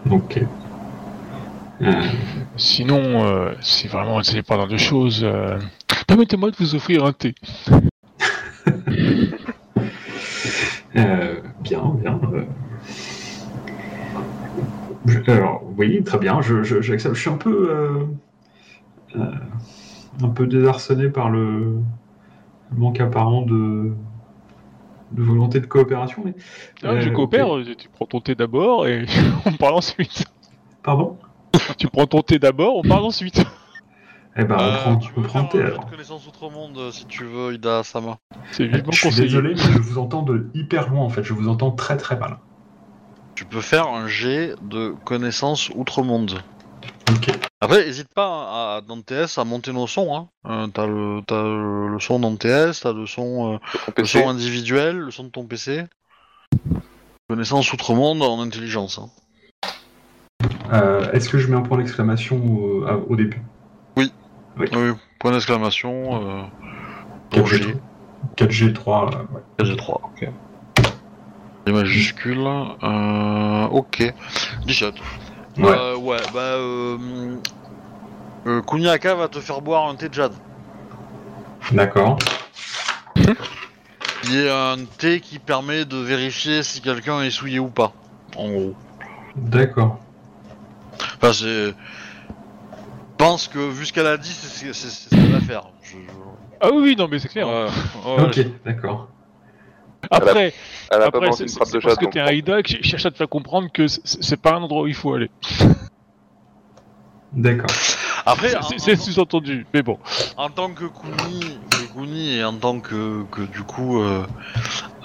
Ok. 0.09 0.41
Euh, 1.81 1.91
Sinon, 2.57 3.23
euh, 3.25 3.53
vraiment 3.87 4.21
c'est 4.21 4.43
pas 4.43 4.57
dans 4.57 4.67
deux 4.67 4.77
choses, 4.77 5.21
euh, 5.23 5.57
permettez-moi 6.07 6.51
de 6.51 6.55
vous 6.57 6.75
offrir 6.75 7.05
un 7.05 7.13
thé. 7.13 7.35
euh, 10.95 11.41
bien, 11.61 11.81
bien. 12.01 12.19
Je- 15.05 15.31
alors, 15.31 15.63
oui, 15.77 16.03
très 16.03 16.17
bien. 16.19 16.41
Je, 16.41 16.63
je, 16.63 16.81
j'accepte. 16.81 17.15
je 17.15 17.21
suis 17.21 17.29
un 17.29 17.37
peu... 17.37 18.07
un 19.15 20.29
peu 20.29 20.47
désarçonné 20.47 21.09
par 21.09 21.29
le, 21.29 21.79
le 22.71 22.77
manque 22.77 22.99
apparent 22.99 23.43
de, 23.43 23.93
de 25.11 25.23
volonté 25.23 25.59
de 25.59 25.65
coopération. 25.65 26.23
Mais... 26.25 26.33
Je 27.01 27.09
coopère, 27.09 27.47
tu 27.77 27.87
prends 27.89 28.05
ton 28.05 28.19
thé 28.19 28.35
d'abord 28.35 28.87
et 28.87 29.05
on 29.45 29.53
parle 29.53 29.75
ensuite. 29.75 30.25
Pardon? 30.83 31.17
Tu 31.77 31.87
prends 31.87 32.07
ton 32.07 32.21
thé 32.21 32.39
d'abord, 32.39 32.75
on 32.77 32.81
parle 32.81 33.05
ensuite. 33.05 33.41
Eh 34.37 34.43
ben, 34.43 34.55
on 34.57 34.61
Euh, 34.63 34.77
prend, 34.77 34.97
tu 34.97 35.09
on 35.11 35.21
peux 35.21 35.27
prend 35.27 35.39
faire 35.39 35.43
le 35.43 35.49
thé 35.49 35.57
un 35.57 35.65
jet 35.65 35.71
alors. 35.73 35.85
de 35.85 35.89
connaissance 35.91 36.27
outre-monde 36.27 36.77
euh, 36.77 36.91
si 36.91 37.05
tu 37.05 37.23
veux, 37.25 37.53
Ida 37.53 37.83
Sama. 37.83 38.17
C'est 38.51 38.65
vivement 38.67 38.91
Je 38.91 38.97
suis 38.99 39.09
conseillé. 39.09 39.27
désolé, 39.27 39.53
mais 39.55 39.61
je 39.61 39.79
vous 39.79 39.97
entends 39.97 40.21
de 40.21 40.47
hyper 40.53 40.89
loin 40.89 41.01
en 41.03 41.09
fait. 41.09 41.23
Je 41.23 41.33
vous 41.33 41.47
entends 41.49 41.71
très 41.71 41.97
très 41.97 42.17
mal. 42.17 42.37
Tu 43.35 43.45
peux 43.45 43.61
faire 43.61 43.87
un 43.87 44.07
jet 44.07 44.53
de 44.61 44.93
connaissance 45.05 45.69
outre-monde. 45.75 46.41
Ok. 47.09 47.31
Après, 47.61 47.85
n'hésite 47.85 48.13
pas 48.13 48.75
à, 48.77 48.81
dans 48.81 49.01
TS 49.01 49.37
à 49.37 49.43
monter 49.45 49.73
nos 49.73 49.87
sons. 49.87 50.15
Hein. 50.15 50.27
Euh, 50.45 50.67
t'as 50.67 50.85
le, 50.85 51.21
t'as 51.25 51.41
le, 51.41 51.87
le 51.89 51.99
son 51.99 52.19
dans 52.19 52.35
TS, 52.35 52.81
t'as 52.81 52.93
le 52.93 53.05
son, 53.07 53.53
euh, 53.53 53.57
Ton 53.57 53.79
le 53.87 53.93
PC. 53.93 54.21
son 54.21 54.29
individuel, 54.29 54.97
le 54.97 55.11
son 55.11 55.23
de 55.25 55.29
ton 55.29 55.45
PC. 55.45 55.85
Connaissance 57.27 57.71
outre-monde 57.73 58.21
en 58.21 58.41
intelligence. 58.41 58.99
hein. 58.99 59.09
Euh, 60.71 61.11
Est-ce 61.11 61.29
que 61.29 61.37
je 61.37 61.47
mets 61.47 61.57
un 61.57 61.61
point 61.61 61.77
d'exclamation 61.77 62.37
au, 62.37 62.85
à- 62.85 62.95
au 63.09 63.15
début? 63.15 63.41
Oui, 63.97 64.11
point 65.19 65.31
d'exclamation. 65.31 66.41
Euh, 66.41 66.43
4G, 67.31 67.75
4G 68.37 68.73
3. 68.73 69.09
euh, 69.13 69.63
ouais. 69.63 69.65
G3, 69.75 69.99
ok. 70.03 70.29
Les 71.65 71.73
majuscules. 71.73 72.47
Euh, 72.83 73.65
ok. 73.67 74.13
17. 74.65 74.95
Ouais. 75.57 75.65
Euh, 75.67 75.97
ouais, 75.97 76.17
bah. 76.33 76.39
Euh, 76.39 76.97
euh, 78.47 78.61
Kuniaka 78.61 79.15
va 79.15 79.27
te 79.27 79.39
faire 79.39 79.61
boire 79.61 79.87
un 79.89 79.95
thé 79.95 80.09
de 80.09 80.13
jade. 80.13 80.33
D'accord. 81.71 82.17
Il 84.25 84.35
y 84.43 84.47
a 84.47 84.71
un 84.71 84.85
thé 84.85 85.19
qui 85.21 85.39
permet 85.39 85.85
de 85.85 85.97
vérifier 85.97 86.63
si 86.63 86.81
quelqu'un 86.81 87.21
est 87.21 87.29
souillé 87.29 87.59
ou 87.59 87.67
pas. 87.67 87.93
En 88.37 88.49
gros. 88.49 88.73
D'accord. 89.35 89.99
Enfin. 91.21 91.31
Je 91.31 91.73
pense 93.17 93.47
que 93.49 93.59
vu 93.59 93.85
ce 93.85 93.91
qu'elle 93.93 94.07
a 94.07 94.17
dit, 94.17 94.29
c'est 94.31 94.47
c'est- 94.47 94.73
c'est- 94.73 94.87
c'est 94.89 95.09
ce 95.09 95.21
qu'elle 95.21 95.31
va 95.33 95.41
faire. 95.41 95.63
Je- 95.83 95.91
je- 95.97 95.97
Ah 96.61 96.69
oui, 96.73 96.79
oui, 96.81 96.95
non, 96.97 97.07
mais 97.09 97.19
c'est 97.19 97.27
clair. 97.27 97.47
Ouais, 97.47 97.65
ouais, 98.05 98.23
Ok, 98.23 98.39
d'accord. 98.65 99.09
Après, 100.09 100.53
Elle 100.89 100.97
a 100.97 100.99
pas 101.11 101.17
après 101.17 101.19
mangé 101.27 101.31
c'est 101.39 101.43
une 101.43 101.49
c'est- 101.49 101.55
frappe 101.55 101.67
c'est 101.67 101.77
de 101.77 101.83
parce 101.83 101.95
que 101.97 102.03
donc 102.05 102.13
t'es 102.13 102.19
un 102.21 102.31
Ida 102.31 102.63
que 102.63 102.69
je 102.69 102.81
cherche 102.83 103.05
à 103.05 103.11
te 103.11 103.17
faire 103.17 103.27
comprendre 103.27 103.69
que 103.73 103.87
c'est- 103.87 104.01
c'est 104.23 104.37
pas 104.41 104.53
un 104.55 104.63
endroit 104.63 104.83
où 104.83 104.87
il 104.87 104.93
faut 104.95 105.13
aller. 105.13 105.29
D'accord. 107.33 107.69
Après, 108.25 108.49
C'est- 108.49 108.57
en- 108.57 108.61
C'est 108.63 108.79
c'est 108.79 108.95
sous-entendu, 108.95 109.65
mais 109.73 109.83
bon. 109.83 109.99
en 110.37 110.49
tant 110.49 110.71
que 110.71 110.85
Kuni, 110.85 111.59
que 111.69 111.93
Kuni 111.93 112.35
et 112.37 112.43
en 112.43 112.53
tant 112.57 112.79
que, 112.79 113.23
que 113.31 113.41
du 113.41 113.61
coup 113.63 114.01
euh, 114.01 114.25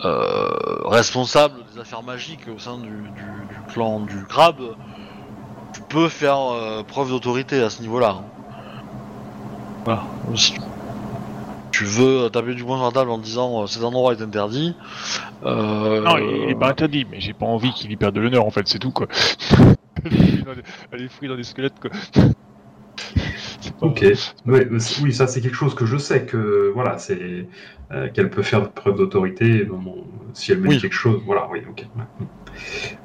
euh, 0.05 0.49
responsable 0.87 1.57
des 1.75 1.81
affaires 1.81 2.03
magiques 2.03 2.47
au 2.55 2.59
sein 2.59 2.79
du, 2.79 2.89
du, 2.89 2.95
du 2.95 3.73
clan 3.73 4.01
du 4.01 4.25
crabe, 4.27 4.77
peux 5.95 6.09
faire 6.09 6.39
euh, 6.53 6.83
preuve 6.83 7.11
d'autorité 7.11 7.63
à 7.63 7.71
ce 7.71 7.81
niveau-là. 7.81 8.17
hein. 8.19 8.25
Voilà. 9.85 10.03
Si 10.35 10.55
tu 11.71 11.85
veux 11.85 12.29
taper 12.31 12.55
du 12.55 12.65
poing 12.65 12.77
sur 12.79 12.87
la 12.87 12.93
table 12.93 13.11
en 13.11 13.19
disant 13.19 13.63
euh, 13.63 13.67
cet 13.67 13.85
endroit 13.85 14.13
est 14.13 14.23
interdit. 14.23 14.75
euh, 15.45 16.01
Non, 16.01 16.19
il 16.19 16.51
est 16.51 16.59
pas 16.59 16.71
interdit, 16.71 17.07
mais 17.11 17.21
j'ai 17.21 17.33
pas 17.33 17.47
envie 17.47 17.73
qu'il 17.73 17.91
y 17.93 17.97
perde 17.97 18.15
de 18.15 18.21
l'honneur 18.21 18.45
en 18.45 18.51
fait, 18.51 18.67
c'est 18.67 18.79
tout 18.79 18.91
quoi. 18.91 19.07
Aller 20.93 21.09
fouiller 21.09 21.29
dans 21.29 21.37
des 21.37 21.45
squelettes 21.45 21.79
quoi. 21.81 21.91
Pas- 23.81 23.87
Ok. 23.87 24.05
Ouais, 24.47 24.69
oui, 25.03 25.13
ça 25.13 25.27
c'est 25.27 25.41
quelque 25.41 25.57
chose 25.57 25.75
que 25.75 25.87
je 25.87 25.97
sais 25.97 26.25
que 26.27 26.71
voilà, 26.75 26.99
c'est 26.99 27.49
euh, 27.93 28.09
qu'elle 28.11 28.31
peut 28.31 28.43
faire 28.43 28.71
preuve 28.71 28.97
d'autorité 28.97 29.67
si 30.33 30.53
elle 30.53 30.59
me 30.59 30.69
Oui. 30.69 30.77
dit 30.77 30.83
quelque 30.83 30.93
chose. 30.93 31.21
Voilà, 31.25 31.49
oui, 31.51 31.61
ok. 31.69 31.85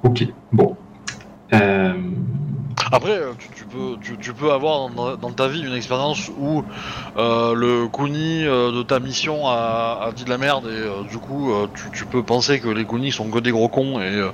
Ok. 0.03 0.25
Bon. 0.51 0.75
Euh, 1.53 1.93
Après, 2.91 3.11
euh, 3.11 3.33
tu, 3.37 3.49
tu 3.51 3.65
peux, 3.65 3.97
tu, 4.01 4.17
tu 4.17 4.33
peux 4.33 4.51
avoir 4.51 4.89
dans, 4.89 5.15
dans 5.15 5.31
ta 5.31 5.47
vie 5.47 5.61
une 5.61 5.73
expérience 5.73 6.29
où 6.37 6.63
euh, 7.17 7.53
le 7.53 7.87
Kuni 7.87 8.45
euh, 8.45 8.71
de 8.71 8.83
ta 8.83 8.99
mission 8.99 9.47
a, 9.47 9.99
a 10.03 10.11
dit 10.11 10.23
de 10.23 10.29
la 10.29 10.37
merde 10.37 10.65
et 10.65 10.69
euh, 10.69 11.03
du 11.03 11.17
coup 11.17 11.51
euh, 11.53 11.67
tu, 11.75 11.91
tu 11.91 12.05
peux 12.05 12.23
penser 12.23 12.59
que 12.59 12.67
les 12.69 12.85
Kunis 12.85 13.11
sont 13.11 13.29
que 13.29 13.39
des 13.39 13.51
gros 13.51 13.69
cons 13.69 13.99
et, 13.99 14.15
euh, 14.15 14.31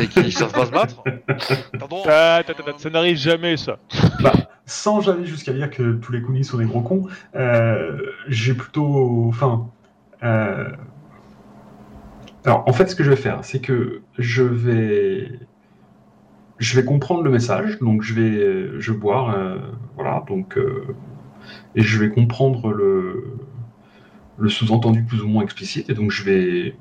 et 0.00 0.08
qu'ils 0.08 0.32
savent 0.32 0.52
pas 0.52 0.66
se 0.66 0.70
battre. 0.70 1.02
Pardon 1.78 2.02
Ah, 2.06 2.42
ça 2.78 2.90
n'arrive 2.90 3.16
jamais 3.16 3.56
ça. 3.56 3.78
bah, 4.20 4.32
sans 4.66 5.08
aller 5.08 5.24
jusqu'à 5.26 5.52
dire 5.52 5.70
que 5.70 5.94
tous 5.94 6.12
les 6.12 6.22
Kunis 6.22 6.44
sont 6.44 6.58
des 6.58 6.66
gros 6.66 6.82
cons, 6.82 7.06
euh, 7.36 7.96
j'ai 8.28 8.54
plutôt. 8.54 9.26
Enfin. 9.28 9.70
euh, 10.22 10.68
Alors, 12.44 12.64
en 12.66 12.72
fait, 12.72 12.88
ce 12.88 12.94
que 12.94 13.04
je 13.04 13.10
vais 13.10 13.16
faire, 13.16 13.40
c'est 13.44 13.60
que 13.60 14.02
je 14.18 14.42
vais. 14.42 15.30
Je 16.58 16.78
vais 16.80 16.84
comprendre 16.84 17.22
le 17.22 17.30
message, 17.30 17.78
donc 17.80 18.02
je 18.02 18.14
vais, 18.14 18.80
je 18.80 18.92
vais 18.92 18.98
boire, 18.98 19.34
euh, 19.36 19.58
voilà, 19.96 20.22
donc, 20.28 20.56
euh, 20.56 20.86
et 21.74 21.82
je 21.82 21.98
vais 21.98 22.10
comprendre 22.10 22.70
le, 22.72 23.36
le 24.38 24.48
sous-entendu 24.48 25.02
plus 25.02 25.20
ou 25.22 25.28
moins 25.28 25.42
explicite, 25.42 25.90
et 25.90 25.94
donc 25.94 26.10
je 26.12 26.22
vais, 26.22 26.76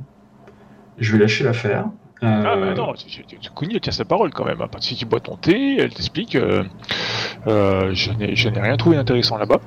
je 1.00 1.12
vais 1.12 1.18
lâcher 1.18 1.44
l'affaire. 1.44 1.88
Euh, 2.22 2.74
Ah, 2.78 2.94
tu, 2.96 3.26
tu 3.26 3.50
Kuni, 3.56 3.74
elle 3.74 3.82
tient 3.82 3.92
sa 3.92 4.06
parole 4.06 4.32
quand 4.32 4.46
même. 4.46 4.62
hein. 4.62 4.68
Si 4.80 4.96
tu 4.96 5.06
bois 5.06 5.20
ton 5.20 5.36
thé, 5.36 5.78
elle 5.80 5.94
t'explique 5.94 6.36
euh, 6.36 6.64
je 7.94 8.12
n'ai 8.50 8.62
rien 8.62 8.78
trouvé 8.78 8.96
d'intéressant 8.96 9.38
là-bas. 9.38 9.60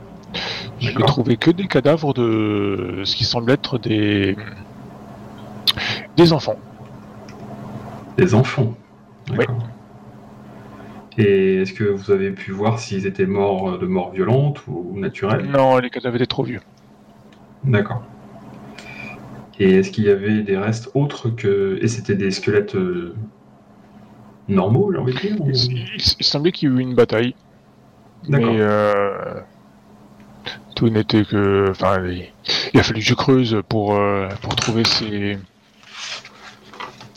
Je 0.79 0.91
n'ai 0.97 1.05
trouvé 1.05 1.37
que 1.37 1.51
des 1.51 1.67
cadavres 1.67 2.15
de 2.15 3.03
ce 3.05 3.17
qui 3.17 3.25
semble 3.25 3.51
être 3.51 3.79
des. 3.79 4.37
des 6.17 6.33
enfants. 6.33 6.57
Des 8.17 8.35
enfants. 8.35 8.73
D'accord. 9.29 9.59
Et 11.19 11.63
est-ce 11.63 11.73
que 11.73 11.85
vous 11.85 12.11
avez 12.11 12.31
pu 12.31 12.53
voir 12.53 12.79
s'ils 12.79 13.07
étaient 13.07 13.27
morts 13.27 13.71
euh, 13.71 13.79
de 13.79 13.87
mort 13.87 14.11
violente 14.13 14.67
ou 14.67 14.93
naturelle? 14.99 15.47
Non, 15.47 15.79
les 15.79 15.89
cadavres 15.91 16.17
étaient 16.17 16.27
trop 16.27 16.43
vieux. 16.45 16.61
D'accord. 17.65 18.03
Et 19.59 19.77
est-ce 19.77 19.91
qu'il 19.91 20.05
y 20.05 20.11
avait 20.11 20.43
des 20.43 20.59
restes 20.59 20.91
autres 20.95 21.31
que. 21.31 21.79
Et 21.81 21.89
c'était 21.89 22.15
des 22.15 22.31
squelettes 22.31 22.75
euh, 22.75 23.15
normaux, 24.49 24.93
j'ai 24.93 24.99
envie 24.99 25.15
de 25.15 25.19
dire 25.19 25.41
ou- 25.41 25.49
Il, 25.49 25.79
il- 25.79 26.15
il 26.19 26.25
semblait 26.25 26.53
qu'il 26.53 26.69
y 26.69 26.73
ait 26.73 26.77
eu 26.77 26.81
une 26.81 26.95
bataille. 26.95 27.35
D'accord. 28.29 28.53
Mais 28.53 28.61
euh, 28.61 29.41
tout 30.75 30.91
n'était 30.91 31.25
que. 31.25 31.71
Enfin, 31.71 32.05
il, 32.07 32.27
il 32.75 32.81
a 32.81 32.83
fallu 32.83 33.01
que 33.01 33.07
je 33.07 33.15
creuse 33.15 33.63
pour, 33.69 33.95
euh, 33.95 34.29
pour 34.43 34.55
trouver 34.57 34.85
ces. 34.85 35.39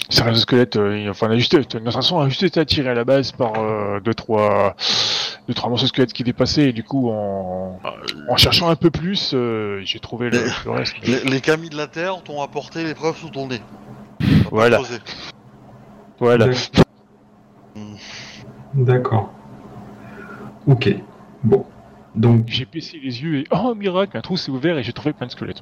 Ces 0.10 0.24
restes 0.24 0.36
de 0.36 0.40
squelettes. 0.42 0.76
euh, 0.76 0.98
il- 0.98 1.10
enfin, 1.10 1.28
on 1.30 1.32
a 1.32 1.38
juste, 1.38 1.54
notre 1.76 1.92
façon 1.92 2.20
a 2.20 2.28
juste 2.30 2.44
été 2.44 2.60
attiré 2.60 2.90
à 2.90 2.94
la 2.96 3.04
base 3.06 3.32
par 3.32 3.54
euh, 3.58 4.00
deux, 4.00 4.14
trois, 4.16 4.76
deux, 5.48 5.54
trois 5.54 5.70
morceaux 5.70 5.84
de 5.86 5.90
squelettes 5.90 6.14
qui 6.14 6.24
dépassaient. 6.24 6.70
Et 6.70 6.74
du 6.74 6.84
coup, 6.84 7.10
en, 7.12 7.80
en 8.28 8.38
cherchant 8.38 8.70
un 8.70 8.76
peu 8.76 8.90
plus, 8.90 9.32
euh, 9.34 9.82
j'ai 9.86 10.00
trouvé 10.00 10.30
le, 10.32 10.40
le 10.66 10.72
reste. 10.72 10.96
les, 11.06 11.24
les 11.24 11.42
camis 11.42 11.70
de 11.70 11.78
la 11.78 11.88
terre 11.88 12.22
t'ont 12.24 12.42
apporté 12.42 12.84
les 12.84 12.96
preuves 12.96 13.18
sous 13.18 13.30
ton 13.30 13.48
nez. 13.48 13.62
Voilà. 14.52 14.80
Voilà. 16.20 16.48
D'ac- 16.48 16.72
D'accord. 18.74 19.32
Ok. 20.68 20.90
Bon. 21.44 21.66
Donc, 22.16 22.46
J'ai 22.48 22.66
baissé 22.66 23.00
les 23.02 23.22
yeux 23.22 23.38
et 23.40 23.44
oh 23.52 23.74
miracle, 23.76 24.18
un 24.18 24.22
trou 24.22 24.36
s'est 24.38 24.52
ouvert 24.52 24.78
et 24.78 24.84
j'ai 24.84 24.94
trouvé 24.94 25.14
plein 25.14 25.28
de 25.28 25.32
squelettes. 25.32 25.62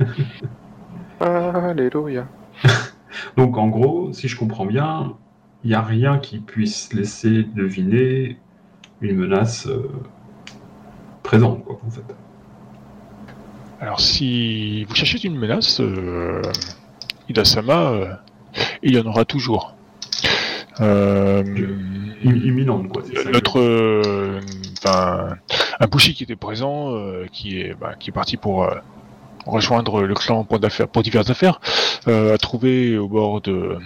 Alléluia. 1.20 2.26
donc 3.36 3.56
en 3.56 3.68
gros, 3.68 4.12
si 4.12 4.28
je 4.28 4.36
comprends 4.36 4.66
bien, 4.66 5.14
il 5.64 5.68
n'y 5.68 5.74
a 5.74 5.82
rien 5.82 6.18
qui 6.18 6.38
puisse 6.38 6.92
laisser 6.92 7.42
deviner 7.54 8.38
une 9.00 9.16
menace 9.16 9.66
euh, 9.66 9.88
présente, 11.22 11.64
quoi, 11.64 11.78
en 11.86 11.90
fait. 11.90 12.02
Alors, 13.80 14.00
si 14.00 14.84
vous 14.84 14.94
cherchez 14.94 15.22
une 15.26 15.36
menace, 15.38 15.80
euh, 15.80 16.40
Ida-sama, 17.28 17.90
euh, 17.90 18.12
il 18.82 18.94
y 18.94 18.98
en 19.00 19.06
aura 19.06 19.24
toujours. 19.24 19.74
Euh, 20.80 21.42
Im- 22.24 22.36
Imminente, 22.44 22.88
quoi. 22.88 23.02
notre, 23.32 23.60
euh, 23.60 24.40
un 25.80 25.86
Bushi 25.88 26.14
qui 26.14 26.22
était 26.24 26.36
présent, 26.36 26.94
euh, 26.94 27.26
qui 27.32 27.60
est, 27.60 27.74
bah, 27.78 27.94
qui 27.98 28.10
est 28.10 28.12
parti 28.12 28.36
pour, 28.36 28.64
rejoindre 29.46 30.02
le 30.02 30.14
clan 30.14 30.44
pour, 30.44 30.58
d'affaires, 30.58 30.88
pour 30.88 31.02
diverses 31.02 31.30
affaires, 31.30 31.60
euh, 32.08 32.34
a 32.34 32.38
trouvé 32.38 32.98
au 32.98 33.08
bord 33.08 33.40
de, 33.40 33.78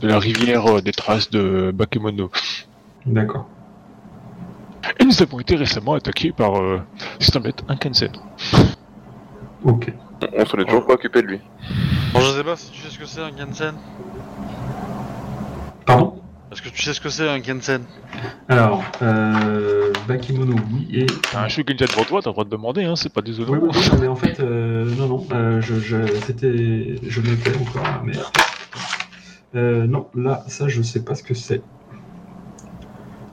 de 0.00 0.08
la 0.08 0.18
rivière 0.18 0.66
euh, 0.66 0.80
des 0.80 0.92
traces 0.92 1.30
de 1.30 1.70
Bakemono. 1.74 2.30
D'accord. 3.06 3.48
Et 4.98 5.04
nous 5.04 5.22
avons 5.22 5.40
été 5.40 5.56
récemment 5.56 5.94
attaqués 5.94 6.32
par, 6.32 6.60
euh, 6.60 6.80
un 7.68 7.76
Kensen. 7.76 8.12
Ok. 9.64 9.92
On 10.36 10.46
s'en 10.46 10.58
est 10.58 10.64
toujours 10.64 10.86
pas 10.86 10.94
occupé 10.94 11.22
de 11.22 11.26
lui. 11.26 11.40
Bon, 12.12 12.20
je 12.20 12.30
sais 12.30 12.44
pas 12.44 12.56
si 12.56 12.70
tu 12.70 12.80
sais 12.80 12.90
ce 12.90 12.98
que 12.98 13.06
c'est 13.06 13.22
un 13.22 13.32
Kensen. 13.32 13.74
Pardon? 15.84 16.22
Est-ce 16.56 16.62
que 16.62 16.68
tu 16.70 16.82
sais 16.82 16.94
ce 16.94 17.02
que 17.02 17.10
c'est 17.10 17.28
un 17.28 17.38
Kensen 17.40 17.82
Alors, 18.48 18.82
euh, 19.02 19.92
Bakimono, 20.08 20.54
oui, 20.72 20.88
et... 20.90 21.06
T'as 21.30 21.42
un 21.44 21.48
Shugenja 21.48 21.84
devant 21.86 22.04
toi, 22.04 22.22
t'as 22.22 22.30
le 22.30 22.32
droit 22.32 22.44
de 22.46 22.48
demander, 22.48 22.84
hein, 22.84 22.96
c'est 22.96 23.12
pas 23.12 23.20
désolant. 23.20 23.52
oui, 23.52 23.58
oui, 23.62 23.80
non, 23.92 23.98
mais 24.00 24.06
en 24.06 24.16
fait, 24.16 24.40
euh, 24.40 24.90
non, 24.96 25.06
non, 25.06 25.26
euh, 25.32 25.60
je, 25.60 25.74
je, 25.78 26.06
c'était... 26.24 26.96
Je 27.06 27.20
me 27.20 27.36
fais 27.36 27.54
encore, 27.58 27.82
là, 27.82 28.00
mais... 28.02 28.14
Euh, 29.54 29.86
non, 29.86 30.06
là, 30.14 30.44
ça, 30.48 30.66
je 30.66 30.80
sais 30.80 31.04
pas 31.04 31.14
ce 31.14 31.22
que 31.22 31.34
c'est. 31.34 31.60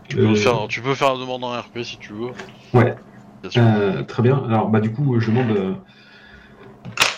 tu 0.10 0.18
peux, 0.18 0.24
Euh, 0.32 0.36
faire, 0.36 0.68
tu 0.68 0.82
peux 0.82 0.94
faire 0.94 1.14
la 1.14 1.20
demande 1.22 1.46
en 1.46 1.52
RP 1.58 1.80
si 1.84 1.98
tu 2.00 2.12
veux. 2.12 2.32
Ouais, 2.74 2.94
Bien 3.42 3.52
sûr. 3.52 3.62
Euh, 3.66 4.04
très 4.04 4.22
bien. 4.22 4.44
Alors, 4.50 4.68
bah, 4.68 4.82
du 4.82 4.92
coup, 4.92 5.18
je 5.22 5.32
demande. 5.32 5.52
euh, 5.52 5.74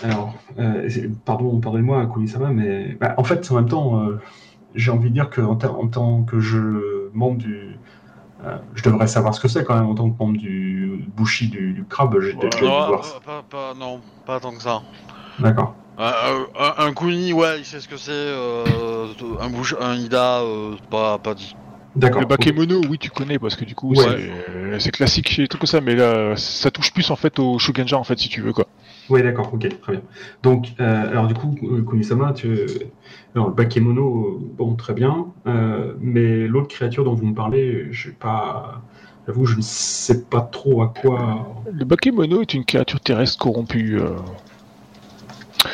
Alors, 0.04 0.36
euh, 0.60 0.88
pardon, 1.26 1.60
pardonnez-moi, 1.60 2.06
Kunisama, 2.14 2.50
mais 2.52 2.96
bah, 3.02 3.16
en 3.18 3.24
fait, 3.24 3.52
en 3.52 3.56
même 3.56 3.68
temps, 3.68 4.02
euh, 4.04 4.22
j'ai 4.76 4.92
envie 4.92 5.10
de 5.10 5.14
dire 5.14 5.30
que 5.30 5.42
en, 5.42 5.58
en 5.58 5.88
tant 5.88 6.24
que 6.24 6.40
je 6.40 7.10
membre 7.14 7.38
du, 7.38 7.78
euh, 8.46 8.58
je 8.76 8.84
devrais 8.84 9.08
savoir 9.08 9.34
ce 9.34 9.40
que 9.40 9.48
c'est 9.48 9.64
quand 9.64 9.76
même 9.76 9.88
en 9.88 9.96
tant 9.96 10.10
que 10.10 10.18
membre 10.18 10.38
du 10.38 11.06
Bushi 11.16 11.48
du, 11.48 11.74
du 11.74 11.86
crabe. 11.86 12.20
J'ai 12.22 12.34
déjà 12.34 12.50
dû 12.50 12.64
voir. 12.66 13.02
pas, 13.26 13.42
pas- 13.42 13.74
pas- 13.74 13.74
non, 13.80 14.02
pas 14.26 14.40
tant 14.40 14.52
que 14.52 14.62
ça. 14.62 14.82
D'accord. 15.40 15.76
Un, 15.98 16.46
un, 16.60 16.74
un 16.88 16.94
Kuni, 16.94 17.32
ouais, 17.32 17.60
il 17.60 17.66
sait 17.66 17.80
ce 17.80 17.88
que 17.88 17.98
c'est. 17.98 18.12
euh, 18.12 19.08
un 19.40 19.50
bouche, 19.50 19.76
un 19.80 19.96
Ida, 19.96 20.42
euh, 20.42 20.76
pas, 20.90 21.18
pas 21.18 21.34
dit. 21.34 21.56
D'accord. 21.96 22.22
Le 22.22 22.28
Bakemono, 22.28 22.82
oui, 22.90 22.98
tu 22.98 23.10
connais, 23.10 23.40
parce 23.40 23.56
que 23.56 23.64
du 23.64 23.76
coup, 23.76 23.92
Ouais. 23.96 24.04
c'est, 24.04 24.30
euh, 24.50 24.80
c'est 24.80 24.92
classique 24.92 25.30
chez 25.30 25.42
les 25.44 25.48
trucs 25.48 25.62
comme 25.62 25.68
ça, 25.68 25.80
mais 25.80 25.96
là, 25.96 26.36
ça 26.36 26.70
touche 26.70 26.92
plus 26.92 27.10
en 27.12 27.16
fait 27.16 27.40
au 27.40 27.58
Shugenja, 27.60 27.98
en 27.98 28.04
fait, 28.04 28.20
si 28.20 28.28
tu 28.28 28.42
veux, 28.42 28.52
quoi. 28.52 28.68
Oui, 29.10 29.22
d'accord, 29.22 29.52
ok, 29.54 29.80
très 29.82 29.92
bien. 29.94 30.02
Donc, 30.44 30.74
euh, 30.80 31.10
alors 31.10 31.28
du 31.28 31.34
coup, 31.36 31.56
euh, 31.64 31.84
Kunisama, 31.84 32.34
tu... 32.34 32.50
alors, 33.36 33.50
le 33.50 33.54
Bakemono, 33.54 34.40
bon, 34.58 34.76
très 34.76 34.94
bien, 34.94 35.28
euh, 35.48 35.94
mais 36.00 36.48
l'autre 36.48 36.70
créature 36.70 37.04
dont 37.04 37.14
vous 37.14 37.28
me 37.28 37.36
parlez, 37.36 37.88
je 37.92 38.10
sais 38.10 38.16
pas, 38.16 38.82
j'avoue, 39.28 39.46
je 39.46 39.58
ne 39.58 39.62
sais 39.62 40.24
pas 40.24 40.42
trop 40.42 40.82
à 40.82 40.92
quoi. 41.02 41.48
Le 41.72 41.86
Bakemono 41.86 42.42
est 42.42 42.54
une 42.56 42.66
créature 42.66 43.00
terrestre 43.00 43.38
corrompue. 43.38 44.00
euh, 44.00 44.16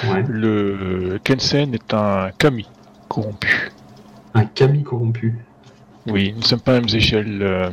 Ouais. 0.09 0.23
Le 0.27 1.19
Kensen 1.23 1.73
est 1.73 1.93
un 1.93 2.29
kami 2.37 2.65
corrompu. 3.09 3.71
Un 4.33 4.45
kami 4.45 4.83
corrompu. 4.83 5.35
Oui, 6.07 6.31
nous 6.33 6.39
ne 6.39 6.45
sommes 6.45 6.61
pas 6.61 6.71
à 6.71 6.75
la 6.75 6.81
même 6.81 6.95
échelle. 6.95 7.71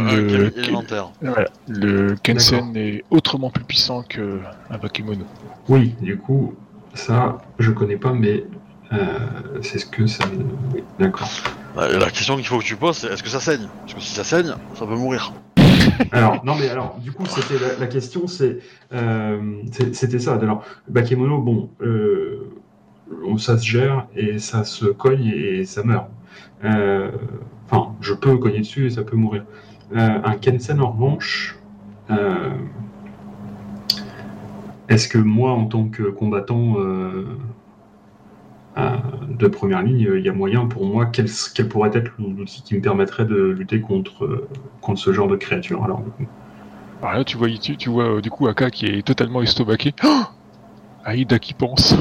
Le- 0.00 0.50
voilà. 1.20 1.48
Kensen 2.22 2.76
est 2.76 3.04
autrement 3.10 3.50
plus 3.50 3.64
puissant 3.64 4.02
qu'un 4.02 4.38
Bakemono. 4.80 5.24
Oui, 5.68 5.94
du 6.00 6.18
coup, 6.18 6.54
ça, 6.94 7.38
je 7.58 7.70
connais 7.70 7.96
pas, 7.96 8.12
mais 8.12 8.44
euh, 8.92 8.98
c'est 9.62 9.78
ce 9.78 9.86
que 9.86 10.06
ça. 10.06 10.24
Oui, 10.74 10.82
d'accord. 10.98 11.28
Bah, 11.74 11.88
La 11.88 12.10
question 12.10 12.36
qu'il 12.36 12.46
faut 12.46 12.58
que 12.58 12.64
tu 12.64 12.76
poses, 12.76 12.98
c'est 12.98 13.08
est-ce 13.08 13.22
que 13.22 13.28
ça 13.28 13.40
saigne? 13.40 13.66
Parce 13.82 13.94
que 13.94 14.00
si 14.00 14.14
ça 14.14 14.24
saigne, 14.24 14.54
ça 14.74 14.86
peut 14.86 14.96
mourir. 14.96 15.32
Alors, 16.12 16.44
non, 16.44 16.54
mais 16.58 16.68
alors, 16.68 16.96
du 16.98 17.12
coup, 17.12 17.24
c'était 17.26 17.58
la, 17.58 17.78
la 17.78 17.86
question, 17.86 18.26
c'est, 18.26 18.58
euh, 18.92 19.56
c'est- 19.72 19.94
c'était 19.94 20.18
ça. 20.18 20.34
Alors, 20.34 20.64
Bakemono, 20.88 21.38
bon, 21.40 21.70
euh, 21.80 22.50
ça 23.38 23.58
se 23.58 23.64
gère 23.66 24.06
et 24.16 24.38
ça 24.38 24.64
se 24.64 24.86
cogne 24.86 25.26
et 25.26 25.64
ça 25.64 25.82
meurt. 25.82 26.06
Euh, 26.64 27.10
Enfin, 27.70 27.94
je 28.02 28.12
peux 28.12 28.36
cogner 28.36 28.58
dessus 28.60 28.86
et 28.86 28.90
ça 28.90 29.02
peut 29.02 29.16
mourir. 29.16 29.44
Euh, 29.92 30.18
un 30.24 30.36
Kensen, 30.36 30.80
en 30.80 30.90
revanche, 30.90 31.58
euh, 32.10 32.50
est-ce 34.88 35.08
que 35.08 35.18
moi, 35.18 35.52
en 35.52 35.66
tant 35.66 35.88
que 35.88 36.04
combattant 36.04 36.74
euh, 36.78 37.24
de 39.28 39.46
première 39.48 39.82
ligne, 39.82 40.08
il 40.16 40.24
y 40.24 40.28
a 40.28 40.32
moyen 40.32 40.66
pour 40.66 40.84
moi, 40.84 41.06
quel, 41.06 41.26
quel 41.54 41.68
pourrait 41.68 41.90
être 41.94 42.10
l'outil 42.18 42.62
qui 42.62 42.74
me 42.74 42.80
permettrait 42.80 43.24
de 43.24 43.36
lutter 43.36 43.80
contre, 43.80 44.48
contre 44.80 45.00
ce 45.00 45.12
genre 45.12 45.28
de 45.28 45.36
créature 45.36 45.84
alors, 45.84 46.02
Alors 47.02 47.14
là, 47.14 47.24
tu 47.24 47.36
vois, 47.36 47.48
tu, 47.48 47.76
tu 47.76 47.88
vois 47.88 48.20
du 48.20 48.30
coup 48.30 48.46
Aka 48.48 48.70
qui 48.70 48.86
est 48.86 49.06
totalement 49.06 49.42
estomaqué. 49.42 49.94
Oh 50.04 50.22
Aïda 51.04 51.38
qui 51.38 51.52
pense. 51.52 51.94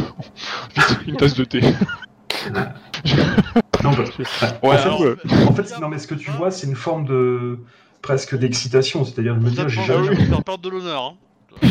Vite, 0.76 1.00
une 1.08 1.18
tasse 1.18 1.36
de 1.36 1.44
thé. 1.44 1.62
Non, 3.84 3.94
parce 3.96 4.12
que- 4.12 4.22
Ouais, 4.24 4.28
en, 4.64 4.72
fait, 4.78 4.82
alors- 4.84 5.02
ouais. 5.02 5.16
en 5.48 5.54
fait, 5.54 5.80
non, 5.82 5.90
mais 5.90 5.98
ce 6.00 6.08
que 6.08 6.16
tu 6.16 6.32
vois, 6.32 6.52
c'est 6.52 6.68
une 6.68 6.76
forme 6.76 7.06
de 7.06 7.60
presque 8.02 8.38
d'excitation, 8.38 9.04
c'est-à-dire 9.06 9.36
de 9.36 9.40
me 9.42 9.50
dire, 9.50 9.68
j'ai 9.70 9.84
jamais. 9.84 10.16
je 10.16 10.42
perdre 10.42 10.60
de 10.60 10.70
l'honneur. 10.70 11.16
Hein. 11.62 11.68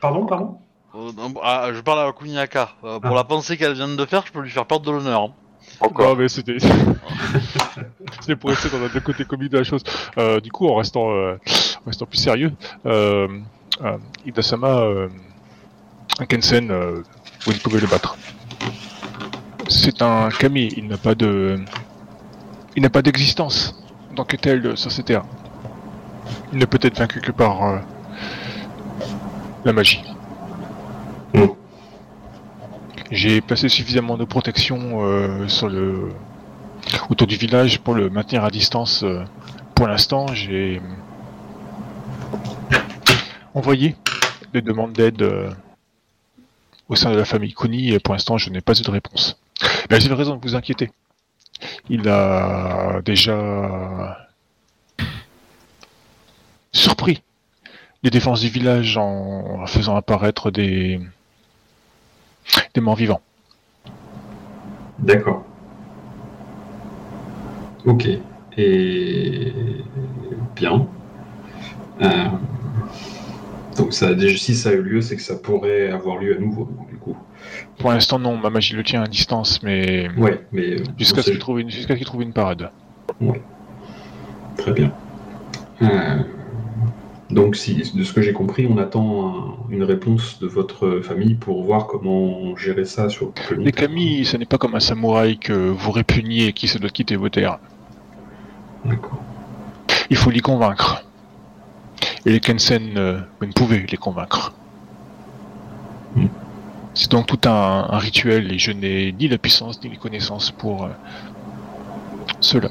Pardon, 0.00 0.26
pardon? 0.26 0.58
Euh, 0.94 1.10
ah, 1.42 1.68
je 1.74 1.80
parle 1.80 2.08
à 2.08 2.12
Kuniaka. 2.12 2.70
Euh, 2.84 2.98
pour 3.00 3.12
Ah. 3.12 3.16
la 3.16 3.24
pensée 3.24 3.56
qu'elle 3.56 3.74
vient 3.74 3.88
de 3.88 4.04
faire, 4.06 4.24
je 4.26 4.32
peux 4.32 4.40
lui 4.40 4.50
faire 4.50 4.64
perdre 4.66 4.86
de 4.86 4.92
l'honneur. 4.92 5.20
hein. 5.22 5.32
Encore. 5.80 6.08
Non, 6.10 6.16
mais 6.16 6.28
c'était. 6.28 6.56
c'était 8.20 8.36
pour 8.36 8.50
rester 8.50 8.70
dans 8.70 8.78
le 8.78 9.00
côté 9.00 9.24
comique 9.24 9.50
de 9.50 9.58
la 9.58 9.64
chose. 9.64 9.82
Euh, 10.16 10.40
du 10.40 10.50
coup, 10.50 10.66
en 10.68 10.76
restant, 10.76 11.10
euh, 11.10 11.34
en 11.84 11.86
restant 11.86 12.06
plus 12.06 12.18
sérieux, 12.18 12.52
euh, 12.86 13.28
euh, 13.84 13.98
Ida-sama, 14.24 14.68
euh, 14.80 15.08
un 16.18 16.24
Kensen, 16.26 16.70
euh, 16.70 17.02
vous 17.44 17.52
ne 17.52 17.58
pouvez 17.58 17.80
le 17.80 17.86
battre. 17.88 18.16
C'est 19.68 20.00
un 20.02 20.28
kami, 20.28 20.68
il 20.76 20.86
n'a 20.86 20.96
pas 20.96 21.14
de. 21.14 21.58
Il 22.76 22.82
n'a 22.82 22.90
pas 22.90 23.02
d'existence 23.02 23.74
en 24.12 24.14
tant 24.16 24.24
que 24.24 24.36
tel 24.36 24.76
sur 24.76 24.92
ces 24.92 25.02
terres. 25.02 25.24
Il 26.52 26.58
ne 26.58 26.64
peut 26.64 26.78
être 26.82 26.98
vaincu 26.98 27.20
que 27.20 27.32
par 27.32 27.64
euh, 27.64 27.78
la 29.64 29.72
magie. 29.72 30.02
Mm. 31.34 31.46
J'ai 33.10 33.40
placé 33.40 33.68
suffisamment 33.68 34.16
de 34.16 34.24
protection 34.24 35.04
euh, 35.04 35.48
sur 35.48 35.68
le 35.68 36.10
autour 37.10 37.26
du 37.26 37.36
village 37.36 37.80
pour 37.80 37.94
le 37.94 38.10
maintenir 38.10 38.44
à 38.44 38.50
distance. 38.50 39.02
euh. 39.02 39.24
Pour 39.74 39.88
l'instant, 39.88 40.26
j'ai 40.28 40.80
envoyé 43.54 43.94
des 44.52 44.62
demandes 44.62 44.92
d'aide 44.92 45.22
euh, 45.22 45.50
au 46.88 46.96
sein 46.96 47.10
de 47.10 47.16
la 47.16 47.24
famille 47.24 47.52
Kuni 47.52 47.92
et 47.92 47.98
pour 47.98 48.14
l'instant, 48.14 48.38
je 48.38 48.50
n'ai 48.50 48.60
pas 48.60 48.78
eu 48.78 48.82
de 48.82 48.90
réponse. 48.90 49.38
Mais 49.90 50.00
j'ai 50.00 50.12
raison 50.12 50.36
de 50.36 50.42
vous 50.42 50.54
inquiéter. 50.54 50.90
Il 51.88 52.08
a 52.08 53.00
déjà 53.04 54.28
surpris 56.72 57.22
les 58.02 58.10
défenses 58.10 58.40
du 58.40 58.48
village 58.48 58.96
en 58.98 59.66
faisant 59.66 59.96
apparaître 59.96 60.50
des 60.50 61.00
des 62.74 62.80
morts 62.80 62.96
vivants. 62.96 63.20
D'accord. 64.98 65.44
Ok. 67.84 68.08
Et 68.58 69.52
bien. 70.54 70.86
Euh, 72.02 72.28
Donc 73.78 73.92
ça, 73.92 74.08
si 74.36 74.54
ça 74.54 74.70
a 74.70 74.72
eu 74.72 74.82
lieu, 74.82 75.00
c'est 75.00 75.16
que 75.16 75.22
ça 75.22 75.36
pourrait 75.36 75.90
avoir 75.90 76.18
lieu 76.18 76.36
à 76.36 76.40
nouveau, 76.40 76.68
du 76.88 76.96
coup. 76.96 77.16
Pour 77.78 77.90
l'instant, 77.90 78.18
non, 78.18 78.36
ma 78.36 78.50
magie 78.50 78.74
le 78.74 78.82
tient 78.82 79.02
à 79.02 79.06
distance, 79.06 79.62
mais 79.62 80.08
Ouais, 80.16 80.40
mais 80.52 80.76
jusqu'à 80.98 81.20
on 81.20 81.22
ce 81.22 81.30
qu'il 81.30 81.38
trouve 81.38 81.60
une, 81.60 81.70
jusqu'à 81.70 81.96
trouve 81.96 82.22
une 82.22 82.32
parade. 82.32 82.70
Très 84.56 84.72
bien. 84.72 84.92
Euh, 85.82 86.18
Donc, 87.28 87.56
si, 87.56 87.74
de 87.92 88.04
ce 88.04 88.12
que 88.12 88.22
j'ai 88.22 88.32
compris, 88.32 88.68
on 88.70 88.78
attend 88.78 89.28
un- 89.28 89.72
une 89.72 89.82
réponse 89.82 90.38
de 90.38 90.46
votre 90.46 91.00
famille 91.02 91.34
pour 91.34 91.64
voir 91.64 91.88
comment 91.88 92.56
gérer 92.56 92.84
ça 92.84 93.08
sur 93.08 93.32
le 93.50 93.64
terme. 93.64 93.70
Kami, 93.72 94.24
ce 94.24 94.36
n'est 94.36 94.46
pas 94.46 94.58
comme 94.58 94.76
un 94.76 94.80
samouraï 94.80 95.36
que 95.36 95.52
vous 95.52 95.90
répugniez 95.90 96.46
et 96.48 96.52
qui 96.52 96.68
se 96.68 96.78
doit 96.78 96.88
quitter 96.88 97.16
vos 97.16 97.28
terres. 97.28 97.58
D'accord. 98.84 99.20
Il 100.08 100.16
faut 100.16 100.30
l'y 100.30 100.40
convaincre. 100.40 101.02
Et 102.26 102.32
les 102.32 102.40
Kensen, 102.40 102.98
euh, 102.98 103.20
ne 103.40 103.52
pouvez 103.52 103.86
les 103.88 103.96
convaincre. 103.96 104.52
Hmm. 106.16 106.26
C'est 106.92 107.10
donc 107.10 107.26
tout 107.26 107.48
un, 107.48 107.86
un 107.88 107.98
rituel 107.98 108.52
et 108.52 108.58
je 108.58 108.72
n'ai 108.72 109.12
ni 109.12 109.28
la 109.28 109.38
puissance 109.38 109.80
ni 109.84 109.90
les 109.90 109.96
connaissances 109.96 110.50
pour 110.50 110.84
euh, 110.84 110.88
cela. 112.40 112.68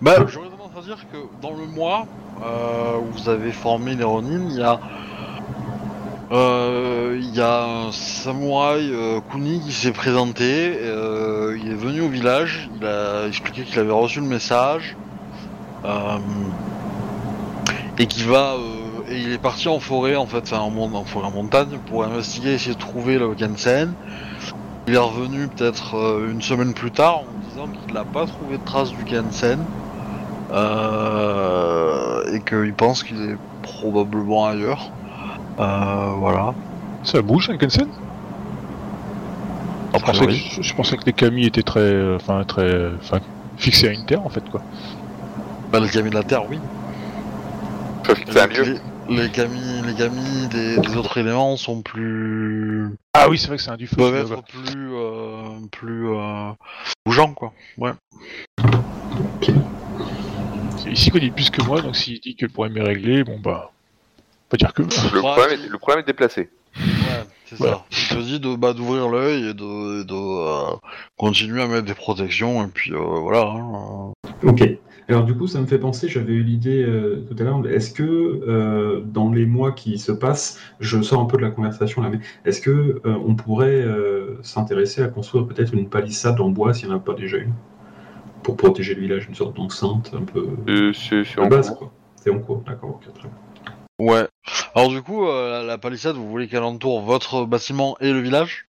Bah, 0.00 0.14
tendance 0.14 0.30
à 0.78 0.82
dire 0.82 1.04
que 1.12 1.16
dans 1.42 1.54
le 1.54 1.66
mois 1.66 2.06
euh, 2.44 2.98
où 2.98 3.12
vous 3.12 3.28
avez 3.28 3.50
formé 3.50 3.96
les 3.96 4.04
Ronin, 4.04 4.46
il 4.48 4.56
y 4.58 4.62
a. 4.62 4.78
euh, 6.30 7.18
Il 7.20 7.34
y 7.34 7.40
a 7.40 7.64
un 7.64 7.92
samouraï 7.92 8.92
Kuni 9.30 9.60
qui 9.60 9.72
s'est 9.72 9.92
présenté, 9.92 10.78
il 11.60 11.68
est 11.70 11.74
venu 11.74 12.00
au 12.02 12.08
village, 12.08 12.70
il 12.76 12.86
a 12.86 13.26
expliqué 13.26 13.62
qu'il 13.64 13.78
avait 13.80 13.92
reçu 13.92 14.20
le 14.20 14.26
message 14.26 14.96
euh, 15.84 16.18
et 18.02 18.06
qui 18.06 18.22
va 18.24 18.54
euh, 18.54 19.10
et 19.10 19.18
il 19.20 19.32
est 19.32 19.38
parti 19.38 19.68
en 19.68 19.78
forêt, 19.80 20.16
en 20.16 20.26
fait, 20.26 20.42
enfin 20.42 20.58
en, 20.58 20.70
mon- 20.70 20.94
en 20.94 21.04
forêt 21.04 21.26
en 21.26 21.30
montagne, 21.30 21.78
pour 21.86 22.04
investiguer, 22.04 22.52
essayer 22.54 22.74
de 22.74 22.80
trouver 22.80 23.18
le 23.18 23.28
Gansen. 23.34 23.92
Il 24.88 24.94
est 24.94 24.98
revenu 24.98 25.46
peut-être 25.48 25.96
euh, 25.96 26.30
une 26.32 26.42
semaine 26.42 26.74
plus 26.74 26.90
tard 26.90 27.20
en 27.20 27.48
disant 27.48 27.68
qu'il 27.68 27.94
n'a 27.94 28.04
pas 28.04 28.26
trouvé 28.26 28.58
de 28.58 28.64
traces 28.64 28.90
du 28.92 29.04
Gansen. 29.04 29.58
Euh, 30.52 32.34
et 32.34 32.40
qu'il 32.40 32.74
pense 32.74 33.02
qu'il 33.02 33.16
est 33.22 33.36
probablement 33.62 34.46
ailleurs. 34.46 34.90
Voilà. 35.56 36.52
Ça 37.04 37.22
bouge, 37.22 37.48
un 37.50 37.56
Kensen 37.56 37.88
A 39.94 39.98
je 39.98 40.04
pensais, 40.04 40.26
que, 40.26 40.32
je, 40.32 40.62
je 40.62 40.74
pensais 40.74 40.96
que 40.96 41.04
les 41.06 41.12
Camille 41.12 41.46
étaient 41.46 41.62
très, 41.62 41.80
euh, 41.80 42.16
enfin 42.16 42.44
très, 42.46 42.62
euh, 42.64 42.96
fixés 43.56 43.88
à 43.88 43.92
une 43.92 44.04
terre 44.04 44.24
en 44.24 44.28
fait 44.28 44.42
quoi. 44.50 44.60
Bah, 45.70 45.80
le 45.80 45.88
Camille 45.88 46.10
de 46.10 46.16
la 46.16 46.22
Terre, 46.22 46.42
oui. 46.50 46.58
Les, 48.08 48.80
les 49.22 49.30
Camille, 49.30 49.82
les 49.86 50.48
des, 50.48 50.78
des 50.78 50.96
autres 50.96 51.18
éléments 51.18 51.56
sont 51.56 51.82
plus. 51.82 52.88
Ah 53.14 53.28
oui, 53.28 53.38
c'est 53.38 53.46
vrai 53.48 53.56
que 53.56 53.62
c'est 53.62 53.70
un 53.70 53.76
du 53.76 53.86
feu. 53.86 53.96
peuvent 53.96 54.32
être 54.32 54.42
plus. 54.44 54.92
euh, 54.94 55.60
plus. 55.70 56.08
euh, 56.08 56.50
bougeants, 57.06 57.32
quoi. 57.34 57.52
Ouais. 57.78 57.92
Ok. 58.60 59.50
s'y 60.94 61.10
connaît 61.10 61.30
plus 61.30 61.50
que 61.50 61.62
moi, 61.62 61.80
donc 61.80 61.96
s'il 61.96 62.20
dit 62.20 62.34
que 62.36 62.46
le 62.46 62.52
problème 62.52 62.76
est 62.78 62.86
réglé, 62.86 63.24
bon 63.24 63.38
bah, 63.38 63.70
peut 64.48 64.56
dire 64.56 64.72
que. 64.72 64.82
Le, 64.82 64.88
problème 65.20 65.60
est, 65.60 65.68
le 65.68 65.78
problème 65.78 66.02
est 66.02 66.06
déplacé. 66.06 66.50
Ouais, 66.76 66.82
c'est 67.46 67.56
Voilà. 67.58 67.76
ça. 67.76 67.84
Il 67.90 68.16
te 68.16 68.22
dit 68.22 68.40
de 68.40 68.56
bah, 68.56 68.72
d'ouvrir 68.72 69.08
l'œil 69.08 69.48
et 69.50 69.54
de, 69.54 70.02
et 70.02 70.04
de 70.04 70.14
euh, 70.14 70.76
continuer 71.16 71.62
à 71.62 71.66
mettre 71.68 71.86
des 71.86 71.94
protections 71.94 72.64
et 72.64 72.68
puis 72.68 72.92
euh, 72.92 72.98
voilà. 72.98 73.42
hein, 73.42 74.12
Ok. 74.42 74.62
Alors 75.08 75.24
du 75.24 75.34
coup, 75.36 75.46
ça 75.46 75.60
me 75.60 75.66
fait 75.66 75.78
penser, 75.78 76.08
j'avais 76.08 76.32
eu 76.32 76.42
l'idée 76.42 76.82
euh, 76.82 77.24
tout 77.28 77.36
à 77.38 77.44
l'heure, 77.44 77.60
est-ce 77.66 77.92
que 77.92 78.02
euh, 78.02 79.00
dans 79.04 79.30
les 79.30 79.46
mois 79.46 79.72
qui 79.72 79.98
se 79.98 80.12
passent, 80.12 80.58
je 80.80 81.02
sors 81.02 81.20
un 81.20 81.26
peu 81.26 81.36
de 81.36 81.42
la 81.42 81.50
conversation 81.50 82.02
là, 82.02 82.08
mais 82.10 82.20
est-ce 82.44 82.60
que 82.60 82.70
euh, 82.70 83.00
on 83.26 83.34
pourrait 83.34 83.82
euh, 83.82 84.38
s'intéresser 84.42 85.02
à 85.02 85.08
construire 85.08 85.46
peut-être 85.46 85.74
une 85.74 85.88
palissade 85.88 86.40
en 86.40 86.50
bois 86.50 86.72
s'il 86.72 86.88
n'y 86.88 86.94
en 86.94 86.98
a 86.98 87.00
pas 87.00 87.14
déjà 87.14 87.38
une? 87.38 87.52
Pour 88.42 88.56
protéger 88.56 88.94
le 88.94 89.00
village, 89.02 89.26
une 89.28 89.34
sorte 89.34 89.56
d'enceinte 89.56 90.12
un 90.18 90.22
peu 90.22 90.46
Euh, 90.68 90.92
c'est 90.92 91.38
en 91.38 91.48
base, 91.48 91.68
cours. 91.70 91.78
quoi. 91.78 91.92
C'est 92.16 92.30
en 92.30 92.38
cours, 92.38 92.62
d'accord, 92.66 92.90
ok, 92.90 93.12
très 93.12 93.28
bien. 93.28 93.38
Ouais. 93.98 94.26
Alors 94.74 94.88
du 94.88 95.02
coup, 95.02 95.26
euh, 95.26 95.60
la, 95.60 95.62
la 95.64 95.78
palissade, 95.78 96.16
vous 96.16 96.28
voulez 96.28 96.48
qu'elle 96.48 96.62
entoure 96.62 97.02
votre 97.02 97.44
bâtiment 97.44 97.96
et 98.00 98.12
le 98.12 98.20
village? 98.20 98.66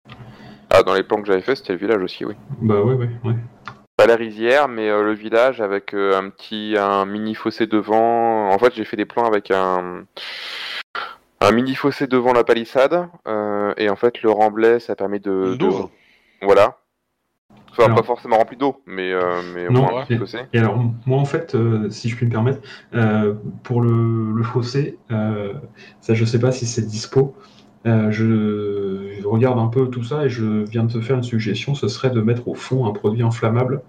Ah, 0.72 0.84
dans 0.84 0.94
les 0.94 1.04
plans 1.04 1.22
que 1.22 1.28
j'avais 1.28 1.42
fait, 1.42 1.56
c'était 1.56 1.74
le 1.74 1.80
village 1.80 2.02
aussi, 2.02 2.26
oui. 2.26 2.36
Bah 2.62 2.82
ouais, 2.82 2.94
ouais, 2.94 3.10
ouais. 3.24 3.36
Pas 4.00 4.06
la 4.08 4.16
rizière, 4.16 4.70
mais 4.70 4.88
euh, 4.88 5.04
le 5.04 5.12
village 5.12 5.60
avec 5.60 5.94
euh, 5.94 6.18
un 6.18 6.30
petit, 6.30 6.76
un 6.80 7.04
mini 7.06 7.36
fossé 7.36 7.68
devant. 7.68 8.50
En 8.50 8.58
fait, 8.58 8.74
j'ai 8.74 8.86
fait 8.86 8.96
des 8.96 9.04
plans 9.04 9.26
avec 9.26 9.52
un, 9.52 10.06
un 11.42 11.52
mini 11.52 11.76
fossé 11.76 12.08
devant 12.08 12.32
la 12.32 12.46
palissade. 12.46 13.10
euh, 13.28 13.74
et 13.76 13.90
en 13.90 13.98
fait, 13.98 14.22
le 14.22 14.32
remblai, 14.32 14.80
ça 14.80 14.96
permet 14.96 15.20
de, 15.20 15.54
voilà. 16.42 16.78
Enfin, 17.72 17.84
Alors- 17.88 17.98
pas 17.98 18.04
forcément 18.04 18.38
rempli 18.38 18.56
d'eau, 18.56 18.82
mais, 18.86 19.12
euh, 19.12 19.42
mais 19.54 19.68
au 19.68 19.72
Non, 19.72 19.82
moins 19.92 20.06
petit 20.06 20.18
fossé. 20.18 20.40
Et 20.54 20.60
alors, 20.60 20.78
moi, 21.06 21.20
en 21.20 21.26
fait, 21.26 21.54
euh, 21.56 21.90
si 21.90 22.08
je 22.08 22.16
puis 22.16 22.26
me 22.26 22.32
permettre, 22.32 22.62
euh, 22.94 23.34
pour 23.64 23.82
le, 23.82 24.32
le 24.32 24.44
fossé, 24.44 24.98
euh, 25.12 25.56
ça, 26.00 26.14
je 26.14 26.24
sais 26.24 26.40
pas 26.40 26.54
si 26.54 26.66
c'est 26.66 26.84
dispo. 26.84 27.36
Euh, 27.86 28.12
je, 28.12 29.20
je 29.22 29.28
regarde 29.28 29.58
un 29.58 29.68
peu 29.68 29.88
tout 29.90 30.04
ça 30.04 30.26
et 30.26 30.30
je 30.30 30.64
viens 30.66 30.84
de 30.84 30.92
te 30.92 31.02
faire 31.02 31.18
une 31.18 31.24
suggestion. 31.24 31.76
Ce 31.76 31.88
serait 31.88 32.10
de 32.10 32.22
mettre 32.22 32.48
au 32.48 32.54
fond 32.54 32.86
un 32.86 32.92
produit 32.92 33.24
inflammable. 33.24 33.82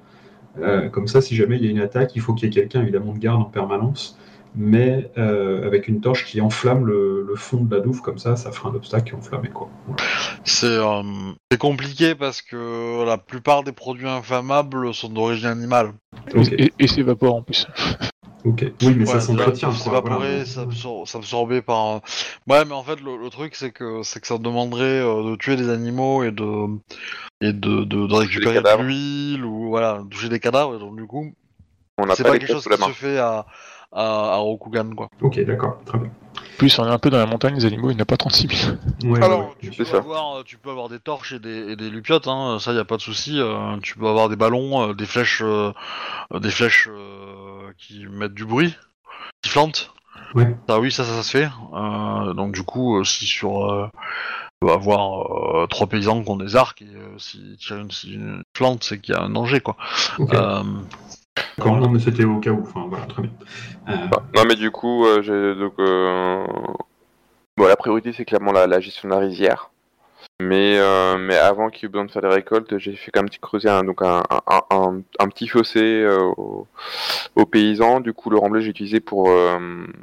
Euh, 0.59 0.89
comme 0.89 1.07
ça, 1.07 1.21
si 1.21 1.37
jamais 1.37 1.57
il 1.57 1.65
y 1.65 1.69
a 1.69 1.71
une 1.71 1.81
attaque, 1.81 2.15
il 2.15 2.21
faut 2.21 2.35
qu'il 2.35 2.49
y 2.49 2.51
ait 2.51 2.55
quelqu'un, 2.55 2.83
évidemment, 2.83 3.13
de 3.13 3.19
garde 3.19 3.41
en 3.41 3.45
permanence. 3.45 4.19
Mais 4.57 5.13
euh, 5.17 5.65
avec 5.65 5.87
une 5.87 6.01
torche 6.01 6.25
qui 6.25 6.41
enflamme 6.41 6.85
le, 6.85 7.25
le 7.27 7.37
fond 7.37 7.63
de 7.63 7.75
la 7.75 7.81
douve, 7.81 8.01
comme 8.03 8.19
ça, 8.19 8.35
ça 8.35 8.51
fera 8.51 8.71
un 8.71 8.75
obstacle 8.75 9.15
enflammé, 9.15 9.49
quoi. 9.49 9.69
Voilà. 9.87 10.03
C'est 10.43 10.67
euh, 10.67 11.03
c'est 11.53 11.59
compliqué 11.59 12.17
parce 12.17 12.43
que 12.43 13.05
la 13.07 13.17
plupart 13.17 13.63
des 13.63 13.71
produits 13.71 14.09
inflammables 14.09 14.93
sont 14.93 15.09
d'origine 15.09 15.47
animale. 15.47 15.93
Et, 16.35 16.73
et 16.81 16.89
s'évapore 16.89 17.37
en 17.37 17.43
plus. 17.43 17.69
ok. 18.45 18.65
Oui, 18.83 18.95
mais 18.97 19.07
ça 19.07 19.15
Ouais, 19.15 19.21
s'entretient, 19.21 19.73
C'est 19.73 19.89
évaporé, 19.89 20.45
voilà. 20.45 21.05
s'absorber 21.07 21.63
par. 21.63 22.01
Ouais, 22.49 22.65
mais 22.65 22.73
en 22.75 22.83
fait, 22.83 23.01
le, 23.01 23.17
le 23.17 23.31
truc, 23.31 23.55
c'est 23.55 23.71
que 23.71 24.03
c'est 24.03 24.21
que 24.21 24.27
ça 24.27 24.39
demanderait 24.39 25.01
euh, 25.01 25.31
de 25.31 25.37
tuer 25.37 25.57
des 25.57 25.69
animaux 25.69 26.23
et 26.25 26.31
de 26.33 26.67
et 27.41 27.53
de, 27.53 27.85
de, 27.85 28.07
de 28.07 28.15
récupérer 28.15 28.61
de 28.61 28.83
l'huile 28.83 29.45
ou 29.45 29.69
voilà, 29.69 30.03
toucher 30.11 30.29
des 30.29 30.41
cadavres. 30.41 30.77
Et 30.77 30.79
donc 30.79 30.97
du 30.97 31.07
coup, 31.07 31.33
c'est 32.15 32.23
pas 32.25 32.39
quelque 32.39 32.47
chose 32.53 32.65
qui 32.65 32.83
se 32.83 32.91
fait 32.91 33.19
à 33.19 33.47
à, 33.93 34.35
à 34.35 34.37
Rokugan, 34.37 34.91
quoi. 34.95 35.09
Ok, 35.21 35.41
d'accord, 35.41 35.79
très 35.85 35.99
bien. 35.99 36.11
En 36.37 36.57
plus, 36.61 36.79
on 36.79 36.87
est 36.87 36.91
un 36.91 36.99
peu 36.99 37.11
dans 37.11 37.19
la 37.19 37.27
montagne, 37.27 37.55
les 37.57 37.65
animaux, 37.65 37.91
il 37.91 37.97
n'y 37.97 38.03
a 38.03 38.05
pas 38.05 38.17
36 38.19 38.47
000. 38.47 38.77
Ouais, 39.05 39.23
Alors, 39.25 39.41
ouais, 39.41 39.47
tu 39.61 39.71
bien 39.71 39.79
peux 39.79 39.85
sûr. 39.85 39.93
ça. 39.95 39.99
avoir, 39.99 40.37
euh, 40.37 40.43
tu 40.45 40.59
peux 40.59 40.71
avoir 40.71 40.89
des 40.89 40.99
torches 41.01 41.33
et 41.33 41.39
des, 41.41 41.73
et 41.73 41.77
des 41.77 41.91
lupiotes, 41.91 42.29
hein, 42.29 42.59
ça 42.61 42.73
y 42.73 42.79
a 42.79 42.85
pas 42.85 42.99
de 42.99 43.03
souci. 43.03 43.41
euh, 43.41 43.79
tu 43.83 43.97
peux 43.99 44.07
avoir 44.07 44.29
des 44.29 44.37
ballons, 44.37 44.91
euh, 44.91 44.95
des 44.95 45.07
flèches, 45.07 45.41
euh, 45.43 45.73
des 46.39 46.51
flèches 46.51 46.89
euh, 46.93 47.50
qui 47.79 48.07
mettent 48.07 48.35
du 48.35 48.45
bruit, 48.45 48.77
qui 49.43 49.51
flantent. 49.51 49.93
Ouais. 50.35 50.55
Ah 50.69 50.79
oui, 50.81 50.93
ça, 50.93 51.05
ça, 51.05 51.15
ça 51.15 51.23
se 51.23 51.31
fait. 51.31 51.49
Euh, 51.75 52.35
donc 52.35 52.53
du 52.53 52.63
coup, 52.63 52.99
euh, 52.99 53.05
si 53.05 53.27
sur, 53.27 53.71
euh, 53.71 53.89
on 54.63 54.67
va 54.67 54.75
avoir 54.75 55.63
euh, 55.63 55.67
trois 55.67 55.87
paysans 55.87 56.23
qui 56.23 56.31
ont 56.31 56.37
des 56.37 56.57
arcs 56.57 56.83
et 56.83 56.87
euh, 56.87 57.19
si 57.19 57.57
tirent 57.59 57.79
une, 57.79 57.91
une 58.05 58.43
plante, 58.53 58.85
c'est 58.85 59.01
qu'il 59.01 59.15
y 59.15 59.19
a 59.19 59.23
un 59.23 59.31
danger, 59.31 59.61
quoi. 59.61 59.77
Euh, 60.21 60.63
non, 61.59 61.89
mais 61.89 61.99
c'était 62.01 62.25
au 62.25 62.39
cas 62.39 62.51
où. 62.51 62.63
Enfin, 62.63 62.87
voilà, 62.89 63.07
très 63.07 63.23
bien. 63.23 63.33
Euh, 63.89 63.97
Non, 64.37 64.45
mais 64.47 64.57
du 64.57 64.71
coup, 64.71 65.07
euh, 65.07 65.23
j'ai 65.23 65.55
donc. 65.59 65.75
euh, 65.79 66.47
Bon, 67.57 67.67
la 67.67 67.77
priorité, 67.77 68.13
c'est 68.13 68.25
clairement 68.25 68.53
la, 68.53 68.67
la 68.67 68.81
gestion 68.81 69.09
de 69.09 69.15
la 69.15 69.21
rizière. 69.21 69.70
Mais, 70.41 70.79
euh, 70.79 71.19
mais 71.19 71.37
avant 71.37 71.69
qu'il 71.69 71.83
y 71.83 71.87
ait 71.87 71.93
besoin 71.93 72.07
de 72.07 72.11
faire 72.11 72.23
des 72.23 72.29
récoltes, 72.29 72.79
j'ai 72.79 72.97
fait 72.97 73.11
quand 73.11 73.21
même 73.21 73.29
petit 73.29 73.39
creuser 73.41 73.69
un, 73.69 73.85
donc 73.85 74.01
un, 74.01 74.23
un, 74.31 74.63
un, 74.71 75.01
un 75.19 75.29
petit 75.29 75.47
fossé 75.47 75.81
euh, 75.83 76.19
aux, 76.39 76.67
aux 77.37 77.45
paysans. 77.47 78.01
Du 78.01 78.15
coup, 78.15 78.31
le 78.31 78.39
remblai, 78.39 78.63
j'ai 78.63 78.71
utilisé 78.71 79.01
pour 79.01 79.29
euh, 79.29 79.59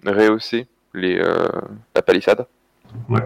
rehausser 0.06 0.68
les, 0.94 1.18
euh, 1.18 1.48
la 1.96 2.02
palissade. 2.04 2.46
Ouais. 3.10 3.22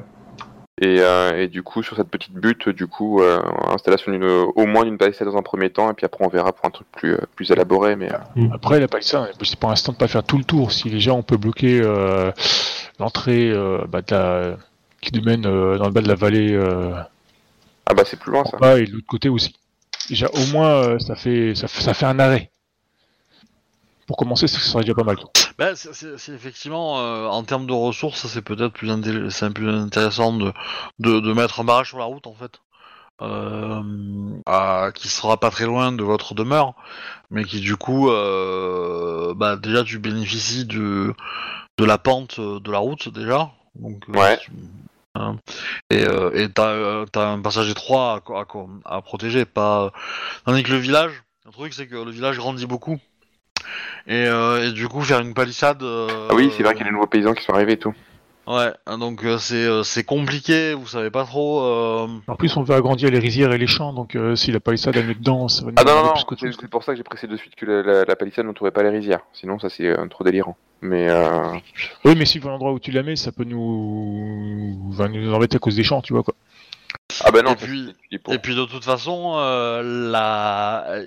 Et, 0.82 0.98
euh, 1.02 1.38
et 1.38 1.48
du 1.48 1.62
coup, 1.64 1.84
sur 1.84 1.96
cette 1.98 2.08
petite 2.08 2.34
butte, 2.34 2.70
du 2.70 2.88
coup, 2.88 3.22
euh, 3.22 3.40
installation 3.68 4.12
d'une, 4.12 4.24
au 4.24 4.66
moins 4.66 4.84
d'une 4.86 4.98
palissade 4.98 5.28
dans 5.28 5.38
un 5.38 5.44
premier 5.44 5.70
temps, 5.70 5.92
et 5.92 5.94
puis 5.94 6.06
après, 6.06 6.26
on 6.26 6.30
verra 6.30 6.54
pour 6.54 6.66
un 6.66 6.72
truc 6.72 6.88
plus, 6.92 7.18
plus 7.36 7.52
élaboré. 7.52 7.96
Mais 7.98 8.10
euh, 8.12 8.18
Après, 8.54 8.80
la 8.80 8.88
palissade, 8.88 9.32
c'est 9.44 9.60
pour 9.60 9.70
l'instant 9.70 9.92
de 9.92 9.98
pas 9.98 10.08
faire 10.08 10.24
tout 10.24 10.38
le 10.38 10.44
tour. 10.46 10.72
Si 10.72 10.90
déjà 10.90 11.14
on 11.14 11.22
peut 11.24 11.38
bloquer 11.38 11.82
euh, 11.84 12.32
l'entrée 13.00 13.52
euh, 13.52 13.80
bah, 13.90 14.02
de 14.02 14.12
la- 14.16 14.58
qui 15.02 15.12
nous 15.14 15.24
mène 15.24 15.46
euh, 15.46 15.78
dans 15.78 15.86
le 15.86 15.92
bas 15.92 16.02
de 16.02 16.08
la 16.08 16.16
vallée 16.16 16.54
euh, 16.54 16.94
ah 17.88 17.94
bah, 17.94 18.04
c'est 18.06 18.20
plus 18.20 18.32
loin 18.32 18.46
ça. 18.46 18.58
bas 18.58 18.80
et 18.80 18.86
de 18.86 18.92
l'autre 18.94 19.08
côté 19.08 19.30
aussi. 19.30 19.56
Déjà, 20.10 20.28
au 20.34 20.46
moins, 20.52 20.70
euh, 20.70 21.00
ça 21.00 21.16
fait 21.16 21.56
ça, 21.56 21.68
fait- 21.68 21.82
ça 21.82 21.94
fait 21.94 22.06
un 22.06 22.20
arrêt. 22.20 22.52
Pour 24.08 24.18
commencer, 24.18 24.48
ça 24.48 24.60
serait 24.60 24.84
déjà 24.84 24.94
pas 24.94 25.04
mal. 25.04 25.18
C'est- 25.76 26.18
c'est 26.18 26.32
effectivement, 26.34 27.00
euh, 27.00 27.28
en 27.28 27.44
termes 27.44 27.68
de 27.68 27.74
ressources, 27.74 28.26
c'est 28.28 28.42
peut-être 28.42 28.74
plus, 28.74 28.90
plus 29.54 29.70
intéressant 29.70 30.34
de, 30.34 30.52
de, 31.00 31.20
de 31.20 31.34
mettre 31.34 31.60
un 31.60 31.64
barrage 31.64 31.90
sur 31.90 32.00
la 32.00 32.06
route, 32.06 32.28
en 32.28 32.34
fait. 32.34 32.60
Euh, 33.22 33.82
à- 34.48 34.90
qui 34.96 35.08
sera 35.08 35.38
pas 35.38 35.52
très 35.52 35.66
loin 35.66 35.92
de 35.92 36.04
votre 36.04 36.34
demeure, 36.34 36.74
mais 37.30 37.44
qui 37.44 37.60
du 37.60 37.76
coup, 37.76 38.10
euh, 38.10 39.34
bah, 39.36 39.56
déjà 39.58 39.84
tu 39.84 40.00
bénéficies 40.00 40.66
de, 40.66 41.14
de 41.78 41.86
la 41.86 42.00
pente 42.00 42.40
de 42.40 42.72
la 42.72 42.80
route 42.80 43.10
déjà. 43.10 43.52
Donc, 43.76 44.04
Ouais. 44.10 44.40
Hein, 45.16 45.38
et 45.90 46.06
euh, 46.06 46.32
et 46.34 46.50
t'as 46.50 46.70
euh, 46.70 47.06
un 47.16 47.42
passage 47.42 47.70
étroit 47.70 48.22
à, 48.86 49.02
protéger, 49.02 49.46
pas. 49.46 49.92
Tandis 50.46 50.64
que 50.64 50.72
le 50.72 50.78
village, 50.78 51.12
le 51.46 51.52
truc 51.52 51.74
c'est 51.74 51.88
que 51.88 51.96
le 51.96 52.12
village 52.12 52.38
grandit 52.38 52.66
beaucoup. 52.66 53.00
Et, 54.08 54.26
euh, 54.26 54.68
et 54.68 54.72
du 54.72 54.88
coup, 54.88 55.02
faire 55.02 55.20
une 55.20 55.36
palissade. 55.36 55.84
Ah 55.84 56.34
oui, 56.34 56.52
c'est 56.58 56.64
vrai 56.64 56.74
qu'il 56.74 56.84
y 56.84 56.88
a 56.88 56.90
des 56.90 56.96
nouveaux 56.96 57.08
paysans 57.08 57.34
qui 57.34 57.44
sont 57.44 57.54
arrivés 57.54 57.74
et 57.74 57.80
tout. 57.80 57.94
Ouais, 58.48 58.74
donc 58.98 59.24
euh, 59.24 59.38
c'est 59.38 59.66
euh, 59.66 59.84
c'est 59.84 60.04
compliqué, 60.04 60.74
vous 60.74 60.88
savez 60.88 61.12
pas 61.12 61.24
trop. 61.26 61.62
euh, 61.62 62.08
En 62.28 62.36
plus, 62.36 62.58
on 62.58 62.64
veut 62.64 62.74
agrandir 62.76 63.10
les 63.12 63.20
rizières 63.20 63.54
et 63.54 63.58
les 63.58 63.68
champs, 63.68 63.94
donc 63.94 64.16
euh, 64.16 64.36
si 64.36 64.52
la 64.52 64.60
palissade 64.60 64.98
elle 64.98 65.06
met 65.06 65.14
dedans, 65.14 65.48
ça 65.48 65.64
va 65.64 65.70
nous 65.72 65.76
Ah 65.78 65.84
non, 65.84 65.90
non, 65.92 65.96
demander 66.02 66.20
non, 66.20 66.26
plus 66.26 66.38
c'est 66.52 66.62
c'est 66.62 66.68
pour 66.70 66.84
ça 66.84 66.94
que 66.94 66.98
j'ai 66.98 67.04
précisé 67.04 67.28
de 67.32 67.38
suite 67.38 67.54
que 67.56 67.66
la, 67.68 67.84
la, 67.84 68.04
la 68.04 68.16
palissade 68.16 68.46
n'entourait 68.46 68.72
pas 68.72 68.82
les 68.84 68.90
rizières. 68.90 69.22
Sinon, 69.32 69.60
ça 69.60 69.70
c'est 69.70 69.86
euh, 69.86 70.08
trop 70.08 70.24
délirant. 70.24 70.58
Mais 70.82 71.08
euh... 71.10 71.54
Oui, 72.04 72.16
mais 72.18 72.26
si 72.26 72.40
l'endroit 72.40 72.72
où 72.74 72.80
tu 72.80 72.92
la 72.92 73.04
mets, 73.04 73.16
ça 73.16 73.32
peut 73.32 73.44
nous, 73.44 74.92
va 74.92 75.08
nous 75.08 75.32
embêter 75.34 75.58
à 75.58 75.60
cause 75.60 75.76
des 75.76 75.84
champs, 75.84 76.02
tu 76.02 76.14
vois 76.14 76.24
quoi. 76.24 76.34
ah 77.24 77.30
bah 77.32 77.44
non, 77.44 77.54
Et 77.54 77.58
ça, 77.60 77.66
puis- 77.68 77.96
c'est- 78.12 78.18
pour- 78.18 78.34
Et 78.34 78.40
puis 78.40 78.56
de 78.56 78.66
toute 78.66 78.84
façon, 78.84 79.34
euh, 79.36 80.10
la... 80.12 81.04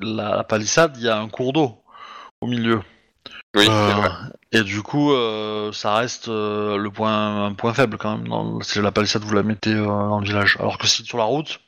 la 0.00 0.26
la 0.38 0.44
palissade, 0.44 0.94
il 0.96 1.04
y 1.04 1.08
a 1.10 1.18
un 1.20 1.28
cours 1.28 1.52
d'eau 1.52 1.82
au 2.40 2.46
milieu. 2.46 2.80
Oui, 3.56 3.66
Euh, 3.68 3.92
vrai. 3.92 4.10
Et 4.52 4.62
du 4.62 4.82
coup, 4.82 5.12
euh, 5.12 5.72
ça 5.72 5.94
reste 5.96 6.28
euh, 6.28 6.76
le 6.78 6.90
point, 6.90 7.46
un 7.46 7.52
point 7.54 7.74
faible 7.74 7.98
quand 7.98 8.16
même. 8.16 8.28
Dans, 8.28 8.60
si 8.60 8.80
la 8.80 8.92
palissade 8.92 9.22
vous 9.22 9.34
la 9.34 9.42
mettez 9.42 9.74
euh, 9.74 9.84
dans 9.86 10.20
le 10.20 10.26
village, 10.26 10.56
alors 10.58 10.78
que 10.78 10.86
si 10.86 11.04
sur 11.04 11.18
la 11.18 11.24
route, 11.24 11.60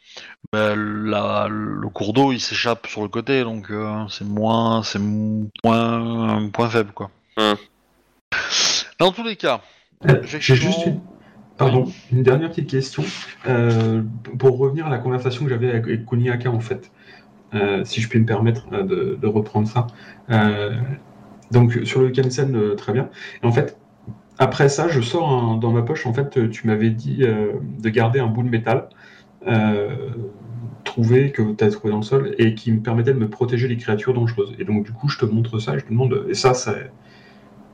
ben, 0.53 0.75
la, 0.75 1.47
le 1.49 1.89
cours 1.89 2.13
d'eau 2.13 2.33
il 2.33 2.41
s'échappe 2.41 2.87
sur 2.87 3.03
le 3.03 3.09
côté, 3.09 3.45
donc 3.45 3.71
euh, 3.71 4.05
c'est 4.09 4.25
moins, 4.27 4.83
c'est 4.83 4.99
moins 4.99 6.37
un 6.39 6.49
point 6.49 6.69
faible 6.71 6.93
quoi. 6.93 7.11
Hmm. 7.37 7.55
Dans 8.99 9.13
tous 9.13 9.25
les 9.25 9.37
cas, 9.37 9.61
Euh, 10.09 10.23
J'ai 10.25 10.55
juste 10.57 10.87
une... 10.87 11.01
Pardon, 11.59 11.93
une 12.11 12.23
dernière 12.23 12.49
petite 12.49 12.71
question. 12.71 13.05
Euh, 13.47 14.03
pour 14.39 14.57
revenir 14.57 14.87
à 14.87 14.91
la 14.91 14.97
conversation 14.97 15.45
que 15.45 15.51
j'avais 15.51 15.71
avec, 15.71 16.07
Kuniaka, 16.07 16.51
en 16.51 16.61
fait, 16.61 16.91
Euh, 17.53 17.85
si 17.85 18.01
je 18.01 18.09
puis 18.09 18.19
me 18.21 18.27
permettre 18.27 18.63
euh, 18.73 18.83
de, 18.85 19.19
de 19.21 19.27
reprendre 19.27 19.69
ça. 19.69 19.87
Euh, 21.53 21.55
donc, 21.59 21.73
sur 21.85 22.01
le 22.03 22.11
Kansen, 22.11 22.55
euh, 22.57 22.75
très 22.75 22.93
bien. 22.93 23.11
Et 23.43 23.47
en 23.47 23.53
fait, 23.53 23.79
après 24.39 24.69
ça, 24.69 24.89
je 24.89 25.01
sors 25.01 25.59
dans 25.59 25.73
ma 25.73 25.83
poche, 25.83 26.07
en 26.07 26.15
fait, 26.15 26.51
tu 26.51 26.67
m'avais 26.67 26.91
dit 26.91 27.25
euh, 27.25 27.53
de 27.81 27.91
garder 27.91 28.21
un 28.21 28.29
bout 28.29 28.43
de 28.43 28.51
métal. 28.51 28.89
euh, 29.49 30.11
trouvé 30.85 31.33
que 31.33 31.55
tu 31.55 31.65
as 31.65 31.71
trouvé 31.71 31.91
dans 31.93 31.99
le 31.99 32.05
sol 32.05 32.35
et 32.39 32.55
qui 32.55 32.73
me 32.73 32.81
permettait 32.81 33.15
de 33.15 33.19
me 33.19 33.29
protéger 33.31 33.69
des 33.69 33.77
créatures 33.77 34.15
dangereuses. 34.15 34.55
Et 34.59 34.65
donc 34.65 34.85
du 34.85 34.93
coup, 34.93 35.09
je 35.09 35.19
te 35.19 35.27
montre 35.27 35.59
ça 35.59 35.79
je 35.79 35.85
te 35.85 35.91
demande 35.91 36.27
et 36.29 36.35
ça 36.35 36.55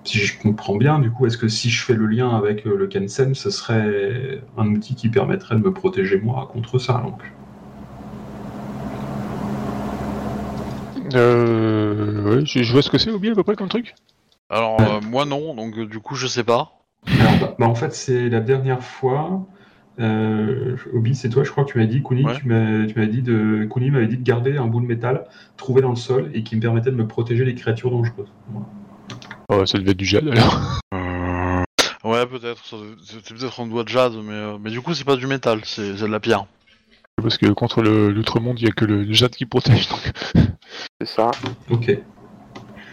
si 0.05 0.19
je 0.19 0.39
comprends 0.39 0.77
bien, 0.77 0.99
du 1.01 1.11
coup, 1.11 1.27
est-ce 1.27 1.37
que 1.37 1.49
si 1.49 1.69
je 1.71 1.85
fais 1.85 1.95
le 1.95 2.07
lien 2.07 2.31
avec 2.31 2.67
euh, 2.67 2.77
le 2.77 2.87
Kensen, 2.87 3.35
ce 3.35 3.51
serait 3.51 4.41
un 4.57 4.69
outil 4.69 4.95
qui 4.95 5.09
permettrait 5.11 5.57
de 5.57 5.61
me 5.61 5.73
protéger 5.73 6.19
moi 6.21 6.49
contre 6.53 6.79
ça 6.79 7.03
donc? 7.05 7.23
Euh, 11.17 12.37
ouais, 12.37 12.47
je, 12.47 12.63
je 12.63 12.73
vois 12.73 12.83
ce 12.83 12.91
que 12.91 12.99
c'est, 12.99 13.11
Obi, 13.11 13.31
à 13.31 13.35
peu 13.35 13.43
près 13.43 13.57
comme 13.57 13.69
truc? 13.69 13.95
Alors, 14.51 14.81
euh, 14.81 15.01
moi 15.01 15.25
non, 15.25 15.55
donc 15.55 15.77
euh, 15.77 15.87
du 15.87 15.99
coup, 15.99 16.15
je 16.15 16.27
sais 16.27 16.45
pas. 16.45 16.73
Alors, 17.21 17.33
bah, 17.41 17.57
bah, 17.59 17.67
en 17.67 17.75
fait, 17.75 17.93
c'est 17.95 18.29
la 18.29 18.41
dernière 18.41 18.83
fois. 18.83 19.47
Euh, 19.99 20.77
Obi, 20.93 21.15
c'est 21.15 21.31
toi, 21.31 21.43
je 21.43 21.51
crois 21.51 21.65
que 21.65 21.73
tu 21.73 21.79
m'as 21.79 21.87
dit, 21.87 22.03
Kuni, 22.03 22.25
Ouais. 22.25 22.37
tu 22.37 22.47
m'as 22.47 22.87
tu 22.87 22.95
m'avais 22.95 23.11
dit 23.11 23.23
de, 23.23 23.67
Kuni 23.73 23.91
m'avait 23.91 24.07
dit 24.07 24.19
de 24.19 24.23
garder 24.23 24.59
un 24.59 24.67
bout 24.67 24.81
de 24.81 24.87
métal 24.87 25.25
trouvé 25.57 25.81
dans 25.81 25.91
le 25.91 25.97
sol 25.97 26.31
et 26.35 26.43
qui 26.43 26.55
me 26.55 26.61
permettait 26.61 26.91
de 26.91 26.97
me 26.97 27.07
protéger 27.07 27.45
des 27.45 27.55
créatures 27.55 27.91
dangereuses. 27.91 28.31
Voilà. 28.51 28.67
Oh, 29.49 29.65
ça 29.67 29.79
devait 29.79 29.93
être 29.93 29.97
du 29.97 30.05
jade 30.05 30.29
alors. 30.29 30.81
Ouais, 32.05 32.27
peut-être. 32.27 32.65
ça 32.67 32.77
C'était 33.03 33.35
peut-être 33.35 33.61
un 33.61 33.67
doigt 33.67 33.85
de 33.85 33.89
jade, 33.89 34.13
mais, 34.23 34.33
euh, 34.33 34.59
mais 34.61 34.71
du 34.71 34.81
coup, 34.81 34.95
c'est 34.95 35.05
pas 35.05 35.17
du 35.17 35.27
métal, 35.27 35.61
c'est 35.65 35.97
c'est 35.97 36.07
de 36.07 36.13
la 36.13 36.21
pierre. 36.21 36.45
Parce 37.23 37.39
que 37.39 37.47
contre 37.47 37.83
l'outre-monde, 37.83 38.61
il 38.61 38.67
y 38.67 38.69
a 38.69 38.73
que 38.73 38.85
le, 38.85 39.03
le 39.03 39.13
jade 39.15 39.31
qui 39.31 39.47
protège. 39.47 39.89
Donc... 39.89 40.01
C'est 41.01 41.07
ça. 41.09 41.31
Ok. 41.71 41.99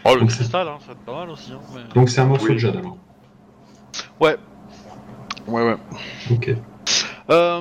Oh, 0.06 0.14
le 0.14 0.20
Donc 0.20 0.30
c'est- 0.30 0.38
cristal, 0.38 0.68
hein, 0.68 0.78
ça 0.80 0.88
va 0.88 0.92
être 0.92 1.04
pas 1.04 1.14
mal 1.14 1.30
aussi. 1.30 1.52
Hein, 1.52 1.60
mais- 1.74 1.94
Donc 1.94 2.08
c'est 2.10 2.20
un 2.20 2.26
morceau 2.26 2.46
Oui. 2.48 2.54
de 2.54 2.58
jade 2.58 2.76
alors. 2.76 2.96
Ouais. 4.20 4.36
Ouais, 5.46 5.62
ouais. 5.62 5.76
Ok. 6.30 6.50
Euh, 7.30 7.60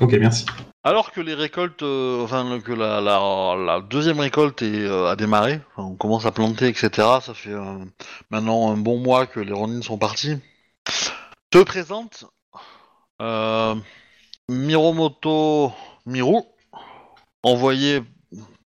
Ok, 0.00 0.12
merci. 0.20 0.44
alors 0.84 1.12
que 1.12 1.20
les 1.20 1.34
récoltes, 1.34 1.82
euh, 1.82 2.22
enfin 2.24 2.58
que 2.60 2.72
la, 2.72 3.00
la, 3.00 3.54
la 3.56 3.80
deuxième 3.80 4.20
récolte 4.20 4.62
est, 4.62 4.84
euh, 4.86 5.08
a 5.10 5.16
démarré, 5.16 5.60
enfin, 5.76 5.88
on 5.90 5.94
commence 5.96 6.24
à 6.26 6.32
planter, 6.32 6.68
etc. 6.68 6.90
Ça 7.22 7.32
fait 7.34 7.50
euh, 7.52 7.78
maintenant 8.30 8.70
un 8.72 8.76
bon 8.76 8.98
mois 8.98 9.26
que 9.26 9.40
les 9.40 9.52
Ronin 9.52 9.80
sont 9.82 9.98
partis. 9.98 10.38
Se 11.52 11.58
présente 11.62 12.24
euh, 13.22 13.74
Miromoto 14.50 15.72
Miru, 16.06 16.42
envoyé 17.44 18.02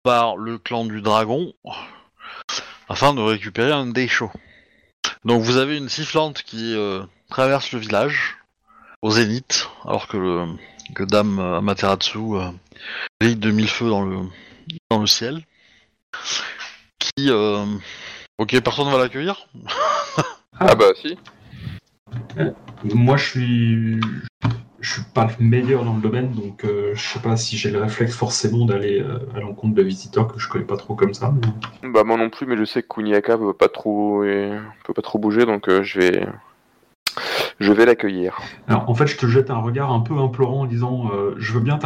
par 0.03 0.37
le 0.37 0.59
clan 0.59 0.85
du 0.85 1.01
dragon 1.01 1.55
afin 2.91 3.15
de 3.15 3.23
récupérer 3.23 3.73
un 3.73 3.87
Deisho. 3.87 4.31
Donc 5.25 5.41
vous 5.41 5.57
avez 5.57 5.79
une 5.79 5.89
sifflante 5.89 6.43
qui 6.43 6.75
euh, 6.75 7.03
traverse 7.31 7.73
le 7.73 7.79
village 7.79 8.37
au 9.01 9.11
zénith, 9.11 9.71
alors 9.87 10.07
que, 10.07 10.19
le, 10.19 10.47
que 10.95 11.03
Dame 11.03 11.39
euh, 11.39 11.57
Amaterasu 11.57 12.19
euh, 12.19 12.51
brille 13.19 13.37
de 13.37 13.51
mille 13.51 13.69
feux 13.69 13.89
dans 13.89 14.03
le, 14.03 14.19
dans 14.91 14.99
le 14.99 15.07
ciel. 15.07 15.43
Qui... 16.99 17.31
euh, 17.31 17.65
Ok, 18.37 18.61
personne 18.61 18.91
va 18.91 18.99
l'accueillir 18.99 19.49
Ah 20.59 20.75
bah 20.75 20.93
si. 21.01 21.17
Moi, 22.85 23.17
je 23.17 23.25
suis, 23.25 24.01
je 24.81 24.93
suis 24.95 25.03
pas 25.15 25.27
le 25.39 25.45
meilleur 25.45 25.85
dans 25.85 25.95
le 25.95 26.01
domaine, 26.01 26.33
donc 26.33 26.65
euh, 26.65 26.93
je 26.95 27.01
sais 27.01 27.19
pas 27.19 27.37
si 27.37 27.57
j'ai 27.59 27.71
le 27.71 27.81
réflexe 27.81 28.15
forcément 28.15 28.65
d'aller 28.65 29.01
euh, 29.01 29.19
à 29.37 29.41
l'encontre 29.41 29.75
de 29.75 29.83
visiteurs 29.83 30.27
que 30.29 30.39
je 30.41 30.49
connais 30.49 30.65
pas 30.65 30.77
trop 30.77 30.95
comme 30.95 31.13
ça. 31.15 31.33
mais- 31.83 31.89
Bah 31.91 32.03
moi 32.05 32.17
non 32.17 32.31
plus, 32.31 32.47
mais 32.47 32.57
je 32.57 32.65
sais 32.65 32.83
que 32.83 32.89
Kuniaka 32.89 33.37
peut 33.37 33.53
pas 33.53 33.69
trop, 33.69 34.25
et- 34.25 34.59
peut 34.85 34.95
pas 34.95 35.03
trop 35.03 35.19
bouger, 35.19 35.45
donc 35.45 35.69
euh, 35.69 35.83
je 35.83 36.01
vais, 36.01 36.27
je 37.59 37.73
vais 37.73 37.85
l'accueillir. 37.85 38.39
Alors, 38.69 38.89
en 38.89 38.95
fait, 38.95 39.07
je 39.07 39.17
te 39.19 39.27
jette 39.27 39.51
un 39.51 39.59
regard 39.59 39.93
un 39.93 40.01
peu 40.01 40.17
implorant 40.17 40.63
en 40.63 40.67
disant 40.67 41.11
euh, 41.13 41.35
Je 41.37 41.53
veux 41.53 41.61
bien 41.61 41.79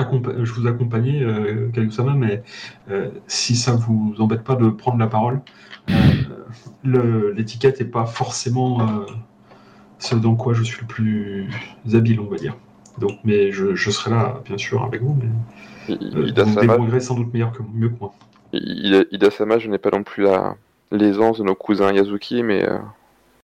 je 0.42 0.52
vous 0.52 0.66
accompagner, 0.68 1.26
Kagusama, 1.72 2.14
mais 2.14 2.42
si 3.26 3.56
ça 3.56 3.72
vous 3.72 4.14
embête 4.20 4.44
pas 4.44 4.54
de 4.54 4.68
prendre 4.68 4.98
la 4.98 5.08
parole, 5.08 5.40
le- 6.84 7.32
l'étiquette 7.32 7.80
n'est 7.80 7.86
pas 7.86 8.06
forcément 8.06 8.78
ce 9.98 10.14
dans 10.14 10.36
quoi 10.36 10.52
je 10.54 10.62
suis 10.62 10.80
le 10.82 10.86
plus 10.86 11.48
habile, 11.92 12.20
on 12.20 12.26
va 12.26 12.36
dire. 12.36 12.56
Donc, 12.98 13.18
mais 13.24 13.50
je, 13.52 13.74
je 13.74 13.90
serai 13.90 14.10
là, 14.10 14.40
bien 14.44 14.56
sûr, 14.58 14.84
avec 14.84 15.02
vous, 15.02 15.16
mais 15.20 15.94
euh, 15.94 15.96
vous 16.12 16.22
Ida 16.28 16.44
vous 16.44 16.60
débrouillerez 16.60 17.00
sans 17.00 17.14
doute 17.16 17.32
meilleur 17.32 17.52
que, 17.52 17.62
mieux 17.72 17.88
que 17.88 17.98
moi. 18.00 18.14
Ida, 18.52 19.04
Ida 19.10 19.30
Sama, 19.30 19.58
je 19.58 19.68
n'ai 19.68 19.78
pas 19.78 19.90
non 19.90 20.02
plus 20.04 20.24
la 20.24 20.54
l'aisance 20.92 21.38
de 21.38 21.42
nos 21.44 21.56
cousins 21.56 21.92
Yazuki, 21.92 22.42
mais 22.44 22.62
euh, 22.68 22.78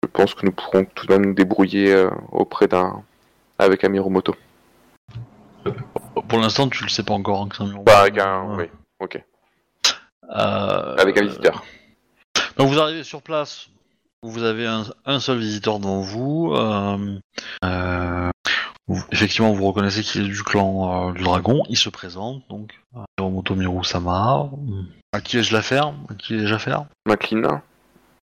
je 0.03 0.09
pense 0.09 0.35
que 0.35 0.47
nous 0.47 0.53
pourrons 0.53 0.87
tout 0.95 1.07
de 1.07 1.13
même 1.13 1.27
nous 1.27 1.35
débrouiller 1.35 1.93
euh, 1.93 2.09
auprès 2.33 2.69
d'un, 2.69 3.03
avec 3.59 3.85
un 3.85 3.91
Miromoto. 3.91 4.35
Pour 6.29 6.39
l'instant, 6.39 6.69
tu 6.69 6.85
le 6.85 6.89
sais 6.89 7.03
pas 7.03 7.13
encore. 7.15 7.43
hein, 7.43 7.49
que 7.49 7.57
c'est 7.57 7.63
un 7.63 7.67
Miromoto. 7.67 7.91
Bah 7.93 8.01
avec 8.01 8.19
un, 8.19 8.57
Ouais. 8.57 8.71
oui, 8.73 8.79
ok, 9.01 9.23
Euh, 10.31 10.97
avec 10.97 11.19
un 11.19 11.23
visiteur. 11.25 11.63
Donc 12.57 12.69
vous 12.69 12.79
arrivez 12.79 13.03
sur 13.05 13.21
place, 13.21 13.69
vous 14.23 14.43
avez 14.43 14.67
un, 14.67 14.85
un 15.05 15.21
seul 15.21 15.39
visiteur 15.39 15.81
devant 15.81 16.01
vous. 16.01 16.53
euh, 16.55 17.19
euh, 17.65 18.31
vous- 18.47 18.64
effectivement, 19.13 19.53
vous 19.53 19.65
reconnaissez 19.67 20.03
qu'il 20.03 20.25
est 20.25 20.29
du 20.29 20.43
clan 20.43 21.09
euh, 21.09 21.13
du 21.13 21.23
dragon. 21.23 21.63
Il 21.69 21.77
se 21.77 21.89
présente, 21.89 22.43
donc 22.49 22.73
euh, 22.97 23.01
Hiromoto 23.19 23.55
Miru 23.55 23.85
Sama. 23.85 24.51
À 25.13 25.21
qui 25.21 25.39
ai-je 25.39 25.53
l'affaire? 25.55 25.95
À 26.09 26.15
qui 26.15 26.35
ai-je 26.35 26.55
affaire? 26.55 26.87
Maclean, 27.07 27.61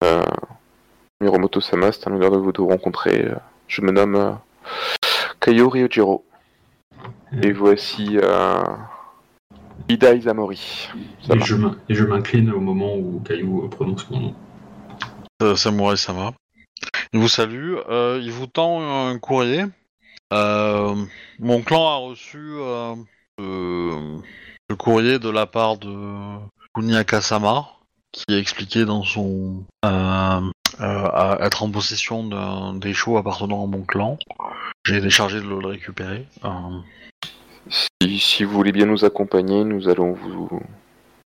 euh, 0.04 0.22
Miromoto 1.20 1.60
Sama, 1.60 1.92
c'est 1.92 2.06
un 2.08 2.12
honneur 2.12 2.30
de 2.30 2.36
vous 2.36 2.52
de 2.52 2.60
rencontrer. 2.60 3.24
euh, 3.26 3.36
Je 3.68 3.80
me 3.82 3.90
nomme 3.90 4.14
euh, 4.16 4.32
Kayo 5.40 5.68
Ryojiro. 5.68 6.24
Et 7.42 7.52
voici 7.52 8.16
euh, 8.22 8.62
Ida 9.88 10.14
Izamori. 10.14 10.88
Ça 11.26 11.34
Et 11.34 11.40
je 11.40 11.54
m'in- 11.56 11.76
et 11.88 11.94
je 11.94 12.04
m'incline 12.04 12.50
au 12.52 12.60
moment 12.60 12.94
où 12.94 13.20
Caillou 13.26 13.68
prononce 13.68 14.08
mon 14.10 14.20
nom. 14.20 14.34
euh, 15.42 15.56
Samurai 15.56 15.96
Sama. 15.96 16.32
Il 17.12 17.18
vous 17.20 17.28
salue. 17.28 17.74
euh, 17.88 18.20
il 18.22 18.30
vous 18.30 18.46
tend 18.46 18.80
un 19.08 19.18
courrier. 19.18 19.64
Euh, 20.32 20.94
mon 21.38 21.62
clan 21.62 21.86
a 21.86 21.96
reçu 21.96 22.38
euh, 22.38 22.94
euh, 23.40 24.18
le 24.68 24.76
courrier 24.76 25.18
de 25.18 25.28
la 25.28 25.46
part 25.46 25.76
de 25.78 26.38
Kuniaka 26.74 27.20
Sama, 27.20 27.66
qui 28.12 28.24
a 28.34 28.38
expliqué 28.38 28.84
dans 28.84 29.02
son 29.02 29.64
à 29.82 30.40
être 31.40 31.62
en 31.62 31.70
possession 31.70 32.26
d'un 32.26 32.74
des 32.74 32.94
shows 32.94 33.16
appartenant 33.16 33.64
à 33.64 33.66
mon 33.66 33.82
clan. 33.82 34.18
J'ai 34.84 34.96
été 34.96 35.10
chargé 35.10 35.40
de 35.40 35.46
le 35.46 35.66
récupérer. 35.66 36.26
Si, 37.68 38.18
si 38.18 38.44
vous 38.44 38.52
voulez 38.52 38.72
bien 38.72 38.86
nous 38.86 39.04
accompagner, 39.04 39.64
nous 39.64 39.88
allons 39.88 40.12
vous, 40.12 40.60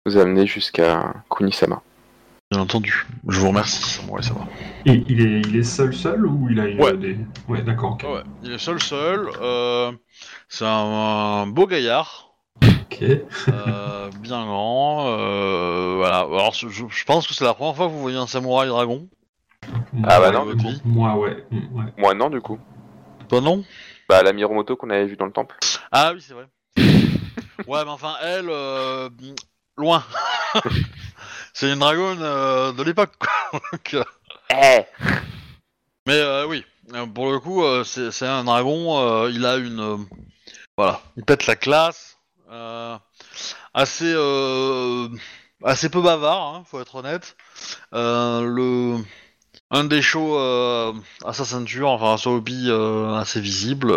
vous 0.05 0.17
amener 0.17 0.47
jusqu'à 0.47 1.13
Kunisama. 1.29 1.81
Bien 2.51 2.61
entendu. 2.61 3.05
Je 3.27 3.39
vous 3.39 3.47
remercie, 3.49 3.81
Samurai 3.83 4.21
Sama. 4.23 4.47
Et 4.85 5.03
il 5.07 5.21
est, 5.21 5.41
il 5.41 5.55
est 5.55 5.63
seul 5.63 5.93
seul 5.93 6.25
ou 6.25 6.47
il 6.49 6.59
a 6.59 6.67
une, 6.67 6.81
Ouais. 6.81 6.95
des... 6.95 7.17
Ouais, 7.47 7.61
d'accord. 7.61 7.93
ok. 7.93 8.03
Ouais, 8.03 8.23
il 8.43 8.51
est 8.51 8.57
seul 8.57 8.81
seul. 8.81 9.29
euh, 9.41 9.91
c'est 10.47 10.65
un, 10.65 10.69
un 10.69 11.47
beau 11.47 11.65
gaillard. 11.67 12.31
Ok. 12.63 13.01
Euh, 13.49 14.09
bien 14.21 14.45
grand. 14.45 15.07
euh, 15.07 15.95
voilà. 15.97 16.19
Alors, 16.19 16.53
je, 16.53 16.67
je 16.69 17.03
pense 17.05 17.27
que 17.27 17.33
c'est 17.33 17.43
la 17.45 17.53
première 17.53 17.75
fois 17.75 17.87
que 17.87 17.91
vous 17.91 18.01
voyez 18.01 18.17
un 18.17 18.27
samouraï 18.27 18.67
dragon. 18.69 19.07
Ah 20.03 20.19
bah 20.19 20.29
Ouais, 20.29 20.31
non, 20.31 20.45
du 20.45 20.55
coup. 20.55 20.71
Moi, 20.85 21.15
ouais. 21.17 21.43
mm, 21.49 21.75
ouais. 21.77 21.85
Moi 21.97 22.13
non 22.13 22.29
du 22.29 22.39
coup. 22.39 22.59
Toi 23.27 23.41
non? 23.41 23.63
Bah 24.07 24.21
la 24.21 24.33
Miromoto 24.33 24.75
qu'on 24.75 24.91
avait 24.91 25.05
vue 25.07 25.17
dans 25.17 25.25
le 25.25 25.31
temple. 25.31 25.55
Ah 25.91 26.11
oui, 26.13 26.21
c'est 26.21 26.35
vrai. 26.35 26.45
ouais, 26.77 27.83
mais 27.83 27.89
enfin, 27.89 28.13
elle, 28.21 28.45
euh, 28.49 29.09
loin. 29.77 30.03
c'est 31.55 31.71
une 31.71 31.79
dragonne 31.79 32.19
euh, 32.21 32.73
de 32.73 32.83
l'époque. 32.83 33.13
Donc, 33.71 33.93
euh, 33.93 34.03
Eh 34.51 34.81
mais 36.05 36.19
euh, 36.19 36.45
oui, 36.45 36.63
pour 37.15 37.31
le 37.31 37.39
coup, 37.39 37.63
c'est 37.83 38.11
c'est 38.11 38.27
un 38.27 38.43
dragon. 38.43 39.27
il 39.29 39.43
a 39.45 39.55
une, 39.55 40.05
voilà, 40.77 41.01
il 41.17 41.23
pète 41.23 41.47
la 41.47 41.55
classe. 41.55 42.17
assez, 43.73 44.13
assez 45.63 45.89
peu 45.89 46.01
bavard, 46.01 46.43
hein, 46.53 46.63
faut 46.69 46.79
être 46.79 46.95
honnête. 46.95 47.35
Le, 47.91 48.97
un 49.71 49.83
des 49.85 50.01
shows 50.03 50.37
à 50.37 51.33
sa 51.33 51.45
ceinture, 51.45 51.89
enfin 51.89 52.13
à 52.13 52.17
son 52.17 52.31
hobby 52.31 52.69
assez 53.15 53.39
visible. 53.41 53.91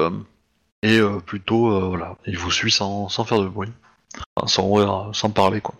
et 0.83 0.99
euh, 0.99 1.19
plutôt, 1.21 1.73
euh, 1.73 1.89
voilà, 1.89 2.17
il 2.27 2.39
vous 2.39 2.51
suit 2.51 2.71
sans, 2.71 3.09
sans 3.09 3.25
faire 3.25 3.41
de 3.41 3.49
bruit. 3.49 3.73
Enfin, 4.37 4.47
sans, 4.47 5.13
sans 5.13 5.31
parler, 5.31 5.61
quoi. 5.61 5.75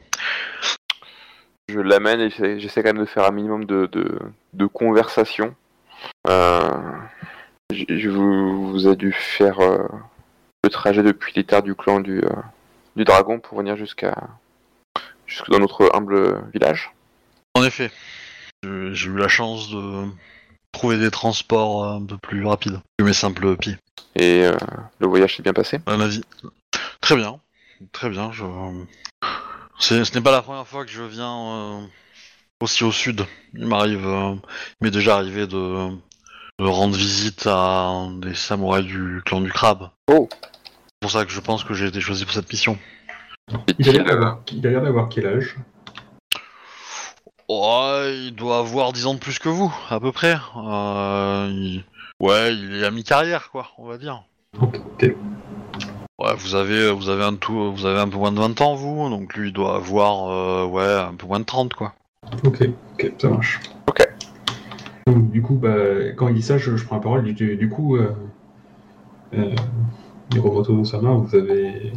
Je 1.69 1.81
l'amène 1.81 2.21
et 2.21 2.31
j'essaie 2.59 2.83
quand 2.83 2.95
même 2.95 3.05
de 3.05 3.09
faire 3.09 3.27
un 3.27 3.31
minimum 3.31 3.65
de, 3.67 3.87
de, 3.93 4.19
de 4.55 4.67
conversation. 4.67 5.55
Euh, 6.27 6.71
je 7.71 8.09
vous, 8.09 8.71
vous 8.71 8.87
a 8.87 8.95
dû 8.95 9.13
faire 9.13 9.61
euh, 9.61 9.87
le 10.65 10.71
trajet 10.71 11.03
depuis 11.03 11.35
les 11.37 11.45
terres 11.45 11.63
du 11.63 11.75
clan 11.75 12.01
du, 12.01 12.21
euh, 12.25 12.31
du 12.97 13.05
dragon 13.05 13.39
pour 13.39 13.59
venir 13.59 13.77
jusqu'à 13.77 14.17
jusque 15.27 15.51
dans 15.51 15.59
notre 15.59 15.95
humble 15.95 16.43
village. 16.55 16.91
En 17.55 17.63
effet, 17.63 17.91
j'ai 18.63 19.09
eu 19.11 19.19
la 19.19 19.29
chance 19.29 19.71
de 19.71 20.05
trouver 20.73 20.97
des 20.97 21.11
transports 21.11 21.85
un 21.85 22.03
peu 22.03 22.17
plus 22.17 22.47
rapides 22.47 22.81
que 22.99 23.05
mes 23.05 23.13
simples 23.13 23.57
pieds. 23.57 23.77
Et 24.17 24.49
le 25.01 25.07
voyage 25.07 25.37
s'est 25.37 25.43
bien 25.43 25.53
passé. 25.53 25.81
Un 25.87 26.01
avis. 26.01 26.23
Très 27.01 27.17
bien, 27.17 27.39
très 27.93 28.09
bien. 28.09 28.33
Je... 28.33 28.45
c'est- 29.79 30.05
Ce 30.05 30.15
n'est 30.15 30.21
pas 30.23 30.33
la 30.33 30.43
première 30.43 30.67
fois 30.67 30.85
que 30.85 30.91
je 30.91 31.03
viens 31.03 31.37
euh, 31.37 31.81
aussi 32.61 32.85
au 32.85 32.93
sud. 32.93 33.25
Il 33.55 33.67
m'arrive, 33.67 34.07
euh, 34.07 34.35
il 34.81 34.85
m'est 34.85 34.91
déjà 34.91 35.17
arrivé 35.17 35.47
de, 35.47 35.89
de 36.59 36.65
rendre 36.67 36.97
visite 36.97 37.47
à 37.47 38.07
des 38.21 38.35
samouraïs 38.35 38.87
du 38.87 39.23
clan 39.25 39.41
du 39.41 39.53
crabe. 39.53 39.91
Oh. 40.11 40.29
C'est 40.31 41.01
pour 41.01 41.11
ça 41.11 41.25
que 41.25 41.31
je 41.31 41.41
pense 41.41 41.65
que 41.65 41.75
j'ai 41.75 41.87
été 41.87 42.01
choisi 42.01 42.25
pour 42.25 42.35
cette 42.35 42.51
mission. 42.53 42.79
Il 43.79 43.89
a 43.89 43.93
l'air 43.93 44.05
d'avoir- 44.83 45.09
quel 45.09 45.27
âge? 45.27 45.57
Oh, 47.49 48.03
il 48.07 48.33
doit 48.33 48.59
avoir 48.59 48.93
10 48.93 49.07
ans 49.07 49.15
de 49.15 49.19
plus 49.21 49.39
que 49.39 49.49
vous, 49.49 49.75
à 49.89 49.99
peu 50.01 50.13
près. 50.13 50.37
Euh, 50.57 51.49
il- 51.51 51.85
Ouais, 52.21 52.53
il 52.53 52.83
est 52.83 52.85
à 52.85 52.91
mi-carrière, 52.91 53.49
quoi, 53.51 53.69
on 53.79 53.87
va 53.87 53.97
dire. 53.97 54.25
Ouais, 56.29 56.35
vous 56.37 56.55
avez, 56.55 56.91
vous 56.93 57.09
avez 57.09 57.25
un 57.25 57.35
tout, 57.37 57.73
vous 57.73 57.87
avez 57.87 58.01
un 58.01 58.09
peu 58.09 58.19
moins 58.19 58.33
de 58.33 58.39
20 58.39 58.61
ans, 58.61 58.75
vous, 58.75 59.09
donc 59.09 59.35
lui 59.35 59.49
il 59.49 59.53
doit 59.53 59.77
avoir, 59.77 60.29
euh, 60.31 60.67
ouais, 60.67 60.85
un 60.85 61.15
peu 61.15 61.27
moins 61.27 61.41
de 61.41 61.45
30, 61.45 61.73
quoi. 61.73 61.95
Ok, 62.45 62.69
ok, 62.95 63.13
ça 63.19 63.29
marche. 63.31 63.61
Ok. 63.89 64.07
Donc, 65.07 65.31
du 65.31 65.41
coup, 65.41 65.55
bah, 65.55 66.13
quand 66.17 66.29
il 66.29 66.35
dit 66.35 66.43
ça, 66.43 66.59
je, 66.59 66.77
je 66.77 66.85
prends 66.85 66.97
la 66.97 67.03
parole. 67.03 67.23
Du, 67.33 67.57
du 67.57 67.69
coup, 67.71 67.97
euh, 67.97 68.13
euh, 69.35 69.55
Hiromoto 70.35 70.85
Sama, 70.85 71.13
vous 71.13 71.35
avez. 71.35 71.93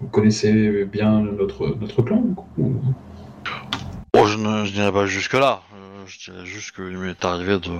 Vous 0.00 0.06
connaissez 0.08 0.84
bien 0.84 1.20
notre, 1.20 1.76
notre 1.80 2.02
clan 2.02 2.22
ou- 2.56 2.74
Bon, 4.14 4.26
je 4.26 4.38
ne 4.38 4.64
je 4.64 4.70
dirais 4.72 4.92
pas 4.92 5.06
jusque-là. 5.06 5.62
Euh, 5.74 6.04
je 6.06 6.30
dirais 6.30 6.46
juste 6.46 6.72
qu'il 6.76 6.96
m'est 6.98 7.24
arrivé 7.24 7.54
de 7.58 7.70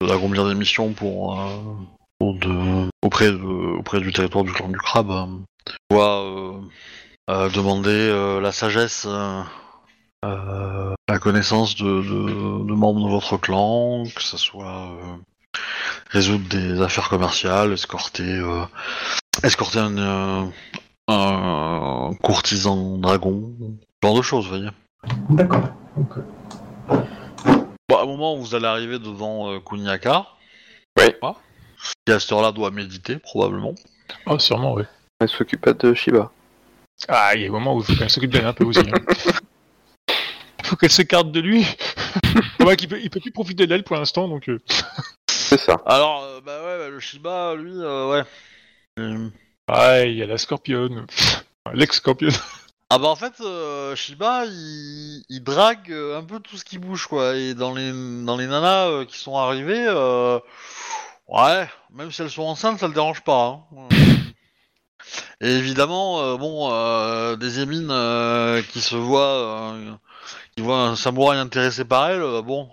de- 0.00 0.06
d'accomplir 0.06 0.46
des 0.46 0.54
missions 0.54 0.92
pour, 0.92 1.40
euh, 1.40 1.46
pour 1.56 1.95
de, 2.20 2.88
auprès, 3.02 3.30
de, 3.30 3.78
auprès 3.78 4.00
du 4.00 4.12
territoire 4.12 4.44
du 4.44 4.52
clan 4.52 4.68
du 4.68 4.78
crabe. 4.78 5.10
euh, 5.10 5.26
soit 5.90 6.22
euh, 6.22 6.60
euh, 7.30 7.48
demander 7.50 7.90
euh, 7.90 8.40
la 8.40 8.52
sagesse, 8.52 9.06
euh, 9.08 9.42
euh, 10.24 10.94
la 11.08 11.18
connaissance 11.18 11.76
de, 11.76 11.84
de, 11.84 12.64
de 12.66 12.72
membres 12.74 13.04
de 13.06 13.10
votre 13.10 13.36
clan, 13.36 14.04
que 14.14 14.22
ce 14.22 14.36
soit 14.36 14.90
euh, 14.92 15.16
résoudre 16.10 16.48
des 16.48 16.80
affaires 16.80 17.08
commerciales, 17.08 17.72
escorter, 17.72 18.22
euh, 18.38 18.64
escorter 19.42 19.80
un, 19.80 19.98
euh, 19.98 20.46
un 21.08 22.10
courtisan 22.22 22.98
dragon, 22.98 23.52
ce 24.02 24.06
genre 24.06 24.16
de 24.16 24.22
choses, 24.22 24.44
vous 24.44 24.50
voyez. 24.56 24.70
D'accord. 25.30 25.68
Bon, 27.88 27.96
à 27.96 28.02
un 28.02 28.06
moment, 28.06 28.36
vous 28.36 28.54
allez 28.54 28.66
arriver 28.66 28.98
devant 28.98 29.50
euh, 29.50 29.60
Kuniaka. 29.60 30.26
Oui. 30.98 31.12
Ah. 31.22 31.34
Qui 32.06 32.12
à 32.12 32.20
cette 32.20 32.32
heure-là 32.32 32.52
doit 32.52 32.70
méditer, 32.70 33.16
probablement. 33.18 33.74
Oh, 34.26 34.38
sûrement, 34.38 34.74
oui. 34.74 34.82
Elle 35.20 35.28
s'occupe 35.28 35.60
pas 35.62 35.72
de 35.72 35.94
Shiba. 35.94 36.30
Ah, 37.08 37.32
il 37.34 37.40
y 37.40 37.44
a 37.44 37.46
des 37.46 37.50
moments 37.50 37.74
où 37.74 37.80
il 37.80 37.84
faut 37.84 37.94
qu'elle 37.94 38.10
s'occupe 38.10 38.30
d'elle 38.32 38.46
un 38.46 38.52
peu 38.52 38.64
aussi. 38.64 38.80
hein. 38.80 39.00
Il 40.60 40.64
faut 40.66 40.76
qu'elle 40.76 40.90
s'écarte 40.90 41.30
de 41.32 41.40
lui. 41.40 41.66
ouais, 42.60 42.76
qu'il 42.76 42.88
peut, 42.88 43.00
il 43.00 43.10
peut 43.10 43.20
plus 43.20 43.32
profiter 43.32 43.66
d'elle 43.66 43.84
pour 43.84 43.96
l'instant, 43.96 44.28
donc. 44.28 44.48
euh, 44.48 44.58
C'est 45.28 45.58
ça. 45.60 45.76
Alors, 45.86 46.22
euh, 46.24 46.40
bah 46.44 46.58
ouais, 46.64 46.78
bah, 46.78 46.88
le 46.88 47.00
Shiba, 47.00 47.54
lui, 47.54 47.72
euh, 47.74 48.10
ouais. 48.10 48.24
Euh, 48.98 49.28
Ah, 49.68 50.02
il 50.04 50.16
y 50.16 50.22
a 50.22 50.26
la 50.26 50.38
scorpionne. 50.38 51.06
L'ex-scorpionne. 51.72 52.32
Ah 52.88 52.98
bah 52.98 53.08
en 53.08 53.16
fait, 53.16 53.32
euh, 53.40 53.96
Shiba, 53.96 54.44
il, 54.46 55.24
il 55.28 55.42
drague 55.42 55.92
un 55.92 56.22
peu 56.22 56.38
tout 56.38 56.56
ce 56.56 56.64
qui 56.64 56.78
bouge, 56.78 57.06
quoi. 57.08 57.34
Et 57.34 57.52
dans 57.54 57.74
les, 57.74 57.90
dans 58.24 58.36
les 58.36 58.46
nanas 58.46 58.86
euh, 58.86 59.04
qui 59.04 59.18
sont 59.18 59.36
arrivées, 59.36 59.84
euh, 59.88 60.38
ouais, 61.28 61.68
même 61.92 62.10
si 62.10 62.22
elles 62.22 62.30
sont 62.30 62.42
enceintes, 62.42 62.78
ça 62.78 62.88
le 62.88 62.94
dérange 62.94 63.22
pas. 63.22 63.60
hein. 63.76 63.88
Et 65.40 65.50
évidemment, 65.50 66.20
euh, 66.20 66.36
bon, 66.36 66.68
euh, 66.72 67.36
des 67.36 67.60
émines 67.60 67.90
euh, 67.90 68.62
qui 68.62 68.80
se 68.80 68.96
voient, 68.96 69.72
euh, 69.74 69.92
qui 70.56 70.62
voient 70.62 70.80
un 70.82 70.96
samouraï 70.96 71.38
intéressé 71.38 71.84
par 71.84 72.08
elles, 72.10 72.22
euh, 72.22 72.42
bon, 72.42 72.68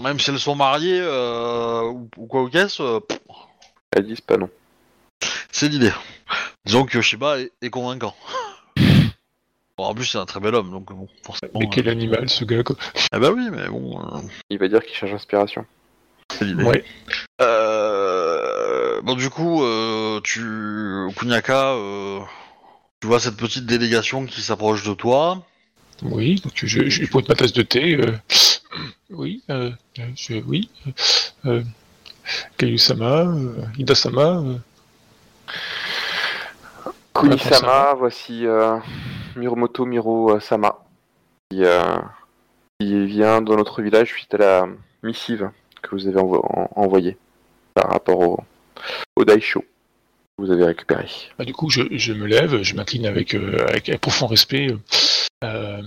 même 0.00 0.18
si 0.20 0.30
elles 0.30 0.38
sont 0.40 0.54
mariées 0.56 1.00
euh, 1.00 1.82
ou, 1.84 2.10
ou 2.16 2.26
quoi 2.26 2.42
ou 2.42 2.50
qu'est-ce, 2.50 2.82
euh, 2.82 3.00
pff, 3.00 3.18
Elles 3.92 4.06
disent 4.06 4.20
pas 4.20 4.36
non. 4.36 4.50
c'est 5.50 5.68
l'idée. 5.68 5.92
Disons 6.66 6.84
que 6.84 7.00
Shiba 7.00 7.38
est, 7.40 7.52
est 7.62 7.70
convaincant. 7.70 8.14
Bon, 9.78 9.84
en 9.84 9.94
plus, 9.94 10.04
c'est 10.04 10.18
un 10.18 10.26
très 10.26 10.38
bel 10.40 10.54
homme, 10.54 10.70
donc 10.70 10.92
bon, 10.92 11.08
forcément. 11.24 11.52
Mais 11.58 11.64
euh, 11.66 11.70
quel 11.72 11.88
animal, 11.88 12.28
ce 12.28 12.44
gars, 12.44 12.62
quoi? 12.62 12.76
Ah 13.10 13.18
bah 13.18 13.30
oui, 13.30 13.48
mais 13.50 13.68
bon, 13.68 13.98
euh, 14.00 14.20
Il 14.50 14.58
va 14.58 14.68
dire 14.68 14.84
qu'il 14.84 14.94
cherche 14.94 15.12
inspiration. 15.12 15.64
c'est 16.30 16.44
l'idée. 16.44 16.62
Ouais. 16.64 16.84
Euh, 17.40 17.71
bon, 19.02 19.14
du 19.14 19.30
coup, 19.30 19.62
euh, 19.64 20.20
tu, 20.22 20.40
Kunyaka, 21.16 21.72
euh, 21.74 22.20
tu 23.00 23.06
vois 23.06 23.20
cette 23.20 23.36
petite 23.36 23.66
délégation 23.66 24.26
qui 24.26 24.40
s'approche 24.42 24.82
de 24.84 24.94
toi. 24.94 25.42
Oui, 26.02 26.40
donc 26.42 26.52
je, 26.56 26.88
je, 26.88 27.06
pointe 27.06 27.28
ma 27.28 27.34
tasse 27.34 27.52
de 27.52 27.62
thé. 27.62 27.96
euh, 27.96 28.12
Oui, 29.10 29.42
euh, 29.50 29.70
je, 30.16 30.34
oui. 30.46 30.70
Euh, 31.44 31.62
Kayu-sama, 32.56 33.24
euh, 33.26 33.52
Ida-sama. 33.76 34.22
euh, 34.42 34.56
Kuni-sama, 37.14 37.94
voici 37.94 38.46
euh, 38.46 38.78
Miromoto 39.36 39.84
Miro 39.84 40.30
euh, 40.34 40.40
Sama, 40.40 40.78
qui, 41.50 41.62
euh, 41.64 41.82
qui 42.80 43.04
vient 43.06 43.42
dans 43.42 43.56
notre 43.56 43.82
village 43.82 44.08
suite 44.08 44.32
à 44.34 44.38
la 44.38 44.66
missive 45.02 45.50
que 45.82 45.94
vous 45.94 46.06
avez 46.08 46.16
envo- 46.16 46.44
en- 46.44 46.70
envoyée 46.74 47.18
par 47.74 47.90
rapport 47.90 48.18
au, 48.18 48.40
au 49.16 49.24
Daisho 49.24 49.60
que 49.60 50.44
vous 50.44 50.50
avez 50.50 50.64
récupéré. 50.64 51.06
bah, 51.38 51.44
du 51.44 51.52
coup, 51.52 51.68
je, 51.70 51.82
je 51.92 52.12
me 52.12 52.26
lève, 52.26 52.62
je 52.62 52.74
m'incline 52.74 53.06
avec, 53.06 53.34
euh, 53.34 53.66
avec 53.68 53.88
un 53.88 53.98
profond 53.98 54.26
respect. 54.26 54.68
euh, 54.70 54.78
Euh, 55.44 55.82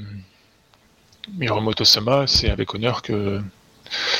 Miromoto-sama, 1.37 2.27
c'est 2.27 2.49
avec 2.49 2.73
honneur 2.75 3.01
que 3.01 3.41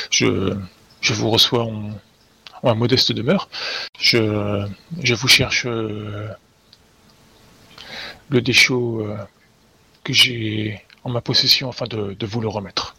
je, 0.10 0.56
je 1.02 1.14
vous 1.14 1.30
reçois 1.30 1.64
en, 1.64 1.92
en 2.64 2.76
modeste 2.76 3.12
demeure. 3.12 3.48
Je, 4.00 4.66
je 5.04 5.14
vous 5.14 5.28
cherche 5.28 5.66
euh, 5.68 6.28
le 8.30 8.42
déchaud 8.42 9.02
euh, 9.02 9.18
que 10.04 10.14
j'ai 10.14 10.82
en 11.04 11.10
ma 11.12 11.22
possession 11.22 11.70
afin 11.70 11.86
de, 11.86 12.14
de 12.14 12.26
vous 12.26 12.42
le 12.42 12.48
remettre. 12.48 12.96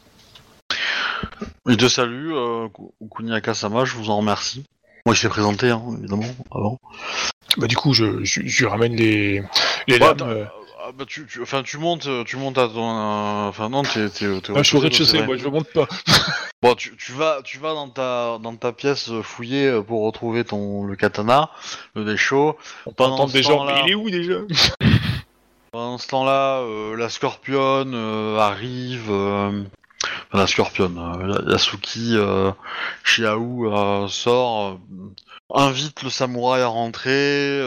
Il 1.66 1.76
te 1.76 1.88
salue, 1.88 2.32
euh, 2.32 2.68
Ku- 2.68 2.92
Kunyaka-sama, 3.10 3.84
je 3.84 3.94
vous 3.94 4.10
en 4.10 4.18
remercie. 4.18 4.64
Moi, 5.06 5.14
je 5.14 5.22
t'ai 5.22 5.28
présenté, 5.28 5.70
hein, 5.70 5.82
évidemment, 5.98 6.24
avant. 6.50 6.78
Bah, 7.58 7.68
du 7.68 7.76
coup, 7.76 7.94
je, 7.94 8.24
je, 8.24 8.66
ramène 8.66 8.96
les, 8.96 9.40
les 9.86 9.98
Bah, 10.00 10.06
lames. 10.06 10.16
attends, 10.16 10.28
euh, 10.28 10.44
ah, 10.84 10.90
bah, 10.98 11.04
tu, 11.06 11.26
tu, 11.26 11.40
enfin, 11.40 11.62
tu 11.62 11.78
montes, 11.78 12.06
euh, 12.06 12.24
tu 12.24 12.36
montes 12.36 12.58
à 12.58 12.66
ton, 12.66 12.90
euh, 12.90 13.48
enfin 13.48 13.68
non, 13.68 13.82
t'es, 13.82 14.10
t'es, 14.10 14.40
t'es 14.40 14.52
ah, 14.54 14.58
je 14.58 14.62
suis 14.64 14.76
au 14.76 14.80
rez-de-chaussée, 14.80 15.18
vrai. 15.18 15.26
moi, 15.26 15.36
je 15.36 15.44
ne 15.46 15.50
monte 15.50 15.72
pas. 15.72 15.86
Bon, 16.62 16.74
tu, 16.74 16.96
tu 16.96 17.12
vas, 17.12 17.40
tu 17.44 17.58
vas 17.58 17.74
dans 17.74 17.88
ta, 17.90 18.38
dans 18.42 18.56
ta 18.56 18.72
pièce 18.72 19.10
euh, 19.10 19.22
fouiller 19.22 19.66
euh, 19.68 19.82
pour 19.82 20.04
retrouver 20.04 20.42
ton 20.42 20.84
le 20.84 20.96
katana, 20.96 21.50
le 21.94 22.04
déchaud. 22.04 22.56
On 22.86 22.90
peut 22.90 22.94
Pendant 22.96 23.14
entendre 23.14 23.28
ce 23.30 23.36
des 23.36 23.42
gens, 23.42 23.58
temps-là- 23.58 23.74
mais 23.74 23.80
il 23.84 23.90
est 23.92 23.94
où 23.94 24.10
déjà? 24.10 24.36
Pendant 25.70 25.98
ce 25.98 26.08
temps-là, 26.08 26.60
euh, 26.60 26.96
la 26.96 27.10
scorpionne 27.10 27.92
euh, 27.94 28.38
arrive. 28.38 29.08
euh, 29.10 29.62
la 30.32 30.46
scorpionne, 30.46 30.98
euh, 30.98 31.50
Yasuki 31.50 32.16
euh, 32.16 32.52
Shiaou 33.04 33.72
euh, 33.72 34.08
sort, 34.08 34.72
euh, 34.72 34.78
invite 35.54 36.02
le 36.02 36.10
samouraï 36.10 36.62
à 36.62 36.66
rentrer, 36.66 37.60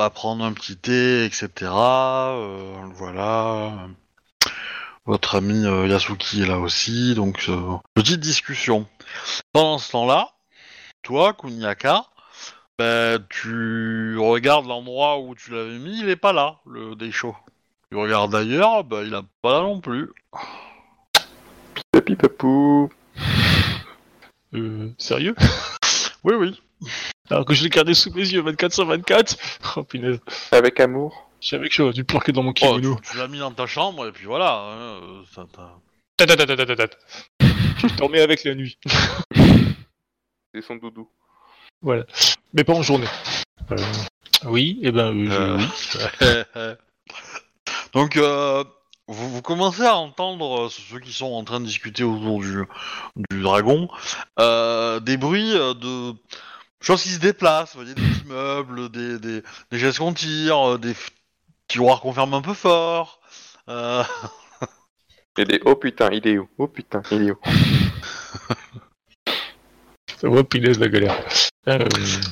à 0.00 0.10
prendre 0.10 0.44
un 0.44 0.52
petit 0.52 0.76
thé, 0.76 1.24
etc. 1.24 1.70
voilà. 2.94 3.88
Votre 5.06 5.36
ami 5.36 5.62
Yasuki 5.88 6.42
est 6.42 6.46
là 6.46 6.58
aussi, 6.58 7.14
donc 7.14 7.50
petite 7.94 8.20
discussion. 8.20 8.86
Pendant 9.52 9.78
ce 9.78 9.92
temps-là, 9.92 10.30
toi, 11.02 11.32
Kunyaka, 11.32 12.04
ben, 12.78 13.18
tu 13.28 14.16
regardes 14.18 14.66
l'endroit 14.66 15.18
où 15.18 15.34
tu 15.34 15.50
l'avais 15.50 15.78
mis, 15.78 16.00
il 16.00 16.08
est 16.08 16.16
pas 16.16 16.32
là, 16.32 16.60
le 16.66 16.94
déchaud. 16.94 17.36
Tu 17.90 17.96
regardes 17.96 18.34
ailleurs, 18.34 18.84
ben, 18.84 19.02
il 19.04 19.14
a 19.14 19.22
pas 19.42 19.54
là 19.54 19.62
non 19.62 19.80
plus. 19.80 20.10
Papi 21.92 22.16
papou. 22.16 22.90
euh, 24.54 24.90
Sérieux? 24.98 25.34
Oui, 26.24 26.34
oui. 26.34 26.60
Alors 27.30 27.44
que 27.44 27.54
je 27.54 27.62
l'ai 27.62 27.68
gardé 27.70 27.94
sous 27.94 28.10
mes 28.12 28.28
yeux 28.28 28.42
24 28.42 28.72
sur 28.72 28.84
24 28.86 29.36
Oh 29.76 29.84
punaise. 29.84 30.18
Avec 30.50 30.80
amour. 30.80 31.30
Je 31.40 31.48
savais 31.50 31.68
que 31.68 31.74
j'aurais 31.74 31.92
dû 31.92 32.02
planquer 32.04 32.32
dans 32.32 32.42
mon 32.42 32.50
Oh, 32.50 32.54
kimono. 32.54 32.96
tu 32.96 33.12
tu 33.12 33.16
l'as 33.18 33.28
mis 33.28 33.38
dans 33.38 33.52
ta 33.52 33.66
chambre 33.66 34.06
et 34.08 34.12
puis 34.12 34.26
voilà. 34.26 34.52
hein, 34.54 35.00
euh, 35.02 35.22
ça 35.32 35.46
t'a-. 35.52 35.78
Je 36.20 37.96
dormais 37.96 38.20
avec 38.20 38.42
la 38.44 38.54
nuit. 38.56 38.78
C'est 40.54 40.62
son 40.62 40.74
doudou. 40.76 41.08
Voilà. 41.80 42.04
Mais 42.52 42.64
pas 42.64 42.72
en 42.74 42.82
journée. 42.82 43.06
Euh, 43.70 43.76
oui, 44.46 44.80
et 44.82 44.90
ben 44.90 45.14
euh, 45.30 45.58
je- 45.92 45.98
Euh. 46.56 46.74
oui. 46.74 47.14
Donc, 47.94 48.16
euh, 48.16 48.64
vous, 49.08 49.28
vous 49.30 49.42
commencez 49.42 49.84
à 49.84 49.96
entendre 49.96 50.66
euh, 50.66 50.68
ceux 50.68 51.00
qui 51.00 51.12
sont 51.12 51.32
en 51.32 51.42
train 51.44 51.60
de 51.60 51.66
discuter 51.66 52.04
autour 52.04 52.40
du, 52.40 52.64
du 53.30 53.42
dragon 53.42 53.88
euh, 54.38 55.00
des 55.00 55.16
bruits 55.16 55.54
euh, 55.54 55.74
de 55.74 56.14
choses 56.80 57.02
qui 57.02 57.08
se 57.08 57.18
déplacent, 57.18 57.74
vous 57.74 57.82
voyez, 57.82 57.94
des 57.94 58.20
immeubles, 58.20 58.90
des, 58.90 59.18
des, 59.18 59.42
des 59.70 59.78
gestes 59.78 59.98
qu'on 59.98 60.12
tire, 60.12 60.78
des 60.78 60.94
tiroirs 61.66 62.00
qu'on 62.00 62.12
ferme 62.12 62.34
un 62.34 62.42
peu 62.42 62.54
fort. 62.54 63.20
Euh, 63.68 64.04
Et 65.38 65.44
des 65.44 65.60
oh 65.64 65.76
putain, 65.76 66.10
il 66.12 66.26
est 66.26 66.36
où? 66.36 66.48
Oh 66.58 66.66
putain, 66.66 67.00
il 67.12 67.28
est 67.28 67.30
où? 67.30 67.38
Ça 70.20 70.28
va, 70.28 70.42
puis 70.42 70.58
laisse 70.58 70.78
la 70.78 70.88
galère. 70.88 71.16
Euh, 71.66 71.78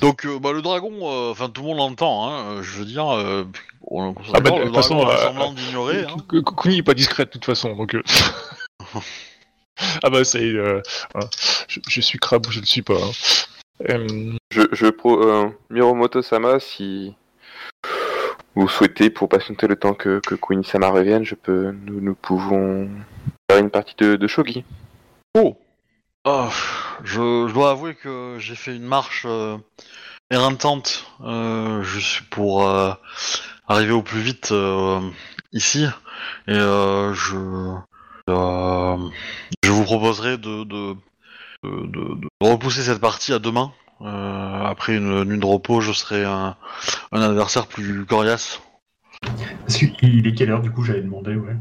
donc, 0.01 0.25
euh, 0.25 0.39
bah, 0.39 0.53
le 0.53 0.63
dragon, 0.63 0.93
euh, 1.03 1.31
enfin 1.31 1.51
tout 1.51 1.61
le 1.63 1.69
monde 1.69 1.79
l'entend, 1.79 2.27
hein, 2.31 2.63
je 2.63 2.79
veux 2.79 2.85
dire, 2.87 3.09
euh, 3.15 3.45
on, 3.83 4.15
Ah 4.33 4.41
bah, 4.41 4.51
le 4.59 4.71
dragon 4.71 4.73
façon, 4.75 5.07
a 5.07 5.13
euh, 5.15 5.25
semblant 5.27 5.53
d'ignorer. 5.53 6.05
hein. 6.05 6.17
Kuni 6.57 6.79
est 6.79 6.83
pas 6.83 6.95
discret 6.95 7.27
de 7.27 7.31
toute 7.31 7.45
façon, 7.45 7.75
donc. 7.77 7.95
euh, 7.95 8.03
ah 10.03 10.11
bah 10.11 10.25
c'est. 10.25 10.53
je, 10.53 11.81
je 11.89 12.01
suis 12.01 12.19
crabe 12.19 12.47
ou 12.47 12.51
je 12.51 12.61
ne 12.61 12.65
suis 12.65 12.83
pas. 12.83 12.95
hein. 12.95 13.11
Je, 14.51 14.63
je 14.73 14.87
pro 14.87 15.23
euh, 15.23 15.51
Miromoto 15.69 16.23
Sama, 16.23 16.61
si 16.61 17.15
vous 18.55 18.69
souhaitez 18.69 19.11
pour 19.11 19.29
patienter 19.29 19.67
le 19.67 19.77
temps 19.77 19.93
que, 19.93 20.19
que 20.27 20.35
Queenie 20.35 20.65
Sama 20.65 20.89
revienne, 20.89 21.25
je 21.25 21.35
peux 21.35 21.73
nous, 21.85 22.01
nous 22.01 22.15
pouvons 22.15 22.89
faire 23.51 23.61
une 23.61 23.69
partie 23.69 23.95
de, 23.99 24.17
de 24.17 24.27
shogi. 24.27 24.65
Oh 25.37 25.59
Ah, 26.29 26.49
je, 27.05 27.47
je 27.47 27.55
dois 27.55 27.71
avouer 27.71 27.95
que 27.95 28.35
j'ai 28.41 28.57
fait 28.57 28.75
une 28.75 28.83
marche 28.83 29.23
euh, 29.27 29.59
éreintante 30.33 31.07
euh, 31.21 31.85
juste 31.85 32.23
pour 32.31 32.69
euh, 32.69 32.93
arriver 33.69 33.93
au 33.93 34.03
plus 34.03 34.19
vite 34.19 34.53
ici. 35.53 35.87
Et 36.49 36.55
je, 36.55 37.77
je 38.27 39.71
vous 39.71 39.85
proposerai 39.85 40.37
de, 40.37 40.65
de, 40.65 40.97
de, 41.63 42.29
repousser 42.41 42.83
cette 42.83 43.01
partie 43.01 43.33
à 43.33 43.39
demain. 43.39 43.71
Après 44.01 44.97
une 44.97 45.23
nuit 45.23 45.39
de 45.39 45.47
repos, 45.47 45.81
je 45.81 45.93
serai 45.93 46.25
un, 46.25 46.57
un 47.13 47.21
adversaire 47.23 47.69
plus 47.69 48.05
coriace. 48.05 48.61
Parce 49.61 49.77
qu'il 49.77 50.27
est 50.27 50.35
quelle 50.35 50.51
heure 50.51 50.61
du 50.61 50.73
coup 50.73 50.83
J'avais 50.83 51.03
demandé, 51.03 51.37
ouais. 51.37 51.55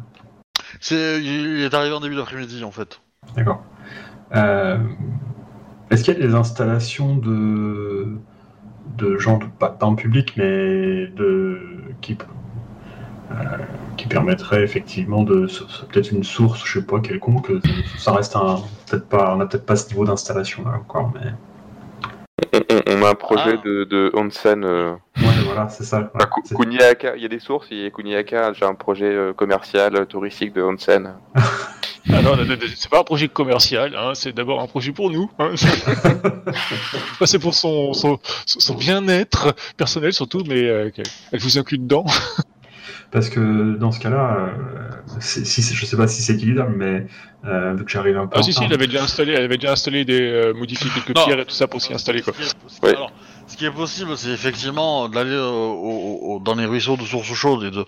C'est, 0.79 1.23
il 1.23 1.61
est 1.61 1.73
arrivé 1.75 1.93
en 1.93 1.99
début 1.99 2.15
d'après-midi 2.15 2.63
en 2.63 2.71
fait. 2.71 2.99
D'accord. 3.35 3.63
Euh, 4.33 4.77
Est-ce 5.91 6.03
qu'il 6.03 6.17
y 6.17 6.23
a 6.23 6.27
des 6.27 6.33
installations 6.35 7.15
de, 7.15 8.17
de 8.97 9.17
gens, 9.17 9.37
de- 9.37 9.45
pas, 9.45 9.77
en 9.81 9.95
public, 9.95 10.33
mais 10.37 11.07
de 11.07 11.59
qui, 12.01 12.17
euh, 13.31 13.35
qui 13.97 14.07
permettraient 14.07 14.63
effectivement 14.63 15.23
de 15.23 15.47
peut-être 15.91 16.11
une 16.11 16.23
source, 16.23 16.63
je 16.65 16.79
sais 16.79 16.85
pas 16.85 16.99
quelconque. 16.99 17.51
Ça 17.97 18.13
reste 18.13 18.35
un 18.35 18.61
peut-être 18.89 19.07
pas, 19.07 19.33
on 19.33 19.37
n'a 19.37 19.45
peut-être 19.45 19.65
pas 19.65 19.75
ce 19.75 19.89
niveau 19.89 20.05
d'installation 20.05 20.63
là 20.65 20.71
encore, 20.77 21.11
mais 21.13 21.31
On, 22.53 22.57
on- 22.57 22.99
on 22.99 23.03
a 23.05 23.09
un 23.11 23.15
projet 23.15 23.55
Ah. 23.57 23.61
de, 23.63 23.83
de 23.85 24.11
onsen. 24.15 24.63
Euh, 24.65 24.93
ouais, 25.17 25.43
voilà, 25.45 25.69
c'est 25.69 25.83
ça. 25.85 26.09
enfin, 26.13 26.27
Kuniaka, 26.55 27.15
il 27.15 27.21
y 27.21 27.25
a 27.25 27.29
des 27.29 27.39
sources, 27.39 27.67
et 27.71 27.91
Kuniaka 27.95 28.47
a 28.47 28.51
déjà 28.51 28.67
un 28.67 28.73
projet 28.75 29.05
euh, 29.13 29.33
commercial, 29.33 29.95
euh, 29.95 30.05
touristique 30.05 30.53
de 30.53 30.61
onsen. 30.63 31.13
ah 32.13 32.21
non, 32.21 32.35
non, 32.35 32.45
non, 32.45 32.55
c'est 32.75 32.89
pas 32.89 32.99
un 32.99 33.03
projet 33.03 33.27
commercial, 33.27 33.95
hein, 33.97 34.11
c'est 34.13 34.33
d'abord 34.33 34.61
un 34.61 34.67
projet 34.67 34.91
pour 34.91 35.09
nous. 35.11 35.29
hein. 35.39 35.51
C'est 37.25 37.39
pour 37.39 37.53
son, 37.55 37.93
son, 37.93 38.19
son 38.45 38.75
bien-être 38.75 39.55
personnel 39.77 40.13
surtout, 40.13 40.43
mais 40.47 40.63
euh, 40.63 40.89
qu'elle- 40.91 41.05
elle 41.31 41.39
vous 41.39 41.57
inclut 41.57 41.77
dedans. 41.77 42.05
Parce 43.11 43.29
que 43.29 43.75
dans 43.77 43.91
ce 43.91 43.99
cas-là, 43.99 44.49
euh, 44.49 44.89
si, 45.19 45.61
je 45.61 45.85
sais 45.85 45.95
pas 45.97 46.07
si 46.07 46.21
c'est 46.21 46.33
équilibrable, 46.33 46.73
mais 46.75 47.07
euh, 47.45 47.73
vu 47.75 47.85
que 47.85 47.91
j'arrive 47.91 48.17
un 48.17 48.27
peu 48.27 48.37
Ah 48.37 48.43
si 48.43 48.51
si, 48.53 48.63
elle 48.63 48.73
avait 48.73 48.87
déjà 48.87 49.03
installé, 49.03 49.33
elle 49.33 49.45
avait 49.45 49.57
déjà 49.57 49.71
installé 49.71 50.03
des 50.05 50.19
euh, 50.21 50.53
modifié 50.53 50.89
quelques 50.93 51.15
Non. 51.17 51.25
pierres 51.25 51.39
et 51.39 51.45
tout 51.45 51.55
ça 51.55 51.67
pour 51.67 51.81
s'y 51.81 51.93
installer 51.93 52.21
quoi. 52.21 52.33
Ouais. 52.83 52.89
alors, 52.89 53.11
ce 53.47 53.57
qui 53.57 53.65
est 53.65 53.71
possible, 53.71 54.17
c'est 54.17 54.29
effectivement 54.29 55.07
d'aller 55.07 55.31
euh, 55.31 56.39
dans 56.39 56.55
les 56.55 56.65
ruisseaux 56.65 56.97
de 56.97 57.03
sources 57.03 57.33
chaudes 57.33 57.63
et 57.63 57.71
de, 57.71 57.85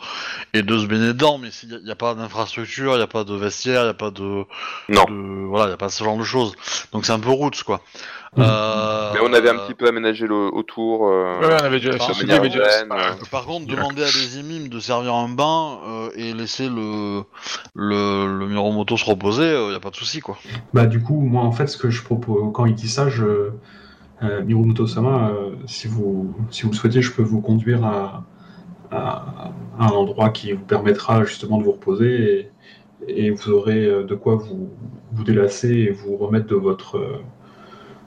et 0.53 0.61
de 0.61 0.77
se 0.77 0.85
baigner 0.85 1.07
dedans, 1.07 1.37
mais 1.37 1.51
s'il 1.51 1.81
n'y 1.83 1.91
a, 1.91 1.95
pas 1.95 2.13
d'infrastructure, 2.13 2.93
il 2.93 2.97
n'y 2.97 3.03
a 3.03 3.07
pas 3.07 3.23
de 3.23 3.33
vestiaire, 3.35 3.81
il 3.81 3.85
n'y 3.85 3.89
a 3.89 3.93
pas 3.95 4.11
de, 4.11 4.43
Non. 4.89 5.03
de- 5.05 5.45
Voilà, 5.47 5.65
il 5.65 5.69
n'y 5.69 5.73
a 5.73 5.77
pas 5.77 5.89
ce 5.89 6.03
genre 6.03 6.17
de 6.17 6.23
choses. 6.23 6.53
Donc 6.91 7.05
c'est 7.05 7.11
un 7.11 7.19
peu 7.19 7.29
roots, 7.31 7.63
quoi. 7.65 7.81
Euh, 8.37 9.11
Mais 9.13 9.19
on 9.23 9.33
avait 9.33 9.49
un 9.49 9.55
petit 9.57 9.73
peu 9.73 9.87
aménagé 9.87 10.27
le, 10.27 10.35
autour. 10.53 11.07
euh, 11.07 11.39
Ouais, 11.39 11.47
on 11.59 11.65
avait 11.65 11.79
déjà, 11.79 11.97
Par 11.97 12.09
avait 12.11 12.33
euh, 12.33 13.41
contre, 13.45 13.65
demander 13.67 14.03
à 14.03 14.05
des 14.11 14.39
imimes 14.39 14.67
de 14.69 14.79
servir 14.79 15.15
un 15.15 15.29
bain 15.29 15.79
euh, 15.87 16.09
et 16.15 16.33
laisser 16.33 16.69
le, 16.69 17.23
le, 17.73 18.27
le 18.37 18.47
Miromoto 18.47 18.95
se 18.95 19.05
reposer, 19.05 19.49
il 19.63 19.69
n'y 19.69 19.75
a 19.75 19.79
pas 19.79 19.89
de 19.89 19.95
souci, 19.95 20.19
quoi. 20.19 20.37
Bah 20.73 20.85
du 20.85 21.01
coup, 21.01 21.19
moi 21.21 21.43
en 21.43 21.51
fait, 21.51 21.65
ce 21.67 21.77
que 21.77 21.89
je 21.89 22.03
propose, 22.03 22.51
quand 22.53 22.65
il 22.65 22.75
dit 22.75 22.89
ça, 22.89 23.09
je, 23.09 23.49
euh, 24.23 24.41
euh, 24.41 25.51
si 25.65 25.87
vous, 25.87 26.33
si 26.49 26.63
vous 26.63 26.69
le 26.69 26.75
souhaitez, 26.75 27.01
je 27.01 27.11
peux 27.13 27.21
vous 27.21 27.41
conduire 27.41 27.85
à, 27.85 28.25
un 28.91 29.87
endroit 29.87 30.29
qui 30.29 30.53
vous 30.53 30.63
permettra 30.63 31.23
justement 31.25 31.57
de 31.57 31.63
vous 31.63 31.73
reposer 31.73 32.49
et, 33.07 33.29
vous 33.31 33.49
aurez 33.51 33.85
euh, 33.85 34.03
de 34.03 34.15
quoi 34.15 34.35
vous, 34.35 34.69
vous 35.11 35.23
délasser 35.23 35.69
et 35.69 35.91
vous 35.91 36.15
remettre 36.17 36.47
de 36.47 36.55
votre, 36.55 36.97
euh, 36.97 37.17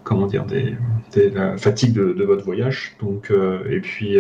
comment 0.05 0.27
dire, 0.27 0.47
des, 0.47 0.74
des- 1.12 1.31
la 1.31 1.57
fatigue 1.59 1.93
de, 1.93 2.12
de 2.12 2.24
votre 2.24 2.45
voyage. 2.45 2.97
Donc, 3.01 3.32
et 3.69 3.81
puis, 3.81 4.19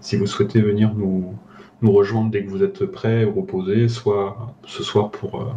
si 0.00 0.16
vous 0.16 0.26
souhaitez 0.26 0.60
venir 0.60 0.94
nous, 0.94 1.34
nous 1.82 1.92
rejoindre 1.92 2.30
dès 2.30 2.44
que 2.44 2.50
vous 2.50 2.62
êtes 2.62 2.86
prêt 2.86 3.24
ou 3.24 3.40
reposé, 3.40 3.88
soit 3.88 4.54
ce 4.64 4.82
soir 4.82 5.10
pour 5.10 5.54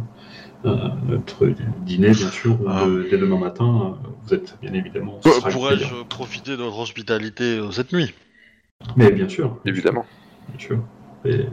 notre 0.64 1.46
dîner, 1.80 2.10
bien 2.10 2.30
sûr, 2.30 2.58
Ah. 2.68 2.84
de- 2.84 3.08
dès 3.10 3.18
demain 3.18 3.38
matin, 3.38 3.96
euh, 4.04 4.08
vous 4.22 4.34
êtes 4.34 4.56
bien 4.60 4.72
évidemment. 4.74 5.18
Pourrais-je 5.22 5.76
plaisir. 5.86 6.06
profiter 6.08 6.50
de 6.56 6.62
votre 6.62 6.78
hospitalité 6.78 7.58
euh, 7.58 7.70
cette 7.70 7.92
nuit? 7.92 8.12
Mais 8.96 9.10
bien 9.10 9.28
sûr. 9.28 9.58
bien 9.64 9.72
évidemment. 9.72 10.04
sûr, 10.58 10.76
Bien 10.76 11.30
sûr. 11.30 11.40
Et- 11.42 11.46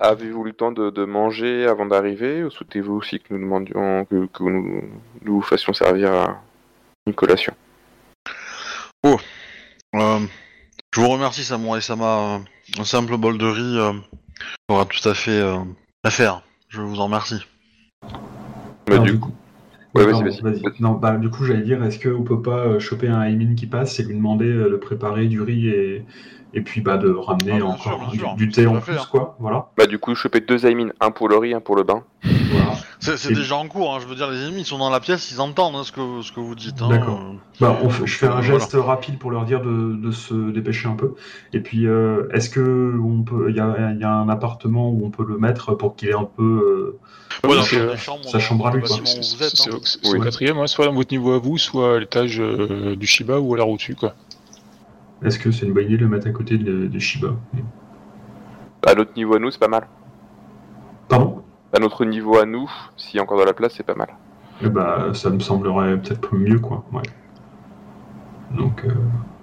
Avez-vous 0.00 0.42
le 0.42 0.52
temps 0.52 0.72
de, 0.72 0.90
de 0.90 1.04
manger 1.04 1.66
avant 1.66 1.86
d'arriver 1.86 2.42
ou 2.42 2.50
souhaitez-vous 2.50 2.94
aussi 2.94 3.20
que 3.20 3.32
nous 3.34 3.38
demandions 3.40 4.04
que, 4.06 4.26
que 4.26 4.42
nous, 4.42 4.82
nous 5.22 5.34
vous 5.34 5.42
fassions 5.42 5.72
servir 5.72 6.12
à 6.12 6.42
une 7.06 7.14
collation 7.14 7.54
Euh, 9.04 10.18
je 10.92 11.00
vous 11.00 11.08
remercie, 11.08 11.44
Samurai 11.44 11.80
Sama. 11.80 12.40
Un 12.78 12.84
simple 12.84 13.16
bol 13.16 13.38
de 13.38 13.46
riz 13.46 13.78
euh, 13.78 13.92
aura 14.68 14.84
tout 14.86 15.08
à 15.08 15.14
fait 15.14 15.30
euh, 15.40 15.58
l'affaire. 16.04 16.42
Je 16.68 16.80
vous 16.80 16.98
en 17.00 17.04
remercie. 17.04 17.40
Bah, 18.86 18.98
du 18.98 19.18
coup, 19.18 19.26
coup. 19.28 19.32
Ouais, 19.94 20.04
Ouais, 20.04 20.12
vas-y, 20.12 20.22
pardon, 20.22 20.36
vas-y. 20.42 20.62
vas-y. 20.62 20.82
Non, 20.82 20.92
bah, 20.92 21.16
du 21.16 21.30
coup, 21.30 21.44
j'allais 21.44 21.62
dire, 21.62 21.82
est-ce 21.84 21.98
qu'on 22.06 22.22
peut 22.22 22.40
pas 22.42 22.78
choper 22.78 23.08
un 23.08 23.22
Aimin 23.22 23.54
qui 23.54 23.66
passe 23.66 23.98
et 24.00 24.02
lui 24.04 24.14
demander 24.14 24.46
euh, 24.46 24.70
de 24.70 24.76
préparer 24.76 25.26
du 25.26 25.40
riz 25.40 25.68
et, 25.68 26.04
et 26.54 26.60
puis 26.60 26.80
bah, 26.80 26.98
de 26.98 27.10
ramener 27.10 27.58
Ah, 27.60 27.66
encore 27.66 28.12
sûr, 28.12 28.34
du, 28.36 28.48
thé 28.48 28.66
en 28.66 28.80
plus, 28.80 28.96
hein. 28.96 29.06
quoi. 29.10 29.36
Voilà. 29.40 29.68
bah, 29.76 29.86
du 29.86 29.98
coup, 29.98 30.14
choper 30.14 30.40
deux 30.40 30.66
Aimin, 30.66 30.90
un 31.00 31.10
pour 31.10 31.28
le 31.28 31.36
riz, 31.38 31.54
un 31.54 31.60
pour 31.60 31.76
le 31.76 31.82
bain. 31.82 32.02
voilà. 32.22 32.72
C'est 33.00 33.32
déjà 33.32 33.56
en 33.56 33.68
cours, 33.68 33.94
hein, 33.94 33.98
je 34.00 34.06
veux 34.06 34.16
dire, 34.16 34.28
les 34.30 34.42
ennemis 34.42 34.62
ils 34.62 34.66
sont 34.66 34.78
dans 34.78 34.90
la 34.90 34.98
pièce, 35.00 35.30
ils 35.30 35.40
entendent 35.40 35.76
hein, 35.76 35.84
ce, 35.84 35.92
que, 35.92 36.20
ce 36.22 36.32
que 36.32 36.40
vous 36.40 36.54
dites. 36.56 36.82
Hein, 36.82 36.88
D'accord. 36.88 37.20
euh. 37.20 37.36
Bah, 37.60 37.78
on 37.82 37.88
fait- 37.88 38.06
je 38.06 38.16
fais 38.16 38.26
un 38.26 38.40
Voilà. 38.40 38.58
geste 38.58 38.74
rapide 38.76 39.18
pour 39.18 39.30
leur 39.30 39.44
dire 39.44 39.60
de, 39.62 39.94
de 39.94 40.10
se 40.10 40.50
dépêcher 40.50 40.88
un 40.88 40.94
peu. 40.96 41.14
Et 41.52 41.60
puis, 41.60 41.86
euh, 41.86 42.28
est-ce 42.32 42.50
que 42.50 42.98
on 43.00 43.22
peut, 43.22 43.50
il 43.50 43.56
y 43.56 43.60
a, 43.60 43.92
il 43.92 44.00
y 44.00 44.04
a 44.04 44.12
un 44.12 44.28
appartement 44.28 44.90
où 44.90 45.06
on 45.06 45.10
peut 45.10 45.24
le 45.24 45.38
mettre 45.38 45.74
pour 45.74 45.94
qu'il 45.94 46.08
ait 46.08 46.14
un 46.14 46.24
peu. 46.24 46.42
euh, 46.42 46.98
Ouais, 47.48 47.54
dans 47.54 47.62
euh, 47.78 47.96
chambres, 47.96 48.24
sa 48.24 48.32
dans 48.32 48.38
chambre 48.40 48.66
à 48.66 48.72
le 48.72 48.78
lui, 48.78 48.86
C'est 48.88 48.94
hein. 48.94 49.74
au, 49.76 49.80
c'est 49.84 50.16
au 50.16 50.20
quatrième, 50.20 50.66
soit 50.66 50.86
à 50.86 50.90
votre 50.90 51.12
niveau 51.12 51.32
à 51.34 51.38
vous, 51.38 51.56
soit 51.56 51.96
à 51.96 51.98
l'étage 52.00 52.40
euh, 52.40 52.96
du 52.96 53.06
Shiba 53.06 53.38
ou 53.38 53.54
à 53.54 53.58
la 53.58 53.64
au-dessus 53.64 53.94
quoi. 53.94 54.14
Est-ce 55.24 55.38
que 55.38 55.50
c'est 55.52 55.66
une 55.66 55.72
bonne 55.72 55.84
idée 55.86 55.98
de 55.98 56.02
le 56.02 56.08
mettre 56.08 56.26
à 56.26 56.30
côté 56.30 56.58
de, 56.58 56.86
de 56.88 56.98
Shiba? 56.98 57.28
À 58.86 58.94
notre 58.94 59.14
niveau 59.16 59.34
à 59.34 59.38
nous, 59.38 59.50
c'est 59.50 59.60
pas 59.60 59.68
mal. 59.68 59.86
Pardon? 61.08 61.42
À 61.72 61.78
notre 61.80 62.04
niveau 62.04 62.38
à 62.38 62.46
nous, 62.46 62.70
s'il 62.96 63.16
y 63.16 63.18
a 63.20 63.22
encore 63.22 63.38
de 63.38 63.44
la 63.44 63.52
place, 63.52 63.74
c'est 63.76 63.82
pas 63.82 63.94
mal. 63.94 64.08
Eh 64.62 64.68
bah, 64.68 65.08
ça 65.14 65.30
me 65.30 65.38
semblerait 65.38 65.96
peut-être 66.00 66.34
mieux, 66.34 66.58
quoi. 66.58 66.84
Ouais. 66.92 67.02
Donc, 68.52 68.84
euh, 68.84 68.92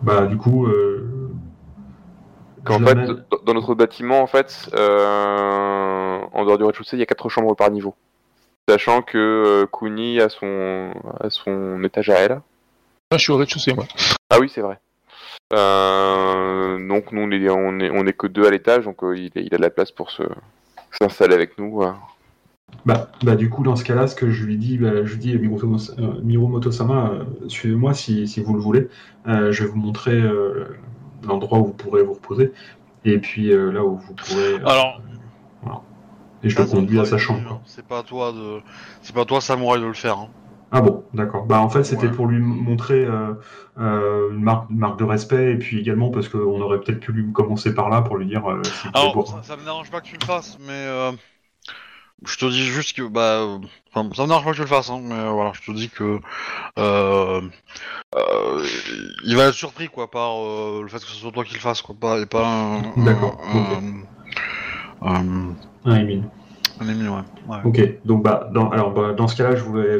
bah, 0.01 0.25
du 0.25 0.37
coup. 0.37 0.65
Euh, 0.67 1.29
Qu'en 2.63 2.79
fait, 2.79 2.95
dans- 2.95 3.53
notre 3.53 3.75
bâtiment, 3.75 4.21
en 4.21 4.27
fait, 4.27 4.69
euh, 4.73 6.19
en 6.33 6.45
dehors 6.45 6.57
du 6.57 6.63
rez-de-chaussée, 6.63 6.97
il 6.97 6.99
y 6.99 7.03
a 7.03 7.05
quatre 7.05 7.29
chambres 7.29 7.55
par 7.55 7.69
niveau. 7.69 7.93
Sachant 8.67 9.03
que 9.03 9.17
euh, 9.19 9.67
Kuni 9.71 10.19
a 10.19 10.29
son, 10.29 10.91
a 11.19 11.29
son 11.29 11.83
étage 11.83 12.09
à 12.09 12.15
elle. 12.15 12.41
Ah, 13.11 13.17
je 13.17 13.23
suis 13.23 13.31
au 13.31 13.37
rez-de-chaussée 13.37 13.73
moi. 13.75 13.85
Ah 14.31 14.37
oui, 14.39 14.49
c'est 14.53 14.61
vrai. 14.61 14.79
Euh, 15.53 16.87
donc 16.87 17.11
nous, 17.11 17.21
on 17.21 17.29
est, 17.31 17.49
on 17.51 17.79
est, 17.79 17.91
on 17.91 18.07
est 18.07 18.13
que 18.13 18.25
deux 18.25 18.47
à 18.47 18.49
l'étage, 18.49 18.85
donc 18.85 19.03
euh, 19.03 19.15
il, 19.15 19.29
il 19.35 19.53
a 19.53 19.57
de 19.57 19.61
la 19.61 19.69
place 19.69 19.91
pour 19.91 20.09
se 20.09 20.23
s'installer 20.99 21.35
avec 21.35 21.59
nous. 21.59 21.83
Bah, 22.85 23.09
bah, 23.23 23.35
du 23.35 23.49
coup, 23.49 23.63
dans 23.63 23.75
ce 23.75 23.83
cas-là, 23.83 24.07
ce 24.07 24.15
que 24.15 24.29
je 24.29 24.45
lui 24.45 24.57
dis, 24.57 24.77
bah, 24.77 25.03
je 25.03 25.13
lui 25.13 25.19
dis, 25.19 25.33
euh, 25.33 26.21
Miromoto-sama, 26.23 27.09
euh, 27.09 27.23
suivez-moi 27.47 27.93
si, 27.93 28.27
si 28.27 28.41
vous 28.41 28.53
le 28.53 28.59
voulez. 28.59 28.89
Euh, 29.27 29.51
je 29.51 29.63
vais 29.63 29.69
vous 29.69 29.77
montrer 29.77 30.19
euh, 30.21 30.65
l'endroit 31.23 31.59
où 31.59 31.65
vous 31.65 31.73
pourrez 31.73 32.03
vous 32.03 32.13
reposer. 32.13 32.53
Et 33.05 33.19
puis 33.19 33.49
là 33.49 33.83
où 33.83 33.97
vous 33.97 34.13
pourrez. 34.13 34.55
Alors, 34.65 35.01
et 36.43 36.49
je 36.49 36.59
le 36.59 36.65
conduis 36.65 36.99
à 36.99 37.05
sa 37.05 37.17
chambre. 37.17 37.61
C'est 37.65 37.85
pas 37.85 37.99
à 37.99 38.03
toi 38.03 38.31
de, 38.31 38.59
c'est 39.01 39.13
pas 39.15 39.21
à 39.21 39.25
toi 39.25 39.41
samouraï 39.41 39.79
de 39.81 39.85
le 39.85 39.93
faire. 39.93 40.17
hein. 40.17 40.29
Ah 40.71 40.81
bon, 40.81 41.03
d'accord. 41.13 41.45
Bah 41.45 41.61
en 41.61 41.69
fait, 41.69 41.83
c'était 41.83 42.07
Ouais. 42.07 42.11
pour 42.11 42.25
lui 42.27 42.39
montrer 42.39 43.05
une, 43.05 44.41
marque, 44.41 44.69
une 44.71 44.77
marque 44.77 44.99
de 44.99 45.03
respect 45.03 45.53
et 45.53 45.57
puis 45.57 45.79
également 45.79 46.09
parce 46.09 46.29
qu'on 46.29 46.61
aurait 46.61 46.79
peut-être 46.79 46.99
pu 46.99 47.11
lui 47.13 47.31
commencer 47.31 47.73
par 47.73 47.89
là 47.89 48.01
pour 48.01 48.17
lui 48.17 48.25
dire. 48.25 48.43
Alors, 48.93 49.27
ça, 49.27 49.43
ça 49.43 49.55
me 49.55 49.63
dérange 49.63 49.89
pas 49.91 50.01
que 50.01 50.07
tu 50.07 50.17
le 50.19 50.25
fasses, 50.25 50.57
mais 50.59 50.73
euh, 50.73 51.11
je 52.23 52.37
te 52.37 52.45
dis 52.45 52.63
juste 52.65 52.95
que 52.95 53.03
bah, 53.03 53.41
euh, 53.41 53.59
enfin, 53.93 54.09
ça 54.15 54.23
me 54.23 54.27
dérange 54.27 54.45
pas 54.45 54.51
que 54.51 54.55
tu 54.55 54.61
le 54.61 54.67
fasses, 54.67 54.89
hein, 54.89 54.99
mais 55.03 55.13
euh, 55.15 55.29
voilà, 55.31 55.51
je 55.53 55.61
te 55.61 55.75
dis 55.75 55.89
que 55.89 56.19
euh, 56.79 57.41
euh, 58.15 58.67
il 59.25 59.35
va 59.35 59.45
être 59.47 59.53
surpris 59.55 59.87
quoi 59.89 60.09
par 60.11 60.37
euh, 60.39 60.81
le 60.83 60.87
fait 60.89 60.99
que 60.99 61.05
ce 61.05 61.15
soit 61.15 61.31
toi 61.31 61.43
qui 61.45 61.55
le 61.55 61.59
fasses, 61.59 61.81
quoi, 61.81 61.95
pas 61.99 62.19
et 62.19 62.25
pas 62.25 62.47
un, 62.47 62.77
un- 62.79 63.05
D'accord, 63.05 63.41
un- 65.01 65.55
un- 65.85 65.95
Émile. 65.95 66.29
un 66.79 66.87
ennemi, 66.89 67.07
ouais. 67.07 67.21
ouais. 67.47 67.57
Ok, 67.63 67.81
donc 68.05 68.23
bah, 68.23 68.49
dans, 68.53 68.69
alors, 68.69 68.91
bah, 68.93 69.13
dans 69.13 69.27
ce 69.27 69.35
cas-là, 69.35 69.55
je 69.55 69.63
voudrais, 69.63 69.97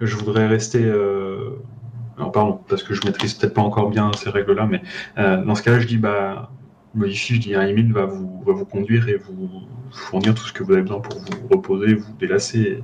je 0.00 0.16
voudrais 0.16 0.46
rester. 0.46 0.84
euh, 0.84 1.56
Alors, 2.18 2.32
pardon, 2.32 2.60
parce 2.68 2.82
que 2.82 2.94
je 2.94 3.04
maîtrise 3.06 3.34
peut-être 3.34 3.54
pas 3.54 3.62
encore 3.62 3.90
bien 3.90 4.12
ces 4.14 4.30
règles-là, 4.30 4.66
mais 4.66 4.82
euh, 5.18 5.42
dans 5.44 5.54
ce 5.54 5.62
cas-là, 5.62 5.80
je 5.80 5.86
dis, 5.86 5.98
bah, 5.98 6.50
modifie, 6.94 7.36
je 7.36 7.40
dis, 7.40 7.54
un 7.54 7.92
va 7.92 8.06
vous, 8.06 8.42
va 8.46 8.52
vous 8.52 8.64
conduire 8.64 9.08
et 9.08 9.16
vous 9.16 9.62
fournir 9.92 10.34
tout 10.34 10.44
ce 10.44 10.52
que 10.52 10.62
vous 10.62 10.72
avez 10.72 10.82
besoin 10.82 11.00
pour 11.00 11.18
vous 11.18 11.48
reposer, 11.48 11.94
vous 11.94 12.12
délasser, 12.18 12.82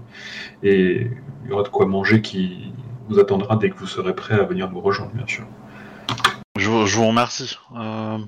et, 0.63 1.09
il 1.45 1.51
y 1.51 1.53
aura 1.53 1.63
de 1.63 1.69
quoi 1.69 1.87
manger 1.87 2.23
qui 2.23 2.73
vous 3.09 3.19
attendra 3.19 3.57
dès 3.57 3.71
que 3.71 3.77
vous 3.77 3.87
serez 3.87 4.15
prêt 4.15 4.35
à 4.35 4.43
venir 4.45 4.71
nous 4.71 4.81
rejoindre, 4.81 5.13
bien 5.13 5.27
sûr. 5.27 5.45
Je, 6.59 6.69
vous 6.69 7.07
remercie. 7.07 7.57
Euh, 7.77 8.19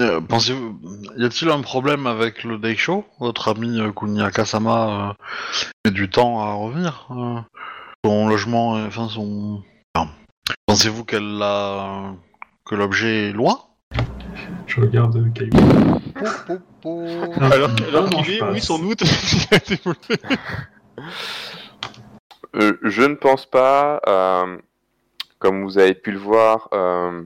euh, 0.00 0.20
Pensez-vous, 0.20 0.78
y 1.16 1.24
a-t-il 1.24 1.50
un 1.50 1.62
problème 1.62 2.06
avec 2.06 2.44
le 2.44 2.58
Daisho 2.58 3.04
Votre 3.18 3.48
ami 3.48 3.80
euh, 3.80 3.90
Kuniaka-sama 3.90 5.10
euh, 5.10 5.12
met 5.84 5.90
du 5.90 6.08
temps 6.10 6.40
à 6.40 6.52
revenir. 6.52 7.08
son 8.04 8.28
logement, 8.28 8.72
enfin 8.72 9.08
son. 9.08 9.62
Pensez-vous 10.66 11.04
qu'elle 11.04 11.40
a 11.42 12.12
que 12.64 12.74
l'objet 12.74 13.30
est 13.30 13.32
loin? 13.32 13.58
Je 14.66 14.80
regarde 14.80 15.16
euh, 15.16 15.28
Caillou. 15.34 15.50
Alors, 17.40 17.68
Non, 17.70 17.88
alors 17.88 18.10
qu'il 18.10 18.30
est, 18.34 18.42
oui, 18.42 18.60
sans 18.60 18.78
doute. 18.78 19.00
il 19.02 19.54
a 19.54 19.56
été 19.56 19.78
volé. 19.84 19.98
Euh, 22.56 22.78
je 22.82 23.02
ne 23.02 23.14
pense 23.14 23.46
pas. 23.46 24.00
euh, 24.06 24.56
comme 25.38 25.62
vous 25.64 25.78
avez 25.78 25.94
pu 25.94 26.12
le 26.12 26.18
voir, 26.18 26.68
euh, 26.72 27.22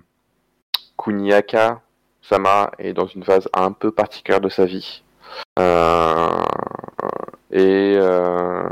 Kuniaka 0.96 1.80
Sama 2.22 2.70
est 2.78 2.92
dans 2.92 3.06
une 3.06 3.22
phase 3.24 3.48
un 3.54 3.72
peu 3.72 3.90
particulière 3.90 4.40
de 4.40 4.48
sa 4.48 4.64
vie. 4.64 5.02
Euh, 5.58 6.28
et 7.50 7.96
euh, 7.96 8.62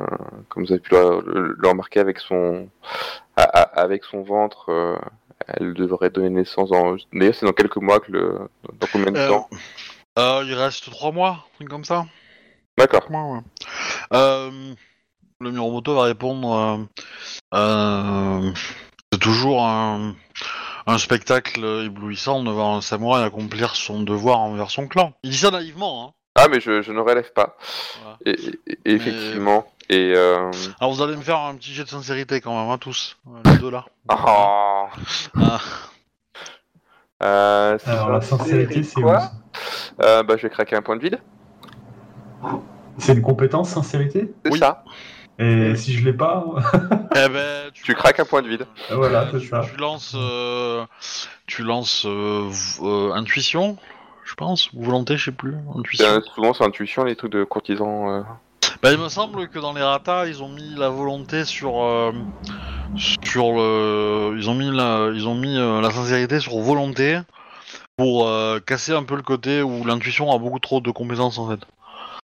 comme 0.48 0.64
vous 0.64 0.72
avez 0.72 0.80
pu 0.80 0.94
le, 0.94 1.20
le- 1.26 1.56
le 1.58 1.68
remarquer 1.68 2.00
avec 2.00 2.18
son, 2.18 2.68
a- 3.36 3.42
a- 3.42 3.80
avec 3.80 4.04
son 4.04 4.22
ventre, 4.22 4.70
euh, 4.70 4.96
elle 5.48 5.74
devrait 5.74 6.10
donner 6.10 6.30
naissance 6.30 6.70
en. 6.72 6.96
D'ailleurs, 7.12 7.34
c'est 7.34 7.46
dans 7.46 7.52
quelques 7.52 7.76
mois 7.76 8.00
que 8.00 8.12
le. 8.12 8.48
Dans 8.80 8.86
combien 8.92 9.12
de 9.12 9.18
Euh, 9.18 9.28
temps 9.28 9.48
euh, 10.18 10.44
Il 10.46 10.54
reste 10.54 10.90
trois 10.90 11.12
mois, 11.12 11.30
un 11.30 11.54
truc 11.56 11.68
comme 11.68 11.84
ça. 11.84 12.06
D'accord. 12.78 13.08
Ouais, 13.10 13.16
ouais. 13.16 13.40
Euh, 14.12 14.74
le 15.40 15.50
Miromoto 15.50 15.94
va 15.94 16.02
répondre. 16.04 16.86
euh, 17.54 18.52
c'est 19.12 19.18
toujours 19.18 19.64
un, 19.64 20.14
un 20.86 20.98
spectacle 20.98 21.64
éblouissant 21.84 22.42
de 22.42 22.50
voir 22.50 22.74
un 22.74 22.80
samouraï 22.80 23.22
accomplir 23.24 23.76
son 23.76 24.02
devoir 24.02 24.40
envers 24.40 24.70
son 24.70 24.88
clan. 24.88 25.12
Il 25.22 25.30
dit 25.30 25.36
ça 25.38 25.50
naïvement, 25.50 26.06
hein. 26.08 26.12
Ah, 26.38 26.48
mais 26.48 26.60
je, 26.60 26.82
je 26.82 26.92
ne 26.92 27.00
relève 27.00 27.32
pas. 27.32 27.56
Voilà. 28.02 28.18
Et, 28.26 28.30
et- 28.32 28.78
et 28.84 28.92
effectivement. 28.94 29.66
Et. 29.88 30.12
Euh... 30.16 30.50
Alors 30.80 30.92
vous 30.92 31.02
allez 31.02 31.16
me 31.16 31.22
faire 31.22 31.38
un 31.38 31.54
petit 31.54 31.72
jet 31.72 31.84
de 31.84 31.88
sincérité 31.88 32.40
quand 32.40 32.58
même, 32.60 32.70
hein, 32.70 32.78
tous, 32.78 33.16
euh, 33.28 33.50
les 33.52 33.58
deux 33.58 33.70
là. 33.70 33.84
Oh. 34.10 34.14
Ah, 35.38 35.58
Euh, 37.22 37.78
Alors, 37.86 38.10
la 38.10 38.20
sincérité, 38.20 38.82
c'est 38.82 39.00
quoi 39.00 39.30
euh, 40.02 40.22
Bah, 40.22 40.34
je 40.36 40.42
vais 40.42 40.50
craquer 40.50 40.76
un 40.76 40.82
point 40.82 40.96
de 40.96 41.02
vide. 41.02 41.18
C'est 42.98 43.14
une 43.14 43.22
compétence, 43.22 43.70
sincérité 43.70 44.32
C'est 44.44 44.52
Oui. 44.52 44.58
ça. 44.58 44.84
Et 45.38 45.74
si 45.76 45.92
je 45.94 46.04
l'ai 46.04 46.12
pas, 46.14 46.44
eh 47.14 47.28
ben, 47.28 47.70
Tu 47.72 47.94
craques 47.94 48.20
un 48.20 48.24
point 48.24 48.42
de 48.42 48.48
vide. 48.48 48.66
voilà, 48.90 49.28
c'est 49.32 49.38
tu, 49.40 49.48
ça. 49.48 49.60
tu 49.62 49.76
lances, 49.78 50.14
euh, 50.16 50.84
tu 51.46 51.62
lances 51.62 52.04
euh, 52.06 52.50
euh, 52.82 53.12
intuition, 53.12 53.76
je 54.24 54.34
pense, 54.34 54.72
ou 54.72 54.82
volonté, 54.82 55.16
je 55.18 55.26
sais 55.26 55.32
plus, 55.32 55.52
C'est, 55.52 55.78
intuition. 55.78 56.22
souvent, 56.34 56.52
c'est 56.54 56.64
intuition, 56.64 57.04
les 57.04 57.16
trucs 57.16 57.32
de 57.32 57.44
courtisans. 57.44 58.24
Bah, 58.82 58.92
il 58.92 58.98
me 58.98 59.08
semble 59.08 59.48
que 59.48 59.58
dans 59.58 59.72
les 59.72 59.82
ratas, 59.82 60.26
ils 60.26 60.42
ont 60.42 60.48
mis 60.48 60.74
la 60.74 60.88
volonté 60.88 61.44
sur 61.44 61.82
euh, 61.82 62.12
sur 63.24 63.52
le, 63.52 64.36
ils 64.38 64.48
ont 64.48 64.54
mis 64.54 64.70
la, 64.70 65.10
ils 65.14 65.26
ont 65.26 65.34
mis 65.34 65.56
euh, 65.56 65.80
la 65.80 65.90
sincérité 65.90 66.40
sur 66.40 66.58
volonté 66.58 67.18
pour 67.96 68.28
euh, 68.28 68.60
casser 68.60 68.92
un 68.92 69.02
peu 69.02 69.16
le 69.16 69.22
côté 69.22 69.62
où 69.62 69.84
l'intuition 69.84 70.30
a 70.32 70.38
beaucoup 70.38 70.58
trop 70.58 70.80
de 70.80 70.90
compétences 70.90 71.38
en 71.38 71.48
fait. 71.48 71.60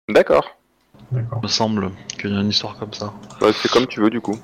D'accord. 0.08 0.56
D'accord. 1.10 1.38
Il 1.42 1.46
me 1.46 1.48
semble 1.48 1.90
qu'il 2.18 2.30
y 2.30 2.36
a 2.36 2.40
une 2.40 2.50
histoire 2.50 2.76
comme 2.76 2.92
ça. 2.92 3.12
Bah, 3.40 3.48
c'est 3.52 3.70
comme 3.70 3.86
tu 3.86 4.00
veux, 4.00 4.10
du 4.10 4.20
coup. 4.20 4.38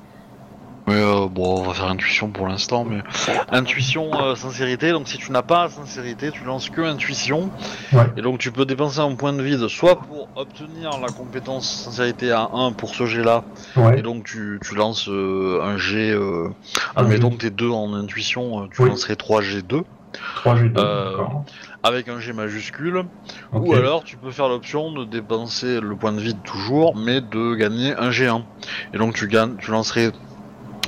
Mais 0.88 0.94
euh, 0.94 1.26
bon, 1.30 1.58
on 1.60 1.62
va 1.62 1.74
faire 1.74 1.88
intuition 1.88 2.30
pour 2.30 2.48
l'instant. 2.48 2.84
Mais 2.84 3.02
intuition, 3.50 4.10
euh, 4.22 4.34
sincérité. 4.34 4.90
Donc 4.92 5.06
si 5.06 5.18
tu 5.18 5.30
n'as 5.32 5.42
pas 5.42 5.68
sincérité, 5.68 6.30
tu 6.30 6.44
lances 6.44 6.70
que 6.70 6.80
intuition. 6.80 7.50
Ouais. 7.92 8.06
Et 8.16 8.22
donc 8.22 8.38
tu 8.38 8.50
peux 8.52 8.64
dépenser 8.64 9.00
un 9.00 9.14
point 9.14 9.32
de 9.34 9.42
vide, 9.42 9.68
soit 9.68 9.96
pour 10.00 10.28
obtenir 10.34 10.98
la 11.00 11.08
compétence 11.08 11.84
sincérité 11.84 12.32
à 12.32 12.48
1 12.54 12.72
pour 12.72 12.94
ce 12.94 13.04
jet-là, 13.06 13.44
Ouais. 13.76 13.98
et 13.98 14.02
donc 14.02 14.24
tu, 14.24 14.58
tu 14.66 14.74
lances 14.74 15.08
euh, 15.08 15.60
un 15.62 15.76
jet. 15.76 16.10
Euh, 16.10 16.48
admettons 16.96 17.30
que 17.30 17.36
t'es 17.36 17.50
2 17.50 17.68
en 17.68 17.92
intuition, 17.94 18.66
tu 18.68 18.82
Oui. 18.82 18.88
lancerais 18.88 19.16
3 19.16 19.42
G2 19.42 19.82
3 20.36 20.54
G2, 20.54 20.78
Euh, 20.78 21.10
d'accord. 21.10 21.44
avec 21.82 22.08
un 22.08 22.18
G 22.18 22.32
majuscule. 22.32 23.04
Ou 23.52 23.74
alors 23.74 24.04
tu 24.04 24.16
peux 24.16 24.30
faire 24.30 24.48
l'option 24.48 24.90
de 24.90 25.04
dépenser 25.04 25.80
le 25.80 25.94
point 25.96 26.12
de 26.12 26.20
vide 26.20 26.38
toujours, 26.44 26.96
mais 26.96 27.20
de 27.20 27.54
gagner 27.54 27.94
un 27.94 28.08
G1. 28.10 28.42
Et 28.94 28.98
donc 28.98 29.14
tu 29.14 29.28
gagnes, 29.28 29.56
tu 29.58 29.70
lancerais 29.70 30.10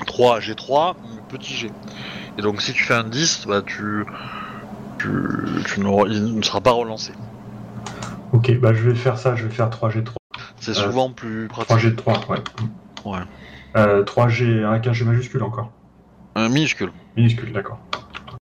3 0.07 0.41
G3, 0.41 0.95
mais 1.03 1.21
petit 1.29 1.55
G. 1.55 1.71
Et 2.39 2.43
donc 2.43 2.61
si 2.63 2.73
tu 2.73 2.85
fais 2.85 2.95
un 2.95 3.05
10, 3.05 3.47
bah 3.47 3.63
tu, 3.63 4.05
tu, 4.99 5.09
tu 5.67 5.81
n'auras- 5.81 6.09
il 6.09 6.37
ne 6.37 6.43
sera 6.43 6.61
pas 6.61 6.73
relancé. 6.73 7.13
Ok, 8.33 8.59
bah 8.61 8.73
je 8.75 8.89
vais 8.89 8.95
faire 8.95 9.19
ça, 9.19 9.35
je 9.35 9.45
vais 9.47 9.51
faire 9.55 9.69
3G3. 9.71 10.15
C'est 10.61 10.71
Euh, 10.73 10.75
souvent 10.75 11.11
plus 11.11 11.49
pratique. 11.49 11.77
3G3, 11.77 12.29
ouais. 12.29 12.39
Ouais. 13.05 13.19
Euh, 13.77 14.05
3G 14.05 14.65
avec 14.65 14.87
un 14.87 14.93
G 14.93 15.05
majuscule 15.05 15.43
encore. 15.43 15.71
Un 16.37 16.49
minuscule. 16.49 16.93
Minuscule, 17.17 17.53
d'accord. 17.53 17.79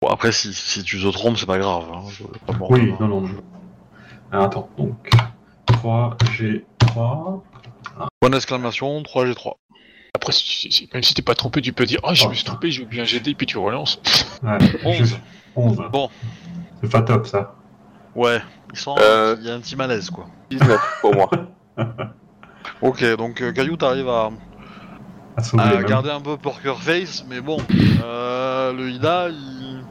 Bon, 0.00 0.08
après, 0.08 0.30
si, 0.32 0.52
si 0.52 0.82
tu 0.84 1.00
te 1.00 1.08
trompes, 1.08 1.36
c'est 1.36 1.46
pas 1.46 1.58
grave. 1.58 1.84
Hein. 1.92 2.02
je- 2.10 2.24
pas 2.46 2.52
mort 2.58 2.70
Oui, 2.70 2.86
demain. 2.86 2.96
non, 3.08 3.20
non. 3.20 3.26
Je... 3.26 3.34
Attends, 4.36 4.68
donc 4.78 5.10
3G3. 5.66 7.40
Point 8.20 8.30
d'exclamation, 8.30 9.02
3G3. 9.02 9.54
Après, 10.14 10.30
si- 10.32 10.70
si- 10.70 10.90
même 10.92 11.02
si 11.02 11.14
t'es 11.14 11.22
pas 11.22 11.34
trompé, 11.34 11.62
tu 11.62 11.72
peux 11.72 11.86
dire 11.86 11.98
Ah, 12.04 12.12
je 12.12 12.26
Oh, 12.26 12.28
me 12.28 12.34
suis 12.34 12.44
trompé, 12.44 12.70
j'ai 12.70 12.82
oublié 12.82 13.00
un 13.00 13.06
GD, 13.06 13.34
puis 13.34 13.46
tu 13.46 13.56
relances. 13.56 13.98
Ouais, 14.42 14.58
11. 14.84 14.96
je- 15.08 15.14
11. 15.56 15.78
Bon. 15.90 16.10
C'est 16.82 16.92
pas 16.92 17.00
top 17.00 17.26
ça. 17.26 17.54
Ouais, 18.14 18.42
il 18.74 18.78
sent 18.78 18.90
Euh. 18.98 19.36
il 19.40 19.46
y 19.46 19.50
a 19.50 19.54
un 19.54 19.60
petit 19.60 19.74
malaise 19.74 20.10
quoi. 20.10 20.26
19 20.50 20.98
pour 21.00 21.14
moi. 21.14 21.30
Ok, 22.82 23.02
donc 23.16 23.40
euh, 23.40 23.52
Caillou 23.52 23.76
t'arrive 23.76 24.08
à, 24.08 24.30
À 25.58 25.82
garder 25.82 26.10
un 26.10 26.20
peu 26.20 26.36
poker 26.36 26.78
face, 26.80 27.24
mais 27.28 27.40
bon, 27.40 27.56
euh, 28.04 28.72
le 28.72 28.90
Ida, 28.90 29.28
il... 29.30 29.82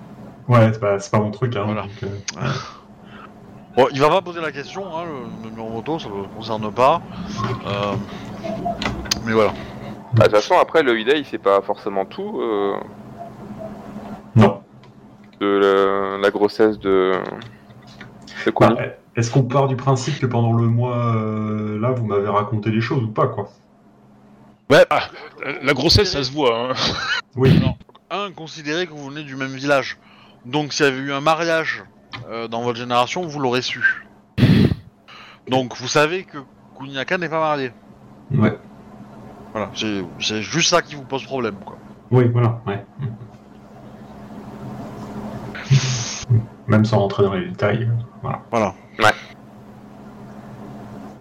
Ouais, 0.48 0.72
c'est 0.72 0.80
pas, 0.80 1.00
c'est 1.00 1.10
pas 1.12 1.20
mon 1.20 1.32
truc. 1.32 1.56
Hein, 1.56 1.64
Voilà. 1.66 1.82
donc, 1.84 1.92
euh, 2.04 2.50
Bon, 3.76 3.88
il 3.92 4.00
va 4.00 4.10
pas 4.10 4.22
poser 4.22 4.40
la 4.42 4.52
question, 4.52 4.86
hein, 4.96 5.04
le 5.44 5.50
numéro 5.50 5.70
moto, 5.70 6.00
ça 6.00 6.08
le 6.10 6.24
concerne 6.36 6.72
pas. 6.72 7.02
Euh, 7.66 7.94
Mais 9.26 9.34
voilà. 9.34 9.54
Bah, 10.14 10.24
de 10.28 10.32
toute 10.32 10.36
façon, 10.42 10.56
après, 10.60 10.84
le 10.84 11.00
IDA, 11.00 11.16
il 11.16 11.26
sait 11.26 11.38
pas 11.38 11.62
forcément 11.62 12.06
tout 12.06 12.40
euh, 12.42 12.76
Non. 14.36 14.62
de 15.40 15.48
la, 15.48 16.18
la 16.18 16.32
grossesse 16.32 16.78
de. 16.80 17.14
de. 18.46 18.52
Bah, 18.60 18.76
Est-ce 19.16 19.32
qu'on 19.32 19.44
part 19.44 19.68
du 19.68 19.76
principe 19.76 20.20
que 20.20 20.26
pendant 20.26 20.54
le 20.54 20.68
mois 20.68 21.16
euh, 21.16 21.80
là, 21.80 21.92
vous 21.92 22.06
m'avez 22.06 22.28
raconté 22.28 22.72
les 22.72 22.82
choses 22.82 23.04
ou 23.04 23.12
pas, 23.12 23.28
quoi? 23.28 23.50
La, 24.70 24.86
la 25.62 25.74
grossesse, 25.74 26.12
ça 26.12 26.24
se 26.24 26.32
voit. 26.32 26.58
Hein. 26.58 26.74
Oui. 27.36 27.60
Non. 27.60 27.76
Un, 28.10 28.32
considérez 28.32 28.88
que 28.88 28.92
vous 28.94 29.10
venez 29.10 29.24
du 29.24 29.36
même 29.36 29.52
village. 29.54 29.98
Donc 30.46 30.74
s'il 30.74 30.86
y 30.86 30.90
avait 30.90 30.98
eu 31.00 31.14
un 31.14 31.22
mariage 31.22 31.84
euh, 32.30 32.48
dans 32.48 32.62
votre 32.62 32.78
génération, 32.78 33.22
vous 33.22 33.40
l'aurez 33.40 33.62
su. 33.62 34.06
Donc 35.50 35.76
vous 35.78 35.88
savez 35.88 36.24
que 36.24 36.38
Kuniaka 36.78 37.18
n'est 37.18 37.30
pas 37.30 37.40
marié. 37.40 37.72
Ouais. 38.34 38.58
Voilà, 39.54 39.70
c'est 39.76 40.04
c'est 40.20 40.42
juste 40.42 40.70
ça 40.70 40.82
qui 40.82 40.96
vous 40.96 41.04
pose 41.04 41.24
problème, 41.26 41.56
quoi. 41.66 41.78
Oui, 42.10 42.28
voilà, 42.30 42.62
ouais. 42.68 42.84
Même 46.68 46.86
sans 46.86 47.00
rentrer 47.00 47.24
dans 47.24 47.34
les 47.34 47.48
détails, 47.48 47.90
voilà. 48.22 48.42
Voilà. 48.50 48.74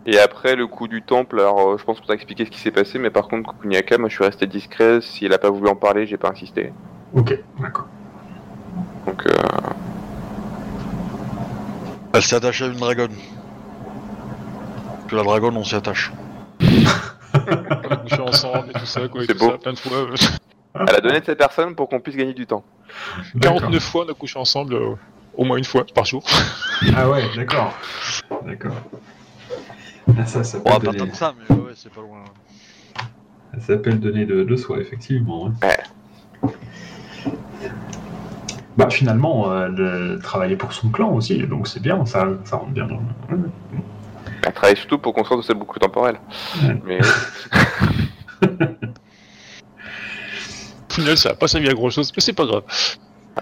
Et 0.06 0.18
après, 0.18 0.56
le 0.56 0.66
coup 0.66 0.88
du 0.88 1.02
temple, 1.02 1.38
alors 1.38 1.60
euh, 1.60 1.78
je 1.78 1.84
pense 1.84 2.00
qu'on 2.00 2.06
t'a 2.06 2.14
expliqué 2.14 2.44
ce 2.44 2.50
qui 2.50 2.58
s'est 2.58 2.70
passé, 2.70 2.98
mais 2.98 3.10
par 3.10 3.28
contre, 3.28 3.54
Kuniaka, 3.60 3.98
moi 3.98 4.08
je 4.08 4.14
suis 4.14 4.24
resté 4.24 4.46
discret. 4.46 5.00
Si 5.00 5.26
elle 5.26 5.32
a 5.32 5.38
pas 5.38 5.50
voulu 5.50 5.68
en 5.68 5.76
parler, 5.76 6.06
j'ai 6.06 6.16
pas 6.16 6.30
insisté. 6.30 6.72
Ok, 7.14 7.38
d'accord. 7.60 7.86
Donc, 9.06 9.26
euh, 9.26 9.32
Elle 12.12 12.22
s'est 12.22 12.36
attachée 12.36 12.64
à 12.64 12.68
une 12.68 12.78
dragonne. 12.78 13.14
Que 15.08 15.16
la 15.16 15.22
dragonne, 15.22 15.56
on 15.56 15.64
s'y 15.64 15.74
attache. 15.74 16.10
On 17.48 17.88
a 17.90 17.96
couché 17.96 18.20
ensemble 18.20 18.70
et 18.70 18.78
tout 18.78 18.86
ça, 18.86 19.08
quoi. 19.08 19.22
et 19.22 19.26
C'est 19.26 19.34
tout 19.34 19.38
beau. 19.46 19.50
ça, 19.52 19.58
plein 19.58 19.72
de 19.72 19.78
fois. 19.78 20.06
elle 20.88 20.94
a 20.96 21.00
donné 21.00 21.20
de 21.20 21.24
cette 21.24 21.38
personne 21.38 21.74
pour 21.74 21.88
qu'on 21.88 22.00
puisse 22.00 22.16
gagner 22.16 22.34
du 22.34 22.46
temps. 22.46 22.64
D'accord. 23.34 23.60
49 23.60 23.82
fois, 23.82 24.04
on 24.06 24.10
a 24.10 24.14
couché 24.14 24.38
ensemble, 24.38 24.74
euh, 24.74 24.94
au 25.36 25.44
moins 25.44 25.56
une 25.56 25.64
fois 25.64 25.84
par 25.94 26.04
jour. 26.04 26.24
Ah 26.96 27.08
ouais, 27.10 27.22
d'accord. 27.36 27.74
D'accord. 28.46 28.72
Ah, 30.18 30.24
ça, 30.26 30.42
ça 30.42 30.58
donner, 30.58 30.96
tant 30.98 31.06
que 31.06 31.16
ça, 31.16 31.34
mais 31.38 31.54
ouais, 31.56 31.72
c'est 31.74 31.92
pas 31.92 32.00
loin. 32.00 32.24
ça 33.54 33.60
s'appelle 33.60 34.00
donner 34.00 34.24
de, 34.24 34.42
de 34.44 34.56
soi, 34.56 34.78
effectivement. 34.78 35.48
hein. 35.48 35.54
Ouais. 36.42 36.50
Bah 38.76 38.88
finalement, 38.88 39.50
euh, 39.52 39.68
elle 40.16 40.22
travaillait 40.22 40.56
pour 40.56 40.72
son 40.72 40.88
clan 40.88 41.10
aussi, 41.12 41.38
donc 41.46 41.68
c'est 41.68 41.80
bien, 41.82 42.06
ça, 42.06 42.26
ça 42.44 42.56
rentre 42.56 42.70
bien. 42.72 42.86
dans- 42.86 43.02
Elle 44.46 44.52
travaille 44.52 44.76
surtout 44.76 44.98
pour 44.98 45.12
qu'on 45.14 45.24
sorte 45.24 45.40
de 45.40 45.44
cette 45.46 45.58
boucle 45.58 45.78
temporelle. 45.78 46.18
Ouais. 46.62 46.80
Mais 46.84 46.98
Au 50.90 50.92
final, 50.94 51.16
ça 51.18 51.30
a 51.30 51.34
pas 51.34 51.48
servi 51.48 51.68
à 51.68 51.74
grand 51.74 51.90
chose, 51.90 52.12
mais 52.16 52.20
c'est 52.20 52.32
pas 52.32 52.46
grave. 52.46 52.62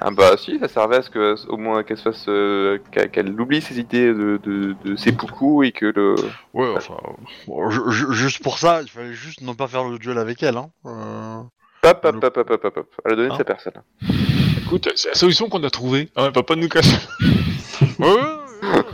ah 0.01 0.11
bah 0.11 0.37
si, 0.37 0.59
ça 0.59 0.69
servait 0.69 0.97
à 0.97 1.03
ce 1.03 1.11
que 1.11 1.35
au 1.49 1.57
moins 1.57 1.83
qu'elle 1.83 1.97
se 1.97 2.03
fasse, 2.03 2.25
euh, 2.29 2.79
qu'elle 3.13 3.41
oublie 3.41 3.61
ses 3.63 3.79
idées 3.79 4.09
de, 4.13 4.39
de, 4.43 4.75
de 4.85 4.97
seppuku 4.97 5.65
et 5.65 5.73
que 5.73 5.87
le. 5.87 6.15
Ouais, 6.53 6.69
enfin. 6.77 6.97
bon, 7.47 7.71
ju- 7.71 7.91
ju- 7.91 8.13
juste 8.13 8.43
pour 8.43 8.59
ça, 8.59 8.83
il 8.83 8.89
fallait 8.91 9.15
juste 9.15 9.41
ne 9.41 9.53
pas 9.53 9.67
faire 9.69 9.85
le 9.85 9.99
duel 9.99 10.19
avec 10.19 10.43
elle, 10.43 10.57
hein. 10.57 10.69
Euh... 10.87 11.41
Hop 11.85 12.01
hop 12.05 12.17
hop 12.25 12.37
hop 12.37 12.51
hop 12.51 12.65
hop 12.65 12.77
hop. 12.77 12.87
Elle 13.05 13.13
a 13.13 13.17
donné 13.17 13.29
de 13.29 13.33
Hein 13.35 13.39
sa 13.39 13.45
personne. 13.45 13.73
Écoute, 14.67 14.89
c'est 14.97 15.11
la 15.11 15.15
solution 15.15 15.49
qu'on 15.49 15.63
a 15.63 15.71
trouvée. 15.71 16.11
Va 16.17 16.31
pas 16.33 16.57
nous 16.57 16.69
casser. 16.69 16.97
Ouais, 18.01 18.07
ouais, 18.07 18.15
ouais, 18.15 18.23
ouais, 18.23 18.38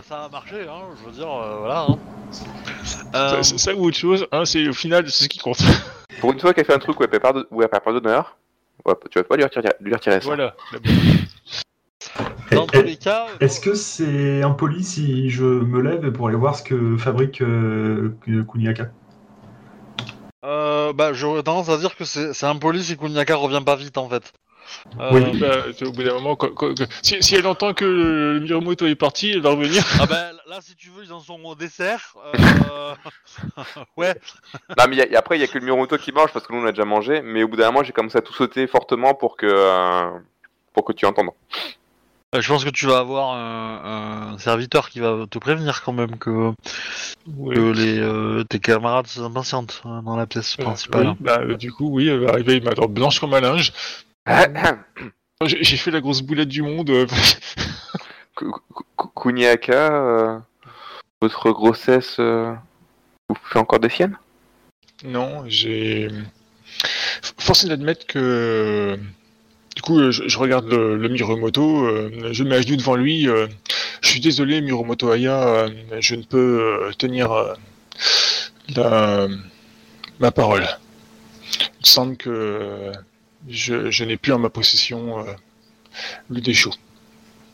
ça 0.08 0.24
a 0.24 0.28
marché, 0.28 0.66
hein. 0.68 0.82
Je 1.00 1.06
veux 1.06 1.12
dire, 1.12 1.30
euh, 1.30 1.58
voilà. 1.58 1.86
Hein. 1.88 1.98
Euh, 3.14 3.42
C'est 3.42 3.58
ça 3.58 3.74
ou 3.74 3.86
autre 3.86 3.96
chose, 3.96 4.26
hein, 4.32 4.44
c'est 4.44 4.68
au 4.68 4.72
final, 4.72 5.08
c'est 5.10 5.24
ce 5.24 5.28
qui 5.28 5.38
compte. 5.38 5.58
Pour 6.20 6.32
une 6.32 6.40
fois 6.40 6.52
qu'elle 6.54 6.64
fait 6.64 6.74
un 6.74 6.78
truc 6.78 6.98
où 6.98 7.02
elle 7.04 7.10
perd 7.10 7.22
pas 7.22 7.32
de- 7.32 7.46
où 7.50 7.62
elle 7.62 7.68
perd 7.68 7.82
pas 7.84 7.92
d'honneur, 7.92 8.36
ouais, 8.84 8.94
tu 9.10 9.18
vas 9.18 9.24
pas 9.24 9.36
lui 9.36 9.44
retirer, 9.44 9.68
lui 9.80 9.94
retirer 9.94 10.20
ça. 10.20 10.26
voilà. 10.26 10.54
dans 12.52 12.66
tous 12.66 12.82
les 12.82 12.96
cas. 12.96 13.26
Est-ce 13.40 13.60
que 13.60 13.74
c'est 13.74 14.42
impoli 14.42 14.84
si 14.84 15.30
je 15.30 15.44
me 15.44 15.80
lève 15.80 16.10
pour 16.12 16.28
aller 16.28 16.36
voir 16.36 16.56
ce 16.56 16.62
que 16.62 16.96
fabrique 16.96 17.40
euh, 17.40 18.16
Kuniaka? 18.50 18.90
Euh, 20.44 20.92
bah, 20.92 21.12
j'aurais 21.14 21.42
tendance 21.42 21.68
à 21.70 21.78
dire 21.78 21.96
que 21.96 22.04
c'est 22.04 22.34
c'est 22.34 22.46
impoli 22.46 22.82
si 22.84 22.96
Kuniaka 22.96 23.34
revient 23.36 23.62
pas 23.64 23.76
vite 23.76 23.96
en 23.98 24.08
fait. 24.08 24.32
Euh, 25.00 25.10
Oui. 25.12 25.38
Bah, 25.38 25.56
au 25.86 25.92
bout 25.92 26.02
d'un 26.02 26.14
moment, 26.14 26.38
si, 27.02 27.22
si 27.22 27.34
elle 27.34 27.46
entend 27.46 27.74
que 27.74 27.84
le 27.84 28.40
Miromoto 28.40 28.86
est 28.86 28.94
parti, 28.94 29.30
elle 29.32 29.40
va 29.40 29.50
revenir. 29.50 29.82
Ah 30.00 30.06
bah 30.06 30.30
là, 30.48 30.58
si 30.60 30.74
tu 30.76 30.90
veux, 30.90 31.04
ils 31.04 31.12
en 31.12 31.20
sont 31.20 31.40
au 31.44 31.54
dessert. 31.54 32.14
Euh... 32.34 32.94
ouais. 33.96 34.14
Non 34.76 34.84
mais 34.88 34.96
y 34.96 35.02
a- 35.02 35.08
y 35.08 35.16
a- 35.16 35.18
après 35.18 35.36
il 35.36 35.40
y 35.40 35.44
a 35.44 35.46
que 35.48 35.58
le 35.58 35.64
Miromoto 35.64 35.96
qui 35.98 36.12
mange 36.12 36.32
parce 36.32 36.46
que 36.46 36.52
nous 36.52 36.60
on 36.60 36.66
a 36.66 36.70
déjà 36.72 36.84
mangé, 36.84 37.22
mais 37.22 37.42
au 37.42 37.48
bout 37.48 37.56
d'un 37.56 37.66
moment 37.70 37.82
j'ai 37.82 37.92
commencé 37.92 38.18
à 38.18 38.22
tout 38.22 38.32
sauter 38.34 38.66
fortement 38.66 39.14
pour 39.14 39.36
que 39.36 39.46
euh, 39.46 40.10
pour 40.72 40.84
que 40.84 40.92
tu 40.92 41.06
entendes. 41.06 41.30
Euh, 42.34 42.40
Je 42.40 42.48
pense 42.48 42.64
que 42.64 42.70
tu 42.70 42.86
vas 42.86 42.98
avoir 42.98 43.34
un, 43.34 44.32
un 44.34 44.38
serviteur 44.38 44.90
qui 44.90 45.00
va 45.00 45.24
te 45.30 45.38
prévenir 45.38 45.82
quand 45.84 45.92
même 45.92 46.18
que, 46.18 46.52
les, 47.26 47.98
euh, 48.00 48.42
tes 48.44 48.58
camarades 48.58 49.06
s'impatientent 49.06 49.82
euh, 49.86 50.00
dans 50.02 50.16
la 50.16 50.26
pièce 50.26 50.56
Euh, 50.58 50.64
principale. 50.64 51.08
oui, 51.08 51.16
bah, 51.20 51.38
euh, 51.40 51.54
du 51.56 51.72
coup, 51.72 51.88
oui, 51.90 52.08
elle 52.08 52.20
va 52.24 52.30
arriver, 52.32 52.60
ma 52.60 52.74
dent 52.74 52.88
blanche 52.88 53.20
comme 53.20 53.34
un 53.34 53.40
linge. 53.40 53.72
J'ai 55.44 55.62
j'ai 55.62 55.76
fait 55.76 55.90
la 55.90 56.00
grosse 56.00 56.22
boulette 56.22 56.48
du 56.48 56.62
monde. 56.62 56.90
euh, 56.90 57.06
Ku- 58.34 58.50
Ku- 58.50 58.84
Ku- 58.96 59.08
Kuniaka, 59.14 59.92
euh, 59.92 60.38
votre 61.20 61.50
grossesse 61.50 62.16
euh, 62.18 62.54
vous 63.28 63.36
fait 63.44 63.58
encore 63.58 63.80
des 63.80 63.88
siennes? 63.90 64.16
Non, 65.04 65.44
j'ai. 65.46 66.08
Force 67.38 67.64
est 67.64 67.68
d'admettre 67.68 68.06
que. 68.06 68.98
Du 69.76 69.82
coup, 69.82 69.98
euh, 69.98 70.10
je, 70.12 70.28
je 70.28 70.38
regarde 70.38 70.66
le, 70.68 70.96
le 70.96 71.08
Miromoto, 71.08 71.84
euh, 71.86 72.32
je 72.32 72.44
mets 72.44 72.56
à 72.56 72.62
genoux 72.62 72.76
devant 72.76 72.96
lui. 72.96 73.28
euh, 73.28 73.48
je 74.02 74.08
suis 74.08 74.20
désolé, 74.20 74.60
Miromoto 74.60 75.10
Aya, 75.10 75.42
euh, 75.48 75.70
je 76.00 76.14
ne 76.14 76.22
peux 76.22 76.38
euh, 76.88 76.92
tenir 76.96 77.32
euh, 77.32 77.54
la, 78.76 79.26
ma 80.20 80.30
parole. 80.30 80.66
Il 81.80 81.86
semble 81.86 82.16
que 82.16 82.30
euh, 82.30 82.92
je, 83.48 84.04
n'ai 84.04 84.16
plus 84.16 84.32
en 84.32 84.38
ma 84.38 84.50
possession 84.50 85.20
euh, 85.20 85.32
le 86.30 86.40
déchaud. 86.40 86.72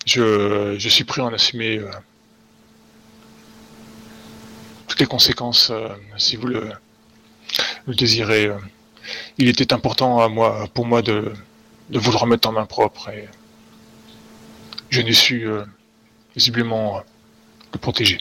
Je, 0.06 0.76
suis 0.78 1.04
prêt 1.04 1.22
à 1.22 1.26
en 1.26 1.32
assumer 1.32 1.78
euh, 1.78 1.90
toutes 4.88 5.00
les 5.00 5.06
conséquences 5.06 5.70
euh, 5.70 5.88
si 6.16 6.36
vous 6.36 6.46
le, 6.46 6.70
désirez. 7.86 8.50
Il 9.38 9.48
était 9.48 9.72
important 9.72 10.30
pour 10.74 10.86
moi 10.86 11.02
de, 11.02 11.32
de 11.90 11.98
vous 11.98 12.12
le 12.12 12.16
remettre 12.16 12.48
en 12.48 12.52
main 12.52 12.66
propre 12.66 13.08
et 13.08 13.28
je 14.90 15.00
n'ai 15.00 15.12
su 15.12 15.48
visiblement 16.36 17.02
le 17.72 17.78
protéger. 17.78 18.18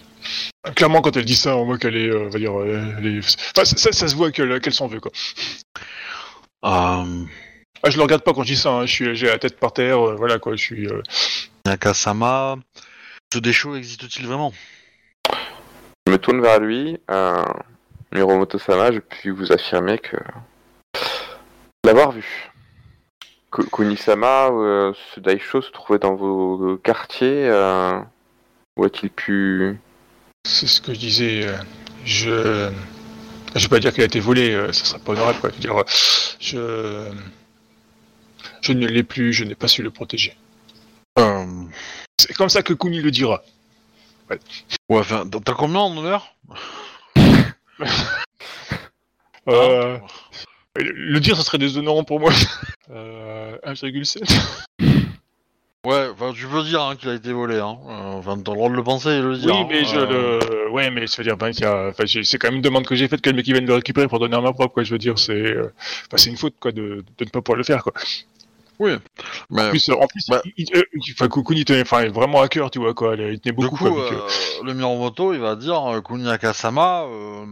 Clairement, 0.76 1.02
quand 1.02 1.16
elle 1.16 1.26
dit 1.26 1.36
ça, 1.36 1.56
on 1.56 1.66
voit 1.66 1.78
qu'elle 1.78 1.96
est, 1.96 2.10
va 2.10 2.40
dire, 2.40 2.54
ça, 3.54 3.66
se 3.66 4.16
voit 4.16 4.32
qu'elle 4.32 4.74
s'en 4.74 4.88
veut 4.88 5.00
quoi. 5.00 5.12
Ah, 7.84 7.90
je 7.90 7.98
le 7.98 8.04
regarde 8.04 8.24
pas 8.24 8.34
quand 8.34 8.44
je 8.44 8.54
dis 8.54 8.60
ça, 8.60 8.72
hein, 8.72 8.86
je 8.86 8.92
suis, 8.92 9.16
j'ai 9.16 9.28
la 9.28 9.38
tête 9.40 9.58
par 9.58 9.72
terre, 9.72 10.00
euh, 10.10 10.16
voilà 10.16 10.38
quoi, 10.40 10.56
je 10.56 10.62
suis. 10.62 10.88
euh, 10.88 11.02
Nakasama, 11.66 12.58
ce 13.34 13.40
déchaud 13.40 13.76
existe-t-il 13.76 14.28
vraiment? 14.28 14.54
Je 16.08 16.12
me 16.12 16.18
tourne 16.18 16.42
vers 16.42 16.60
lui, 16.60 16.98
euh, 17.10 17.44
Miromoto-sama, 18.12 18.92
je 18.92 19.00
puis 19.00 19.30
vous 19.30 19.52
affirmer 19.52 19.98
que 19.98 20.18
l'avoir 21.86 22.12
vu. 22.12 22.52
Ku- 23.52 23.66
Kunisama, 23.72 24.48
euh, 24.52 24.94
ce 25.16 25.20
Daisho 25.20 25.62
se 25.62 25.72
trouvait 25.72 26.00
dans 26.00 26.16
vos 26.16 26.78
quartiers. 26.84 27.48
euh, 27.50 28.00
où 28.78 28.84
a-t-il 28.86 29.10
pu 29.10 29.78
C'est 30.48 30.68
ce 30.68 30.82
que 30.82 30.94
je 30.94 31.00
disais. 31.00 31.48
euh, 31.48 31.54
je. 32.06 32.70
Je 33.56 33.62
vais 33.64 33.68
pas 33.68 33.80
dire 33.80 33.92
qu'elle 33.94 34.04
a 34.04 34.06
été 34.06 34.20
volée, 34.20 34.54
euh, 34.54 34.72
ça 34.72 34.86
serait 34.86 35.00
pas 35.00 35.14
honorable, 35.14 35.40
quoi. 35.40 35.50
Je 35.50 35.56
veux 35.56 35.62
dire, 35.62 35.78
euh, 35.78 35.84
je. 36.40 37.12
Je 38.62 38.74
ne 38.74 38.88
l'ai 38.88 39.04
plus, 39.04 39.34
je 39.34 39.44
n'ai 39.44 39.56
pas 39.56 39.68
su 39.68 39.82
le 39.84 39.92
protéger. 39.92 40.36
euh... 41.18 41.46
C'est 42.20 42.34
comme 42.34 42.50
ça 42.50 42.62
que 42.64 42.74
Kuni 42.74 43.02
le 43.02 43.12
dira. 43.12 43.42
Ouais, 44.30 44.38
enfin, 45.00 45.26
t'as 45.28 45.54
combien 45.54 45.80
en 45.80 45.96
honneur 45.98 46.36
Euh, 49.48 49.98
le 50.76 51.20
dire, 51.20 51.36
ça 51.36 51.44
serait 51.44 51.58
déshonorant 51.58 52.04
pour 52.04 52.20
moi. 52.20 52.32
Euh, 52.92 53.56
1,7. 53.68 54.24
Ouais, 55.86 56.08
enfin, 56.12 56.34
tu 56.36 56.48
peux 56.48 56.64
dire 56.64 56.82
hein, 56.82 56.96
qu'il 56.96 57.08
a 57.10 57.14
été 57.14 57.32
volé, 57.32 57.60
hein. 57.60 57.78
Euh, 57.88 58.14
Enfin, 58.18 58.36
t'as 58.44 58.52
le 58.52 58.58
droit 58.58 58.68
de 58.68 58.74
le 58.74 58.84
penser 58.84 59.10
et 59.10 59.22
le 59.22 59.38
dire. 59.38 59.54
Oui, 59.54 59.62
hein. 59.62 59.68
mais 59.70 59.86
je 59.86 59.96
Euh, 59.96 60.40
le. 60.66 60.70
Ouais, 60.72 60.90
mais 60.90 61.06
ça 61.06 61.18
veut 61.18 61.24
dire, 61.24 61.38
ben, 61.38 61.52
a- 61.62 61.90
enfin, 61.90 62.06
c'est 62.08 62.38
quand 62.40 62.48
même 62.48 62.56
une 62.56 62.62
demande 62.64 62.88
que 62.88 62.96
j'ai 62.96 63.08
faite 63.08 63.22
que 63.22 63.30
le 63.30 63.36
mec 63.36 63.46
qui 63.46 63.52
vienne 63.54 63.68
le 63.68 63.76
récupérer 63.76 64.08
pour 64.08 64.18
donner 64.18 64.36
à 64.36 64.42
ma 64.42 64.54
propre, 64.54 64.74
quoi. 64.74 64.84
Je 64.84 64.92
veux 64.92 64.98
dire, 64.98 65.20
c'est. 65.20 65.34
euh, 65.34 65.72
enfin, 66.08 66.18
c'est 66.18 66.32
une 66.32 66.38
faute, 66.38 66.56
quoi, 66.60 66.72
de, 66.72 67.06
de 67.20 67.24
ne 67.26 67.30
pas 67.30 67.42
pouvoir 67.44 67.58
le 67.58 67.64
faire, 67.64 67.84
quoi. 67.84 67.94
Mais, 68.80 69.68
En 69.68 69.70
plus, 69.70 69.90
en 69.90 70.08
plus 70.08 70.26
bah- 70.30 70.42
il, 70.46 70.54
il- 70.58 70.78
euh, 70.78 70.84
enfin, 71.12 71.28
Kuni 71.28 71.66
tenait 71.66 71.82
enfin, 71.82 72.08
vraiment 72.10 72.42
à 72.42 72.48
cœur, 72.48 72.72
tu 72.72 72.80
vois, 72.80 72.94
quoi. 72.94 73.16
Il 73.16 73.40
tenait 73.40 73.54
du 73.54 73.54
beaucoup, 73.54 73.76
coup, 73.76 73.92
quoi. 73.92 74.10
donc, 74.10 74.14
euh, 74.14 74.22
euh, 74.22 74.64
le 74.64 74.74
Miromoto, 74.74 75.34
il 75.34 75.40
va 75.40 75.56
dire 75.56 76.02
Kuniakasama, 76.06 77.04
euh, 77.04 77.46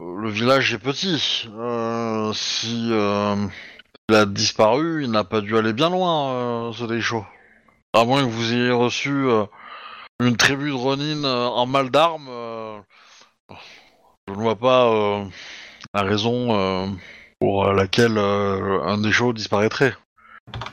le 0.00 0.30
village 0.30 0.72
est 0.72 0.78
petit. 0.78 1.48
Euh, 1.54 2.32
si 2.32 2.88
il 2.88 4.14
a 4.14 4.26
disparu, 4.26 5.04
il 5.04 5.10
n'a 5.10 5.24
pas 5.24 5.40
dû 5.40 5.56
aller 5.56 5.72
bien 5.72 5.90
loin, 5.90 6.72
ce 6.72 6.84
Deisho. 6.84 7.24
À 7.92 8.04
moins 8.04 8.24
que 8.24 8.30
vous 8.30 8.52
ayez 8.52 8.70
reçu 8.70 9.26
une 10.20 10.36
tribu 10.36 10.70
de 10.70 10.74
Ronin 10.74 11.24
en 11.24 11.66
mal 11.66 11.90
d'armes, 11.90 12.28
je 14.26 14.32
ne 14.32 14.36
vois 14.36 14.56
pas 14.56 15.24
la 15.94 16.02
raison 16.02 16.96
pour 17.38 17.66
laquelle 17.72 18.18
un 18.18 18.98
Deisho 18.98 19.32
disparaîtrait. 19.32 19.94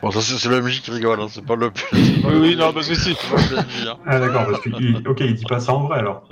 Bon, 0.02 0.12
ça 0.12 0.22
c'est 0.22 0.36
c'est 0.38 0.50
le 0.50 0.62
MJ 0.62 0.82
qui 0.82 0.92
rigole, 0.92 1.20
hein, 1.22 1.28
c'est 1.30 1.46
pas 1.46 1.56
le 1.56 1.72
Oui, 1.94 2.24
oui, 2.26 2.56
non, 2.56 2.74
parce 2.74 2.88
que 2.88 2.96
si. 2.96 3.16
c'est 3.16 3.30
pas 3.30 3.42
le 3.64 3.90
hein. 3.90 3.98
Ah 4.06 4.20
d'accord, 4.20 4.46
parce 4.46 4.60
que 4.62 4.70
il- 4.70 5.08
ok, 5.08 5.20
il 5.22 5.36
dit 5.36 5.46
pas 5.46 5.60
ça 5.60 5.74
en 5.74 5.88
vrai 5.88 6.00
alors. 6.00 6.24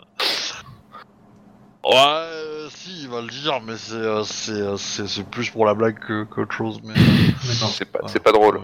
Ouais, 1.85 1.95
euh, 1.95 2.67
si, 2.69 3.03
il 3.03 3.09
va 3.09 3.21
le 3.21 3.27
dire, 3.27 3.59
mais 3.65 3.77
c'est 3.77 3.93
euh, 3.95 4.23
c'est 4.23 4.51
euh, 4.51 4.75
c'est 4.77 5.07
c'est 5.07 5.23
plus 5.23 5.49
pour 5.49 5.65
la 5.65 5.73
blague 5.73 5.97
que 5.99 6.23
qu'autre 6.25 6.51
chose. 6.53 6.79
Mais 6.83 6.93
D'accord. 6.93 7.69
C'est 7.69 7.85
pas, 7.85 7.99
c'est 8.07 8.19
pas 8.21 8.31
drôle. 8.33 8.59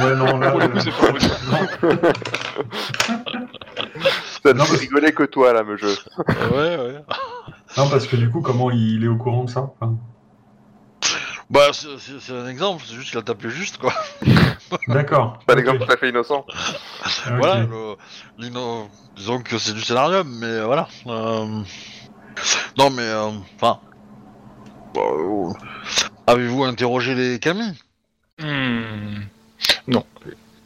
Ouais, 0.00 0.14
non, 0.16 0.38
là, 0.38 0.50
Pour 0.50 0.60
le 0.60 0.68
coup, 0.68 0.80
c'est 0.80 0.90
pas 0.90 1.12
vrai. 1.12 1.20
Ça 4.42 4.52
ne 4.52 4.58
Non, 4.58 4.64
fait 4.64 4.72
mais- 4.72 4.78
rigoler 4.80 5.12
que 5.12 5.22
toi, 5.22 5.52
là, 5.52 5.62
me 5.62 5.76
jeu. 5.76 5.94
ouais, 6.28 6.76
ouais. 6.76 7.04
non, 7.76 7.88
parce 7.88 8.06
que 8.06 8.16
du 8.16 8.28
coup, 8.30 8.40
comment 8.42 8.70
il 8.70 9.04
est 9.04 9.08
au 9.08 9.16
courant 9.16 9.44
de 9.44 9.50
ça 9.50 9.70
Enfin, 9.80 9.94
Bah, 11.52 11.70
c'est- 11.72 12.32
un 12.32 12.48
exemple, 12.48 12.82
c'est 12.86 12.94
juste 12.94 13.10
qu'il 13.10 13.18
a 13.18 13.22
tapé 13.22 13.50
juste, 13.50 13.76
quoi. 13.76 13.92
D'accord. 14.88 15.38
Pas 15.46 15.52
Ok. 15.52 15.58
l'exemple 15.58 15.84
tout 15.84 15.92
à 15.92 15.96
fait 15.98 16.08
innocent. 16.08 16.46
Voilà, 17.36 17.64
le- 17.66 17.96
disons 19.16 19.42
que 19.42 19.58
c'est 19.58 19.74
du 19.74 19.82
scénario, 19.82 20.24
mais 20.24 20.62
voilà. 20.62 20.88
Euh, 21.06 21.62
Non, 22.78 22.88
mais 22.88 23.02
euh, 23.02 23.28
enfin, 23.56 23.78
bah, 24.94 25.00
euh, 25.02 25.52
avez-vous 26.26 26.64
interrogé 26.64 27.14
les 27.14 27.38
Camille? 27.38 27.74
Hmm. 28.40 29.20
Non, 29.86 30.06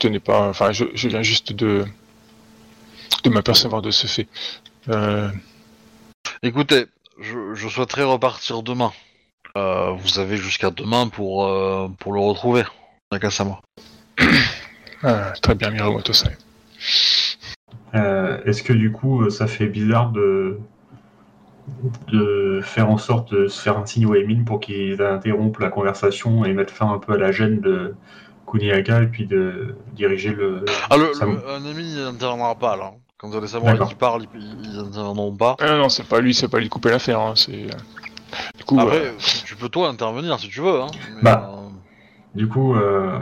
ce 0.00 0.06
n'est 0.06 0.20
pas. 0.20 0.48
Enfin, 0.48 0.70
je, 0.70 0.84
je 0.94 1.08
viens 1.08 1.22
juste 1.22 1.52
de 1.52 1.84
de 3.24 3.30
m'apercevoir 3.30 3.82
de 3.82 3.90
ce 3.90 4.06
fait. 4.06 4.28
Euh, 4.88 5.28
Écoutez, 6.44 6.86
je, 7.20 7.54
je 7.54 7.68
souhaiterais 7.68 8.04
repartir 8.04 8.62
demain. 8.62 8.92
Euh, 9.56 9.92
vous 9.92 10.18
avez 10.18 10.36
jusqu'à 10.36 10.70
demain 10.70 11.08
pour 11.08 11.46
euh, 11.46 11.88
pour 11.98 12.12
le 12.12 12.20
retrouver, 12.20 12.64
Nakasama. 13.10 13.60
ah, 15.02 15.32
très 15.40 15.54
bien, 15.54 15.70
Miromoto-san. 15.70 16.30
Euh, 17.94 18.38
Est-ce 18.44 18.62
que 18.62 18.74
du 18.74 18.92
coup, 18.92 19.30
ça 19.30 19.46
fait 19.46 19.66
bizarre 19.66 20.10
de 20.10 20.58
de 22.08 22.60
faire 22.62 22.90
en 22.90 22.98
sorte 22.98 23.32
de 23.32 23.48
se 23.48 23.60
faire 23.60 23.78
un 23.78 23.86
signe 23.86 24.06
au 24.06 24.14
Emin 24.14 24.44
pour 24.44 24.60
qu'ils 24.60 25.00
interrompent 25.02 25.58
la 25.58 25.70
conversation 25.70 26.44
et 26.44 26.52
mettre 26.52 26.72
fin 26.72 26.92
un 26.92 26.98
peu 26.98 27.14
à 27.14 27.16
la 27.16 27.32
gêne 27.32 27.60
de 27.60 27.94
Kuniaka 28.46 29.02
et 29.02 29.06
puis 29.06 29.26
de 29.26 29.74
diriger 29.94 30.32
le. 30.34 30.64
Ah, 30.90 30.98
le, 30.98 31.14
Ça 31.14 31.24
le- 31.24 31.48
un 31.48 31.60
n'interviendra 31.60 32.54
pas 32.56 32.76
là. 32.76 32.92
Quand 33.18 33.34
les 33.40 33.48
samouraïs 33.48 33.80
qui 33.88 33.94
parlent, 33.94 34.26
ils, 34.34 34.58
ils 34.64 34.76
n'interviendront 34.76 35.34
pas. 35.34 35.56
Ah, 35.60 35.78
non, 35.78 35.88
c'est 35.88 36.06
pas 36.06 36.20
lui, 36.20 36.34
c'est 36.34 36.48
pas 36.48 36.58
lui 36.58 36.66
de 36.66 36.70
couper 36.70 36.90
l'affaire. 36.90 37.20
Hein, 37.20 37.32
c'est. 37.34 37.66
Du 38.58 38.64
coup, 38.64 38.78
Après, 38.80 39.06
euh, 39.06 39.12
tu 39.44 39.56
peux 39.56 39.68
toi 39.68 39.88
intervenir 39.88 40.38
si 40.38 40.48
tu 40.48 40.60
veux. 40.60 40.82
Hein, 40.82 40.86
mais, 41.16 41.22
Bah. 41.22 41.50
euh, 41.52 41.68
Du 42.34 42.48
coup, 42.48 42.74
euh, 42.74 43.18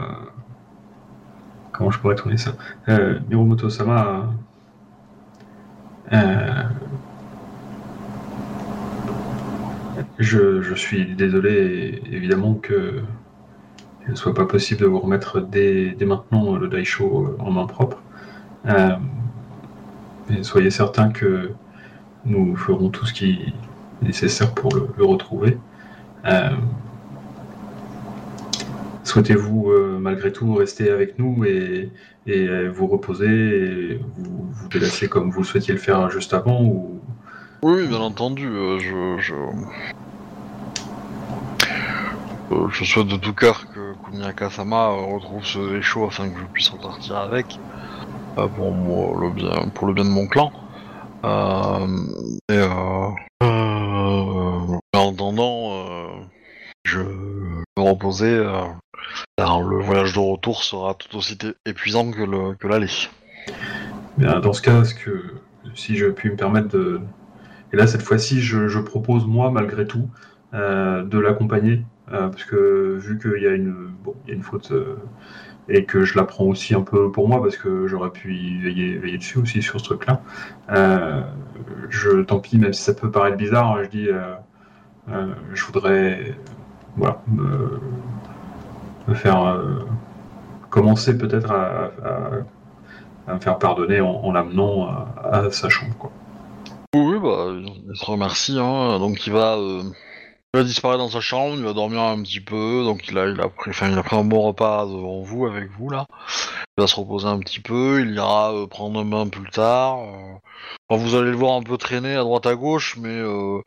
comment 1.71 1.91
je 1.91 1.99
pourrais 1.99 2.15
tourner 2.15 2.37
ça? 2.37 2.51
Euh, 2.89 3.19
Miromoto-sama. 3.29 4.29
euh, 6.13 6.63
je, 10.19 10.61
je 10.61 10.73
suis 10.75 11.15
désolé, 11.15 12.01
évidemment, 12.11 12.55
que 12.55 13.01
il 14.07 14.11
ne 14.11 14.15
soit 14.15 14.33
pas 14.35 14.45
possible 14.45 14.81
de 14.81 14.85
vous 14.85 14.99
remettre 14.99 15.41
dès, 15.41 15.91
dès 15.97 16.05
maintenant 16.05 16.55
le 16.55 16.67
Daisho 16.67 17.35
en 17.39 17.51
main 17.51 17.65
propre. 17.65 17.97
Euh, 18.67 18.95
mais 20.29 20.43
soyez 20.43 20.69
certain 20.69 21.09
que 21.09 21.51
nous 22.25 22.55
ferons 22.55 22.89
tout 22.89 23.05
ce 23.05 23.13
qui 23.13 23.53
nécessaire 24.01 24.53
pour 24.53 24.73
le, 24.75 25.05
retrouver. 25.05 25.57
Euh, 26.25 26.49
Souhaitez-vous 29.03 29.69
euh, 29.69 29.99
malgré 30.01 30.31
tout 30.31 30.55
rester 30.55 30.89
avec 30.89 31.19
nous 31.19 31.45
et, 31.45 31.91
et 32.25 32.47
euh, 32.47 32.69
vous 32.69 32.87
reposer 32.87 33.27
et 33.27 34.01
vous, 34.17 34.49
vous 34.51 35.07
comme 35.09 35.29
vous 35.29 35.43
souhaitiez 35.43 35.73
le 35.73 35.79
faire 35.79 36.09
juste 36.09 36.33
avant 36.33 36.61
ou... 36.63 36.99
Oui, 37.61 37.87
bien 37.87 37.99
entendu. 37.99 38.49
je, 38.79 39.15
je... 39.19 39.35
Je 42.71 42.83
souhaite 42.83 43.07
de 43.07 43.17
tout 43.17 43.33
cœur 43.33 43.65
que 43.73 43.93
Kuniaka-sama 44.05 44.89
euh, 44.89 45.15
retrouve 45.15 45.45
ce 45.45 45.77
écho 45.77 46.05
afin 46.05 46.29
que 46.29 46.39
je 46.39 46.45
puisse 46.45 46.69
repartir 46.69 47.17
avec 47.17 47.59
pour, 48.35 48.71
moi, 48.71 49.15
pour 49.73 49.87
le 49.87 49.93
bien 49.93 50.03
de 50.03 50.09
mon 50.09 50.27
clan. 50.27 50.51
Euh, 51.25 51.87
et 52.49 52.57
euh, 52.57 53.09
euh, 53.41 54.77
en 54.93 55.13
attendant, 55.13 56.29
je 56.83 56.99
me 56.99 57.63
reposer 57.77 58.43
car 59.37 59.61
le 59.61 59.79
voyage 59.79 60.13
de 60.13 60.19
retour 60.19 60.63
sera 60.63 60.93
tout 60.93 61.17
aussi 61.17 61.37
épuisant 61.65 62.11
que 62.11 62.21
le 62.21 62.53
que 62.55 62.67
l'aller. 62.67 62.87
Dans 64.17 64.53
ce 64.53 64.61
cas, 64.61 64.83
si 65.73 65.97
je 65.97 66.05
puis 66.07 66.29
me 66.29 66.35
permettre 66.35 66.69
de... 66.69 67.01
Et 67.73 67.77
là, 67.77 67.87
cette 67.87 68.03
fois-ci, 68.03 68.41
je, 68.41 68.79
propose, 68.79 69.25
moi, 69.25 69.49
malgré 69.49 69.87
tout, 69.87 70.07
de 70.53 71.19
l'accompagner, 71.19 71.81
parce 72.07 72.45
que 72.45 72.97
vu 72.97 73.17
qu'il 73.17 73.41
y, 73.41 73.47
a 73.47 73.51
une- 73.51 73.93
faute, 74.43 74.71
et 75.67 75.85
que 75.85 76.03
je 76.03 76.15
la 76.17 76.23
prends 76.23 76.45
aussi 76.45 76.75
un 76.75 76.81
peu 76.81 77.11
pour 77.11 77.27
moi, 77.27 77.41
parce 77.41 77.57
que 77.57 77.87
j'aurais 77.87 78.11
pu 78.11 78.29
veiller, 78.61 79.17
dessus 79.17 79.39
aussi 79.39 79.61
sur 79.61 79.79
ce 79.79 79.85
truc-là, 79.85 80.21
euh, 80.71 81.21
je, 81.89 82.21
tant 82.21 82.39
pis, 82.39 82.57
même 82.57 82.73
si 82.73 82.83
ça 82.83 82.93
peut 82.93 83.09
paraître 83.09 83.37
bizarre, 83.37 83.83
je 83.83 83.89
dis, 83.89 84.09
euh, 84.09 84.35
euh, 85.09 85.27
je 85.53 85.65
voudrais, 85.65 86.35
voilà, 86.97 87.21
me, 87.27 87.79
faire 89.15 89.61
commencer 90.69 91.17
peut-être 91.17 91.51
à- 91.51 91.91
me 93.33 93.39
faire 93.39 93.57
pardonner 93.57 94.01
en, 94.01 94.11
en 94.11 94.31
l'amenant 94.31 94.87
à, 95.23 95.49
sa 95.51 95.69
chambre. 95.69 95.95
Quoi. 95.97 96.11
Oui, 96.95 97.17
bah, 97.21 97.47
il 97.53 97.95
se 97.95 98.05
remercie. 98.05 98.57
Hein. 98.59 98.99
Donc 98.99 99.25
il 99.25 99.33
va, 99.33 99.57
il 100.55 100.59
va 100.59 100.63
disparaître 100.63 100.99
dans 100.99 101.09
sa 101.09 101.19
chambre, 101.19 101.55
il 101.57 101.63
va 101.65 101.73
dormir 101.73 102.01
un 102.01 102.21
petit 102.23 102.39
peu. 102.39 102.83
Donc 102.85 103.07
il 103.09 103.17
a, 103.17 103.25
il 103.27 103.39
a 103.41 103.49
pris, 103.49 103.71
enfin, 103.71 103.89
il 103.89 103.97
a 103.97 104.03
pris 104.03 104.15
un 104.15 104.23
bon 104.23 104.41
repas 104.41 104.85
devant 104.85 105.21
vous, 105.21 105.45
avec 105.45 105.69
vous 105.77 105.89
là. 105.89 106.05
Il 106.77 106.81
va 106.81 106.87
se 106.87 106.95
reposer 106.95 107.27
un 107.27 107.39
petit 107.39 107.59
peu. 107.59 107.99
Il 108.01 108.13
ira 108.15 108.53
euh, 108.53 108.65
prendre 108.67 108.99
un 108.99 109.05
bain 109.05 109.27
plus 109.27 109.49
tard. 109.49 109.97
euh. 109.99 110.33
Enfin, 110.89 111.03
vous 111.03 111.15
allez 111.15 111.31
le 111.31 111.35
voir 111.35 111.55
un 111.55 111.61
peu 111.61 111.77
traîner 111.77 112.15
à 112.15 112.21
droite 112.21 112.45
à 112.45 112.55
gauche, 112.55 112.95
mais 112.97 113.09
euh, 113.09 113.59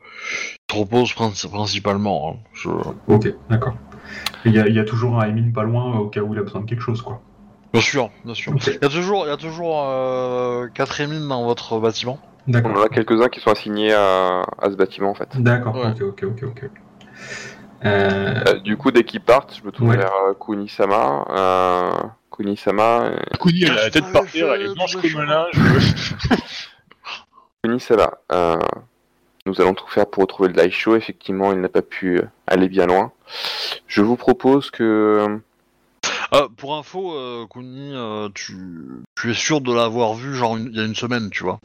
il 0.69 0.73
se 0.75 0.79
repose 0.79 1.11
princi- 1.13 1.47
principalement. 1.49 2.31
hein. 2.33 2.37
Je- 2.53 2.69
Ok, 3.07 3.33
d'accord. 3.49 3.75
Il 4.45 4.55
y, 4.55 4.59
a- 4.59 4.67
il 4.67 4.75
y 4.75 4.79
a 4.79 4.85
toujours 4.85 5.19
un 5.21 5.27
Emile 5.27 5.51
pas 5.53 5.63
loin 5.63 5.97
au 5.99 6.07
cas 6.07 6.21
où 6.21 6.33
il 6.33 6.39
a 6.39 6.43
besoin 6.43 6.61
de 6.61 6.65
quelque 6.65 6.81
chose. 6.81 7.01
quoi. 7.03 7.21
Bien 7.71 7.81
sûr, 7.83 8.09
bien 8.25 8.33
sûr. 8.33 8.53
Ok. 8.53 8.65
Il 8.67 8.79
y 8.81 8.85
a 8.85 8.89
toujours, 8.89 9.25
il 9.27 9.29
y 9.29 9.33
a 9.33 9.37
toujours 9.37 9.83
euh, 9.85 10.67
quatre 10.73 10.99
émines 11.01 11.27
dans 11.27 11.45
votre 11.45 11.79
bâtiment? 11.79 12.17
On 12.47 12.75
en 12.75 12.81
a 12.83 12.89
quelques-uns 12.89 13.29
qui 13.29 13.39
sont 13.39 13.51
assignés 13.51 13.93
à, 13.93 14.41
à 14.61 14.69
ce 14.71 14.75
bâtiment, 14.75 15.09
en 15.11 15.15
fait. 15.15 15.29
D'accord, 15.35 15.75
Ouais. 15.75 15.91
ok, 15.91 16.01
ok, 16.01 16.23
ok, 16.23 16.43
ok. 16.63 16.69
Euh, 17.85 18.43
Euh, 18.47 18.59
du 18.59 18.75
coup, 18.77 18.91
dès 18.91 19.03
qu'ils 19.03 19.21
partent, 19.21 19.55
je 19.59 19.65
me 19.65 19.71
tourne 19.71 19.91
Ouais. 19.91 19.97
vers 19.97 20.11
euh, 20.27 20.33
Kuni-sama. 20.33 21.25
Euh, 21.29 21.91
Kuni-sama, 22.35 23.01
euh, 23.03 23.15
Kuni, 23.39 23.63
elle 23.63 23.71
a 23.71 23.75
la 23.85 23.89
tête 23.89 24.11
par 24.11 24.25
terre, 24.25 24.53
elle 24.53 24.63
est 24.63 24.73
blanche 24.73 24.95
comme 24.97 25.21
un 25.21 25.25
linge. 25.25 25.53
Kuni-sama, 27.63 28.11
euh, 28.31 28.57
nous 29.45 29.59
allons 29.61 29.73
tout 29.73 29.87
faire 29.87 30.05
pour 30.07 30.21
retrouver 30.23 30.49
le 30.49 30.55
Daisho. 30.55 30.95
Effectivement, 30.95 31.51
il 31.51 31.59
n'a 31.61 31.69
pas 31.69 31.81
pu 31.81 32.21
aller 32.47 32.69
bien 32.69 32.85
loin. 32.85 33.11
Je 33.87 34.01
vous 34.01 34.15
propose 34.15 34.71
que... 34.71 35.39
Euh, 36.33 36.47
pour 36.57 36.75
info, 36.77 37.13
euh, 37.13 37.45
Kuni, 37.49 37.93
euh, 37.95 38.29
tu, 38.33 38.55
tu 39.15 39.31
es 39.31 39.33
sûr 39.33 39.61
de 39.61 39.73
l'avoir 39.73 40.13
vu 40.13 40.35
genre 40.35 40.57
une- 40.57 40.69
il 40.71 40.77
y 40.77 40.81
a 40.81 40.85
une 40.85 40.95
semaine, 40.95 41.29
tu 41.31 41.43
vois. 41.43 41.59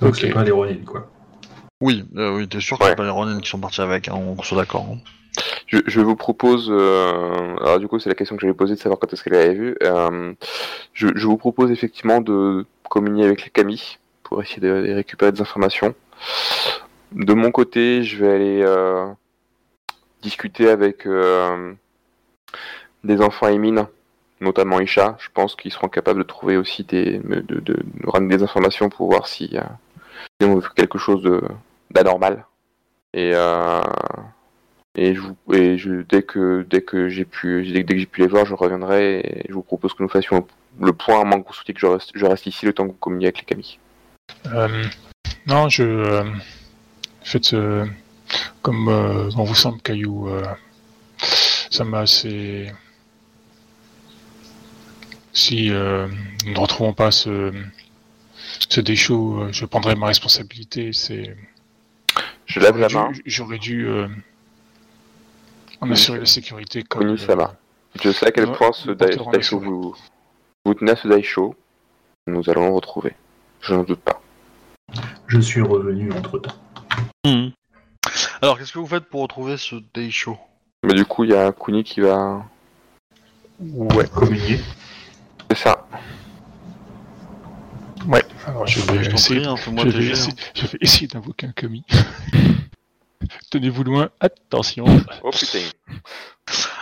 Donc 0.00 0.16
c'est 0.16 0.30
pas 0.30 0.44
les 0.44 0.50
Ronin, 0.50 0.76
quoi. 0.84 1.08
Oui, 1.80 2.04
euh, 2.16 2.36
oui, 2.36 2.48
t'es 2.48 2.60
sûr 2.60 2.78
que 2.78 2.84
Ouais. 2.84 2.90
c'est 2.90 2.96
pas 2.96 3.04
les 3.04 3.10
Ronin 3.10 3.40
qui 3.40 3.48
sont 3.50 3.58
partis 3.60 3.80
avec, 3.80 4.08
hein, 4.08 4.14
on 4.14 4.40
soit 4.42 4.56
d'accord. 4.58 4.86
hein. 4.90 4.98
Je, 5.66 5.78
je 5.86 6.00
vous 6.00 6.16
propose, 6.16 6.68
euh, 6.70 7.56
alors 7.60 7.78
du 7.78 7.88
coup 7.88 7.98
c'est 7.98 8.08
la 8.08 8.14
question 8.14 8.36
que 8.36 8.40
j'avais 8.40 8.54
posée 8.54 8.74
de 8.74 8.78
savoir 8.80 8.98
quand 8.98 9.12
est-ce 9.12 9.22
qu'elle 9.22 9.34
avait 9.34 9.52
vu. 9.52 9.76
Euh, 9.82 10.32
je, 10.94 11.08
je 11.14 11.26
vous 11.26 11.36
propose 11.36 11.70
effectivement 11.70 12.20
de 12.22 12.64
communier 12.88 13.24
avec 13.26 13.44
les 13.44 13.50
Kami 13.50 13.98
pour 14.22 14.42
essayer 14.42 14.60
de, 14.60 14.86
de 14.86 14.94
récupérer 14.94 15.32
des 15.32 15.42
informations. 15.42 15.94
De 17.12 17.34
mon 17.34 17.50
côté, 17.50 18.02
je 18.02 18.16
vais 18.24 18.32
aller 18.34 18.62
euh, 18.62 19.06
discuter 20.22 20.70
avec 20.70 21.06
euh, 21.06 21.74
des 23.04 23.20
enfants 23.20 23.48
émines, 23.48 23.86
notamment 24.40 24.80
Isha. 24.80 25.16
Je 25.18 25.28
pense 25.32 25.56
qu'ils 25.56 25.72
seront 25.72 25.88
capables 25.88 26.18
de 26.18 26.24
trouver 26.24 26.56
aussi 26.56 26.84
des, 26.84 27.18
de, 27.18 27.40
de, 27.40 27.60
de 27.60 27.82
ramener 28.06 28.36
des 28.36 28.42
informations 28.42 28.88
pour 28.88 29.10
voir 29.10 29.26
si, 29.26 29.56
euh, 29.56 30.60
si 30.60 30.68
quelque 30.74 30.98
chose 30.98 31.22
d'anormal. 31.90 32.44
Et 33.14 33.32
euh, 33.34 33.80
et 34.94 35.14
dès 35.48 36.22
que 36.22 36.66
dès 36.68 36.82
que 36.82 37.08
j'ai 37.08 37.24
pu 37.24 37.70
dès, 37.70 37.84
que 37.84 37.98
j'ai 37.98 38.06
pu 38.06 38.22
les 38.22 38.26
voir, 38.26 38.46
je 38.46 38.54
reviendrai 38.54 39.20
et 39.20 39.46
je 39.48 39.54
vous 39.54 39.62
propose 39.62 39.92
que 39.94 40.02
nous 40.02 40.08
fassions 40.08 40.46
le 40.80 40.92
point 40.92 41.20
à 41.20 41.24
moins 41.24 41.40
que 41.40 41.48
vous 41.48 41.54
souhaitiez 41.54 41.74
que 41.74 41.80
je 41.80 41.86
reste, 41.86 42.12
je 42.14 42.24
reste 42.24 42.46
ici 42.46 42.66
le 42.66 42.72
temps 42.72 42.84
que 42.86 42.92
vous 42.92 42.98
communiez 42.98 43.26
avec 43.26 43.38
les 43.38 43.44
Kami. 43.44 43.78
Euh, 44.52 44.84
non, 45.46 45.68
je. 45.68 45.82
Euh, 45.82 46.24
faites 47.22 47.54
comme 48.62 48.88
on 48.88 49.44
vous 49.44 49.54
semble, 49.54 49.80
Caillou. 49.80 50.28
ça 51.18 51.84
m'a 51.84 52.00
assez. 52.00 52.72
Si 55.36 55.70
euh, 55.70 56.08
nous 56.46 56.54
ne 56.54 56.58
retrouvons 56.58 56.94
pas 56.94 57.10
ce, 57.10 57.52
ce 58.70 58.80
déchaud, 58.80 59.42
euh, 59.42 59.52
je 59.52 59.66
prendrai 59.66 59.94
ma 59.94 60.06
responsabilité. 60.06 60.94
C'est 60.94 61.36
Je 62.46 62.58
lève 62.58 62.78
la 62.78 62.88
main. 62.88 63.12
J'aurais 63.26 63.58
dû 63.58 63.86
euh, 63.86 64.08
en 65.82 65.90
assurer 65.90 66.20
la 66.20 66.26
sécurité 66.26 66.82
comme. 66.82 67.18
Sama. 67.18 67.54
Je 68.02 68.12
sais 68.12 68.26
à 68.26 68.32
quel 68.32 68.50
point 68.50 68.72
ce 68.72 68.92
Daisho 68.92 69.60
vous, 69.60 69.94
vous 70.64 70.74
tenez 70.74 70.92
à 70.92 70.96
ce 70.96 71.06
Daisho. 71.06 71.54
Nous 72.26 72.48
allons 72.48 72.68
le 72.68 72.74
retrouver. 72.74 73.12
Je 73.60 73.74
n'en 73.74 73.82
doute 73.82 74.00
pas. 74.00 74.22
Je 75.26 75.38
suis 75.38 75.60
revenu 75.60 76.12
entre 76.12 76.38
temps. 76.38 76.56
Mhm. 77.26 77.52
Alors, 78.40 78.58
qu'est-ce 78.58 78.72
que 78.72 78.78
vous 78.78 78.86
faites 78.86 79.04
pour 79.04 79.20
retrouver 79.20 79.58
ce 79.58 79.76
Daisho 79.92 80.38
Mais 80.82 80.94
du 80.94 81.04
coup, 81.04 81.24
il 81.24 81.30
y 81.30 81.34
a 81.34 81.52
Kuni 81.52 81.84
qui 81.84 82.00
va. 82.00 82.42
Ouais. 83.60 84.08
Communier. 84.08 84.60
C'est 85.50 85.58
ça. 85.58 85.86
Ouais. 88.06 88.22
Alors 88.46 88.66
je 88.66 88.80
vais 88.80 89.06
essayer. 89.12 89.44
hein, 89.46 89.54
essayer, 90.80 91.06
hein. 91.06 91.08
d'invoquer 91.14 91.46
un 91.46 91.52
commis. 91.52 91.84
Tenez-vous 93.50 93.82
loin, 93.84 94.10
attention, 94.20 94.84
Oh 95.22 95.30
putain. 95.30 95.58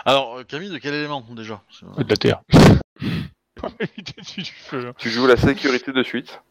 Alors, 0.05 0.37
euh, 0.37 0.43
Camille, 0.43 0.69
de 0.69 0.77
quel 0.77 0.93
élément 0.93 1.23
déjà? 1.35 1.61
De 1.97 2.03
la 2.07 2.17
terre. 2.17 2.41
Éviter 3.79 4.21
du 4.21 4.43
feu. 4.45 4.87
hein. 4.89 4.93
Tu 4.97 5.09
joues 5.09 5.25
la 5.25 5.37
sécurité 5.37 5.91
de 5.91 6.03
suite. 6.03 6.41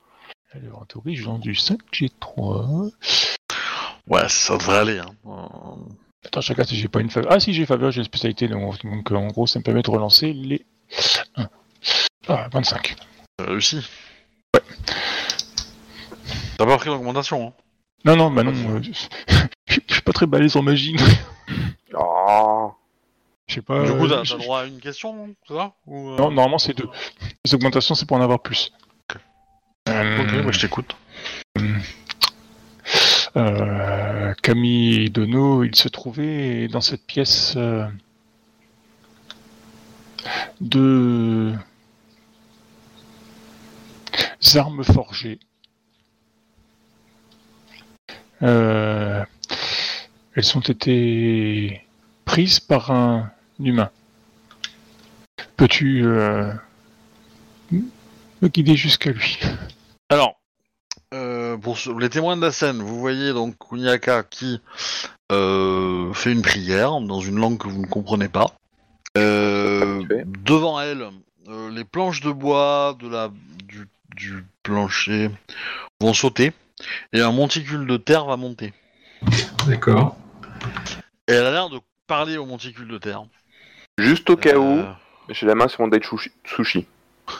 Alors, 0.52 0.82
en 0.82 0.84
théorie, 0.84 1.14
je 1.14 1.24
lance 1.24 1.40
du 1.40 1.52
5G3. 1.52 2.90
Ouais, 4.08 4.28
ça 4.28 4.56
devrait 4.56 4.78
aller. 4.78 4.98
Hein. 4.98 5.14
Euh, 5.26 5.76
Attends, 6.26 6.40
regarde 6.48 6.68
si 6.68 6.76
j'ai 6.76 6.88
pas 6.88 7.00
une 7.00 7.10
faveur. 7.10 7.30
Ah, 7.32 7.38
si, 7.38 7.52
j'ai 7.54 7.66
faveur, 7.66 7.92
j'ai 7.92 7.98
une 7.98 8.04
spécialité. 8.04 8.48
Donc, 8.48 8.82
donc, 8.84 9.12
en 9.12 9.28
gros, 9.28 9.46
ça 9.46 9.60
me 9.60 9.64
permet 9.64 9.82
de 9.82 9.90
relancer 9.90 10.32
les. 10.32 10.64
1. 11.36 11.48
Ah, 12.28 12.48
25. 12.52 12.96
euh, 13.40 13.46
réussi. 13.46 13.84
Ouais. 14.54 14.60
T'as 16.58 16.66
pas 16.66 16.76
pris 16.78 16.88
l'augmentation, 16.88 17.48
hein? 17.48 17.52
Non, 18.04 18.16
non, 18.16 18.30
bah 18.30 18.42
non. 18.42 18.52
euh, 18.52 18.80
je 18.82 18.90
je 19.88 19.92
suis 19.94 20.02
pas 20.02 20.12
très 20.12 20.26
balèze 20.26 20.56
en 20.56 20.62
magie. 20.62 20.96
Oh. 21.94 22.72
Je 23.46 23.54
sais 23.56 23.62
pas. 23.62 23.84
Du 23.84 23.92
coup, 23.92 24.08
t'as 24.08 24.20
euh, 24.20 24.22
t'as 24.26 24.36
droit 24.38 24.60
à 24.60 24.64
une 24.66 24.80
question, 24.80 25.34
c'est 25.46 25.54
ça? 25.54 25.72
Ou, 25.86 26.10
euh, 26.10 26.16
Non, 26.16 26.30
normalement, 26.30 26.58
c'est 26.58 26.74
deux. 26.76 26.88
Les 27.44 27.54
augmentations, 27.54 27.94
c'est 27.94 28.06
pour 28.06 28.16
en 28.16 28.20
avoir 28.22 28.40
plus. 28.40 28.72
Ok. 29.10 29.20
Euh, 29.88 30.18
Ok, 30.22 30.44
bah, 30.44 30.52
je 30.52 30.60
t'écoute. 30.60 30.96
Euh, 33.36 34.32
Camille 34.42 35.10
Dono, 35.10 35.64
il 35.64 35.74
se 35.74 35.88
trouvait 35.88 36.68
dans 36.68 36.80
cette 36.80 37.04
pièce 37.06 37.54
euh, 37.56 37.86
deux 40.60 41.52
armes 44.56 44.84
forgées. 44.84 45.38
Euh, 48.42 49.24
elles 50.34 50.56
ont 50.58 50.60
été 50.60 51.80
prises 52.24 52.60
par 52.60 52.90
un 52.90 53.30
humain. 53.60 53.90
Peux-tu 55.56 56.04
euh, 56.04 56.52
me 57.70 58.48
guider 58.48 58.76
jusqu'à 58.76 59.12
lui? 59.12 59.38
Alors, 60.10 60.36
euh, 61.14 61.56
pour 61.56 61.78
ce- 61.78 61.96
les 61.98 62.10
témoins 62.10 62.36
de 62.36 62.42
la 62.42 62.52
scène, 62.52 62.82
vous 62.82 62.98
voyez 62.98 63.32
donc 63.32 63.56
Kuniaka 63.58 64.24
qui 64.24 64.60
euh, 65.32 66.12
fait 66.12 66.32
une 66.32 66.42
prière 66.42 67.00
dans 67.00 67.20
une 67.20 67.36
langue 67.36 67.58
que 67.58 67.68
vous 67.68 67.80
ne 67.80 67.86
comprenez 67.86 68.28
pas. 68.28 68.46
Euh, 69.16 70.02
devant 70.44 70.80
elle, 70.80 71.08
euh, 71.48 71.70
les 71.70 71.84
planches 71.84 72.20
de 72.20 72.32
bois 72.32 72.96
de 73.00 73.08
la, 73.08 73.30
du, 73.64 73.86
du 74.16 74.44
plancher 74.62 75.30
vont 76.00 76.14
sauter 76.14 76.52
et 77.12 77.20
un 77.20 77.32
monticule 77.32 77.86
de 77.86 77.96
terre 77.96 78.24
va 78.26 78.36
monter. 78.36 78.72
D'accord. 79.66 80.16
Et 81.28 81.32
elle 81.32 81.46
a 81.46 81.50
l'air 81.52 81.70
de 81.70 81.78
parler 82.06 82.36
au 82.36 82.44
monticule 82.46 82.88
de 82.88 82.98
terre. 82.98 83.24
Juste 83.98 84.28
au 84.30 84.36
cas 84.36 84.56
où, 84.56 84.78
Euh, 84.80 84.92
j'ai 85.30 85.46
la 85.46 85.54
main 85.54 85.68
sur 85.68 85.80
mon 85.82 85.88
Daisho 85.88 86.18
sushi. 86.44 86.86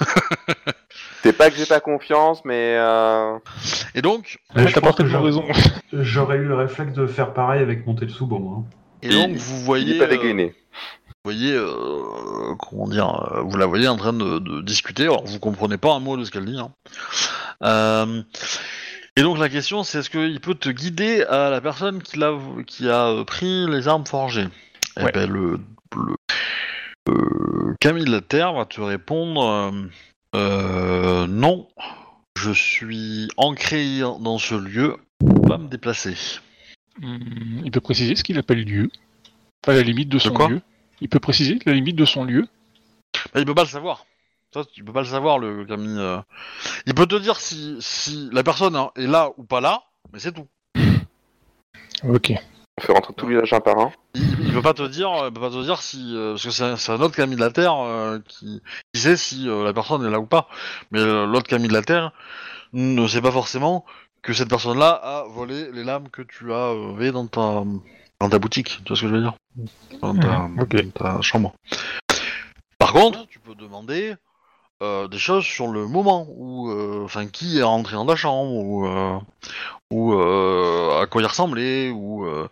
C'est 1.23 1.33
pas 1.33 1.51
que 1.51 1.57
j'ai 1.57 1.67
pas 1.67 1.81
confiance, 1.81 2.45
mais 2.45 2.77
euh... 2.79 3.39
Et 3.95 4.03
donc, 4.03 4.39
Là, 4.55 4.63
Ouais, 4.63 4.69
je 4.69 4.75
T'as 4.75 4.81
pense 4.81 4.91
pas 4.97 4.97
que 5.03 5.03
très 5.03 5.11
j'aurais- 5.13 5.25
raison. 5.27 5.45
J'aurais 5.93 6.37
eu 6.39 6.45
le 6.45 6.55
réflexe 6.55 6.93
de 6.93 7.07
faire 7.07 7.33
pareil 7.33 7.61
avec 7.63 7.87
mon 7.87 7.95
Tetsubo, 7.95 8.39
moi. 8.39 8.59
hein. 8.61 8.65
et 9.03 9.09
donc 9.11 9.33
vous 9.37 9.59
il 9.59 9.65
voyez, 9.65 9.99
pas 9.99 10.05
euh, 10.05 10.09
dégainé. 10.09 10.55
Vous 11.25 11.31
voyez, 11.33 11.55
euh, 11.55 12.55
comment 12.59 12.87
dire, 12.87 13.33
euh, 13.33 13.41
vous 13.41 13.57
la 13.57 13.65
voyez 13.65 13.89
en 13.89 13.97
train 13.97 14.13
de, 14.13 14.39
de 14.41 14.61
discuter. 14.61 15.05
Alors 15.05 15.25
vous 15.25 15.39
comprenez 15.39 15.79
pas 15.79 15.95
un 15.95 15.99
mot 16.01 16.19
de 16.19 16.25
ce 16.25 16.31
qu'elle 16.31 16.45
dit. 16.45 16.59
hein. 16.59 16.71
Euh, 17.63 18.23
et 19.17 19.23
donc 19.23 19.39
la 19.39 19.49
question, 19.49 19.85
c'est 19.85 20.01
est-ce 20.01 20.11
qu'il 20.11 20.39
peut 20.41 20.55
te 20.55 20.69
guider 20.69 21.23
à 21.23 21.49
la 21.49 21.63
personne 21.63 22.03
qui, 22.03 22.23
a 22.23 23.25
pris 23.25 23.67
les 23.71 23.89
armes 23.89 24.05
forgées? 24.05 24.49
Eh 25.01 25.11
ben 25.13 25.31
le, 25.31 25.61
le 25.97 26.15
euh, 27.09 27.75
Camille 27.81 28.05
la 28.05 28.21
Terre 28.21 28.53
va 28.53 28.67
te 28.67 28.83
répondre 28.83 29.73
non. 30.35 31.69
Je 32.37 32.51
suis 32.51 33.29
ancré 33.39 34.01
dans 34.01 34.37
ce 34.39 34.57
lieu, 34.57 34.97
pas 35.47 35.57
me 35.57 35.69
déplacer. 35.69 36.17
Hmm, 37.01 37.63
Il 37.65 37.71
peut 37.71 37.81
préciser 37.81 38.15
ce 38.15 38.25
qu'il 38.25 38.37
appelle 38.39 38.63
lieu. 38.65 38.91
Pas 39.63 39.73
la 39.73 39.81
limite 39.81 40.11
de 40.11 40.19
son 40.19 40.35
quoi? 40.35 40.49
Lieu. 40.49 40.61
Il 41.01 41.09
peut 41.09 41.21
préciser 41.21 41.59
la 41.67 41.73
limite 41.73 41.97
de 41.97 42.05
son 42.05 42.25
lieu. 42.25 42.47
Bah, 43.33 43.41
il 43.41 43.47
peut 43.47 43.55
pas 43.55 43.63
le 43.65 43.69
savoir. 43.69 44.07
Ça, 44.53 44.63
tu 44.65 44.85
peux 44.85 44.93
pas 44.93 45.01
le 45.01 45.07
savoir, 45.07 45.39
le 45.39 45.65
Camille. 45.65 45.99
euh. 45.99 46.21
Il 46.87 46.95
peut 46.95 47.07
te 47.07 47.17
dire 47.17 47.41
si, 47.41 47.77
si 47.81 48.29
la 48.33 48.45
personne 48.45 48.77
hein, 48.77 48.91
est 48.97 49.07
là 49.07 49.31
ou 49.37 49.45
pas 49.45 49.61
là, 49.61 49.83
mais 50.13 50.21
c'est 50.21 50.33
tout. 50.33 50.47
Ok. 52.09 52.33
On 52.79 52.83
fait 52.83 52.93
rentrer 52.93 53.15
tout 53.15 53.27
le 53.27 53.35
village 53.35 53.53
un 53.53 53.61
par 53.61 53.79
un. 53.79 53.93
Il, 54.15 54.47
il 54.47 54.53
peut 54.53 54.63
pas 54.63 54.75
te 54.75 54.83
dire, 54.87 55.11
il 55.27 55.33
peut 55.33 55.41
pas 55.41 55.51
te 55.51 55.63
dire 55.63 55.81
si, 55.81 56.13
euh, 56.17 56.33
parce 56.33 56.45
que 56.45 56.51
c'est 56.51 56.77
c'est 56.77 56.93
un 56.93 57.01
autre 57.01 57.17
Camille 57.17 57.37
de 57.37 57.41
la 57.41 57.51
Terre 57.51 57.77
euh, 57.77 58.19
qui, 58.27 58.63
qui 58.93 59.01
sait 59.01 59.17
si 59.17 59.49
euh, 59.49 59.65
la 59.65 59.73
personne 59.73 60.05
est 60.05 60.11
là 60.11 60.21
ou 60.21 60.27
pas. 60.27 60.49
Mais 60.91 61.01
euh, 61.01 61.27
l'autre 61.27 61.47
Camille 61.49 61.69
de 61.69 61.73
la 61.73 61.83
Terre 61.83 62.13
ne 62.73 63.07
sait 63.07 63.23
pas 63.23 63.31
forcément 63.31 63.85
que 64.23 64.33
cette 64.33 64.49
personne-là 64.49 64.91
a 64.91 65.25
volé 65.29 65.71
les 65.73 65.85
lames 65.85 66.09
que 66.09 66.23
tu 66.23 66.53
as 66.53 66.73
euh, 66.73 67.13
dans 67.13 67.27
ta 67.27 67.63
dans 68.21 68.29
ta 68.29 68.39
boutique. 68.39 68.81
Tu 68.85 68.89
vois 68.89 68.97
ce 68.97 69.03
que 69.03 69.09
je 69.09 69.15
veux 69.15 69.21
dire 69.21 69.35
Dans 70.01 70.15
ta, 70.15 70.49
ok. 70.61 70.77
dans 70.77 70.91
ta 70.91 71.21
chambre. 71.23 71.53
Par 72.79 72.93
contre, 72.93 73.27
tu 73.29 73.39
peux 73.39 73.55
demander 73.55 74.15
euh, 74.83 75.09
des 75.09 75.19
choses 75.19 75.45
sur 75.45 75.69
le 75.69 75.87
moment 75.87 76.27
où, 76.29 76.71
euh, 76.71 77.03
enfin, 77.05 77.27
qui 77.27 77.59
est 77.59 77.63
rentré 77.63 77.95
dans 77.95 78.07
ta 78.07 78.17
chambre 78.17 78.53
ou 78.53 78.87
euh, 78.87 79.19
ou 79.91 80.15
euh, 80.15 81.01
à 81.01 81.07
quoi 81.07 81.23
il 81.23 81.27
ressemblait 81.27 81.91
ou 81.91 82.27
euh, 82.27 82.49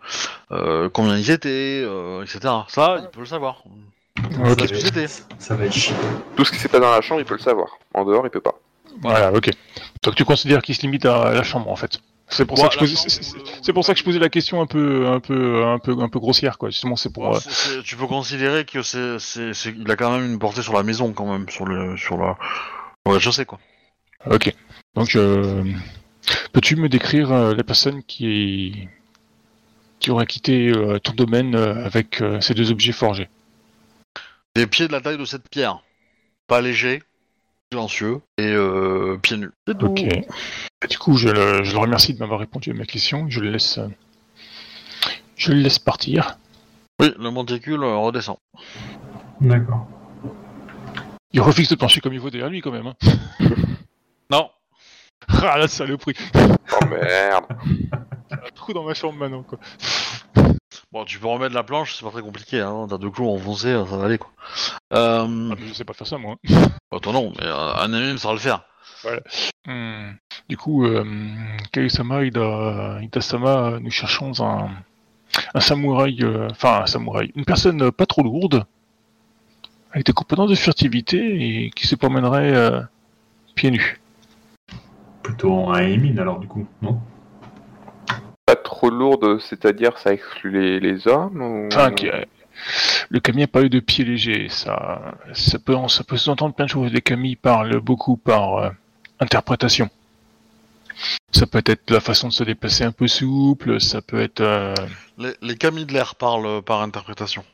euh, 0.53 0.89
combien 0.89 1.17
ils 1.17 1.31
étaient, 1.31 1.83
euh, 1.85 2.23
etc. 2.23 2.41
Ça, 2.69 2.99
il 3.03 3.09
peut 3.09 3.21
le 3.21 3.27
savoir. 3.27 3.63
Ok. 4.45 4.57
Qu'est-ce 4.57 4.73
que 4.73 4.79
c'était 4.79 5.09
Ça 5.39 5.57
va 5.57 5.65
être 5.65 5.73
chiant. 5.73 5.97
Tout 6.37 6.45
ce 6.45 6.53
qui 6.53 6.59
s'est 6.59 6.69
passé 6.69 6.81
dans 6.83 6.91
la 6.91 7.01
chambre, 7.01 7.21
il 7.21 7.27
peut 7.27 7.35
le 7.35 7.41
savoir. 7.41 7.79
En 7.95 8.05
dehors, 8.05 8.25
il 8.25 8.31
peut 8.31 8.41
pas. 8.41 8.55
Voilà, 9.01 9.33
ok. 9.33 9.51
Donc 10.03 10.15
tu 10.15 10.25
considères 10.25 10.63
qu'il 10.63 10.75
se 10.75 10.83
limite 10.83 11.05
à 11.07 11.33
la 11.33 11.43
chambre 11.43 11.71
en 11.71 11.77
fait. 11.77 12.01
C'est 12.33 12.47
pour, 12.47 12.57
Bon, 12.57 12.63
ça 12.63 12.69
que 12.71 12.87
je 12.87 12.95
posais- 12.95 12.97
pour 13.75 13.85
ça 13.85 13.93
que 13.93 13.99
je 13.99 14.05
la 14.19 14.31
question 14.31 14.63
un 14.63 14.67
peu, 14.67 15.07
un 15.07 15.21
peu, 15.21 15.65
un 15.67 15.79
peu, 15.79 15.95
un 16.01 16.09
peu 16.09 16.19
grossière 16.19 16.57
quoi. 16.57 16.71
Justement, 16.71 16.97
c'est 16.97 17.13
pour. 17.13 17.25
Bon, 17.29 17.37
euh, 17.37 17.83
tu 17.85 17.95
peux 17.95 18.07
considérer 18.07 18.65
que 18.65 18.83
c'est, 18.83 19.19
c'est, 19.19 19.53
c'est- 19.53 19.75
il 19.79 19.91
a 19.91 19.97
quand 19.97 20.11
même 20.17 20.25
une 20.33 20.39
portée 20.39 20.63
sur 20.63 20.73
la 20.73 20.83
maison 20.83 21.13
quand 21.13 21.31
même, 21.31 21.49
sur 21.51 21.67
le, 21.67 21.97
sur 21.99 22.17
la, 22.17 22.39
sais 23.31 23.45
quoi. 23.45 23.61
Ok. 24.31 24.55
Donc, 24.95 25.15
euh, 25.15 25.63
peux-tu 26.53 26.77
me 26.77 26.89
décrire 26.89 27.31
euh, 27.33 27.55
la 27.55 27.65
personne 27.65 28.03
qui 28.03 28.89
qui 30.01 30.11
aurait 30.11 30.27
quitté 30.27 30.69
euh, 30.71 30.99
ton 30.99 31.13
domaine 31.13 31.55
avec 31.55 32.23
ces 32.41 32.55
deux 32.55 32.71
objets 32.73 32.93
forgés? 32.93 33.29
Des 34.57 34.67
pieds 34.67 34.89
de 34.89 34.93
la 34.93 35.01
taille 35.03 35.19
de 35.19 35.25
cette 35.27 35.49
pierre, 35.51 35.83
pas 36.47 36.61
léger, 36.63 37.03
silencieux 37.73 38.21
et 38.37 38.53
euh, 38.53 39.17
pieds 39.23 39.39
nus. 39.39 39.51
Ok. 39.67 40.05
Du 40.89 40.99
coup, 40.99 41.17
je 41.17 41.29
le, 41.29 41.65
je 41.65 41.73
le 41.73 41.79
remercie 41.79 42.13
de 42.13 42.19
m'avoir 42.19 42.39
répondu 42.39 42.71
à 42.71 42.75
ma 42.75 42.85
question. 42.85 43.27
Je 43.31 43.41
le 43.41 43.51
laisse, 43.51 43.79
euh, 43.79 43.89
je 45.37 45.53
le 45.53 45.61
laisse 45.61 45.79
partir. 45.79 46.37
Oui, 47.01 47.15
le 47.19 47.31
monticule 47.31 47.83
euh, 47.83 47.97
redescend. 47.97 48.37
D'accord. 49.41 49.89
Il 51.33 51.41
refixe 51.41 51.71
de 51.71 51.77
plancher 51.77 52.03
comme 52.03 52.13
il 52.13 52.21
faut 52.21 52.29
derrière 52.29 52.51
lui 52.51 52.61
quand 52.61 52.73
même. 52.73 52.89
Hein. 52.89 52.95
Non. 54.31 54.49
ah 55.29 55.59
la 55.59 55.69
saloperie. 55.69 56.15
Oh 56.35 56.87
merde. 56.87 57.45
Un 58.31 58.51
trou 58.55 58.73
dans 58.73 58.83
ma 58.83 58.95
chambre 58.95 59.19
maintenant 59.19 59.43
quoi. 59.43 59.59
Bon, 60.93 61.05
tu 61.05 61.19
peux 61.19 61.27
remettre 61.27 61.55
la 61.55 61.63
planche, 61.63 61.95
c'est 61.95 62.05
pas 62.05 62.11
très 62.11 62.23
compliqué. 62.23 62.61
Hein. 62.61 62.87
T'as 62.89 62.99
deux 62.99 63.11
clous 63.11 63.29
enfoncés, 63.29 63.73
ça 63.73 63.97
va 63.97 64.05
aller 64.05 64.19
quoi. 64.19 64.31
Euh, 64.95 65.51
Ah, 65.53 65.55
mais 65.59 65.69
je 65.69 65.73
sais 65.73 65.85
pas 65.85 65.93
faire 65.93 66.07
ça 66.07 66.19
moi. 66.19 66.37
bah, 66.91 66.99
toi 67.01 67.13
non, 67.13 67.33
mais 67.39 67.47
euh, 67.47 67.75
un 67.75 67.93
ami 67.93 68.19
ça 68.19 68.29
va 68.29 68.35
le 68.35 68.41
faire. 68.41 68.65
Hmm. 69.67 70.13
Du 70.49 70.57
coup, 70.57 70.85
euh, 70.87 71.05
Kaiosama, 71.73 72.25
Ida, 72.25 72.99
Ida-sama, 73.03 73.49
euh, 73.49 73.81
nous 73.81 73.91
cherchons 73.91 74.33
un, 74.41 74.71
un 75.55 75.61
samouraï, 75.61 76.23
euh, 76.23 76.49
enfin 76.51 76.83
un 76.83 76.87
samouraï, 76.87 77.33
une 77.35 77.45
personne 77.45 77.83
euh, 77.83 77.91
pas 77.91 78.07
trop 78.07 78.23
lourde, 78.23 78.65
avec 79.93 80.07
des 80.07 80.13
compétences 80.13 80.51
de 80.51 80.55
furtivité 80.55 81.65
et 81.65 81.71
qui 81.71 81.87
se 81.87 81.97
promènerait 81.97 82.55
euh, 82.55 82.81
pieds 83.55 83.71
nus. 83.71 84.01
Plutôt 85.23 85.71
un 85.71 85.81
Emin 85.81 86.19
alors 86.19 86.39
du 86.39 86.47
coup, 86.49 86.67
non? 86.81 87.01
Trop 88.83 88.91
lourde, 88.91 89.39
c'est-à-dire 89.41 89.97
ça 89.99 90.13
exclut 90.13 90.51
les, 90.61 90.81
les 90.81 91.07
hommes 91.07 91.41
ou... 91.41 91.69
Enfin, 91.69 91.93
qui- 91.93 92.09
euh, 92.09 92.23
le 93.11 93.21
Camille 93.21 93.45
a 93.45 93.49
parlé 93.49 93.69
de 93.69 93.81
pied 93.81 94.05
léger. 94.05 94.49
Ça, 94.49 95.15
ça 95.33 95.59
peut, 95.59 95.77
ça 95.89 96.05
peut 96.05 96.17
sous-entendre 96.17 96.55
plein 96.55 96.67
de 96.67 96.71
choses. 96.71 96.93
Les 96.93 97.01
Camille 97.01 97.37
parlent 97.37 97.81
beaucoup 97.81 98.17
par 98.17 98.57
euh, 98.59 98.71
interprétation. 99.21 99.89
Ça 101.33 101.47
peut 101.47 101.63
être 101.65 101.91
la 101.91 102.01
façon 102.01 102.29
de 102.29 102.33
se 102.33 102.45
déplacer 102.45 102.85
un 102.85 102.93
peu 102.93 103.09
souple. 103.09 103.81
Ça 103.81 104.03
peut 104.03 104.21
être. 104.21 104.41
euh, 104.41 104.75
Les, 105.19 105.33
les 105.43 105.57
camis 105.57 105.87
de 105.87 105.93
l'air 105.93 106.15
parlent 106.15 106.63
par 106.63 106.83
interprétation. 106.83 107.45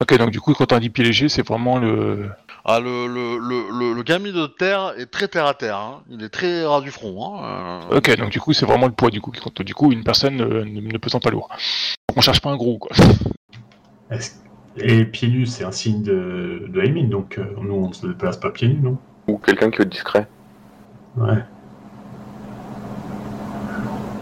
Ok, 0.00 0.16
donc 0.16 0.30
du 0.30 0.40
coup, 0.40 0.54
quand 0.54 0.72
on 0.72 0.78
dit 0.78 0.90
pied 0.90 1.02
léger, 1.04 1.28
c'est 1.28 1.44
vraiment 1.44 1.78
le. 1.78 2.30
Ah, 2.64 2.78
le, 2.78 3.08
le, 3.08 3.36
le, 3.38 3.64
le, 3.76 3.94
le 3.94 4.02
Camille 4.04 4.32
de 4.32 4.46
terre 4.46 4.92
est 4.96 5.06
très 5.06 5.26
terre 5.26 5.46
à 5.46 5.54
terre. 5.54 5.76
hein. 5.76 6.02
Il 6.08 6.22
est 6.22 6.28
très 6.28 6.64
ras 6.64 6.80
du 6.80 6.92
front. 6.92 7.34
Hein. 7.42 7.80
euh. 7.90 7.96
Ok, 7.98 8.16
donc 8.16 8.30
du 8.30 8.38
coup, 8.40 8.52
c'est 8.52 8.64
vraiment 8.66 8.86
le 8.86 8.92
poids 8.92 9.10
du 9.10 9.20
coup 9.20 9.32
qui 9.32 9.40
compte. 9.40 9.60
Du 9.62 9.74
coup, 9.74 9.90
une 9.90 10.04
personne 10.04 10.40
euh, 10.40 10.64
ne, 10.64 10.80
ne 10.80 10.98
pesant 10.98 11.18
pas 11.18 11.30
lourd. 11.30 11.48
Donc 12.08 12.18
on 12.18 12.20
cherche 12.20 12.40
pas 12.40 12.50
un 12.50 12.56
gros, 12.56 12.78
quoi. 12.78 12.92
Est-ce- 14.12 14.36
Et 14.76 15.04
pieds 15.04 15.28
nus, 15.28 15.46
c'est 15.46 15.64
un 15.64 15.72
signe 15.72 16.04
de, 16.04 16.66
de 16.68 16.80
Aimin, 16.80 17.08
donc 17.08 17.36
euh, 17.38 17.44
nous, 17.60 17.74
on 17.74 17.88
ne 17.88 17.92
se 17.92 18.06
déplace 18.06 18.36
pas 18.36 18.50
pieds 18.50 18.68
nus, 18.68 18.80
non? 18.80 18.98
Ou 19.26 19.38
quelqu'un 19.38 19.70
qui 19.72 19.82
est 19.82 19.86
discret. 19.86 20.28
Ouais. 21.16 21.42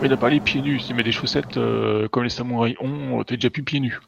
Il 0.02 0.10
a 0.12 0.16
parlé 0.16 0.40
pieds 0.40 0.62
nus. 0.62 0.80
S'il 0.80 0.94
met 0.96 1.02
des 1.02 1.12
chaussettes 1.12 1.58
euh, 1.58 2.08
comme 2.08 2.22
les 2.24 2.30
samouraïs 2.30 2.76
ont, 2.80 3.20
euh, 3.20 3.24
t'es 3.24 3.34
déjà 3.36 3.50
plus 3.50 3.62
pieds 3.62 3.80
nus. 3.80 3.98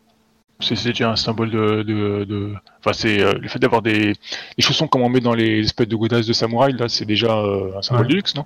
C'est 0.60 0.82
déjà 0.85 1.12
un 1.12 1.16
symbole 1.16 1.51
de. 1.51 1.82
de, 1.82 2.24
de- 2.24 2.55
Enfin, 2.80 2.93
c'est 2.93 3.22
euh, 3.22 3.35
le 3.40 3.48
fait 3.48 3.59
d'avoir 3.60 3.80
des, 3.80 4.12
des 4.12 4.62
chaussons 4.62 4.89
comme 4.89 5.02
on 5.02 5.09
met 5.09 5.20
dans 5.20 5.35
les 5.35 5.60
espèces 5.60 5.86
de 5.89 5.94
godasses 5.97 6.26
de 6.26 6.32
samouraï, 6.32 6.72
là, 6.72 6.89
c'est 6.89 7.05
déjà 7.05 7.39
euh, 7.39 7.78
un 7.78 7.82
symbole 7.82 8.06
Ouais. 8.06 8.10
de 8.10 8.16
luxe, 8.16 8.35
non? 8.35 8.44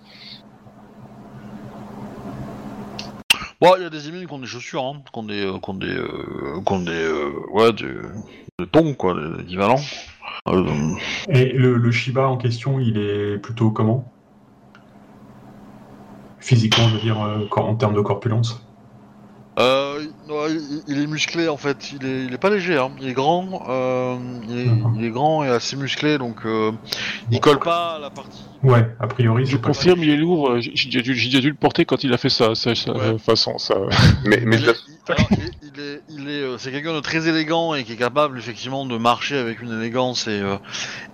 Bon, 3.61 3.75
il 3.79 3.83
y 3.83 3.87
a 3.87 3.91
des 3.91 4.09
émines 4.09 4.27
qui 4.27 4.33
ont 4.33 4.39
des 4.39 4.47
chaussures, 4.47 4.85
hein, 4.85 5.03
qui 5.11 5.19
ont 5.19 5.23
des, 5.23 5.45
euh, 5.47 5.59
qui 5.59 5.71
ont 5.71 5.75
des, 5.75 5.87
euh, 5.87 6.61
qui 6.67 6.73
ont 6.73 6.81
des, 6.81 6.91
euh, 6.91 7.31
ouais, 7.53 7.73
des, 7.73 7.95
des 8.59 8.67
tongs, 8.67 8.95
quoi, 8.95 9.15
des 9.15 9.43
équivalents. 9.45 9.81
Euh, 10.49 10.65
Et 11.29 11.53
le, 11.53 11.77
le 11.77 11.93
Shiba 11.93 12.29
en 12.29 12.37
question, 12.37 12.79
il 12.81 12.99
est 12.99 13.39
plutôt 13.39 13.71
comment? 13.71 14.05
Physiquement, 16.41 16.89
je 16.89 16.95
veux 16.97 17.01
dire, 17.01 17.23
euh, 17.23 17.47
en 17.57 17.75
termes 17.77 17.95
de 17.95 18.01
corpulence? 18.01 18.61
Euh, 19.59 20.03
il, 20.49 20.83
il 20.89 21.03
est 21.03 21.07
musclé 21.07 21.49
en 21.49 21.57
fait, 21.59 21.93
il 21.93 22.07
est, 22.07 22.25
il 22.25 22.33
est 22.33 22.39
pas 22.39 22.49
léger, 22.51 22.79
hein. 22.79 22.91
il 23.01 23.09
est 23.09 23.13
grand, 23.13 23.65
euh, 23.69 24.17
il, 24.49 24.59
est, 24.61 24.65
Mhm. 24.67 24.95
il 24.99 25.05
est 25.05 25.11
grand 25.11 25.45
et 25.45 25.49
assez 25.49 25.77
musclé, 25.77 26.17
donc 26.19 26.37
euh, 26.47 26.73
il 27.31 27.39
colle 27.41 27.59
pas 27.59 27.97
à 27.97 27.99
la 27.99 28.11
partie. 28.11 28.45
Ouais, 28.63 28.87
a 29.01 29.07
priori, 29.09 29.45
Je 29.45 29.57
pas- 29.57 29.69
confirme, 29.69 30.03
il 30.05 30.11
est 30.11 30.17
lourd. 30.17 30.51
euh, 30.53 30.61
J'ai 30.61 31.03
dû- 31.03 31.15
dû 31.15 31.49
le 31.51 31.55
porter 31.55 31.85
quand 31.85 32.03
il 32.05 32.13
a 32.13 32.17
fait 32.17 32.29
ça, 32.31 32.55
ça, 32.55 32.75
ça 32.75 32.93
Ouais. 32.93 33.19
façon. 33.19 33.59
Ça... 33.59 33.75
Mais, 34.25 34.41
mais 34.47 34.57
il, 34.57 34.63
il- 34.63 35.13
alors, 35.13 35.29
il- 35.75 35.81
il 35.81 35.81
est, 35.81 36.03
il 36.09 36.29
est, 36.31 36.43
euh, 36.43 36.59
c'est 36.59 36.71
quelqu'un 36.71 36.93
de 36.95 37.01
très 37.01 37.29
élégant 37.29 37.75
et 37.75 37.85
qui 37.85 37.93
est 37.95 37.97
capable 37.97 38.39
effectivement 38.39 38.85
de 38.87 38.97
marcher 38.99 39.37
avec 39.39 39.61
une 39.63 39.73
élégance 39.73 40.27
et 40.29 40.41
euh, 40.41 40.57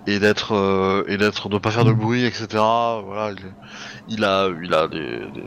et 0.07 0.19
d'être 0.19 0.53
euh, 0.53 1.03
et 1.07 1.17
d'être 1.17 1.49
de 1.49 1.57
pas 1.57 1.71
faire 1.71 1.85
de 1.85 1.93
bruit, 1.93 2.25
etc. 2.25 2.47
Voilà, 2.53 3.31
il, 3.31 3.45
est- 3.45 3.51
il 4.09 4.23
a, 4.23 4.49
il 4.61 4.73
a 4.73 4.87
des, 4.87 5.19
des- 5.33 5.43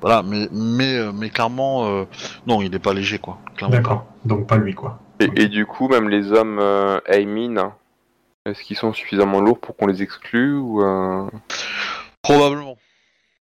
voilà, 0.00 0.22
mais 0.22 0.48
mais 0.52 0.96
euh, 0.96 1.12
mais 1.12 1.30
clairement, 1.30 1.86
euh, 1.86 2.04
non, 2.46 2.62
il 2.62 2.74
est 2.74 2.78
pas 2.78 2.94
léger 2.94 3.18
quoi. 3.18 3.38
D'accord, 3.68 4.06
donc 4.24 4.46
pas 4.46 4.56
lui, 4.56 4.74
quoi. 4.74 4.98
Et, 5.20 5.30
et 5.42 5.48
du 5.48 5.66
coup, 5.66 5.88
même 5.88 6.08
les 6.08 6.32
hommes 6.32 6.58
euh, 6.60 6.98
Aimin, 7.06 7.74
est-ce 8.46 8.62
qu'ils 8.62 8.76
sont 8.78 8.92
suffisamment 8.92 9.40
lourds 9.40 9.58
pour 9.60 9.76
qu'on 9.76 9.86
les 9.86 10.02
exclue 10.02 10.54
ou 10.56 10.82
euh, 10.82 11.28
Probablement. 12.22 12.76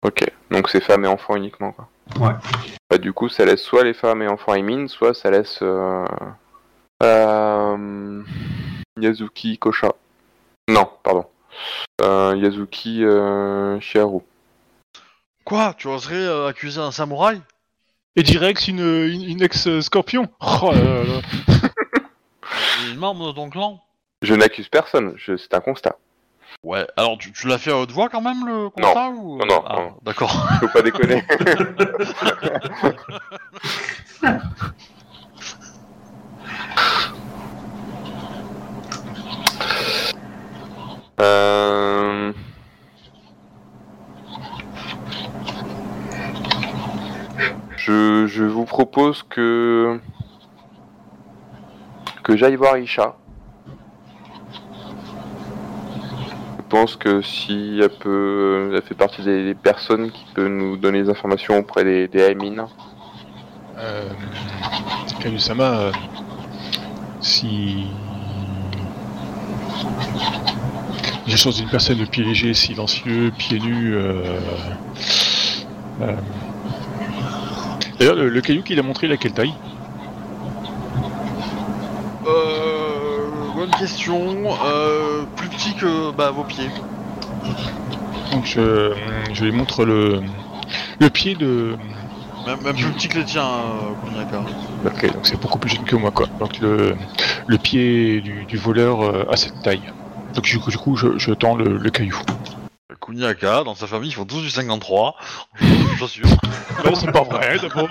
Ok, 0.03 0.25
donc 0.51 0.69
c'est 0.69 0.81
femmes 0.81 1.03
et 1.05 1.07
enfants 1.07 1.35
uniquement 1.35 1.73
quoi. 1.73 1.89
Ouais. 2.19 2.33
Bah, 2.89 2.97
du 2.97 3.13
coup, 3.13 3.29
ça 3.29 3.45
laisse 3.45 3.61
soit 3.61 3.83
les 3.83 3.93
femmes 3.93 4.21
et 4.21 4.27
enfants 4.27 4.53
Aimin, 4.55 4.87
soit 4.87 5.13
ça 5.13 5.29
laisse 5.29 5.59
euh, 5.61 6.05
euh, 7.03 8.23
Yazuki 8.99 9.57
Kosha. 9.57 9.93
Non, 10.69 10.89
pardon. 11.03 11.25
Euh, 12.01 12.35
Yazuki 12.37 13.03
euh, 13.03 13.79
Shiharu. 13.79 14.21
Quoi 15.45 15.73
Tu 15.77 15.87
oserais 15.87 16.15
euh, 16.15 16.47
accuser 16.47 16.79
un 16.81 16.91
samouraï? 16.91 17.41
Et 18.15 18.23
Direx, 18.23 18.67
une, 18.67 18.79
une, 18.79 19.23
une 19.23 19.41
ex-scorpion 19.41 20.27
Oh 20.41 20.71
là 20.73 20.79
là 20.81 21.03
là. 21.03 21.21
Il 22.85 22.93
est 22.93 22.97
membre 22.97 23.27
de 23.27 23.35
ton 23.35 23.49
clan 23.49 23.81
Je 24.23 24.33
n'accuse 24.33 24.67
personne, 24.67 25.13
je- 25.15 25.37
c'est 25.37 25.53
un 25.53 25.59
constat. 25.61 25.95
Ouais. 26.63 26.85
Alors 26.97 27.17
tu, 27.17 27.31
tu 27.31 27.47
l'as 27.47 27.57
fait 27.57 27.71
à 27.71 27.77
haute 27.77 27.91
voix 27.91 28.09
quand 28.09 28.21
même 28.21 28.45
le 28.45 28.69
constat 28.69 29.09
ou 29.09 29.37
Non, 29.37 29.45
non, 29.45 29.63
Ah, 29.67 29.75
non. 29.77 29.93
D'accord. 30.03 30.31
Faut 30.59 30.67
pas 30.67 30.81
déconner. 30.81 31.23
Euh, 41.19 42.33
Je, 47.77 48.27
je 48.27 48.43
vous 48.43 48.65
propose 48.65 49.23
que 49.23 49.99
que 52.23 52.35
j'aille 52.35 52.55
voir 52.55 52.77
Isha. 52.77 53.15
Je 56.07 56.58
pense 56.69 56.95
que 56.95 57.21
si 57.21 57.79
elle 57.81 57.89
peut, 57.89 58.71
elle 58.73 58.81
fait 58.81 58.95
partie 58.95 59.23
des, 59.23 59.55
personnes 59.55 60.11
qui 60.11 60.25
peut 60.33 60.47
nous 60.47 60.77
donner 60.77 61.03
des 61.03 61.09
informations 61.09 61.57
auprès 61.57 61.83
des, 61.83 62.07
des 62.07 62.19
Aimin. 62.19 62.67
Euh, 63.77 64.09
euh, 65.25 65.91
si. 67.21 67.87
J'ai 71.27 71.37
chose 71.37 71.57
d'une 71.57 71.69
personne 71.69 71.97
de 71.97 72.05
pied 72.05 72.23
léger, 72.23 72.53
silencieux, 72.53 73.31
pieds 73.37 73.59
nus. 73.59 73.95
Euh... 73.95 74.39
euh, 76.01 76.15
D'ailleurs, 77.99 78.15
le, 78.15 78.29
le 78.29 78.41
caillou 78.41 78.63
qu'il 78.63 78.79
a 78.79 78.83
montré, 78.83 79.07
il 79.07 79.13
a 79.13 79.17
quelle 79.17 79.33
taille 79.33 79.53
Euh, 82.27 83.27
bonne 83.55 83.68
question. 83.79 84.55
Euh, 84.65 85.23
plus 85.35 85.47
petit 85.49 85.73
que 85.75 86.11
bah, 86.11 86.31
vos 86.31 86.43
pieds. 86.43 86.69
Donc, 88.31 88.45
je, 88.45 88.93
je 89.33 89.43
lui 89.45 89.51
montre 89.51 89.85
le, 89.85 90.21
le 90.99 91.09
pied 91.09 91.35
de. 91.35 91.75
Même, 92.45 92.61
même 92.61 92.75
plus 92.75 92.85
petit 92.91 93.07
que 93.07 93.17
les 93.17 93.25
tiens, 93.25 93.47
euh, 93.47 94.07
Kuniaka. 94.07 94.43
Ok, 94.85 95.13
donc 95.13 95.27
c'est 95.27 95.39
beaucoup 95.39 95.59
plus 95.59 95.69
jeune 95.69 95.83
que 95.85 95.95
moi, 95.95 96.11
quoi. 96.11 96.27
Donc, 96.39 96.59
le, 96.59 96.95
le 97.47 97.57
pied 97.57 98.21
du, 98.21 98.45
du 98.45 98.57
voleur 98.57 99.01
euh, 99.01 99.25
a 99.31 99.35
cette 99.37 99.61
taille. 99.61 99.81
Donc, 100.33 100.43
du 100.43 100.59
coup, 100.59 100.69
du 100.69 100.77
coup 100.77 100.95
je, 100.95 101.17
je 101.17 101.31
tends 101.33 101.55
le, 101.55 101.77
le 101.77 101.89
caillou. 101.89 102.19
Kuniaka, 103.01 103.63
dans 103.63 103.75
sa 103.75 103.87
famille, 103.87 104.09
ils 104.09 104.13
font 104.13 104.25
tous 104.25 104.41
du 104.41 104.49
53. 104.49 105.15
Je 105.59 106.05
suis 106.05 106.19
sûr. 106.21 106.27
Non, 106.85 106.95
c'est 106.95 107.11
pas 107.11 107.23
vrai, 107.23 107.57
d'abord. 107.59 107.89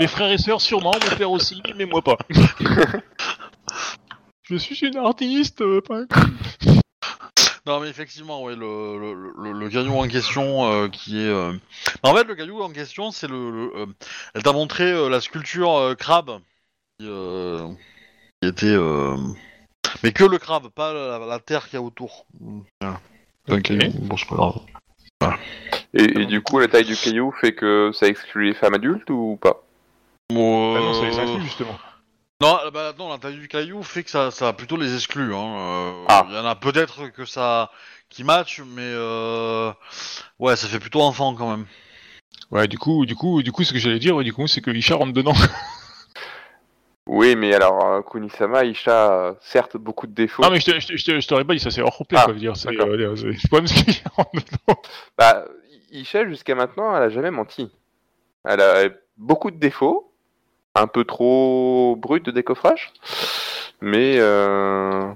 Mes 0.00 0.06
frères 0.06 0.30
et 0.30 0.38
sœurs, 0.38 0.62
sûrement, 0.62 0.92
mon 0.92 1.16
père 1.16 1.30
aussi, 1.30 1.62
mais 1.76 1.84
moi 1.84 2.00
pas. 2.00 2.16
Je 4.42 4.56
suis 4.56 4.86
une 4.86 4.96
artiste, 4.98 5.60
euh, 5.62 5.80
pas 5.80 6.00
un 6.00 6.06
Non, 7.66 7.80
mais 7.80 7.88
effectivement, 7.88 8.42
ouais, 8.42 8.54
le, 8.56 8.98
le, 8.98 9.32
le, 9.42 9.58
le 9.58 9.68
caillou 9.70 9.94
en 9.94 10.06
question 10.06 10.70
euh, 10.70 10.88
qui 10.88 11.18
est. 11.18 11.28
euh, 11.30 11.54
En 12.02 12.14
fait, 12.14 12.24
le 12.24 12.34
caillou 12.34 12.60
en 12.62 12.68
question, 12.70 13.10
c'est 13.10 13.26
le. 13.26 13.50
le, 13.50 13.72
euh, 13.76 13.86
Elle 14.34 14.42
t'a 14.42 14.52
montré 14.52 14.84
euh, 14.84 15.08
la 15.08 15.22
sculpture 15.22 15.74
euh, 15.74 15.94
crabe 15.94 16.40
qui, 16.98 17.06
euh, 17.08 17.66
qui 18.42 18.48
était. 18.50 18.66
euh, 18.66 19.16
Mais 20.02 20.12
que 20.12 20.24
le 20.24 20.36
crabe, 20.36 20.68
pas 20.68 20.92
la, 20.92 21.18
la 21.18 21.38
terre 21.38 21.64
qu'il 21.64 21.74
y 21.78 21.82
a 21.82 21.82
autour. 21.82 22.26
Voilà. 22.82 23.00
Ok. 23.48 23.72
Bon, 24.00 24.16
c'est 24.18 24.28
pas 24.28 24.36
grave. 24.36 24.60
Et, 25.94 26.20
et 26.20 26.26
du 26.26 26.42
coup, 26.42 26.58
la 26.58 26.68
taille 26.68 26.84
du 26.84 26.96
caillou 26.96 27.32
fait 27.40 27.54
que 27.54 27.92
ça 27.94 28.08
exclut 28.08 28.48
les 28.48 28.54
femmes 28.54 28.74
adultes 28.74 29.08
ou 29.08 29.38
pas? 29.40 29.62
Bon, 30.30 30.74
Ah 30.76 30.80
non, 30.80 30.92
ça 30.92 31.06
les 31.08 31.18
inclut, 31.18 31.44
justement. 31.44 31.78
Non, 32.40 32.58
bah, 32.72 32.92
non, 32.98 33.08
la 33.10 33.18
taille 33.18 33.38
du 33.38 33.48
caillou 33.48 33.82
fait 33.82 34.02
que 34.02 34.10
ça, 34.10 34.30
ça 34.30 34.52
plutôt 34.52 34.76
les 34.76 34.94
exclut. 34.94 35.34
Hein. 35.34 35.56
euh, 35.56 36.04
Ah. 36.08 36.26
Il 36.28 36.34
y 36.34 36.38
en 36.38 36.44
a 36.44 36.56
peut-être 36.56 37.08
que 37.08 37.24
ça 37.24 37.70
qui 38.08 38.24
match, 38.24 38.60
mais 38.60 38.82
euh... 38.82 39.72
ouais, 40.38 40.56
ça 40.56 40.68
fait 40.68 40.78
plutôt 40.80 41.00
enfant 41.02 41.34
quand 41.34 41.50
même. 41.50 41.66
Ouais, 42.50 42.68
du 42.68 42.76
coup, 42.78 43.06
du 43.06 43.14
coup, 43.16 43.42
du 43.42 43.50
coup, 43.52 43.64
ce 43.64 43.72
que 43.72 43.78
j'allais 43.78 43.98
dire, 43.98 44.16
ouais, 44.16 44.24
du 44.24 44.32
coup, 44.32 44.46
c'est 44.46 44.60
que 44.60 44.70
Isha 44.70 44.94
rentre 44.96 45.12
dedans. 45.12 45.34
Oui, 47.06 47.36
mais 47.36 47.52
alors, 47.54 47.84
euh, 47.84 48.00
Kunisama, 48.00 48.64
Isha, 48.64 49.12
euh, 49.12 49.34
certes, 49.42 49.76
beaucoup 49.76 50.06
de 50.06 50.14
défauts. 50.14 50.42
Non, 50.42 50.50
mais 50.50 50.58
je 50.58 50.64
te- 50.72 50.80
je 50.80 50.86
te- 50.86 50.96
je 50.96 51.04
te- 51.04 51.20
je 51.20 51.28
t'aurais 51.28 51.44
pas 51.44 51.52
dit 51.52 51.60
ça, 51.60 51.70
c'est 51.70 51.82
hors 51.82 51.94
complet, 51.94 52.16
Ah, 52.18 52.24
quoi. 52.24 52.32
je 52.32 52.34
veux 52.36 52.40
dire, 52.40 52.56
c'est, 52.56 52.68
euh, 52.70 52.96
le 52.96 53.46
problème, 53.48 53.66
c'est 53.66 53.84
qu'il 53.84 54.02
rentre 54.16 54.30
dedans. 54.32 54.80
Bah, 55.18 55.44
Isha, 55.90 56.26
jusqu'à 56.26 56.54
maintenant, 56.54 56.96
elle 56.96 57.02
a 57.02 57.08
jamais 57.10 57.30
menti. 57.30 57.70
Elle 58.46 58.62
a 58.62 58.88
beaucoup 59.18 59.50
de 59.50 59.58
défauts, 59.58 60.13
un 60.74 60.86
peu 60.86 61.04
trop 61.04 61.96
brut 61.96 62.24
de 62.24 62.30
décoffrage. 62.30 62.92
Mais 63.80 64.16
euh, 64.18 65.12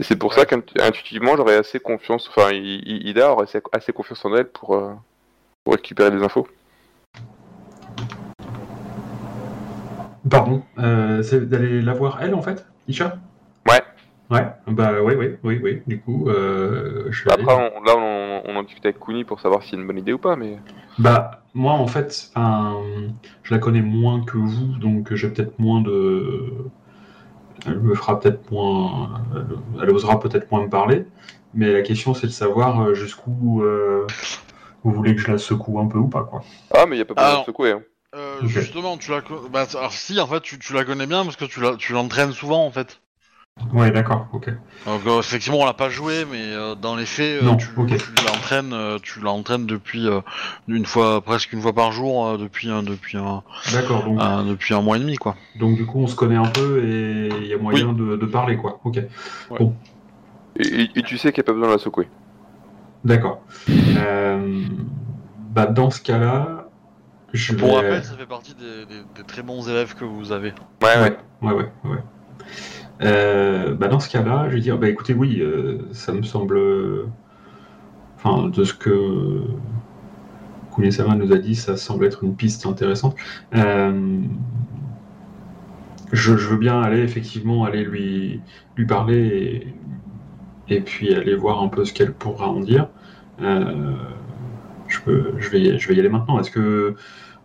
c'est 0.00 0.16
pour 0.16 0.34
ça 0.34 0.46
qu'intuitivement, 0.46 1.36
j'aurais 1.36 1.56
assez 1.56 1.80
confiance. 1.80 2.28
Enfin, 2.28 2.52
Ida 2.52 3.32
aurait 3.32 3.46
assez 3.72 3.92
confiance 3.92 4.24
en 4.24 4.34
elle 4.34 4.48
pour, 4.48 4.76
euh, 4.76 4.92
récupérer 5.66 6.10
des 6.10 6.22
infos. 6.22 6.46
Pardon, 10.28 10.62
euh, 10.78 11.22
c'est 11.22 11.48
d'aller 11.48 11.82
la 11.82 11.94
voir 11.94 12.18
elle 12.20 12.34
en 12.34 12.42
fait, 12.42 12.66
Isha? 12.88 13.16
Ouais. 14.30 14.44
Bah 14.66 14.92
oui, 15.02 15.14
oui, 15.16 15.36
oui, 15.44 15.60
oui. 15.62 15.82
Du 15.86 16.00
coup, 16.00 16.28
euh, 16.28 17.06
je 17.10 17.28
aller- 17.28 17.42
Après, 17.42 17.54
on- 17.76 17.82
là, 17.84 17.94
on, 17.96 18.42
on 18.44 18.56
en 18.56 18.62
discute 18.64 18.84
avec 18.84 18.98
Kuni 18.98 19.24
pour 19.24 19.40
savoir 19.40 19.62
si 19.62 19.70
c'est 19.70 19.76
une 19.76 19.86
bonne 19.86 19.98
idée 19.98 20.12
ou 20.12 20.18
pas, 20.18 20.34
mais. 20.36 20.58
Bah, 20.98 21.42
moi, 21.54 21.72
en 21.74 21.86
fait, 21.86 22.30
je 22.34 23.54
la 23.54 23.58
connais 23.58 23.82
moins 23.82 24.24
que 24.24 24.36
vous, 24.36 24.76
donc 24.78 25.14
j'ai 25.14 25.28
peut-être 25.28 25.58
moins 25.58 25.80
de. 25.80 26.50
Elle 27.66 27.78
me 27.80 27.94
fera 27.94 28.18
peut-être 28.18 28.50
moins. 28.50 29.22
Elle, 29.80 29.90
osera 29.90 30.18
peut-être 30.20 30.50
moins 30.50 30.62
me 30.64 30.70
parler, 30.70 31.04
mais 31.54 31.72
la 31.72 31.82
question, 31.82 32.12
c'est 32.14 32.26
de 32.26 32.32
savoir 32.32 32.80
euh, 32.82 32.94
jusqu'où 32.94 33.62
euh, 33.62 34.06
vous 34.84 34.92
voulez 34.92 35.14
que 35.14 35.20
je 35.20 35.30
la 35.30 35.38
secoue 35.38 35.78
un 35.80 35.86
peu 35.86 35.98
ou 35.98 36.08
pas, 36.08 36.24
quoi. 36.24 36.42
Ah, 36.74 36.84
mais 36.86 36.96
il 36.96 37.00
a 37.00 37.04
pas 37.04 37.14
besoin 37.14 37.28
Alors- 37.30 37.40
de 37.42 37.46
secouer. 37.46 37.72
Hein. 37.72 37.82
Euh. 38.14 38.38
Justement, 38.44 38.96
tu 38.96 39.10
la 39.10 39.20
bah, 39.52 39.66
alors 39.76 39.92
si, 39.92 40.18
en 40.20 40.26
fait, 40.26 40.40
tu, 40.40 40.58
tu 40.58 40.72
la 40.72 40.84
connais 40.84 41.06
bien 41.06 41.24
parce 41.24 41.36
que 41.36 41.44
tu 41.44 41.60
la- 41.60 41.76
tu 41.76 41.92
l'entraînes 41.92 42.32
souvent, 42.32 42.64
en 42.64 42.70
fait. 42.70 43.00
Ouais, 43.72 43.90
d'accord, 43.90 44.28
ok. 44.32 44.50
Donc 44.84 45.06
euh, 45.06 45.18
effectivement, 45.18 45.58
on 45.60 45.64
l'a 45.64 45.74
pas 45.74 45.88
joué, 45.88 46.24
mais 46.30 46.52
euh, 46.52 46.74
dans 46.74 46.94
les 46.94 47.06
faits, 47.06 47.42
euh, 47.42 47.46
Non, 47.46 47.56
tu, 47.56 47.66
ok. 47.76 47.88
tu 47.88 48.12
l'entraînes, 48.24 48.72
euh, 48.72 48.98
tu 49.02 49.20
l'entraînes 49.20 49.66
depuis 49.66 50.06
euh, 50.06 50.20
une 50.68 50.84
fois, 50.84 51.20
presque 51.22 51.52
une 51.52 51.62
fois 51.62 51.72
par 51.72 51.90
jour, 51.90 52.26
euh, 52.26 52.36
depuis 52.36 52.70
un, 52.70 52.82
depuis 52.82 53.16
un, 53.16 53.42
D'accord, 53.72 54.04
donc, 54.04 54.20
un- 54.20 54.44
depuis 54.44 54.74
un 54.74 54.82
mois 54.82 54.96
et 54.96 55.00
demi, 55.00 55.16
quoi. 55.16 55.34
donc 55.58 55.76
du 55.76 55.86
coup, 55.86 55.98
on 55.98 56.06
se 56.06 56.14
connaît 56.14 56.36
un 56.36 56.46
peu 56.46 56.84
et 56.84 57.28
il 57.28 57.46
y 57.46 57.54
a 57.54 57.58
moyen 57.58 57.92
de, 57.92 58.16
de 58.16 58.26
parler, 58.26 58.56
quoi. 58.56 58.78
Ok, 58.84 58.98
Et, 60.58 60.66
et- 60.66 60.98
et 60.98 61.02
tu 61.02 61.18
sais 61.18 61.32
qu'il 61.32 61.42
n'y 61.42 61.46
a 61.46 61.48
pas 61.48 61.52
besoin 61.52 61.68
de 61.68 61.72
la 61.72 61.78
secouer. 61.78 62.08
d'accord. 63.04 63.42
Euh, 63.68 64.62
bah, 65.54 65.66
dans 65.66 65.90
ce 65.90 66.00
cas-là, 66.02 66.68
je 67.32 67.54
Pour 67.54 67.68
vais- 67.68 67.76
rappel, 67.76 68.04
ça 68.04 68.14
fait 68.14 68.26
partie 68.26 68.54
des, 68.54 68.84
des- 68.86 69.02
des 69.16 69.22
très 69.26 69.42
bons 69.42 69.68
élèves 69.68 69.94
que 69.94 70.04
vous 70.04 70.30
avez. 70.32 70.52
Ouais, 70.82 71.00
ouais. 71.00 71.16
Ouais, 71.42 71.52
ouais, 71.52 71.68
ouais. 71.84 71.98
Euh, 73.02 73.74
bah 73.74 73.88
dans 73.88 74.00
ce 74.00 74.08
cas-là, 74.08 74.46
je 74.48 74.54
vais 74.54 74.60
dire, 74.60 74.78
bah 74.78 74.88
écoutez, 74.88 75.14
oui, 75.14 75.40
euh, 75.40 75.78
ça 75.92 76.12
me 76.12 76.22
semble, 76.22 76.58
enfin, 78.16 78.48
de 78.48 78.64
ce 78.64 78.74
que 78.74 79.42
Kunisama 80.74 81.14
nous 81.14 81.32
a 81.32 81.38
dit, 81.38 81.54
ça 81.54 81.76
semble 81.76 82.06
être 82.06 82.24
une 82.24 82.34
piste 82.34 82.66
intéressante. 82.66 83.16
Euh, 83.54 84.20
je, 86.12 86.32
veux 86.32 86.56
bien 86.56 86.80
aller 86.80 87.00
effectivement 87.00 87.64
aller 87.64 87.84
lui 87.84 88.40
lui 88.76 88.86
parler 88.86 89.74
et, 90.68 90.80
puis 90.80 91.14
aller 91.14 91.34
voir 91.34 91.62
un 91.62 91.68
peu 91.68 91.84
ce 91.84 91.92
qu'elle 91.92 92.12
pourra 92.12 92.48
en 92.48 92.60
dire. 92.60 92.88
Je 94.88 95.00
peux, 95.04 95.32
je 95.38 95.50
vais, 95.50 95.78
je 95.78 95.88
vais 95.88 95.94
y 95.96 96.00
aller 96.00 96.08
maintenant. 96.08 96.38
Est-ce 96.38 96.50
que 96.50 96.94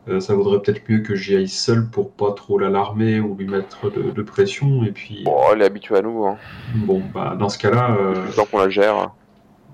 euh, 0.08 0.20
ça 0.20 0.34
vaudrait 0.34 0.60
peut-être 0.62 0.88
mieux 0.90 1.00
que 1.00 1.16
j'y 1.16 1.36
aille 1.36 1.48
seul 1.48 1.90
pour 1.90 2.12
pas 2.12 2.32
trop 2.34 2.58
l'alarmer 2.58 3.20
ou 3.20 3.36
lui 3.36 3.48
mettre 3.48 3.92
de, 3.92 4.12
de 4.12 4.22
pression. 4.24 4.84
Et 4.84 4.92
puis, 4.92 5.24
Bon, 5.26 5.38
elle 5.54 5.62
est 5.62 5.66
habituée 5.66 5.98
à 5.98 6.02
nous. 6.02 6.26
Hein. 6.26 6.38
bon, 6.74 7.02
bah, 7.14 7.36
dans 7.38 7.50
ce 7.50 7.58
cas-là, 7.60 7.96
euh, 8.00 8.14
Depuis 8.16 8.28
le 8.30 8.34
temps 8.34 8.46
qu'on 8.46 8.60
la 8.60 8.70
gère. 8.70 9.12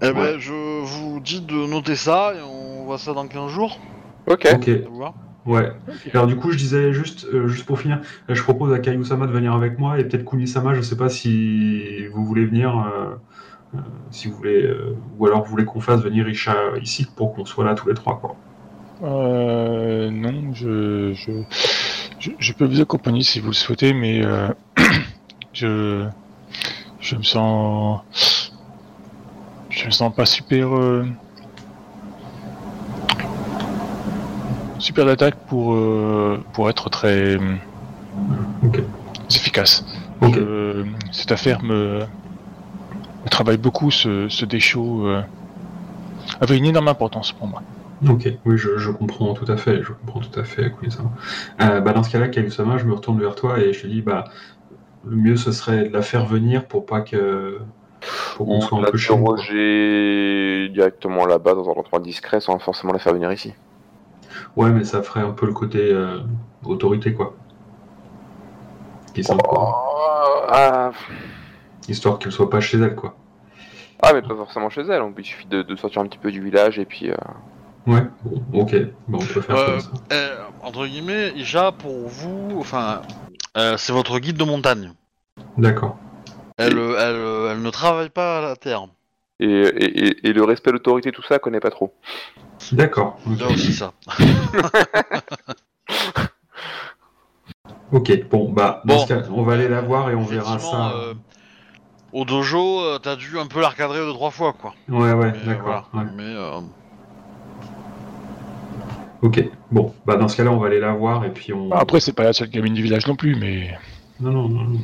Eh 0.02 0.12
ben, 0.12 0.38
je 0.38 0.54
vous 0.84 1.20
dis 1.20 1.42
de 1.42 1.68
noter 1.68 1.96
ça 1.96 2.34
et 2.36 2.42
on 2.42 2.84
voit 2.86 2.98
ça 3.00 3.14
dans 3.14 3.28
15 3.28 3.50
jours. 3.52 3.80
Ok. 4.28 4.48
ok, 4.54 4.70
ouais. 5.46 5.72
Alors 6.14 6.28
du 6.28 6.36
coup, 6.36 6.52
je 6.52 6.58
disais 6.58 6.92
juste, 6.94 7.26
euh, 7.34 7.48
juste 7.48 7.66
pour 7.66 7.80
finir, 7.80 8.02
euh, 8.30 8.36
je 8.36 8.44
propose 8.44 8.74
à 8.74 8.80
Kayu-sama 8.80 9.26
de 9.28 9.32
venir 9.32 9.54
avec 9.54 9.80
moi 9.80 10.00
et 10.00 10.04
peut-être 10.04 10.26
Kuni-sama, 10.26 10.74
je 10.74 10.82
sais 10.82 10.98
pas 10.98 11.10
si 11.10 12.06
vous 12.08 12.26
voulez 12.26 12.46
venir, 12.46 12.78
euh, 12.78 13.16
euh, 13.76 13.80
si 14.12 14.28
vous 14.28 14.36
voulez, 14.36 14.64
euh, 14.64 14.96
ou 15.18 15.26
alors 15.26 15.44
vous 15.44 15.50
voulez 15.52 15.66
qu'on 15.66 15.80
fasse 15.80 16.02
venir 16.02 16.28
Isha 16.30 16.78
ici 16.82 17.06
pour 17.16 17.34
qu'on 17.34 17.46
soit 17.46 17.66
là 17.66 17.74
tous 17.76 17.88
les 17.88 17.94
trois, 17.96 18.20
quoi. 18.20 18.36
Euh, 19.04 20.10
non, 20.10 20.54
je, 20.54 21.14
je, 21.14 21.32
je, 22.20 22.32
je 22.40 22.54
peux 22.54 22.66
vous 22.66 22.82
accompagner 22.82 23.22
si 23.22 23.40
vous 23.40 23.48
le 23.50 23.54
souhaitez, 23.54 23.94
mais 23.94 24.24
euh, 24.24 24.50
je, 25.54 26.08
je 27.00 27.16
me 27.16 27.24
sens, 27.24 28.02
je 29.70 29.86
me 29.86 29.92
sens 29.92 30.14
pas 30.16 30.26
super, 30.26 30.76
euh, 30.76 31.06
super 34.80 35.06
d'attaque 35.06 35.36
pour, 35.48 35.74
euh, 35.74 36.44
pour 36.54 36.70
être 36.70 36.90
très 36.90 37.38
efficace. 39.30 39.86
Cette 41.12 41.32
affaire 41.32 41.62
me, 41.64 42.00
me 43.24 43.30
travaille 43.30 43.58
beaucoup, 43.58 43.92
ce, 43.92 44.28
ce 44.30 44.46
déchaud 44.46 45.06
euh, 45.08 45.22
avait 46.42 46.58
une 46.58 46.66
énorme 46.66 46.88
importance 46.88 47.32
pour 47.32 47.48
moi. 47.48 47.62
Ok, 48.06 48.28
oui, 48.46 48.58
je, 48.58 48.78
je 48.78 48.92
comprends 48.92 49.34
tout 49.34 49.52
à 49.52 49.58
fait, 49.58 49.82
je 49.82 49.92
comprends 49.92 50.20
tout 50.20 50.40
à 50.40 50.44
fait. 50.44 50.72
Euh, 51.62 51.82
bah, 51.82 51.94
dans 51.94 52.04
ce 52.04 52.12
cas-là, 52.12 52.28
Kayu-sama, 52.28 52.78
je 52.78 52.86
me 52.86 52.94
retourne 52.94 53.20
vers 53.20 53.34
toi 53.34 53.60
et 53.60 53.74
je 53.74 53.82
te 53.82 53.88
dis, 53.88 54.02
bah, 54.02 54.26
le 55.04 55.16
mieux 55.16 55.36
ce 55.36 55.52
serait 55.52 55.90
de 55.90 55.94
la 55.94 56.04
faire 56.04 56.26
venir 56.26 56.68
pour 56.68 56.86
pas 56.86 57.02
que, 57.02 57.60
pour 58.36 58.46
qu'on 58.46 58.62
soit 58.62 58.78
un 58.78 58.82
la 58.82 58.92
peu 58.92 58.98
chez 58.98 60.70
directement 60.70 61.26
là-bas 61.26 61.56
dans 61.56 61.68
un 61.70 61.74
endroit 61.74 62.00
discret 62.00 62.40
sans 62.40 62.60
forcément 62.60 62.94
la 62.94 63.00
faire 63.00 63.14
venir 63.14 63.32
ici. 63.32 63.54
Ouais, 64.56 64.70
mais 64.70 64.84
ça 64.84 65.02
ferait 65.02 65.22
un 65.22 65.32
peu 65.32 65.48
le 65.48 65.54
côté 65.54 65.92
euh, 65.92 66.20
autorité, 66.66 67.14
quoi. 67.14 67.36
Qui. 69.16 69.24
Oh, 69.32 69.74
ah, 70.50 70.92
Histoire 71.90 72.20
qu'elle 72.20 72.32
soit 72.32 72.50
pas 72.50 72.60
chez 72.60 72.78
elle, 72.78 72.94
quoi. 72.96 73.16
ah, 74.04 74.14
mais 74.14 74.22
pas 74.22 74.36
forcément 74.36 74.70
chez 74.70 74.82
elle. 74.82 75.02
Il 75.18 75.26
suffit 75.26 75.48
de, 75.48 75.64
de 75.64 75.76
sortir 75.76 76.04
un 76.04 76.06
petit 76.06 76.20
peu 76.20 76.32
du 76.32 76.42
village 76.44 76.78
et 76.78 76.86
puis. 76.86 77.10
euh, 77.10 77.16
Ouais, 77.88 78.02
bon, 78.26 78.62
ok, 78.64 78.76
bah, 79.08 79.18
on 79.22 79.26
peut 79.26 79.42
faire 79.42 79.56
Euh, 79.58 79.82
comme 79.82 80.00
ça. 80.10 80.16
eh, 80.62 80.66
entre 80.66 80.86
guillemets, 80.88 81.32
Isha, 81.36 81.72
pour 81.72 82.08
vous, 82.10 82.58
enfin, 82.60 83.02
euh, 83.58 83.78
c'est 83.78 83.94
votre 83.94 84.20
guide 84.20 84.36
de 84.38 84.44
montagne. 84.44 84.92
D'accord. 85.58 85.98
Elle, 86.58 86.78
euh, 86.78 86.96
elle, 87.00 87.16
euh, 87.16 87.52
elle 87.54 87.62
ne 87.62 87.70
travaille 87.70 88.10
pas 88.10 88.40
à 88.40 88.42
la 88.42 88.56
terre. 88.56 88.86
Et, 89.40 89.46
et, 89.46 90.08
et- 90.08 90.28
et 90.28 90.34
le 90.34 90.44
respect 90.44 90.72
de 90.72 90.74
l'autorité, 90.74 91.12
tout 91.12 91.22
ça, 91.22 91.36
elle 91.36 91.40
connaît 91.42 91.60
pas 91.60 91.70
trop. 91.70 91.94
D'accord. 92.72 93.18
Ok. 93.26 93.42
aussi 93.52 93.74
ça. 93.74 93.94
Ok, 97.94 98.28
bon, 98.30 98.52
bah, 98.52 98.82
dans 98.84 98.96
Bon. 98.96 99.00
ce 99.00 99.08
cas, 99.08 99.22
on 99.32 99.44
va 99.44 99.54
aller 99.54 99.70
la 99.70 99.80
voir 99.82 100.10
et 100.10 100.16
on 100.16 100.24
verra 100.26 100.56
Effectivement, 100.56 100.90
ça. 100.90 100.96
euh, 100.98 101.14
au 102.12 102.26
dojo, 102.26 102.82
euh, 102.82 103.00
t'as 103.00 103.16
dû 103.16 103.40
un 103.40 103.48
peu 103.48 103.62
la 103.62 103.70
recadrer 103.70 104.00
deux 104.00 104.12
trois 104.14 104.32
fois, 104.32 104.52
quoi. 104.54 104.74
Ouais, 104.90 105.14
ouais, 105.14 105.32
Mais, 105.32 105.46
d'accord. 105.46 105.90
voilà. 105.94 106.06
ouais. 106.08 106.12
Mais 106.18 106.24
euh, 106.36 106.60
Ok, 109.22 109.44
bon, 109.72 109.94
bah, 110.06 110.16
dans 110.16 110.28
ce 110.28 110.38
cas-là, 110.38 110.52
on 110.52 110.58
va 110.58 110.68
aller 110.68 110.80
la 110.80 110.94
voir 110.94 111.26
et 111.26 111.32
puis 111.32 111.52
on. 111.54 111.70
Bah, 111.70 111.78
Après, 111.80 112.00
c'est 112.00 112.14
pas 112.14 112.24
la 112.24 112.34
seule 112.34 112.50
gamine 112.50 112.74
du 112.76 112.84
village 112.84 113.08
non 113.08 113.16
plus, 113.16 113.36
mais 113.36 113.76
Non, 114.20 114.32
non, 114.32 114.48
non. 114.50 114.64
non. 114.66 114.80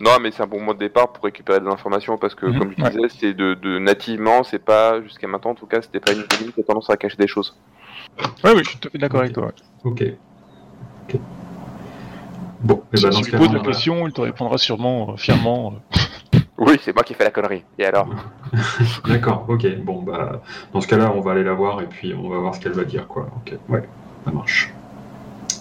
Non, 0.00 0.10
mais 0.20 0.30
c'est 0.30 0.42
un 0.42 0.46
bon 0.46 0.60
mois 0.60 0.74
de 0.74 0.78
départ 0.78 1.12
pour 1.12 1.24
récupérer 1.24 1.58
des 1.60 1.66
informations 1.66 2.18
parce 2.18 2.34
que, 2.34 2.46
Mhm, 2.46 2.58
comme 2.58 2.72
je 2.76 2.82
ouais. 2.84 2.90
disais, 2.90 3.08
c'est 3.08 3.34
de, 3.34 3.54
de 3.54 3.78
nativement, 3.78 4.44
c'est 4.44 4.58
pas 4.64 5.00
jusqu'à 5.02 5.26
maintenant 5.26 5.50
en 5.52 5.54
tout 5.56 5.66
cas, 5.66 5.82
c'était 5.82 5.98
pas 6.00 6.12
une 6.12 6.22
gamine 6.22 6.52
qui 6.52 6.60
a 6.60 6.62
tendance 6.64 6.88
à 6.90 6.96
cacher 6.96 7.16
des 7.16 7.26
choses. 7.26 7.56
ouais, 8.44 8.52
oui, 8.54 8.60
je 8.64 8.70
suis 8.70 8.78
tout 8.78 8.88
à 8.88 8.90
fait 8.92 8.98
d'accord 8.98 9.20
avec 9.20 9.32
toi. 9.32 9.50
Ok. 9.84 10.04
Ok. 11.08 11.20
Bon, 12.60 12.82
et 12.92 12.96
Si 12.96 13.02
bah, 13.04 13.10
dans 13.10 13.16
tu 13.18 13.20
ce 13.22 13.24
lui 13.26 13.32
cas-là, 13.32 13.44
poses 13.46 13.54
la 13.54 13.60
question, 13.60 14.06
il 14.06 14.12
te 14.12 14.20
répondra 14.20 14.58
sûrement 14.58 15.10
euh, 15.12 15.16
fièrement. 15.16 15.74
euh, 15.92 15.98
Oui, 16.58 16.78
c'est 16.82 16.92
moi 16.94 17.04
qui 17.04 17.14
fais 17.14 17.24
la 17.24 17.30
connerie. 17.30 17.62
Et 17.78 17.84
alors? 17.86 18.08
D'accord, 19.06 19.44
ok. 19.48 19.64
Bon, 19.84 20.02
bah, 20.02 20.42
dans 20.72 20.80
ce 20.80 20.88
cas-là, 20.88 21.12
on 21.14 21.20
va 21.20 21.32
aller 21.32 21.44
la 21.44 21.52
voir 21.54 21.80
et 21.80 21.86
puis 21.86 22.12
on 22.14 22.28
va 22.28 22.38
voir 22.38 22.54
ce 22.54 22.60
qu'elle 22.60 22.72
va 22.72 22.84
dire, 22.84 23.06
quoi. 23.06 23.28
Ok, 23.36 23.54
ouais, 23.68 23.88
ça 24.24 24.30
marche. 24.32 24.72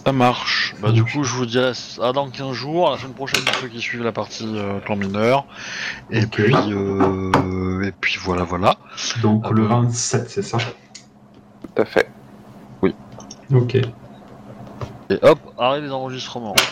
ça 0.06 0.12
marche. 0.12 0.76
Bah, 0.82 0.92
du 0.92 1.04
coup, 1.04 1.24
je 1.24 1.34
vous 1.34 1.46
dirai 1.46 1.72
à 2.02 2.12
dans 2.14 2.28
15 2.30 2.52
jours, 2.54 2.90
la 2.90 2.98
semaine 2.98 3.14
prochaine 3.14 3.44
pour 3.44 3.56
ceux 3.56 3.68
qui 3.68 3.80
suivent 3.80 4.04
la 4.04 4.12
partie 4.12 4.52
euh, 4.58 4.80
clan 4.80 4.96
mineur. 4.96 5.46
Et 6.10 6.26
puis, 6.26 6.54
euh, 6.56 7.84
et 7.84 7.92
puis 7.92 8.18
voilà, 8.20 8.44
voilà. 8.44 8.78
Donc, 9.22 9.44
Ah, 9.46 9.52
le 9.52 9.68
bah. 9.68 9.82
27, 9.82 10.30
c'est 10.30 10.42
ça? 10.42 10.58
Tout 10.58 11.82
à 11.82 11.86
fait. 11.86 12.10
Ok. 13.54 13.76
Et 15.10 15.20
hop, 15.22 15.40
arrête 15.58 15.84
les 15.84 15.92
enregistrements. 15.92 16.54
Tout. 16.54 16.64